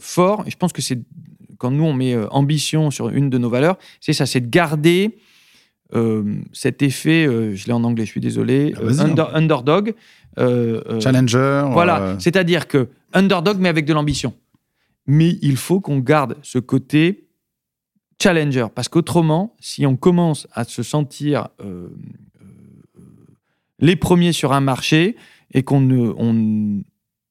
fort. 0.00 0.44
Et 0.46 0.50
je 0.50 0.56
pense 0.56 0.72
que 0.72 0.80
c'est 0.80 0.98
quand 1.58 1.70
nous 1.70 1.84
on 1.84 1.92
met 1.92 2.14
euh, 2.14 2.26
ambition 2.30 2.90
sur 2.90 3.08
une 3.08 3.30
de 3.30 3.38
nos 3.38 3.48
valeurs, 3.50 3.78
c'est 4.00 4.12
ça, 4.12 4.26
c'est 4.26 4.40
de 4.40 4.48
garder 4.48 5.18
euh, 5.94 6.34
cet 6.52 6.82
effet. 6.82 7.26
euh, 7.26 7.54
je 7.54 7.66
l'ai 7.66 7.72
en 7.72 7.84
anglais, 7.84 8.04
je 8.04 8.10
suis 8.10 8.20
désolé. 8.20 8.74
Ah, 8.76 8.80
euh, 8.82 8.98
under- 9.00 9.34
underdog. 9.34 9.94
Challenger. 11.00 11.64
voilà, 11.72 12.16
c'est-à-dire 12.18 12.68
que 12.68 12.88
underdog, 13.14 13.58
mais 13.58 13.68
avec 13.70 13.86
de 13.86 13.94
l'ambition. 13.94 14.34
Mais 15.06 15.38
il 15.40 15.56
faut 15.56 15.80
qu'on 15.80 15.98
garde 15.98 16.36
ce 16.42 16.58
côté 16.58 17.28
challenger, 18.20 18.66
parce 18.74 18.88
qu'autrement, 18.88 19.54
si 19.60 19.86
on 19.86 19.96
commence 19.96 20.46
à 20.52 20.64
se 20.64 20.82
sentir 20.82 21.48
les 23.78 23.96
premiers 23.96 24.32
sur 24.32 24.52
un 24.52 24.60
marché, 24.60 25.16
et 25.52 25.62
qu'on 25.62 25.80
ne 25.80 26.12
on, 26.18 26.82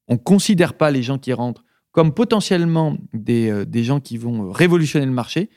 on 0.08 0.16
considère 0.16 0.74
pas 0.74 0.90
les 0.90 1.02
gens 1.02 1.18
qui 1.18 1.32
rentrent 1.32 1.64
comme 1.96 2.12
potentiellement 2.12 2.98
des, 3.14 3.48
euh, 3.50 3.64
des 3.64 3.82
gens 3.82 4.00
qui 4.00 4.18
vont 4.18 4.52
révolutionner 4.52 5.06
le 5.06 5.12
marché, 5.12 5.48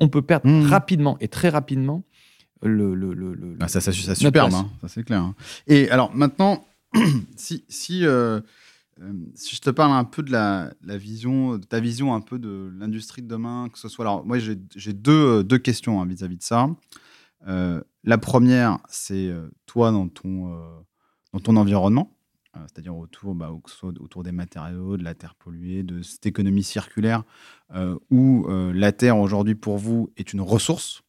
on 0.00 0.08
peut 0.08 0.20
perdre 0.20 0.48
Mmh. 0.48 0.66
rapidement 0.66 1.16
et 1.20 1.28
très 1.28 1.48
rapidement 1.48 2.02
le. 2.60 2.94
le, 2.96 3.14
le- 3.14 3.34
le- 3.34 3.56
Ah, 3.60 3.68
ça, 3.68 3.80
ça, 3.80 3.92
ça 3.92 4.16
superbe, 4.16 4.52
hein, 4.52 4.68
ça 4.80 4.88
c'est 4.88 5.04
clair. 5.04 5.20
hein. 5.22 5.36
Et 5.68 5.88
alors 5.90 6.12
maintenant, 6.12 6.64
si, 7.36 7.64
si, 7.68 8.04
euh, 8.04 8.40
euh, 9.00 9.12
si 9.36 9.54
je 9.54 9.60
te 9.60 9.70
parle 9.70 9.92
un 9.92 10.02
peu 10.02 10.24
de 10.24 10.32
la, 10.32 10.72
la 10.82 10.98
vision, 10.98 11.56
de 11.56 11.64
ta 11.64 11.78
vision 11.78 12.14
un 12.16 12.20
peu 12.20 12.40
de 12.40 12.72
l'industrie 12.76 13.22
de 13.22 13.28
demain, 13.28 13.68
que 13.72 13.78
ce 13.78 13.88
soit. 13.88 14.04
Alors, 14.06 14.26
moi, 14.26 14.40
j'ai 14.40 14.58
j'ai 14.74 14.92
deux, 14.92 15.12
euh, 15.12 15.42
deux 15.44 15.58
questions 15.58 16.02
hein, 16.02 16.06
vis-à-vis 16.06 16.36
de 16.38 16.42
ça. 16.42 16.68
Euh, 17.46 17.80
la 18.02 18.18
première, 18.18 18.78
c'est 18.88 19.28
euh, 19.28 19.48
toi 19.66 19.92
dans 19.92 20.08
ton, 20.08 20.52
euh, 20.52 20.58
dans 21.32 21.38
ton 21.38 21.54
environnement, 21.56 22.10
euh, 22.56 22.60
c'est-à-dire 22.66 22.96
autour, 22.96 23.34
bah, 23.34 23.50
autour 23.82 24.22
des 24.22 24.32
matériaux, 24.32 24.96
de 24.96 25.04
la 25.04 25.14
terre 25.14 25.34
polluée, 25.34 25.82
de 25.82 26.02
cette 26.02 26.26
économie 26.26 26.62
circulaire, 26.64 27.22
euh, 27.74 27.96
où 28.10 28.46
euh, 28.48 28.72
la 28.72 28.92
terre 28.92 29.18
aujourd'hui 29.18 29.54
pour 29.54 29.78
vous 29.78 30.10
est 30.16 30.32
une 30.32 30.40
ressource. 30.40 31.02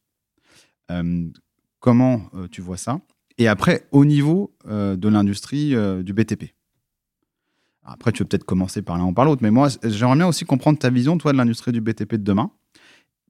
Comment 1.80 2.22
tu 2.50 2.60
vois 2.60 2.76
ça? 2.76 3.00
Et 3.36 3.46
après, 3.46 3.86
au 3.92 4.04
niveau 4.04 4.54
de 4.66 5.08
l'industrie 5.08 5.74
du 6.02 6.12
BTP. 6.12 6.54
Après, 7.84 8.10
tu 8.12 8.22
veux 8.22 8.28
peut-être 8.28 8.44
commencer 8.44 8.82
par 8.82 8.98
l'un 8.98 9.04
ou 9.06 9.12
par 9.12 9.24
l'autre, 9.24 9.42
mais 9.42 9.50
moi, 9.50 9.68
j'aimerais 9.82 10.16
bien 10.16 10.26
aussi 10.26 10.44
comprendre 10.44 10.78
ta 10.78 10.90
vision, 10.90 11.16
toi, 11.18 11.32
de 11.32 11.38
l'industrie 11.38 11.72
du 11.72 11.80
BTP 11.80 12.12
de 12.16 12.22
demain, 12.24 12.50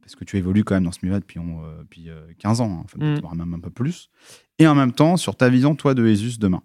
parce 0.00 0.16
que 0.16 0.24
tu 0.24 0.36
évolues 0.36 0.64
quand 0.64 0.74
même 0.74 0.84
dans 0.84 0.92
ce 0.92 1.00
milieu 1.02 1.18
depuis, 1.20 1.38
on- 1.38 1.62
euh, 1.64 1.78
depuis, 1.82 2.08
euh, 2.10 2.26
15 2.38 2.60
ans, 2.60 2.70
hein, 2.80 2.82
enfin, 2.84 2.98
Mm. 2.98 3.20
voire 3.20 3.34
même 3.36 3.54
un 3.54 3.60
peu 3.60 3.70
plus. 3.70 4.08
Et 4.58 4.66
en 4.66 4.74
même 4.74 4.92
temps, 4.92 5.16
sur 5.16 5.36
ta 5.36 5.48
vision, 5.48 5.76
toi, 5.76 5.94
de 5.94 6.04
ESUS 6.06 6.38
demain. 6.38 6.62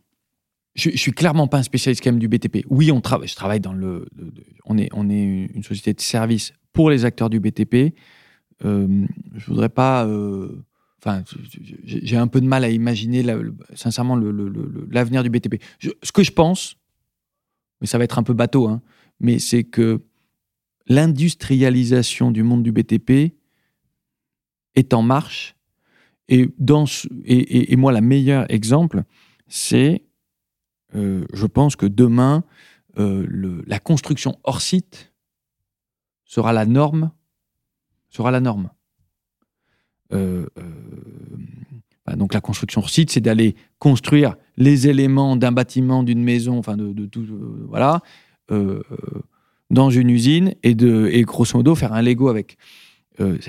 Je, 0.76 0.89
je 0.89 0.97
suis 0.97 1.11
clairement 1.11 1.47
pas 1.47 1.59
un 1.59 1.63
spécialiste 1.63 2.03
même 2.05 2.19
du 2.19 2.28
BTP. 2.28 2.65
Oui, 2.69 2.91
on 2.91 2.99
travaille. 3.01 3.28
Je 3.28 3.36
travaille 3.36 3.59
dans 3.59 3.74
le. 3.74 4.07
le- 4.15 4.26
le- 4.26 4.43
on 4.65 4.78
est 4.78 4.89
on 4.93 5.09
est 5.09 5.21
une 5.53 5.63
société 5.63 5.93
de 5.93 6.01
service 6.01 6.51
pour 6.71 6.89
les 6.89 7.05
acteurs 7.05 7.30
du 7.30 7.39
BTP. 7.39 7.93
Euh, 8.65 9.05
je 9.36 9.45
voudrais 9.45 9.69
pas. 9.69 10.05
euh, 10.07 10.63
Enfin, 11.05 11.21
j'ai 11.84 12.15
un 12.15 12.28
peu 12.28 12.39
de 12.39 12.45
mal 12.47 12.63
à 12.63 12.69
imaginer 12.69 13.24
le- 13.24 13.53
sincèrement 13.76 14.15
le- 14.15 14.32
le- 14.32 14.47
le- 14.47 14.88
l'avenir 14.89 15.21
du 15.21 15.30
BTP. 15.30 15.61
Ce 16.01 16.13
que 16.13 16.24
je 16.24 16.32
pense, 16.32 16.78
mais 17.82 17.88
ça 17.88 17.97
va 17.97 18.05
être 18.05 18.19
un 18.19 18.24
peu 18.24 18.34
bateau, 18.34 18.69
hein, 18.69 18.82
mais 19.19 19.38
c'est 19.38 19.65
que 19.65 20.01
l'industrialisation 20.88 22.32
du 22.32 22.41
monde 22.43 22.63
du 22.63 22.71
BTP 22.71 23.34
est 24.76 24.93
en 24.93 25.01
marche. 25.01 25.55
Et, 26.30 26.47
dans 26.57 26.86
et, 27.26 27.74
et- 27.74 27.76
moi, 27.76 27.91
la 27.91 27.99
meilleure 27.99 28.45
exemple, 28.49 29.03
c'est, 29.49 30.03
euh, 30.96 31.26
je 31.34 31.46
pense 31.46 31.76
que 31.76 31.86
demain, 31.86 32.44
euh, 33.00 33.64
la 33.68 33.80
construction 33.80 34.38
hors 34.44 34.62
site 34.62 35.14
sera 36.26 36.54
la 36.54 36.66
norme. 36.66 37.12
Sera 38.10 38.32
la 38.32 38.39
norme. 38.39 38.70
Euh, 40.14 40.46
bah, 42.06 42.16
donc 42.16 42.34
la 42.34 42.41
construction 42.41 42.82
hors 42.82 42.89
site, 42.89 43.12
c'est 43.12 43.22
d'aller 43.22 43.56
construire 43.80 44.36
les 44.58 44.88
éléments 44.88 45.36
d'un 45.36 45.52
bâtiment, 45.52 46.04
d'une 46.04 46.24
maison, 46.24 46.60
enfin 46.60 46.78
de, 46.78 46.94
de 46.94 47.06
tout, 47.06 47.26
voilà, 47.68 48.02
dans 49.70 49.89
une 49.89 50.10
usine 50.10 50.54
et 50.62 50.76
de 50.76 51.10
et 51.12 51.24
grosso 51.24 51.58
modo 51.58 51.74
faire 51.74 51.94
un 51.94 52.04
Lego 52.04 52.28
avec. 52.28 52.58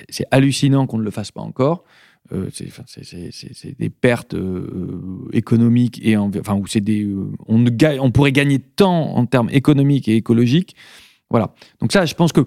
C'est 0.09 0.27
hallucinant 0.31 0.87
qu'on 0.87 0.99
ne 0.99 1.03
le 1.03 1.11
fasse 1.11 1.31
pas 1.31 1.43
encore. 1.43 1.85
Euh, 2.33 2.49
c'est 2.51 3.79
des 3.79 3.91
pertes 3.91 4.33
euh, 4.35 5.29
économiques 5.33 6.01
et 6.03 6.17
en- 6.17 6.31
enfin 6.41 6.55
où 6.55 6.67
c'est 6.67 6.81
des 6.81 7.05
euh, 7.05 7.31
on 7.47 7.59
ne 7.59 7.69
gagne- 7.69 8.01
on 8.01 8.11
pourrait 8.11 8.33
gagner 8.33 8.59
tant 8.61 9.15
en 9.15 9.27
termes 9.27 9.51
économiques 9.53 10.09
et 10.09 10.17
écologiques. 10.17 10.75
Voilà. 11.29 11.55
Donc 11.81 11.93
ça, 11.93 12.07
je 12.07 12.15
pense 12.15 12.33
que 12.33 12.41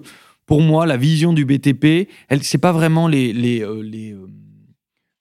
pour 0.46 0.62
moi, 0.62 0.84
la 0.84 0.96
vision 0.96 1.32
du 1.32 1.44
BTP, 1.44 2.08
elle 2.28 2.42
c'est 2.42 2.58
pas 2.58 2.72
vraiment 2.72 3.06
les 3.06 3.32
les, 3.32 3.60
euh, 3.62 3.80
les, 3.82 4.12
euh, 4.12 4.26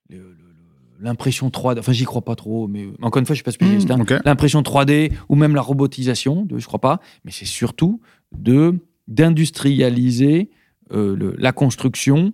les, 0.10 0.18
euh, 0.18 0.22
le- 0.24 0.26
le- 0.30 1.04
l'impression 1.06 1.50
3D. 1.50 1.78
Enfin, 1.80 1.92
j'y 1.92 2.06
crois 2.06 2.24
pas 2.26 2.36
trop, 2.36 2.68
mais 2.68 2.84
euh, 2.86 2.94
encore 3.04 3.20
une 3.20 3.26
fois, 3.28 3.36
je 3.36 3.40
suis 3.40 3.44
pas 3.44 3.52
spécialiste. 3.52 3.92
hein 3.92 4.00
Ok. 4.02 4.14
l'impression 4.26 4.64
3D 4.64 5.12
ou 5.30 5.36
même 5.36 5.54
la 5.54 5.62
robotisation, 5.62 6.48
je 6.56 6.66
crois 6.66 6.82
pas, 6.82 7.00
mais 7.26 7.32
c'est 7.32 7.46
surtout 7.46 8.02
de 8.36 8.74
d'industrialiser 9.08 10.50
euh, 10.94 11.36
la 11.38 11.52
construction. 11.52 12.34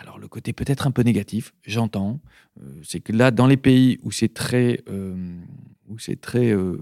Alors 0.00 0.18
le 0.18 0.28
côté 0.28 0.54
peut-être 0.54 0.86
un 0.86 0.90
peu 0.90 1.02
négatif, 1.02 1.52
j'entends, 1.66 2.20
euh, 2.58 2.80
c'est 2.82 3.00
que 3.00 3.12
là, 3.12 3.30
dans 3.30 3.46
les 3.46 3.58
pays 3.58 3.98
où 4.02 4.10
c'est 4.10 4.32
très, 4.32 4.80
euh, 4.88 5.38
où 5.88 5.98
c'est 5.98 6.18
très 6.18 6.50
euh, 6.52 6.80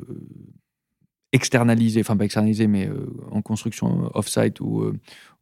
externalisé, 1.32 2.00
enfin 2.00 2.16
pas 2.16 2.24
externalisé, 2.24 2.68
mais 2.68 2.88
en 3.32 3.42
construction 3.42 4.08
off-site 4.14 4.60
ou, 4.60 4.92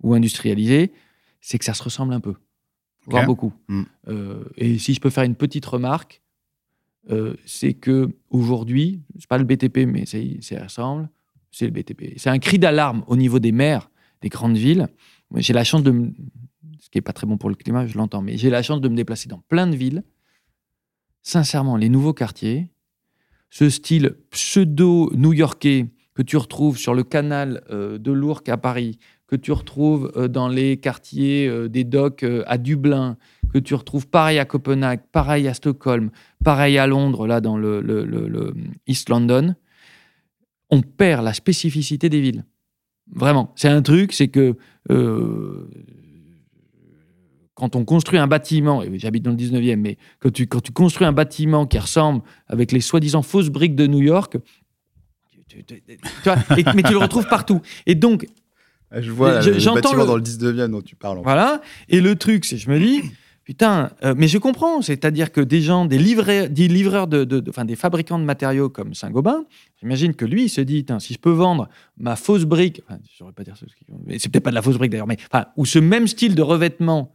ou 0.02 0.14
industrialisé, 0.14 0.90
c'est 1.42 1.58
que 1.58 1.66
ça 1.66 1.74
se 1.74 1.82
ressemble 1.82 2.14
un 2.14 2.20
peu, 2.20 2.34
voire 3.04 3.26
beaucoup. 3.26 3.52
Mm. 3.68 3.82
Euh, 4.08 4.44
et 4.56 4.78
si 4.78 4.94
je 4.94 5.00
peux 5.00 5.10
faire 5.10 5.24
une 5.24 5.36
petite 5.36 5.66
remarque, 5.66 6.22
c'est 7.44 7.74
que 7.74 8.10
aujourd'hui, 8.30 9.00
c'est 9.16 9.28
pas 9.28 9.38
le 9.38 9.44
BTP, 9.44 9.86
mais 9.86 10.06
c'est, 10.06 10.38
ça 10.40 10.64
ressemble, 10.64 11.08
c'est 11.52 11.66
le 11.66 11.70
BTP. 11.70 12.14
C'est 12.16 12.30
un 12.30 12.40
cri 12.40 12.58
d'alarme 12.58 13.04
au 13.06 13.16
niveau 13.16 13.38
des 13.38 13.52
maires 13.52 13.90
des 14.22 14.28
grandes 14.28 14.56
villes. 14.56 14.88
J'ai 15.36 15.52
la 15.52 15.62
chance 15.62 15.84
de, 15.84 15.92
me- 15.92 16.12
ce 16.80 16.90
qui 16.90 16.98
est 16.98 17.02
pas 17.02 17.12
très 17.12 17.26
bon 17.26 17.36
pour 17.38 17.48
le 17.48 17.54
climat, 17.56 17.86
je 17.86 17.96
l'entends, 17.96 18.22
mais 18.22 18.36
j'ai 18.36 18.50
la 18.50 18.62
chance 18.62 18.80
de 18.80 18.88
me 18.88 18.96
déplacer 18.96 19.28
dans 19.28 19.40
plein 19.48 19.66
de 19.66 19.76
villes. 19.76 20.02
Sincèrement, 21.22 21.76
les 21.76 21.88
nouveaux 21.88 22.14
quartiers, 22.14 22.68
ce 23.50 23.68
style 23.70 24.16
pseudo-new-yorkais 24.30 25.86
que 26.14 26.22
tu 26.22 26.36
retrouves 26.36 26.78
sur 26.78 26.94
le 26.94 27.02
canal 27.04 27.62
euh, 27.70 27.98
de 27.98 28.12
l'Ourcq 28.12 28.48
à 28.48 28.56
Paris, 28.56 28.98
que 29.26 29.36
tu 29.36 29.52
retrouves 29.52 30.12
euh, 30.16 30.28
dans 30.28 30.48
les 30.48 30.76
quartiers 30.78 31.46
euh, 31.48 31.68
des 31.68 31.84
docks 31.84 32.24
à 32.46 32.58
Dublin, 32.58 33.16
que 33.52 33.58
tu 33.58 33.74
retrouves 33.74 34.06
pareil 34.08 34.38
à 34.38 34.44
Copenhague, 34.44 35.00
pareil 35.12 35.46
à 35.48 35.54
Stockholm, 35.54 36.10
pareil 36.44 36.78
à 36.78 36.86
Londres, 36.86 37.26
là 37.26 37.40
dans 37.40 37.56
le, 37.58 37.80
le- 37.80 38.04
le- 38.04 38.28
le 38.28 38.54
East 38.86 39.08
London, 39.08 39.54
on 40.70 40.80
perd 40.82 41.24
la 41.24 41.32
spécificité 41.34 42.08
des 42.08 42.20
villes. 42.20 42.44
Vraiment. 43.12 43.52
C'est 43.56 43.68
un 43.68 43.82
truc, 43.82 44.12
c'est 44.12 44.28
que 44.28 44.56
quand 47.56 47.74
on 47.74 47.84
construit 47.84 48.18
un 48.20 48.26
bâtiment, 48.28 48.82
et 48.84 48.98
j'habite 48.98 49.24
dans 49.24 49.30
le 49.32 49.36
19e, 49.36 49.76
mais 49.80 49.96
quand 50.20 50.30
tu, 50.32 50.46
quand 50.46 50.60
tu 50.60 50.70
construis 50.72 51.06
un 51.06 51.12
bâtiment 51.12 51.66
qui 51.66 51.78
ressemble 51.78 52.22
avec 52.46 52.70
les 52.70 52.80
soi-disant 52.80 53.22
fausses 53.22 53.48
briques 53.48 53.74
de 53.74 53.86
New 53.88 54.00
York, 54.02 54.36
tu- 55.48 55.64
tu- 55.64 55.82
tu- 55.82 55.96
tu 55.96 55.98
vois, 56.24 56.36
et- 56.58 56.64
mais 56.74 56.82
tu 56.82 56.92
le 56.92 56.98
retrouves 56.98 57.26
partout. 57.28 57.60
Et 57.86 57.94
donc, 57.96 58.26
Je 58.92 59.10
vois 59.10 59.40
Je- 59.40 59.50
le 59.50 59.74
bâtiment 59.74 60.02
le- 60.02 60.06
dans 60.06 60.14
le 60.16 60.22
19e 60.22 60.70
dont 60.70 60.80
tu 60.80 60.94
parles. 60.94 61.18
en 61.18 61.22
fait. 61.22 61.24
voilà. 61.24 61.60
Et 61.88 62.00
le 62.00 62.14
truc, 62.14 62.44
c'est, 62.44 62.56
je 62.56 62.70
me 62.70 62.78
dis, 62.78 63.02
putain, 63.42 63.90
euh, 64.04 64.14
mais 64.16 64.28
je 64.28 64.38
comprends. 64.38 64.80
C'est-à-dire 64.80 65.32
que 65.32 65.40
des 65.40 65.60
gens, 65.60 65.86
des 65.86 65.98
livreurs, 65.98 66.48
des 66.48 66.68
livreurs 66.68 67.06
de, 67.08 67.24
de- 67.24 67.40
de- 67.40 67.50
enfin, 67.50 67.64
des 67.64 67.74
fabricants 67.74 68.18
de 68.18 68.24
matériaux 68.24 68.68
comme 68.68 68.94
Saint-Gobain, 68.94 69.44
j'imagine 69.80 70.14
que 70.14 70.24
lui, 70.24 70.44
il 70.44 70.48
se 70.48 70.60
dit, 70.60 70.86
si 71.00 71.14
je 71.14 71.18
peux 71.18 71.30
vendre 71.32 71.68
ma 71.98 72.14
fausse 72.16 72.44
brique, 72.44 72.80
enfin, 72.88 73.00
je 73.10 73.16
saurais 73.16 73.32
pas 73.32 73.42
dire 73.44 73.56
ce 73.56 73.64
qu'ils- 73.64 73.86
mais 74.06 74.18
c'est 74.20 74.28
peut-être 74.28 74.44
pas 74.44 74.50
de 74.50 74.54
la 74.56 74.62
fausse 74.62 74.76
brique 74.78 74.92
d'ailleurs, 74.92 75.06
mais 75.08 75.16
enfin, 75.32 75.46
ou 75.56 75.64
ce 75.66 75.78
même 75.80 76.06
style 76.06 76.34
de 76.36 76.42
revêtement 76.42 77.12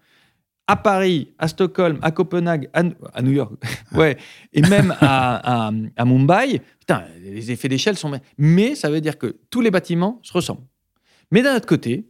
à 0.68 0.76
Paris, 0.76 1.34
à 1.38 1.48
Stockholm, 1.48 2.00
à 2.02 2.12
Copenhague, 2.12 2.70
à, 2.74 2.84
à 3.14 3.22
New 3.22 3.32
York, 3.32 3.54
ouais, 3.94 4.18
et 4.54 4.62
même 4.62 4.96
à, 5.02 5.68
à, 5.68 5.72
à 5.98 6.06
Mumbai, 6.06 6.62
putain, 6.80 7.04
les 7.22 7.52
effets 7.52 7.68
d'échelle 7.68 7.98
sont. 7.98 8.12
Mais 8.38 8.76
ça 8.76 8.90
veut 8.90 9.02
dire 9.02 9.18
que 9.18 9.38
tous 9.50 9.62
les 9.62 9.72
bâtiments 9.72 10.20
se 10.24 10.32
ressemblent. 10.34 10.66
Mais 11.32 11.42
d'un 11.42 11.56
autre 11.56 11.68
côté, 11.68 12.08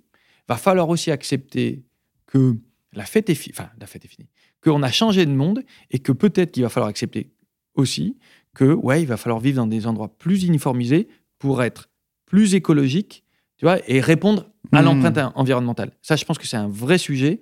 va 0.48 0.58
falloir 0.58 0.90
aussi 0.90 1.12
accepter 1.12 1.84
que 2.28 2.56
la 2.94 3.06
fête 3.06 3.30
est 3.30 3.36
finie, 3.36 3.56
enfin, 3.58 3.70
la 3.80 3.88
fête 3.88 4.04
est 4.06 4.10
finie, 4.10 4.28
qu'on 4.62 4.84
a 4.84 4.92
changé 4.92 5.26
de 5.26 5.32
monde 5.32 5.64
et 5.90 6.00
que 6.00 6.12
peut-être 6.12 6.52
qu'il 6.52 6.64
va 6.64 6.70
falloir 6.70 6.90
accepter 6.90 7.32
aussi 7.74 8.18
que, 8.54 8.66
ouais, 8.74 9.02
il 9.02 9.08
va 9.08 9.16
falloir 9.18 9.40
vivre 9.40 9.58
dans 9.58 9.68
des 9.68 9.88
endroits 9.88 10.10
plus 10.18 10.44
uniformisés 10.44 11.08
pour 11.40 11.64
être 11.64 11.90
plus 12.26 12.54
écologique, 12.54 13.24
tu 13.58 13.66
vois, 13.66 13.78
et 13.90 14.02
répondre 14.02 14.50
à 14.74 14.80
Mhm. 14.82 14.86
l'empreinte 14.86 15.18
en- 15.18 15.32
environnementale. 15.36 15.92
Ça, 16.02 16.16
je 16.16 16.26
pense 16.26 16.38
que 16.38 16.46
c'est 16.46 16.58
un 16.58 16.68
vrai 16.68 16.98
sujet. 16.98 17.40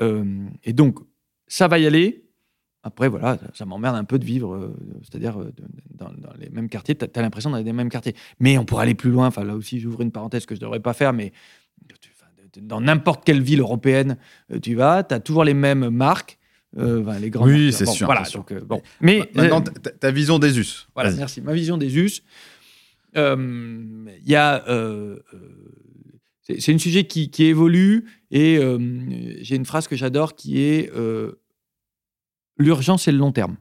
Euh, 0.00 0.46
et 0.64 0.72
donc, 0.72 0.98
ça 1.46 1.68
va 1.68 1.78
y 1.78 1.86
aller. 1.86 2.24
Après, 2.82 3.08
voilà, 3.08 3.38
ça, 3.52 3.66
m'emmerde 3.66 3.94
un 3.96 4.04
peu 4.04 4.18
de 4.18 4.24
vivre, 4.24 4.54
euh, 4.54 4.74
c'est-à-dire 5.02 5.38
euh, 5.38 5.52
dans, 5.90 6.10
dans 6.12 6.32
les 6.38 6.48
mêmes 6.48 6.70
quartiers. 6.70 6.94
Tu 6.94 7.04
as, 7.14 7.22
l'impression 7.22 7.50
d'être 7.50 7.60
dans 7.60 7.66
les 7.66 7.72
mêmes 7.74 7.90
quartiers. 7.90 8.14
Mais 8.38 8.56
on 8.56 8.64
pourrait 8.64 8.84
aller 8.84 8.94
plus 8.94 9.10
loin. 9.10 9.26
Enfin, 9.26 9.44
là 9.44 9.54
aussi, 9.54 9.80
j'ouvre 9.80 10.00
une 10.00 10.10
parenthèse 10.10 10.46
que 10.46 10.54
je 10.54 10.60
ne 10.60 10.64
devrais 10.64 10.80
pas 10.80 10.94
faire, 10.94 11.12
mais 11.12 11.32
dans 12.60 12.80
n'importe 12.80 13.24
quelle 13.24 13.42
ville 13.42 13.60
européenne, 13.60 14.16
tu 14.62 14.74
vas, 14.74 15.04
tu 15.04 15.14
as 15.14 15.20
toujours 15.20 15.44
les 15.44 15.54
mêmes 15.54 15.90
marques. 15.90 16.38
euh, 16.78 17.02
enfin, 17.02 17.18
les 17.18 17.30
grandes 17.30 17.48
Oui, 17.48 17.72
c'est 17.72 17.84
Bon, 17.84 17.92
sûr, 17.92 18.06
Voilà, 18.06 18.24
c'est 18.24 18.30
sûr. 18.30 18.40
donc, 18.40 18.52
euh, 18.52 18.60
bon. 18.60 18.82
Mais 19.00 19.28
Maintenant, 19.34 19.62
euh, 19.62 19.90
ta, 19.90 20.10
vision 20.10 20.38
des 20.38 20.58
us. 20.58 20.88
voilà, 20.94 21.12
merci. 21.12 21.40
Ma 21.42 21.52
vision 21.52 21.76
des 21.76 21.96
us. 21.98 22.22
Il 23.14 24.00
y 24.26 24.34
a. 24.36 24.64
c'est 26.42 26.60
c'est 26.60 26.72
un 26.74 26.78
sujet 26.78 27.04
qui, 27.04 27.30
qui 27.30 27.44
évolue 27.44 28.06
et 28.30 28.60
j'ai 29.40 29.56
une 29.56 29.64
phrase 29.64 29.88
que 29.88 29.96
j'adore 29.96 30.34
qui 30.34 30.60
est 30.60 30.92
l'urgence 32.58 33.08
et 33.08 33.12
le 33.12 33.18
long 33.18 33.32
terme. 33.32 33.56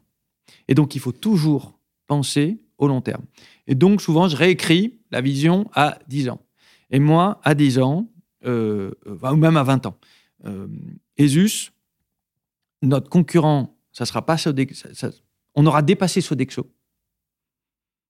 Et 0.67 0.75
donc, 0.75 0.95
il 0.95 0.99
faut 0.99 1.11
toujours 1.11 1.79
penser 2.07 2.61
au 2.77 2.87
long 2.87 3.01
terme. 3.01 3.23
Et 3.67 3.75
donc, 3.75 4.01
souvent, 4.01 4.27
je 4.27 4.35
réécris 4.35 4.99
la 5.11 5.21
vision 5.21 5.69
à 5.73 5.99
10 6.07 6.29
ans. 6.29 6.41
Et 6.91 6.99
moi, 6.99 7.39
à 7.43 7.55
10 7.55 7.79
ans, 7.79 8.09
euh, 8.45 8.91
ou 9.05 9.35
même 9.35 9.57
à 9.57 9.63
20 9.63 9.85
ans, 9.85 9.97
Esus, 11.19 11.71
notre 12.81 13.09
concurrent, 13.09 13.77
ça 13.91 14.05
sera 14.05 14.25
pas 14.25 14.37
Sodexo, 14.37 14.87
on 15.55 15.65
aura 15.65 15.81
dépassé 15.81 16.21
Sodexo. 16.21 16.71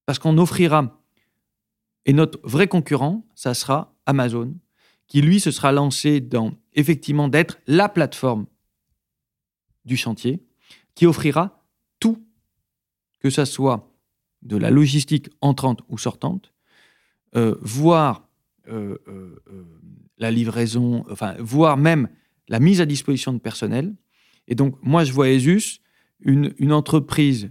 Parce 0.06 0.20
qu'on 0.20 0.38
offrira, 0.38 1.02
et 2.06 2.14
notre 2.14 2.40
vrai 2.44 2.68
concurrent, 2.68 3.24
ça 3.36 3.54
sera 3.54 3.96
Amazon, 4.06 4.54
qui 5.10 5.22
lui 5.22 5.40
se 5.40 5.52
sera 5.52 5.72
lancé 5.72 6.22
dans 6.22 6.54
effectivement 6.74 7.28
d'être 7.28 7.60
la 7.68 7.90
plateforme 7.90 8.46
du 9.84 9.98
chantier, 9.98 10.40
qui 10.96 11.06
offrira 11.06 11.66
tout, 12.00 12.24
que 13.20 13.30
ce 13.30 13.44
soit 13.44 13.92
de 14.44 14.56
la 14.56 14.70
logistique 14.70 15.30
entrante 15.42 15.82
ou 15.90 15.98
sortante, 15.98 16.54
euh, 17.36 17.56
voire 17.62 18.28
euh, 18.70 18.98
euh, 19.08 19.38
la 20.18 20.32
livraison, 20.32 21.04
enfin, 21.10 21.36
voire 21.40 21.76
même 21.76 22.08
la 22.48 22.60
mise 22.60 22.80
à 22.80 22.86
disposition 22.86 23.34
de 23.34 23.40
personnel. 23.40 23.96
Et 24.48 24.56
donc, 24.56 24.78
moi, 24.82 25.04
je 25.04 25.12
vois 25.12 25.30
ESUS, 25.30 25.82
une, 26.22 26.54
une 26.58 26.74
entreprise 26.74 27.50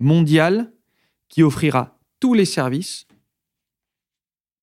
mondiale 0.00 0.72
qui 1.28 1.42
offrira 1.42 1.98
tous 2.18 2.34
les 2.34 2.44
services 2.44 3.06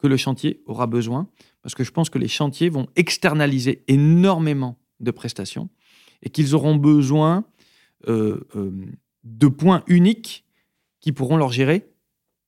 que 0.03 0.07
le 0.07 0.17
chantier 0.17 0.61
aura 0.65 0.85
besoin, 0.85 1.30
parce 1.61 1.75
que 1.75 1.85
je 1.85 1.91
pense 1.91 2.09
que 2.09 2.19
les 2.19 2.27
chantiers 2.27 2.67
vont 2.67 2.88
externaliser 2.97 3.85
énormément 3.88 4.77
de 4.99 5.11
prestations 5.11 5.69
et 6.23 6.30
qu'ils 6.30 6.55
auront 6.55 6.75
besoin 6.75 7.45
de 8.05 9.47
points 9.47 9.81
uniques 9.88 10.43
qui 10.99 11.13
pourront 11.13 11.38
leur 11.38 11.53
gérer 11.53 11.89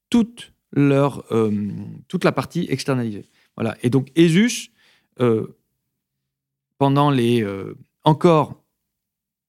toute, 0.10 0.52
leur, 0.73 1.23
euh, 1.32 1.72
toute 2.10 2.26
la 2.26 2.34
partie 2.34 2.68
externalisée. 2.69 3.30
Voilà. 3.56 3.77
Et 3.84 3.90
donc, 3.90 4.11
ESUS, 4.18 4.72
euh, 5.22 5.57
pendant 6.77 7.10
les 7.10 7.41
euh, 7.41 7.77
encore, 8.03 8.61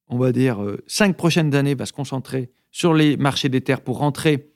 on 0.06 0.16
va 0.16 0.30
dire, 0.30 0.64
cinq 0.86 1.16
prochaines 1.16 1.56
années, 1.56 1.74
va 1.74 1.86
se 1.86 1.92
concentrer 1.92 2.52
sur 2.70 2.94
les 2.94 3.16
marchés 3.16 3.48
des 3.48 3.62
terres 3.62 3.80
pour 3.80 3.98
rentrer 3.98 4.52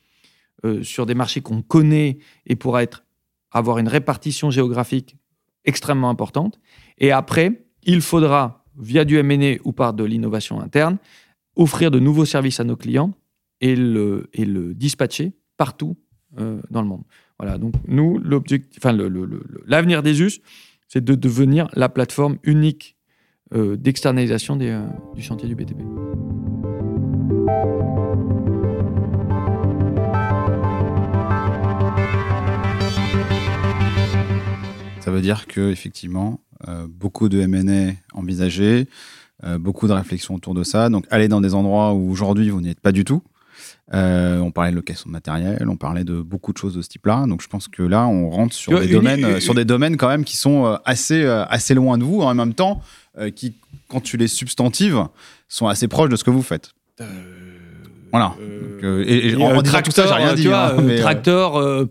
sur 0.83 1.07
des 1.07 1.15
marchés 1.15 1.41
qu'on 1.41 1.63
connaît 1.63 2.19
et 2.45 2.55
pour 2.55 2.79
être, 2.79 3.03
avoir 3.53 3.79
une 3.79 3.89
répartition 3.89 4.51
géographique 4.51 5.17
extrêmement 5.65 6.11
importante. 6.11 6.61
Et 6.99 7.13
après, 7.13 7.65
il 7.83 8.01
faudra, 8.01 8.65
via 8.79 9.05
du 9.05 9.19
M&A 9.19 9.57
ou 9.65 9.73
par 9.73 9.93
de 9.93 10.05
l'innovation 10.05 10.61
interne, 10.61 10.99
offrir 11.57 11.91
de 11.91 11.99
nouveaux 11.99 12.25
services 12.25 12.61
à 12.61 12.65
nos 12.65 12.77
clients 12.77 13.13
et 13.61 13.77
le, 13.77 14.31
et 14.33 14.45
le 14.45 14.75
dispatcher 14.75 15.33
partout 15.57 15.97
euh, 16.39 16.61
dans 16.71 16.83
le 16.83 16.89
monde. 16.89 17.03
Voilà, 17.39 17.59
donc 17.59 17.75
nous, 17.89 18.19
l'objectif, 18.19 18.79
enfin, 18.79 18.97
l'avenir 19.67 20.03
des 20.03 20.23
US, 20.23 20.41
c'est 20.89 21.05
de 21.05 21.15
devenir 21.15 21.69
la 21.75 21.89
plateforme 21.89 22.37
unique 22.43 22.97
euh, 23.55 23.77
d'externalisation 23.77 24.59
euh, 24.61 24.87
du 25.15 25.23
chantier 25.23 25.49
du 25.49 25.55
BTP. 25.55 25.81
Ça 35.01 35.11
veut 35.11 35.21
dire 35.21 35.47
que 35.47 35.71
effectivement, 35.71 36.41
beaucoup 36.89 37.29
de 37.29 37.41
M&A 37.41 37.95
envisagés, 38.13 38.87
euh, 39.45 39.59
beaucoup 39.59 39.89
de 39.89 39.93
réflexions 39.93 40.35
autour 40.35 40.55
de 40.55 40.63
ça. 40.63 40.91
Donc, 40.91 41.07
aller 41.11 41.29
dans 41.29 41.41
des 41.41 41.55
endroits 41.55 41.95
où 41.95 42.11
aujourd'hui 42.11 42.51
vous 42.51 42.61
n'êtes 42.61 42.81
pas 42.81 42.93
du 42.93 43.05
tout. 43.05 43.23
Euh, 43.95 44.39
on 44.39 44.51
parlait 44.51 44.71
de 44.71 44.77
location 44.77 45.09
de 45.09 45.13
matériel, 45.13 45.67
on 45.69 45.77
parlait 45.77 46.05
de 46.05 46.21
beaucoup 46.21 46.53
de 46.53 46.59
choses 46.59 46.75
de 46.75 46.83
ce 46.83 46.89
type-là. 46.89 47.25
Donc, 47.27 47.43
je 47.43 47.49
pense 47.49 47.67
que 47.67 47.83
là, 47.83 48.07
on 48.07 48.29
rentre 48.29 48.55
sur 48.55 48.79
des 48.79 48.89
domaines, 48.89 49.41
sur 49.41 49.55
des 49.55 49.65
domaines 49.65 49.97
quand 49.97 50.09
même 50.09 50.25
qui 50.25 50.37
sont 50.37 50.67
euh, 50.67 50.77
assez, 50.85 51.25
assez 51.25 51.75
loin 51.75 51.97
de 51.97 52.05
vous, 52.05 52.21
en 52.21 52.35
même 52.35 52.55
temps, 52.55 52.83
qui, 53.35 53.55
quand 53.89 54.01
tu 54.01 54.17
les 54.17 54.29
substantives, 54.29 55.05
sont 55.49 55.67
assez 55.67 55.89
proches 55.89 56.11
de 56.11 56.17
ce 56.17 56.25
que 56.25 56.31
vous 56.31 56.43
faites. 56.43 56.73
Voilà. 58.13 58.37
Euh, 58.83 59.05
et, 59.07 59.37
en, 59.37 59.59
euh, 59.59 59.63
disant 59.63 59.83
tout 59.83 59.91
ça, 59.91 60.07
j'ai 60.07 60.15
rien 60.15 60.35
dit. 60.35 60.47
Vois, 60.47 60.75
hein, 60.75 60.83
euh, 60.83 60.99
tracteur, 60.99 61.89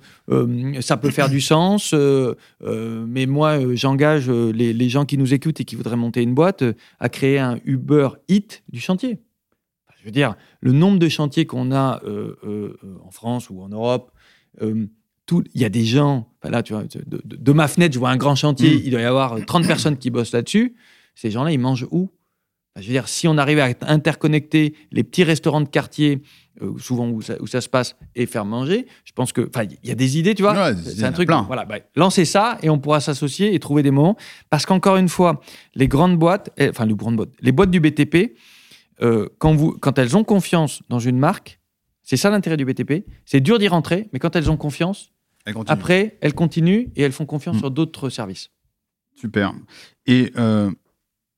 ça 0.82 0.98
peut 0.98 1.12
faire 1.12 1.30
du 1.30 1.42
sens, 1.42 1.94
mais 2.62 3.26
moi, 3.26 3.60
j'engage 3.76 4.30
les, 4.30 4.90
gens 4.90 5.06
qui 5.06 5.18
nous 5.18 5.34
écoutent 5.34 5.62
et 5.62 5.66
qui 5.66 5.76
voudraient 5.76 5.96
monter 5.96 6.22
une 6.22 6.34
boîte 6.34 6.64
à 7.00 7.10
créer 7.10 7.40
un 7.40 7.60
Uber 7.66 8.10
Eat 8.28 8.64
du 8.70 8.80
chantier. 8.80 9.20
Je 10.00 10.06
veux 10.06 10.12
dire, 10.12 10.36
le 10.62 10.72
nombre 10.72 10.98
de 10.98 11.10
chantiers 11.10 11.46
qu'on 11.46 11.72
a 11.72 12.02
en 12.04 13.12
France 13.12 13.50
ou 13.50 13.62
en 13.62 13.70
Europe, 13.70 14.12
il 14.62 15.62
y 15.62 15.66
a 15.66 15.70
des 15.70 15.86
gens, 15.86 16.28
là, 16.44 16.64
tu 16.64 16.74
vois, 16.74 16.84
de, 16.86 17.52
ma 17.52 17.68
fenêtre, 17.68 17.94
je 17.94 18.00
vois 18.00 18.10
un 18.10 18.18
grand 18.18 18.36
chantier, 18.36 18.76
mm. 18.76 18.82
il 18.86 18.92
doit 18.92 19.02
y 19.02 19.06
avoir 19.06 19.46
30 19.46 19.68
personnes 19.68 19.98
qui 19.98 20.10
bossent 20.10 20.34
là-dessus. 20.34 20.76
Ces 21.16 21.32
gens-là, 21.32 21.52
ils 21.52 21.60
mangent 21.60 21.88
où? 21.92 22.10
Je 22.76 22.88
veux 22.88 22.94
dire, 22.94 23.08
si 23.08 23.28
on 23.28 23.38
arrivait 23.38 23.62
à 23.62 23.74
interconnecter 23.92 24.76
les 24.92 25.04
petits 25.04 25.24
restaurants 25.24 25.62
de 25.62 25.68
quartier, 25.68 26.22
euh, 26.62 26.78
souvent 26.78 27.10
où 27.10 27.22
ça, 27.22 27.62
se 27.62 27.70
passe, 27.70 27.96
et 28.16 28.26
faire 28.26 28.46
manger, 28.46 28.86
je 29.06 29.12
pense 29.12 29.32
que, 29.32 29.48
enfin, 29.48 29.66
il 29.84 29.90
y 29.90 29.92
a 29.92 29.96
des 29.96 30.18
idées, 30.18 30.36
tu 30.36 30.44
vois. 30.44 30.74
c'est 30.76 31.04
un 31.04 31.12
truc. 31.12 31.28
Plein. 31.28 31.44
Voilà, 31.44 31.66
bah, 31.66 31.80
lancez 31.96 32.26
ça 32.26 32.58
et 32.62 32.70
on 32.70 32.80
pourra 32.80 33.00
s'associer 33.00 33.54
et 33.54 33.60
trouver 33.60 33.84
des 33.84 33.92
moments. 33.92 34.18
Parce 34.50 34.66
qu'encore 34.66 34.98
une 34.98 35.10
fois, 35.10 35.42
les 35.76 35.88
grandes 35.88 36.18
boîtes, 36.18 36.52
eh, 36.58 36.70
enfin, 36.70 36.86
les 36.86 36.96
grandes 36.96 37.18
boîtes, 37.18 37.34
les 37.42 37.52
boîtes 37.52 37.72
du 37.72 37.80
BTP, 37.80 38.36
euh, 39.02 39.30
quand, 39.38 39.56
vous, 39.56 39.72
quand 39.80 39.98
elles 39.98 40.18
ont 40.18 40.24
confiance 40.24 40.82
dans 40.90 41.00
une 41.00 41.18
marque, 41.18 41.60
c'est 42.04 42.18
ça 42.18 42.30
l'intérêt 42.30 42.58
du 42.58 42.66
BTP. 42.66 43.06
C'est 43.26 43.40
dur 43.40 43.60
d'y 43.60 43.68
rentrer, 43.68 44.10
mais 44.12 44.20
quand 44.20 44.36
elles 44.36 44.50
ont 44.50 44.58
confiance, 44.58 45.12
après, 45.68 46.18
elles 46.22 46.34
continuent 46.34 46.88
et 46.96 47.04
elles 47.04 47.12
font 47.12 47.26
confiance 47.26 47.58
mm. 47.58 47.60
sur 47.60 47.72
d'autres 47.72 48.10
services. 48.10 48.50
Super. 49.16 49.54
Et 50.06 50.32
euh, 50.38 50.72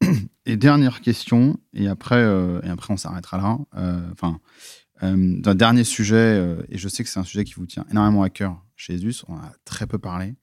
et 0.46 0.58
dernière 0.58 1.02
question, 1.02 1.58
et 1.74 1.88
après, 1.88 2.16
euh, 2.16 2.62
et 2.64 2.70
après 2.70 2.94
on 2.94 2.98
s'arrêtera 2.98 3.38
là. 3.38 3.58
Euh, 3.78 4.02
enfin, 4.12 4.40
euh, 5.04 5.42
un 5.46 5.56
dernier 5.56 5.84
sujet, 5.84 6.58
et 6.70 6.78
je 6.78 6.88
sais 6.88 7.04
que 7.04 7.10
c'est 7.10 7.20
un 7.20 7.24
sujet 7.24 7.44
qui 7.44 7.54
vous 7.54 7.66
tient 7.66 7.86
énormément 7.92 8.24
à 8.24 8.30
cœur 8.30 8.64
chez 8.76 8.94
ESUS, 8.94 9.24
on 9.28 9.36
a 9.36 9.52
très 9.66 9.88
peu 9.88 9.98
parlé. 9.98 10.36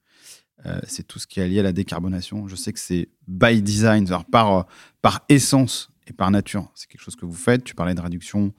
c'est 0.86 1.06
tout 1.06 1.18
ce 1.18 1.26
qui 1.26 1.40
est 1.40 1.48
lié 1.48 1.60
à 1.60 1.62
la 1.62 1.72
décarbonation. 1.72 2.48
Je 2.48 2.56
sais 2.56 2.72
que 2.72 2.80
c'est 2.80 3.08
by 3.28 3.62
design, 3.62 4.08
par, 4.32 4.66
par 5.00 5.24
essence 5.28 5.90
et 6.08 6.12
par 6.12 6.30
nature. 6.32 6.68
C'est 6.74 6.88
quelque 6.88 7.00
chose 7.00 7.14
que 7.14 7.26
vous 7.26 7.32
faites. 7.32 7.62
Tu 7.62 7.74
parlais 7.76 7.94
de 7.94 8.00
réduction 8.00 8.52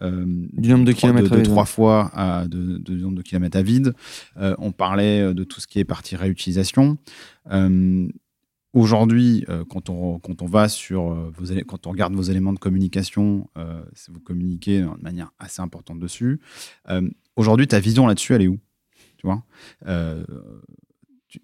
du 0.00 0.68
nombre 0.70 0.86
de 0.86 0.92
kilomètres 0.92 1.36
de, 1.36 1.42
trois 1.42 1.66
fois 1.66 2.10
à, 2.14 2.46
de, 2.46 2.78
de, 2.78 2.94
nombre 2.94 3.16
de 3.16 3.22
kilomètres 3.22 3.58
à 3.58 3.62
vide. 3.62 3.94
on 4.36 4.72
parlait 4.72 5.34
de 5.34 5.44
tout 5.44 5.60
ce 5.60 5.66
qui 5.66 5.78
est 5.78 5.84
partie 5.84 6.16
réutilisation. 6.16 6.96
Aujourd'hui, 8.74 9.44
euh, 9.50 9.64
quand, 9.68 9.90
on, 9.90 10.18
quand 10.18 10.40
on 10.40 10.46
va 10.46 10.68
sur 10.68 11.12
euh, 11.12 11.30
vos, 11.36 11.54
quand 11.66 11.86
on 11.86 11.90
regarde 11.90 12.14
vos 12.14 12.22
éléments 12.22 12.54
de 12.54 12.58
communication, 12.58 13.50
euh, 13.58 13.82
vous 14.08 14.20
communiquez 14.20 14.80
de 14.80 15.02
manière 15.02 15.30
assez 15.38 15.60
importante 15.60 15.98
dessus. 15.98 16.40
Aujourd'hui, 17.36 17.66
ta 17.68 17.80
vision 17.80 18.06
là-dessus, 18.06 18.34
elle 18.34 18.42
est 18.42 18.48
où? 18.48 18.58
Tu 19.18 19.26
vois? 19.26 19.42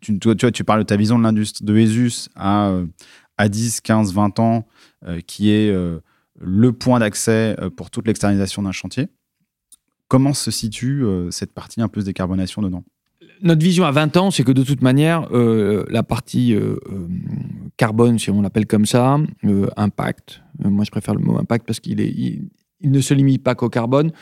Tu, 0.00 0.64
parles 0.64 0.80
de 0.80 0.86
ta 0.86 0.96
vision 0.96 1.18
de 1.18 1.22
l'industrie 1.22 1.64
de 1.64 1.76
ESUS 1.76 2.28
à, 2.34 2.72
à 3.36 3.48
10, 3.48 3.80
15, 3.82 4.12
20 4.12 4.38
ans, 4.38 4.66
qui 5.26 5.50
est 5.50 5.72
le 6.40 6.72
point 6.72 6.98
d'accès 6.98 7.56
pour 7.76 7.90
toute 7.90 8.06
l'externalisation 8.06 8.62
d'un 8.62 8.72
chantier. 8.72 9.08
Comment 10.08 10.34
se 10.34 10.50
situe 10.50 11.04
cette 11.30 11.52
partie 11.52 11.80
un 11.80 11.88
peu 11.88 12.00
de 12.00 12.06
décarbonation 12.06 12.62
dedans? 12.62 12.84
Notre 13.42 13.62
vision 13.62 13.84
à 13.84 13.90
20 13.90 14.16
ans, 14.16 14.30
c'est 14.30 14.44
que 14.44 14.52
de 14.52 14.62
toute 14.62 14.82
manière, 14.82 15.28
euh, 15.32 15.84
la 15.90 16.02
partie 16.02 16.54
euh, 16.54 16.76
euh, 16.90 17.06
carbone, 17.76 18.18
si 18.18 18.30
on 18.30 18.42
l'appelle 18.42 18.66
comme 18.66 18.86
ça, 18.86 19.18
impact, 19.76 20.42
moi 20.58 20.84
je 20.84 20.90
préfère 20.90 21.14
le 21.14 21.20
mot 21.20 21.38
impact 21.38 21.66
parce 21.66 21.80
qu'il 21.80 22.00
est, 22.00 22.08
il, 22.10 22.50
ne 22.82 23.00
se 23.00 23.14
limite 23.14 23.42
pas 23.42 23.54
qu'au 23.54 23.68
carbone, 23.68 24.12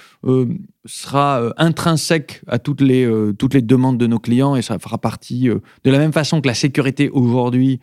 sera 0.87 1.53
intrinsèque 1.59 2.43
à 2.47 2.59
toutes 2.59 2.81
les, 2.81 3.07
toutes 3.39 3.53
les 3.53 3.61
demandes 3.61 3.99
de 3.99 4.07
nos 4.07 4.19
clients 4.19 4.57
et 4.57 4.63
ça 4.63 4.79
fera 4.79 4.97
partie, 4.97 5.49
de 5.49 5.91
la 5.91 5.99
même 5.99 6.13
façon 6.13 6.41
que 6.41 6.47
la 6.47 6.55
sécurité 6.55 7.11
aujourd'hui, 7.11 7.81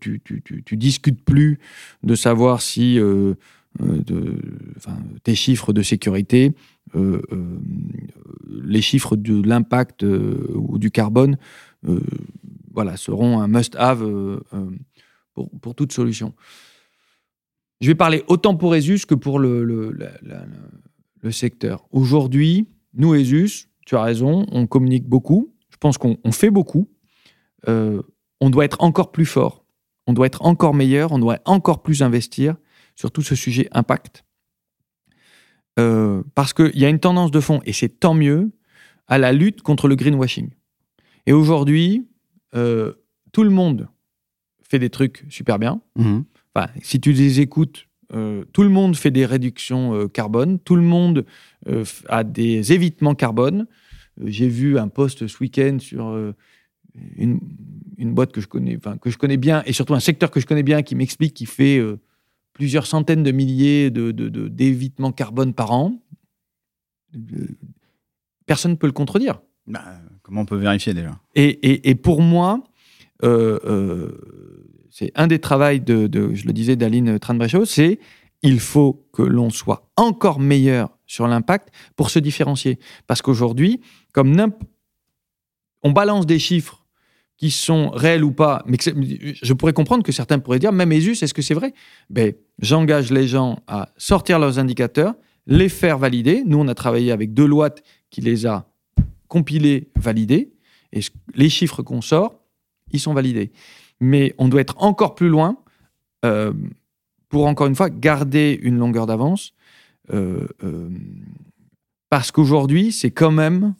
tu, 0.00 0.20
tu, 0.20 0.76
discutes 0.76 1.24
plus 1.24 1.58
de 2.02 2.14
savoir 2.14 2.60
si 2.60 2.98
tes 5.22 5.34
chiffres 5.34 5.72
de 5.72 5.82
sécurité 5.82 6.52
euh, 6.96 7.22
euh, 7.32 7.58
les 8.48 8.80
chiffres 8.80 9.16
de 9.16 9.42
l'impact 9.42 10.04
euh, 10.04 10.52
ou 10.54 10.78
du 10.78 10.90
carbone 10.90 11.36
voilà, 12.72 12.96
seront 12.96 13.40
un 13.40 13.46
must-have 13.46 14.02
pour, 15.34 15.74
toute 15.74 15.92
solution. 15.92 16.32
Je 17.82 17.88
vais 17.88 17.94
parler 17.94 18.24
autant 18.26 18.56
pour 18.56 18.74
ESUS 18.74 19.04
que 19.06 19.14
pour 19.14 19.38
le 19.38 19.92
secteur. 21.30 21.86
Aujourd'hui, 21.90 22.66
nous, 22.94 23.14
ESUS, 23.14 23.68
tu 23.84 23.96
as 23.96 24.02
raison, 24.02 24.46
on 24.50 24.66
communique 24.66 25.06
beaucoup. 25.06 25.52
Je 25.68 25.76
pense 25.76 25.98
qu'on 25.98 26.32
fait 26.32 26.50
beaucoup. 26.50 26.88
on 27.66 28.50
doit 28.50 28.64
être 28.64 28.80
encore 28.80 29.12
plus 29.12 29.26
fort. 29.26 29.66
On 30.06 30.14
doit 30.14 30.26
être 30.26 30.42
encore 30.42 30.72
meilleur. 30.72 31.12
On 31.12 31.18
doit 31.18 31.40
encore 31.44 31.82
plus 31.82 32.02
investir 32.02 32.56
sur 32.96 33.10
tout 33.10 33.22
ce 33.22 33.34
sujet 33.34 33.68
impact. 33.72 34.23
Euh, 35.78 36.22
parce 36.34 36.52
qu'il 36.52 36.78
y 36.78 36.84
a 36.84 36.88
une 36.88 37.00
tendance 37.00 37.30
de 37.30 37.40
fond, 37.40 37.60
et 37.64 37.72
c'est 37.72 37.88
tant 37.88 38.14
mieux, 38.14 38.50
à 39.08 39.18
la 39.18 39.32
lutte 39.32 39.62
contre 39.62 39.88
le 39.88 39.96
greenwashing. 39.96 40.50
Et 41.26 41.32
aujourd'hui, 41.32 42.06
euh, 42.54 42.92
tout 43.32 43.42
le 43.42 43.50
monde 43.50 43.88
fait 44.62 44.78
des 44.78 44.90
trucs 44.90 45.24
super 45.28 45.58
bien. 45.58 45.80
Mhm. 45.96 46.24
Enfin, 46.54 46.68
si 46.82 47.00
tu 47.00 47.12
les 47.12 47.40
écoutes, 47.40 47.86
euh, 48.12 48.44
tout 48.52 48.62
le 48.62 48.68
monde 48.68 48.96
fait 48.96 49.10
des 49.10 49.26
réductions 49.26 50.08
carbone, 50.08 50.58
tout 50.60 50.76
le 50.76 50.82
monde 50.82 51.26
a 52.08 52.24
des 52.24 52.72
évitements 52.72 53.14
carbone. 53.14 53.66
J'ai 54.24 54.48
vu 54.48 54.78
un 54.78 54.88
post 54.88 55.26
ce 55.26 55.38
week-end 55.40 55.78
sur 55.80 56.32
une, 57.16 57.40
une 57.98 58.14
boîte 58.14 58.32
que 58.32 58.40
je 58.40 58.46
connais, 58.46 58.78
que 59.00 59.10
je 59.10 59.18
connais 59.18 59.38
bien, 59.38 59.62
et 59.66 59.72
surtout 59.72 59.94
un 59.94 60.00
secteur 60.00 60.30
que 60.30 60.38
je 60.38 60.46
connais 60.46 60.62
bien, 60.62 60.82
qui 60.82 60.94
m'explique 60.94 61.34
qu'il 61.34 61.48
fait 61.48 61.80
plusieurs 62.54 62.86
centaines 62.86 63.22
de 63.22 63.30
milliers 63.32 63.90
de, 63.90 64.10
de- 64.12 64.30
de- 64.30 64.48
d'évitements 64.48 65.12
carbone 65.12 65.52
par 65.52 65.72
an. 65.72 66.00
Personne 68.46 68.72
ne 68.72 68.76
peut 68.76 68.86
le 68.86 68.92
contredire. 68.92 69.40
Bah, 69.66 69.84
comment 70.22 70.42
on 70.42 70.46
peut 70.46 70.56
vérifier 70.56 70.94
déjà? 70.94 71.18
Et, 71.34 71.44
et- 71.44 71.90
et 71.90 71.94
pour 71.94 72.22
moi, 72.22 72.62
euh, 73.22 73.58
euh, 73.64 74.86
c'est 74.90 75.10
un 75.14 75.26
des 75.26 75.38
travaux 75.38 75.78
de, 75.78 76.06
de- 76.06 76.34
je 76.34 76.46
le 76.46 76.52
disais, 76.52 76.76
d'Aline 76.76 77.18
Tranbrechaud, 77.18 77.64
c'est 77.64 77.98
il 78.42 78.60
faut 78.60 79.06
que 79.12 79.22
l'on 79.22 79.48
soit 79.50 79.90
encore 79.96 80.38
meilleur 80.38 80.90
sur 81.06 81.26
l'impact 81.26 81.70
pour 81.96 82.10
se 82.10 82.18
différencier. 82.18 82.78
Parce 83.06 83.22
qu'aujourd'hui, 83.22 83.80
comme 84.12 84.36
on 85.82 85.92
balance 85.92 86.26
des 86.26 86.38
chiffres 86.38 86.83
qui 87.36 87.50
sont 87.50 87.90
réels 87.90 88.22
ou 88.24 88.32
pas, 88.32 88.62
mais 88.66 88.76
je 88.80 89.52
pourrais 89.52 89.72
comprendre 89.72 90.04
que 90.04 90.12
certains 90.12 90.38
pourraient 90.38 90.60
dire, 90.60 90.72
même 90.72 90.92
Esus, 90.92 91.22
est-ce 91.22 91.34
que 91.34 91.42
c'est 91.42 91.54
vrai? 91.54 91.74
Ben, 92.10 92.32
J'engage 92.60 93.10
les 93.10 93.26
gens 93.26 93.58
à 93.66 93.88
sortir 93.96 94.38
leurs 94.38 94.58
indicateurs, 94.58 95.14
les 95.46 95.68
faire 95.68 95.98
valider. 95.98 96.44
Nous, 96.46 96.58
on 96.58 96.68
a 96.68 96.74
travaillé 96.74 97.10
avec 97.10 97.34
Deloitte 97.34 97.82
qui 98.10 98.20
les 98.20 98.46
a 98.46 98.66
compilés, 99.26 99.90
validés. 99.96 100.52
Et 100.92 101.00
les 101.34 101.48
chiffres 101.48 101.82
qu'on 101.82 102.00
sort, 102.00 102.40
ils 102.92 103.00
sont 103.00 103.14
validés. 103.14 103.50
Mais 104.00 104.34
on 104.38 104.48
doit 104.48 104.60
être 104.60 104.80
encore 104.80 105.16
plus 105.16 105.28
loin 105.28 105.56
euh, 106.24 106.52
pour, 107.28 107.46
encore 107.46 107.66
une 107.66 107.74
fois, 107.74 107.90
garder 107.90 108.58
une 108.62 108.78
longueur 108.78 109.06
d'avance. 109.06 109.52
euh, 110.12 110.46
euh, 110.62 110.88
parce 112.10 112.30
qu'aujourd'hui, 112.30 112.92
c'est 112.92 113.10
quand 113.10 113.32
même, 113.32 113.74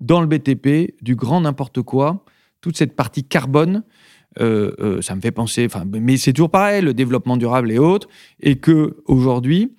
dans 0.00 0.20
le 0.20 0.26
BTP, 0.26 0.96
du 1.00 1.14
grand 1.14 1.42
n'importe 1.42 1.80
quoi. 1.82 2.24
Toute 2.66 2.76
cette 2.76 2.96
partie 2.96 3.22
carbone, 3.22 3.84
euh, 4.40 4.72
euh, 4.80 5.00
ça 5.00 5.14
me 5.14 5.20
fait 5.20 5.30
penser, 5.30 5.68
mais 6.00 6.16
c'est 6.16 6.32
toujours 6.32 6.50
pareil, 6.50 6.82
le 6.82 6.94
développement 6.94 7.36
durable 7.36 7.70
et 7.70 7.78
autres, 7.78 8.08
et 8.40 8.56
que 8.56 8.96
aujourd'hui, 9.04 9.76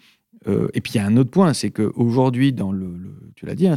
euh, 0.47 0.69
et 0.73 0.79
puis 0.79 0.93
il 0.93 0.95
y 0.95 0.99
a 1.01 1.05
un 1.05 1.17
autre 1.17 1.29
point, 1.29 1.51
c'est 1.53 1.69
qu'aujourd'hui, 1.69 2.53
dans 2.53 2.71
le, 2.71 2.87
tu 3.35 3.45
l'as 3.45 3.55
dit, 3.55 3.67
hein, 3.67 3.75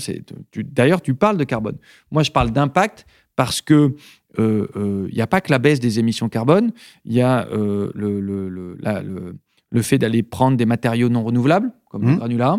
d'ailleurs, 0.58 1.02
tu 1.02 1.14
parles 1.14 1.38
de 1.38 1.42
carbone. 1.42 1.76
Moi, 2.12 2.22
je 2.22 2.30
parle 2.30 2.52
d'impact 2.52 3.04
parce 3.34 3.60
que 3.60 3.96
il 4.38 5.10
n'y 5.12 5.20
a 5.20 5.26
pas 5.26 5.40
que 5.40 5.50
la 5.50 5.58
baisse 5.58 5.80
des 5.80 5.98
émissions 5.98 6.28
carbone, 6.28 6.70
il 7.04 7.14
y 7.14 7.20
a 7.20 7.48
le, 7.50 7.90
le- 8.20 8.48
le- 8.48 8.78
le 9.72 9.82
fait 9.82 9.98
d'aller 9.98 10.22
prendre 10.24 10.56
des 10.56 10.66
matériaux 10.66 11.08
non 11.08 11.22
renouvelables, 11.22 11.70
comme 11.90 12.02
le 12.02 12.08
Mhm. 12.12 12.16
granulat. 12.16 12.58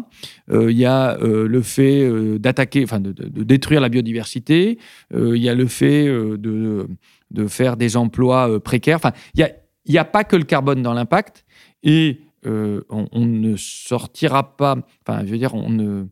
Euh, 0.50 0.72
Il 0.72 0.78
y 0.78 0.86
a 0.86 1.18
euh, 1.20 1.48
le 1.48 1.62
fait 1.62 2.04
euh, 2.04 2.40
d'attaquer, 2.40 2.84
enfin 2.84 3.00
de, 3.02 3.12
de- 3.12 3.28
de 3.28 3.44
détruire 3.44 3.82
la 3.82 3.90
biodiversité. 3.90 4.78
Euh, 5.14 5.36
Il 5.36 5.44
y 5.44 5.50
a 5.50 5.56
le 5.56 5.68
fait 5.68 6.08
euh, 6.08 6.38
de, 6.38 6.88
de 7.32 7.48
faire 7.48 7.76
des 7.78 7.98
emplois 7.98 8.50
euh, 8.50 8.60
précaires. 8.60 8.96
Enfin, 8.96 9.12
il 9.36 9.46
n'y 9.90 9.98
a, 9.98 10.02
a 10.02 10.06
pas 10.06 10.24
que 10.24 10.36
le 10.38 10.44
carbone 10.46 10.82
dans 10.82 10.94
l'impact. 10.94 11.46
Et 11.84 12.22
euh, 12.46 12.82
on, 12.90 13.08
on 13.12 13.26
ne 13.26 13.56
sortira 13.58 14.56
pas. 14.56 14.78
Enfin, 15.06 15.26
je 15.26 15.32
veux 15.32 15.38
dire, 15.38 15.54
on 15.54 15.70
ne, 15.70 16.06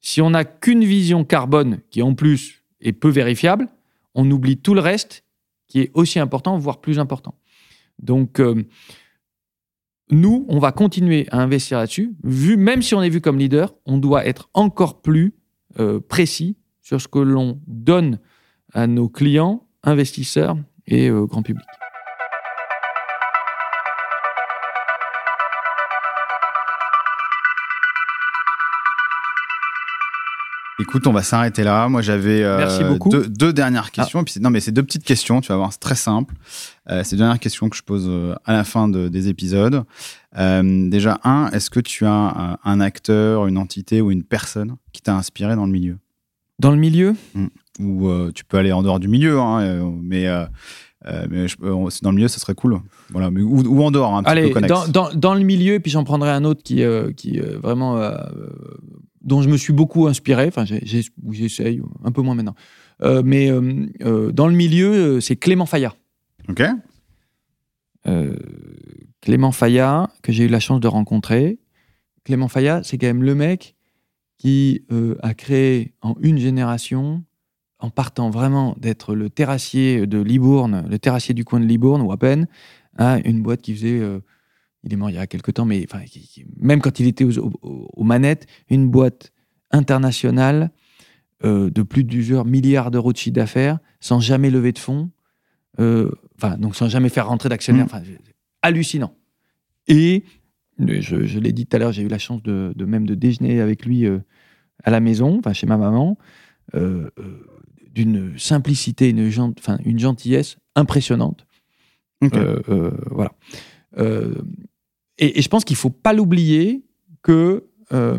si 0.00 0.22
on 0.22 0.30
n'a 0.30 0.44
qu'une 0.44 0.84
vision 0.84 1.24
carbone 1.24 1.80
qui 1.90 2.02
en 2.02 2.14
plus 2.14 2.62
est 2.80 2.92
peu 2.92 3.08
vérifiable, 3.10 3.68
on 4.14 4.30
oublie 4.30 4.56
tout 4.58 4.74
le 4.74 4.80
reste 4.80 5.24
qui 5.66 5.80
est 5.80 5.90
aussi 5.94 6.18
important, 6.20 6.56
voire 6.56 6.80
plus 6.80 6.98
important. 7.00 7.34
Donc, 8.00 8.40
euh, 8.40 8.64
nous, 10.10 10.46
on 10.48 10.58
va 10.58 10.72
continuer 10.72 11.26
à 11.30 11.40
investir 11.40 11.78
là-dessus. 11.78 12.14
Vu, 12.24 12.56
même 12.56 12.82
si 12.82 12.94
on 12.94 13.02
est 13.02 13.08
vu 13.08 13.20
comme 13.20 13.38
leader, 13.38 13.74
on 13.86 13.98
doit 13.98 14.26
être 14.26 14.50
encore 14.54 15.02
plus 15.02 15.34
euh, 15.78 16.00
précis 16.00 16.56
sur 16.82 17.00
ce 17.00 17.08
que 17.08 17.18
l'on 17.18 17.60
donne 17.66 18.18
à 18.72 18.86
nos 18.86 19.08
clients, 19.08 19.66
investisseurs 19.82 20.56
et 20.86 21.08
euh, 21.08 21.26
grand 21.26 21.42
public. 21.42 21.64
Écoute, 30.80 31.06
on 31.06 31.12
va 31.12 31.22
s'arrêter 31.22 31.62
là. 31.62 31.88
Moi, 31.88 32.02
j'avais 32.02 32.42
euh. 32.42 32.58
Deux, 33.10 33.28
deux 33.28 33.52
dernières 33.52 33.90
questions. 33.90 34.24
Puis 34.24 34.34
c'est- 34.34 34.40
non, 34.40 34.50
mais 34.50 34.60
c'est 34.60 34.72
deux 34.72 34.82
petites 34.82 35.04
questions. 35.04 35.40
Tu 35.40 35.48
vas 35.48 35.56
voir, 35.56 35.72
c'est 35.72 35.78
très 35.80 35.94
simple. 35.94 36.34
Euh, 36.90 37.02
c'est 37.04 37.16
deux 37.16 37.20
dernières 37.22 37.38
questions 37.38 37.68
que 37.68 37.76
je 37.76 37.82
pose 37.82 38.06
euh, 38.08 38.34
à 38.44 38.52
la 38.52 38.64
fin 38.64 38.88
de- 38.88 39.08
des 39.08 39.28
épisodes. 39.28 39.84
Euh, 40.38 40.88
déjà, 40.88 41.18
un, 41.24 41.50
est-ce 41.50 41.70
que 41.70 41.80
tu 41.80 42.06
as 42.06 42.58
un 42.64 42.80
acteur, 42.80 43.46
une 43.46 43.58
entité 43.58 44.00
ou 44.00 44.10
une 44.10 44.22
personne 44.24 44.76
qui 44.92 45.02
t'a 45.02 45.14
inspiré 45.16 45.54
dans 45.56 45.66
le 45.66 45.72
milieu? 45.72 45.98
Dans 46.58 46.70
le 46.70 46.76
milieu, 46.76 47.14
Ou 47.78 48.08
euh, 48.08 48.30
tu 48.34 48.44
peux 48.44 48.58
aller 48.58 48.72
en 48.72 48.82
dehors 48.82 49.00
du 49.00 49.08
milieu, 49.08 49.40
hein, 49.40 49.90
mais, 50.02 50.26
euh, 50.28 50.44
mais 51.30 51.48
je- 51.48 51.56
c'est 51.88 52.02
dans 52.02 52.10
le 52.10 52.16
milieu, 52.16 52.28
ça 52.28 52.38
serait 52.38 52.54
cool. 52.54 52.78
Voilà, 53.10 53.30
mais, 53.30 53.40
ou, 53.40 53.62
ou 53.66 53.82
en 53.82 53.90
dehors, 53.90 54.14
un 54.14 54.22
petit 54.22 54.30
Allez, 54.30 54.50
peu 54.50 54.60
dans, 54.60 54.86
dans, 54.86 55.08
dans 55.14 55.34
le 55.34 55.40
milieu, 55.40 55.72
et 55.74 55.80
puis 55.80 55.90
j'en 55.90 56.04
prendrai 56.04 56.30
un 56.30 56.44
autre 56.44 56.62
qui, 56.62 56.82
euh, 56.82 57.12
qui 57.12 57.40
euh, 57.40 57.58
vraiment, 57.62 57.96
dont 59.22 59.42
je 59.42 59.48
me 59.48 59.56
suis 59.56 59.72
beaucoup 59.72 60.06
inspiré. 60.06 60.46
Enfin, 60.46 60.64
j'essaye, 60.64 61.80
un 62.04 62.12
peu 62.12 62.22
moins 62.22 62.34
maintenant. 62.34 62.54
Euh, 63.02 63.22
mais 63.24 63.50
euh, 63.50 63.86
euh, 64.02 64.32
dans 64.32 64.46
le 64.46 64.54
milieu, 64.54 65.20
c'est 65.20 65.36
Clément 65.36 65.66
Fayat. 65.66 65.94
Ok. 66.48 66.62
Euh, 68.06 68.36
Clément 69.20 69.52
Fayat, 69.52 70.08
que 70.22 70.32
j'ai 70.32 70.44
eu 70.44 70.48
la 70.48 70.60
chance 70.60 70.80
de 70.80 70.88
rencontrer. 70.88 71.58
Clément 72.24 72.48
Fayat, 72.48 72.82
c'est 72.82 72.98
quand 72.98 73.06
même 73.06 73.22
le 73.22 73.34
mec 73.34 73.76
qui 74.38 74.86
a 75.22 75.34
créé 75.34 75.92
en 76.00 76.14
une 76.22 76.38
génération, 76.38 77.22
en 77.78 77.90
partant 77.90 78.30
vraiment 78.30 78.74
d'être 78.78 79.14
le 79.14 79.28
terrassier 79.28 80.06
de 80.06 80.18
Libourne, 80.18 80.86
le 80.88 80.98
terrassier 80.98 81.34
du 81.34 81.44
coin 81.44 81.60
de 81.60 81.66
Libourne, 81.66 82.00
ou 82.00 82.10
à 82.10 82.16
peine, 82.16 82.48
à 82.96 83.18
une 83.26 83.42
boîte 83.42 83.60
qui 83.60 83.74
faisait. 83.74 84.00
Il 84.84 84.92
est 84.92 84.96
mort 84.96 85.10
il 85.10 85.16
y 85.16 85.18
a 85.18 85.26
quelques 85.26 85.54
temps, 85.54 85.64
mais 85.64 85.84
enfin, 85.88 86.02
même 86.56 86.80
quand 86.80 87.00
il 87.00 87.06
était 87.06 87.24
aux, 87.24 87.38
aux- 87.38 87.90
aux 87.92 88.04
manettes, 88.04 88.46
une 88.68 88.88
boîte 88.88 89.32
internationale 89.70 90.70
euh, 91.44 91.70
de 91.70 91.82
plus 91.82 92.04
de 92.04 92.08
plusieurs 92.10 92.44
milliards 92.44 92.90
d'euros 92.90 93.12
de 93.12 93.16
chiffre 93.18 93.34
d'affaires, 93.34 93.78
sans 94.00 94.20
jamais 94.20 94.50
lever 94.50 94.72
de 94.72 94.78
fonds, 94.78 95.10
euh, 95.78 96.10
enfin, 96.36 96.56
donc 96.58 96.76
sans 96.76 96.88
jamais 96.88 97.08
faire 97.08 97.28
rentrer 97.28 97.48
d'actionnaires. 97.48 97.86
Mm. 97.86 98.16
Hallucinant. 98.62 99.14
Et 99.86 100.24
je, 100.78 101.24
je 101.26 101.38
l'ai 101.38 101.52
dit 101.52 101.66
tout 101.66 101.76
à 101.76 101.78
l'heure, 101.78 101.92
j'ai 101.92 102.02
eu 102.02 102.08
la 102.08 102.18
chance 102.18 102.42
de, 102.42 102.72
de 102.76 102.84
même 102.84 103.06
de 103.06 103.14
déjeuner 103.14 103.60
avec 103.60 103.84
lui 103.86 104.06
euh, 104.06 104.18
à 104.84 104.90
la 104.90 105.00
maison, 105.00 105.38
enfin 105.38 105.52
chez 105.52 105.66
ma 105.66 105.76
maman, 105.76 106.16
d'une 107.92 108.38
simplicité, 108.38 109.10
une, 109.10 109.28
gent- 109.30 109.54
une 109.84 109.98
gentillesse 109.98 110.56
impressionnante. 110.76 111.46
Voilà. 113.10 113.32
Euh, 113.98 114.34
et, 115.20 115.38
et 115.38 115.42
je 115.42 115.48
pense 115.48 115.64
qu'il 115.64 115.76
faut 115.76 115.90
pas 115.90 116.12
l'oublier 116.12 116.82
que 117.22 117.64
euh, 117.92 118.18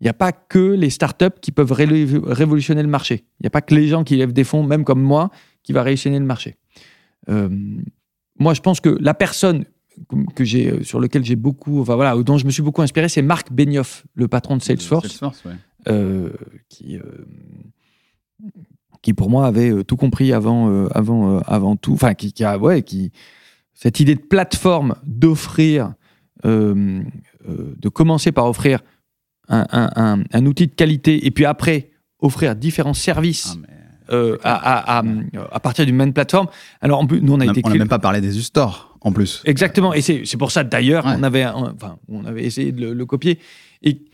il 0.00 0.04
n'y 0.04 0.08
a 0.08 0.14
pas 0.14 0.32
que 0.32 0.58
les 0.58 0.90
startups 0.90 1.38
qui 1.40 1.52
peuvent 1.52 1.72
ré- 1.72 1.86
révolutionner 1.86 2.82
le 2.82 2.88
marché. 2.88 3.24
Il 3.40 3.44
n'y 3.44 3.46
a 3.46 3.50
pas 3.50 3.62
que 3.62 3.74
les 3.74 3.88
gens 3.88 4.04
qui 4.04 4.16
lèvent 4.16 4.32
des 4.32 4.44
fonds, 4.44 4.62
même 4.62 4.84
comme 4.84 5.00
moi, 5.00 5.30
qui 5.62 5.72
va 5.72 5.82
révolutionner 5.82 6.18
le 6.18 6.26
marché. 6.26 6.56
Euh, 7.28 7.48
moi, 8.38 8.54
je 8.54 8.60
pense 8.60 8.80
que 8.80 8.90
la 9.00 9.14
personne 9.14 9.64
que 10.34 10.44
j'ai, 10.44 10.70
euh, 10.70 10.82
sur 10.82 11.00
lequel 11.00 11.24
j'ai 11.24 11.36
beaucoup, 11.36 11.80
enfin 11.80 11.94
voilà, 11.94 12.14
dont 12.22 12.36
je 12.36 12.44
me 12.44 12.50
suis 12.50 12.62
beaucoup 12.62 12.82
inspiré, 12.82 13.08
c'est 13.08 13.22
Marc 13.22 13.50
Benioff, 13.50 14.04
le 14.14 14.28
patron 14.28 14.58
de 14.58 14.62
Salesforce 14.62 15.08
Salesforce, 15.08 15.42
ouais. 15.46 15.52
euh, 15.88 16.30
qui, 16.68 16.98
euh, 16.98 17.02
qui 19.00 19.14
pour 19.14 19.30
moi 19.30 19.46
avait 19.46 19.70
euh, 19.70 19.82
tout 19.82 19.96
compris 19.96 20.34
avant, 20.34 20.70
euh, 20.70 20.88
avant, 20.94 21.36
euh, 21.36 21.40
avant 21.46 21.76
tout, 21.76 21.94
enfin 21.94 22.12
qui, 22.12 22.34
qui 22.34 22.44
a, 22.44 22.58
ouais, 22.58 22.82
qui, 22.82 23.12
cette 23.76 24.00
idée 24.00 24.14
de 24.16 24.20
plateforme 24.20 24.96
d'offrir, 25.04 25.92
euh, 26.46 27.02
euh, 27.48 27.74
de 27.78 27.88
commencer 27.88 28.32
par 28.32 28.46
offrir 28.46 28.80
un, 29.48 29.64
un- 29.70 29.90
un- 29.94 30.24
un 30.32 30.46
outil 30.46 30.66
de 30.66 30.72
qualité 30.74 31.24
et 31.26 31.30
puis 31.30 31.44
après 31.44 31.90
offrir 32.18 32.56
différents 32.56 32.94
services 32.94 33.56
Ah, 34.08 34.14
euh, 34.14 34.38
à, 34.42 34.54
à- 34.54 34.98
à- 35.00 35.04
à 35.52 35.60
partir 35.60 35.84
d'une 35.86 35.94
même 35.96 36.12
plateforme. 36.12 36.48
Alors 36.80 36.98
en 37.00 37.06
plus, 37.06 37.20
nous 37.20 37.32
on 37.34 37.40
a 37.40 37.46
on 37.46 37.50
été 37.50 37.60
n'a 37.62 37.70
clé- 37.70 37.78
même 37.78 37.88
pas 37.88 37.98
parlé 38.00 38.20
des 38.20 38.38
U-Store, 38.38 38.96
en 39.02 39.12
plus. 39.12 39.42
Exactement, 39.44 39.92
et 39.94 40.00
c'est 40.00 40.36
pour 40.38 40.50
ça 40.50 40.64
d'ailleurs 40.64 41.04
Ouais. 41.06 41.14
on 41.18 41.22
avait, 41.22 41.44
enfin, 41.46 41.98
on 42.08 42.24
avait 42.24 42.44
essayé 42.44 42.72
de 42.72 42.80
le, 42.80 42.94
le 42.94 43.06
copier. 43.06 43.38
Et 43.82 44.04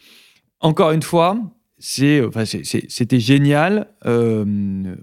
encore 0.61 0.91
une 0.91 1.03
fois, 1.03 1.39
c'est, 1.79 2.23
enfin, 2.25 2.45
c'était 2.45 3.21
génial. 3.21 3.87
euh, 4.07 4.95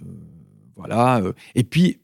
voilà. 0.75 1.21
et 1.55 1.63
puis, 1.63 1.99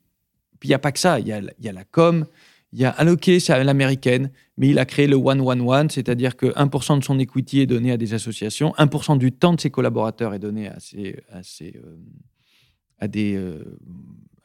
puis 0.65 0.69
il 0.69 0.71
n'y 0.71 0.75
a 0.75 0.79
pas 0.79 0.91
que 0.91 0.97
ça. 0.97 1.19
Il 1.19 1.27
y 1.27 1.31
a, 1.31 1.41
y 1.59 1.69
a 1.69 1.71
la 1.71 1.83
com, 1.83 2.25
il 2.73 2.79
y 2.79 2.85
a 2.85 2.89
alloqué, 2.89 3.39
c'est 3.39 3.53
à 3.53 3.63
l'américaine, 3.63 4.31
mais 4.57 4.69
il 4.69 4.79
a 4.79 4.85
créé 4.85 5.05
le 5.05 5.15
one 5.15 5.41
one 5.41 5.61
one, 5.61 5.89
c'est-à-dire 5.91 6.35
que 6.35 6.47
1% 6.47 6.99
de 6.99 7.03
son 7.03 7.19
equity 7.19 7.59
est 7.59 7.67
donné 7.67 7.91
à 7.91 7.97
des 7.97 8.15
associations, 8.15 8.73
1% 8.79 9.19
du 9.19 9.31
temps 9.31 9.53
de 9.53 9.61
ses 9.61 9.69
collaborateurs 9.69 10.33
est 10.33 10.39
donné 10.39 10.69
à, 10.69 10.79
ces, 10.79 11.23
à, 11.31 11.43
ces, 11.43 11.79
euh, 11.85 11.97
à 12.97 13.07
des, 13.07 13.35
euh, 13.35 13.77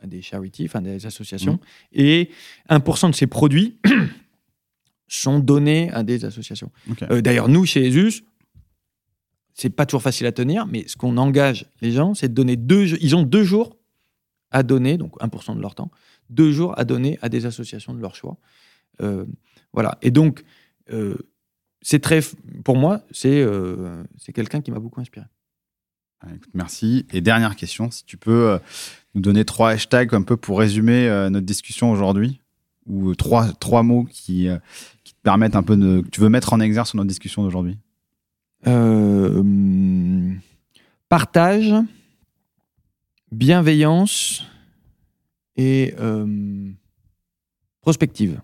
à 0.03 0.07
des 0.07 0.21
charities, 0.21 0.67
enfin 0.67 0.83
des 0.83 1.07
associations, 1.07 1.55
Mmh. 1.55 2.01
et 2.01 2.31
1% 2.69 3.11
de 3.11 3.15
ses 3.15 3.27
produits 3.27 3.79
sont 5.09 5.39
donnés 5.39 5.91
à 5.93 6.03
des 6.03 6.27
associations. 6.27 6.71
Euh, 7.11 7.23
D'ailleurs, 7.23 7.49
nous, 7.49 7.65
chez 7.65 7.87
ESUS, 7.87 8.25
c'est 9.55 9.71
pas 9.71 9.87
toujours 9.87 10.03
facile 10.03 10.27
à 10.27 10.33
tenir, 10.33 10.67
mais 10.67 10.87
ce 10.87 10.97
qu'on 10.97 11.17
engage 11.17 11.65
les 11.81 11.93
gens, 11.93 12.13
c'est 12.13 12.29
de 12.29 12.35
donner 12.35 12.57
deux 12.57 12.85
jours. 12.85 12.99
Ils 13.01 13.17
ont 13.17 13.23
deux 13.23 13.45
jours 13.45 13.79
à 14.51 14.63
donner, 14.63 14.99
donc 14.99 15.17
1% 15.21 15.57
de 15.57 15.61
leur 15.61 15.75
temps, 15.75 15.91
deux 16.31 16.52
jours 16.52 16.78
à 16.78 16.85
donner 16.85 17.19
à 17.20 17.28
des 17.28 17.44
associations 17.44 17.93
de 17.93 18.01
leur 18.01 18.15
choix. 18.15 18.39
Euh, 19.02 19.27
voilà. 19.73 19.98
Et 20.02 20.11
donc, 20.11 20.44
euh, 20.93 21.16
c'est 21.82 22.01
très. 22.01 22.20
Pour 22.65 22.77
moi, 22.77 23.02
c'est 23.11 23.43
euh, 23.43 24.02
c'est 24.16 24.32
quelqu'un 24.32 24.61
qui 24.61 24.70
m'a 24.70 24.78
beaucoup 24.78 25.01
inspiré. 25.01 25.27
Ah, 26.20 26.28
écoute, 26.35 26.51
merci. 26.55 27.07
Et 27.12 27.20
dernière 27.20 27.57
question, 27.57 27.90
si 27.90 28.05
tu 28.05 28.16
peux 28.16 28.59
nous 29.15 29.23
donner 29.23 29.44
trois 29.44 29.70
hashtags 29.70 30.15
un 30.15 30.23
peu 30.23 30.36
pour 30.36 30.59
résumer 30.59 31.09
notre 31.31 31.47
discussion 31.47 31.90
aujourd'hui, 31.90 32.40
ou 32.86 33.15
trois, 33.15 33.51
trois 33.55 33.82
mots 33.82 34.05
qui, 34.05 34.47
qui 35.02 35.15
te 35.15 35.20
permettent 35.23 35.57
un 35.57 35.62
peu 35.62 35.78
de. 35.78 36.02
que 36.02 36.09
tu 36.11 36.20
veux 36.20 36.28
mettre 36.28 36.52
en 36.52 36.61
exergue 36.61 36.86
sur 36.86 36.98
notre 36.98 37.09
discussion 37.09 37.43
d'aujourd'hui. 37.43 37.78
Hum, 38.66 40.39
partage, 41.09 41.73
bienveillance 43.32 44.44
et 45.57 45.95
euh, 46.01 46.71
prospective. 47.83 48.41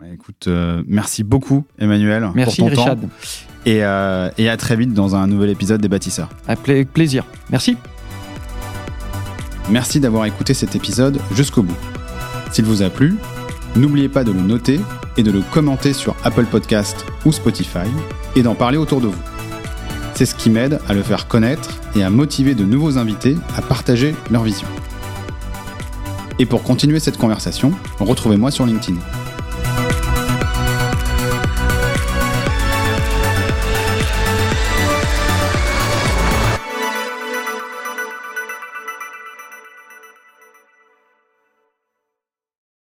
Ouais, 0.00 0.12
Écoute, 0.14 0.44
euh, 0.46 0.82
merci 0.86 1.24
beaucoup, 1.24 1.64
Emmanuel. 1.78 2.28
Merci 2.34 2.60
pour 2.60 2.70
ton 2.70 2.76
Richard. 2.82 2.96
temps. 3.00 3.08
Et, 3.66 3.82
euh, 3.84 4.30
et 4.38 4.48
à 4.48 4.56
très 4.56 4.76
vite 4.76 4.92
dans 4.94 5.16
un 5.16 5.26
nouvel 5.26 5.50
épisode 5.50 5.80
des 5.80 5.88
Bâtisseurs. 5.88 6.28
Avec 6.46 6.92
plaisir. 6.92 7.26
Merci. 7.50 7.76
Merci 9.70 10.00
d'avoir 10.00 10.24
écouté 10.24 10.54
cet 10.54 10.76
épisode 10.76 11.18
jusqu'au 11.34 11.62
bout. 11.62 11.76
S'il 12.52 12.64
vous 12.64 12.82
a 12.82 12.88
plu, 12.90 13.16
n'oubliez 13.76 14.08
pas 14.08 14.24
de 14.24 14.32
le 14.32 14.40
noter 14.40 14.80
et 15.16 15.22
de 15.22 15.30
le 15.30 15.42
commenter 15.52 15.92
sur 15.92 16.16
Apple 16.24 16.46
Podcast 16.46 17.04
ou 17.26 17.32
Spotify 17.32 17.88
et 18.36 18.42
d'en 18.42 18.54
parler 18.54 18.78
autour 18.78 19.00
de 19.00 19.08
vous. 19.08 19.22
C'est 20.14 20.26
ce 20.26 20.34
qui 20.34 20.48
m'aide 20.48 20.80
à 20.88 20.94
le 20.94 21.02
faire 21.02 21.28
connaître 21.28 21.80
et 21.94 22.02
à 22.02 22.10
motiver 22.10 22.54
de 22.54 22.64
nouveaux 22.64 22.98
invités 22.98 23.36
à 23.56 23.62
partager 23.62 24.14
leur 24.30 24.42
vision. 24.42 24.66
Et 26.38 26.46
pour 26.46 26.62
continuer 26.62 27.00
cette 27.00 27.18
conversation, 27.18 27.72
retrouvez-moi 27.98 28.50
sur 28.50 28.64
LinkedIn. 28.64 28.98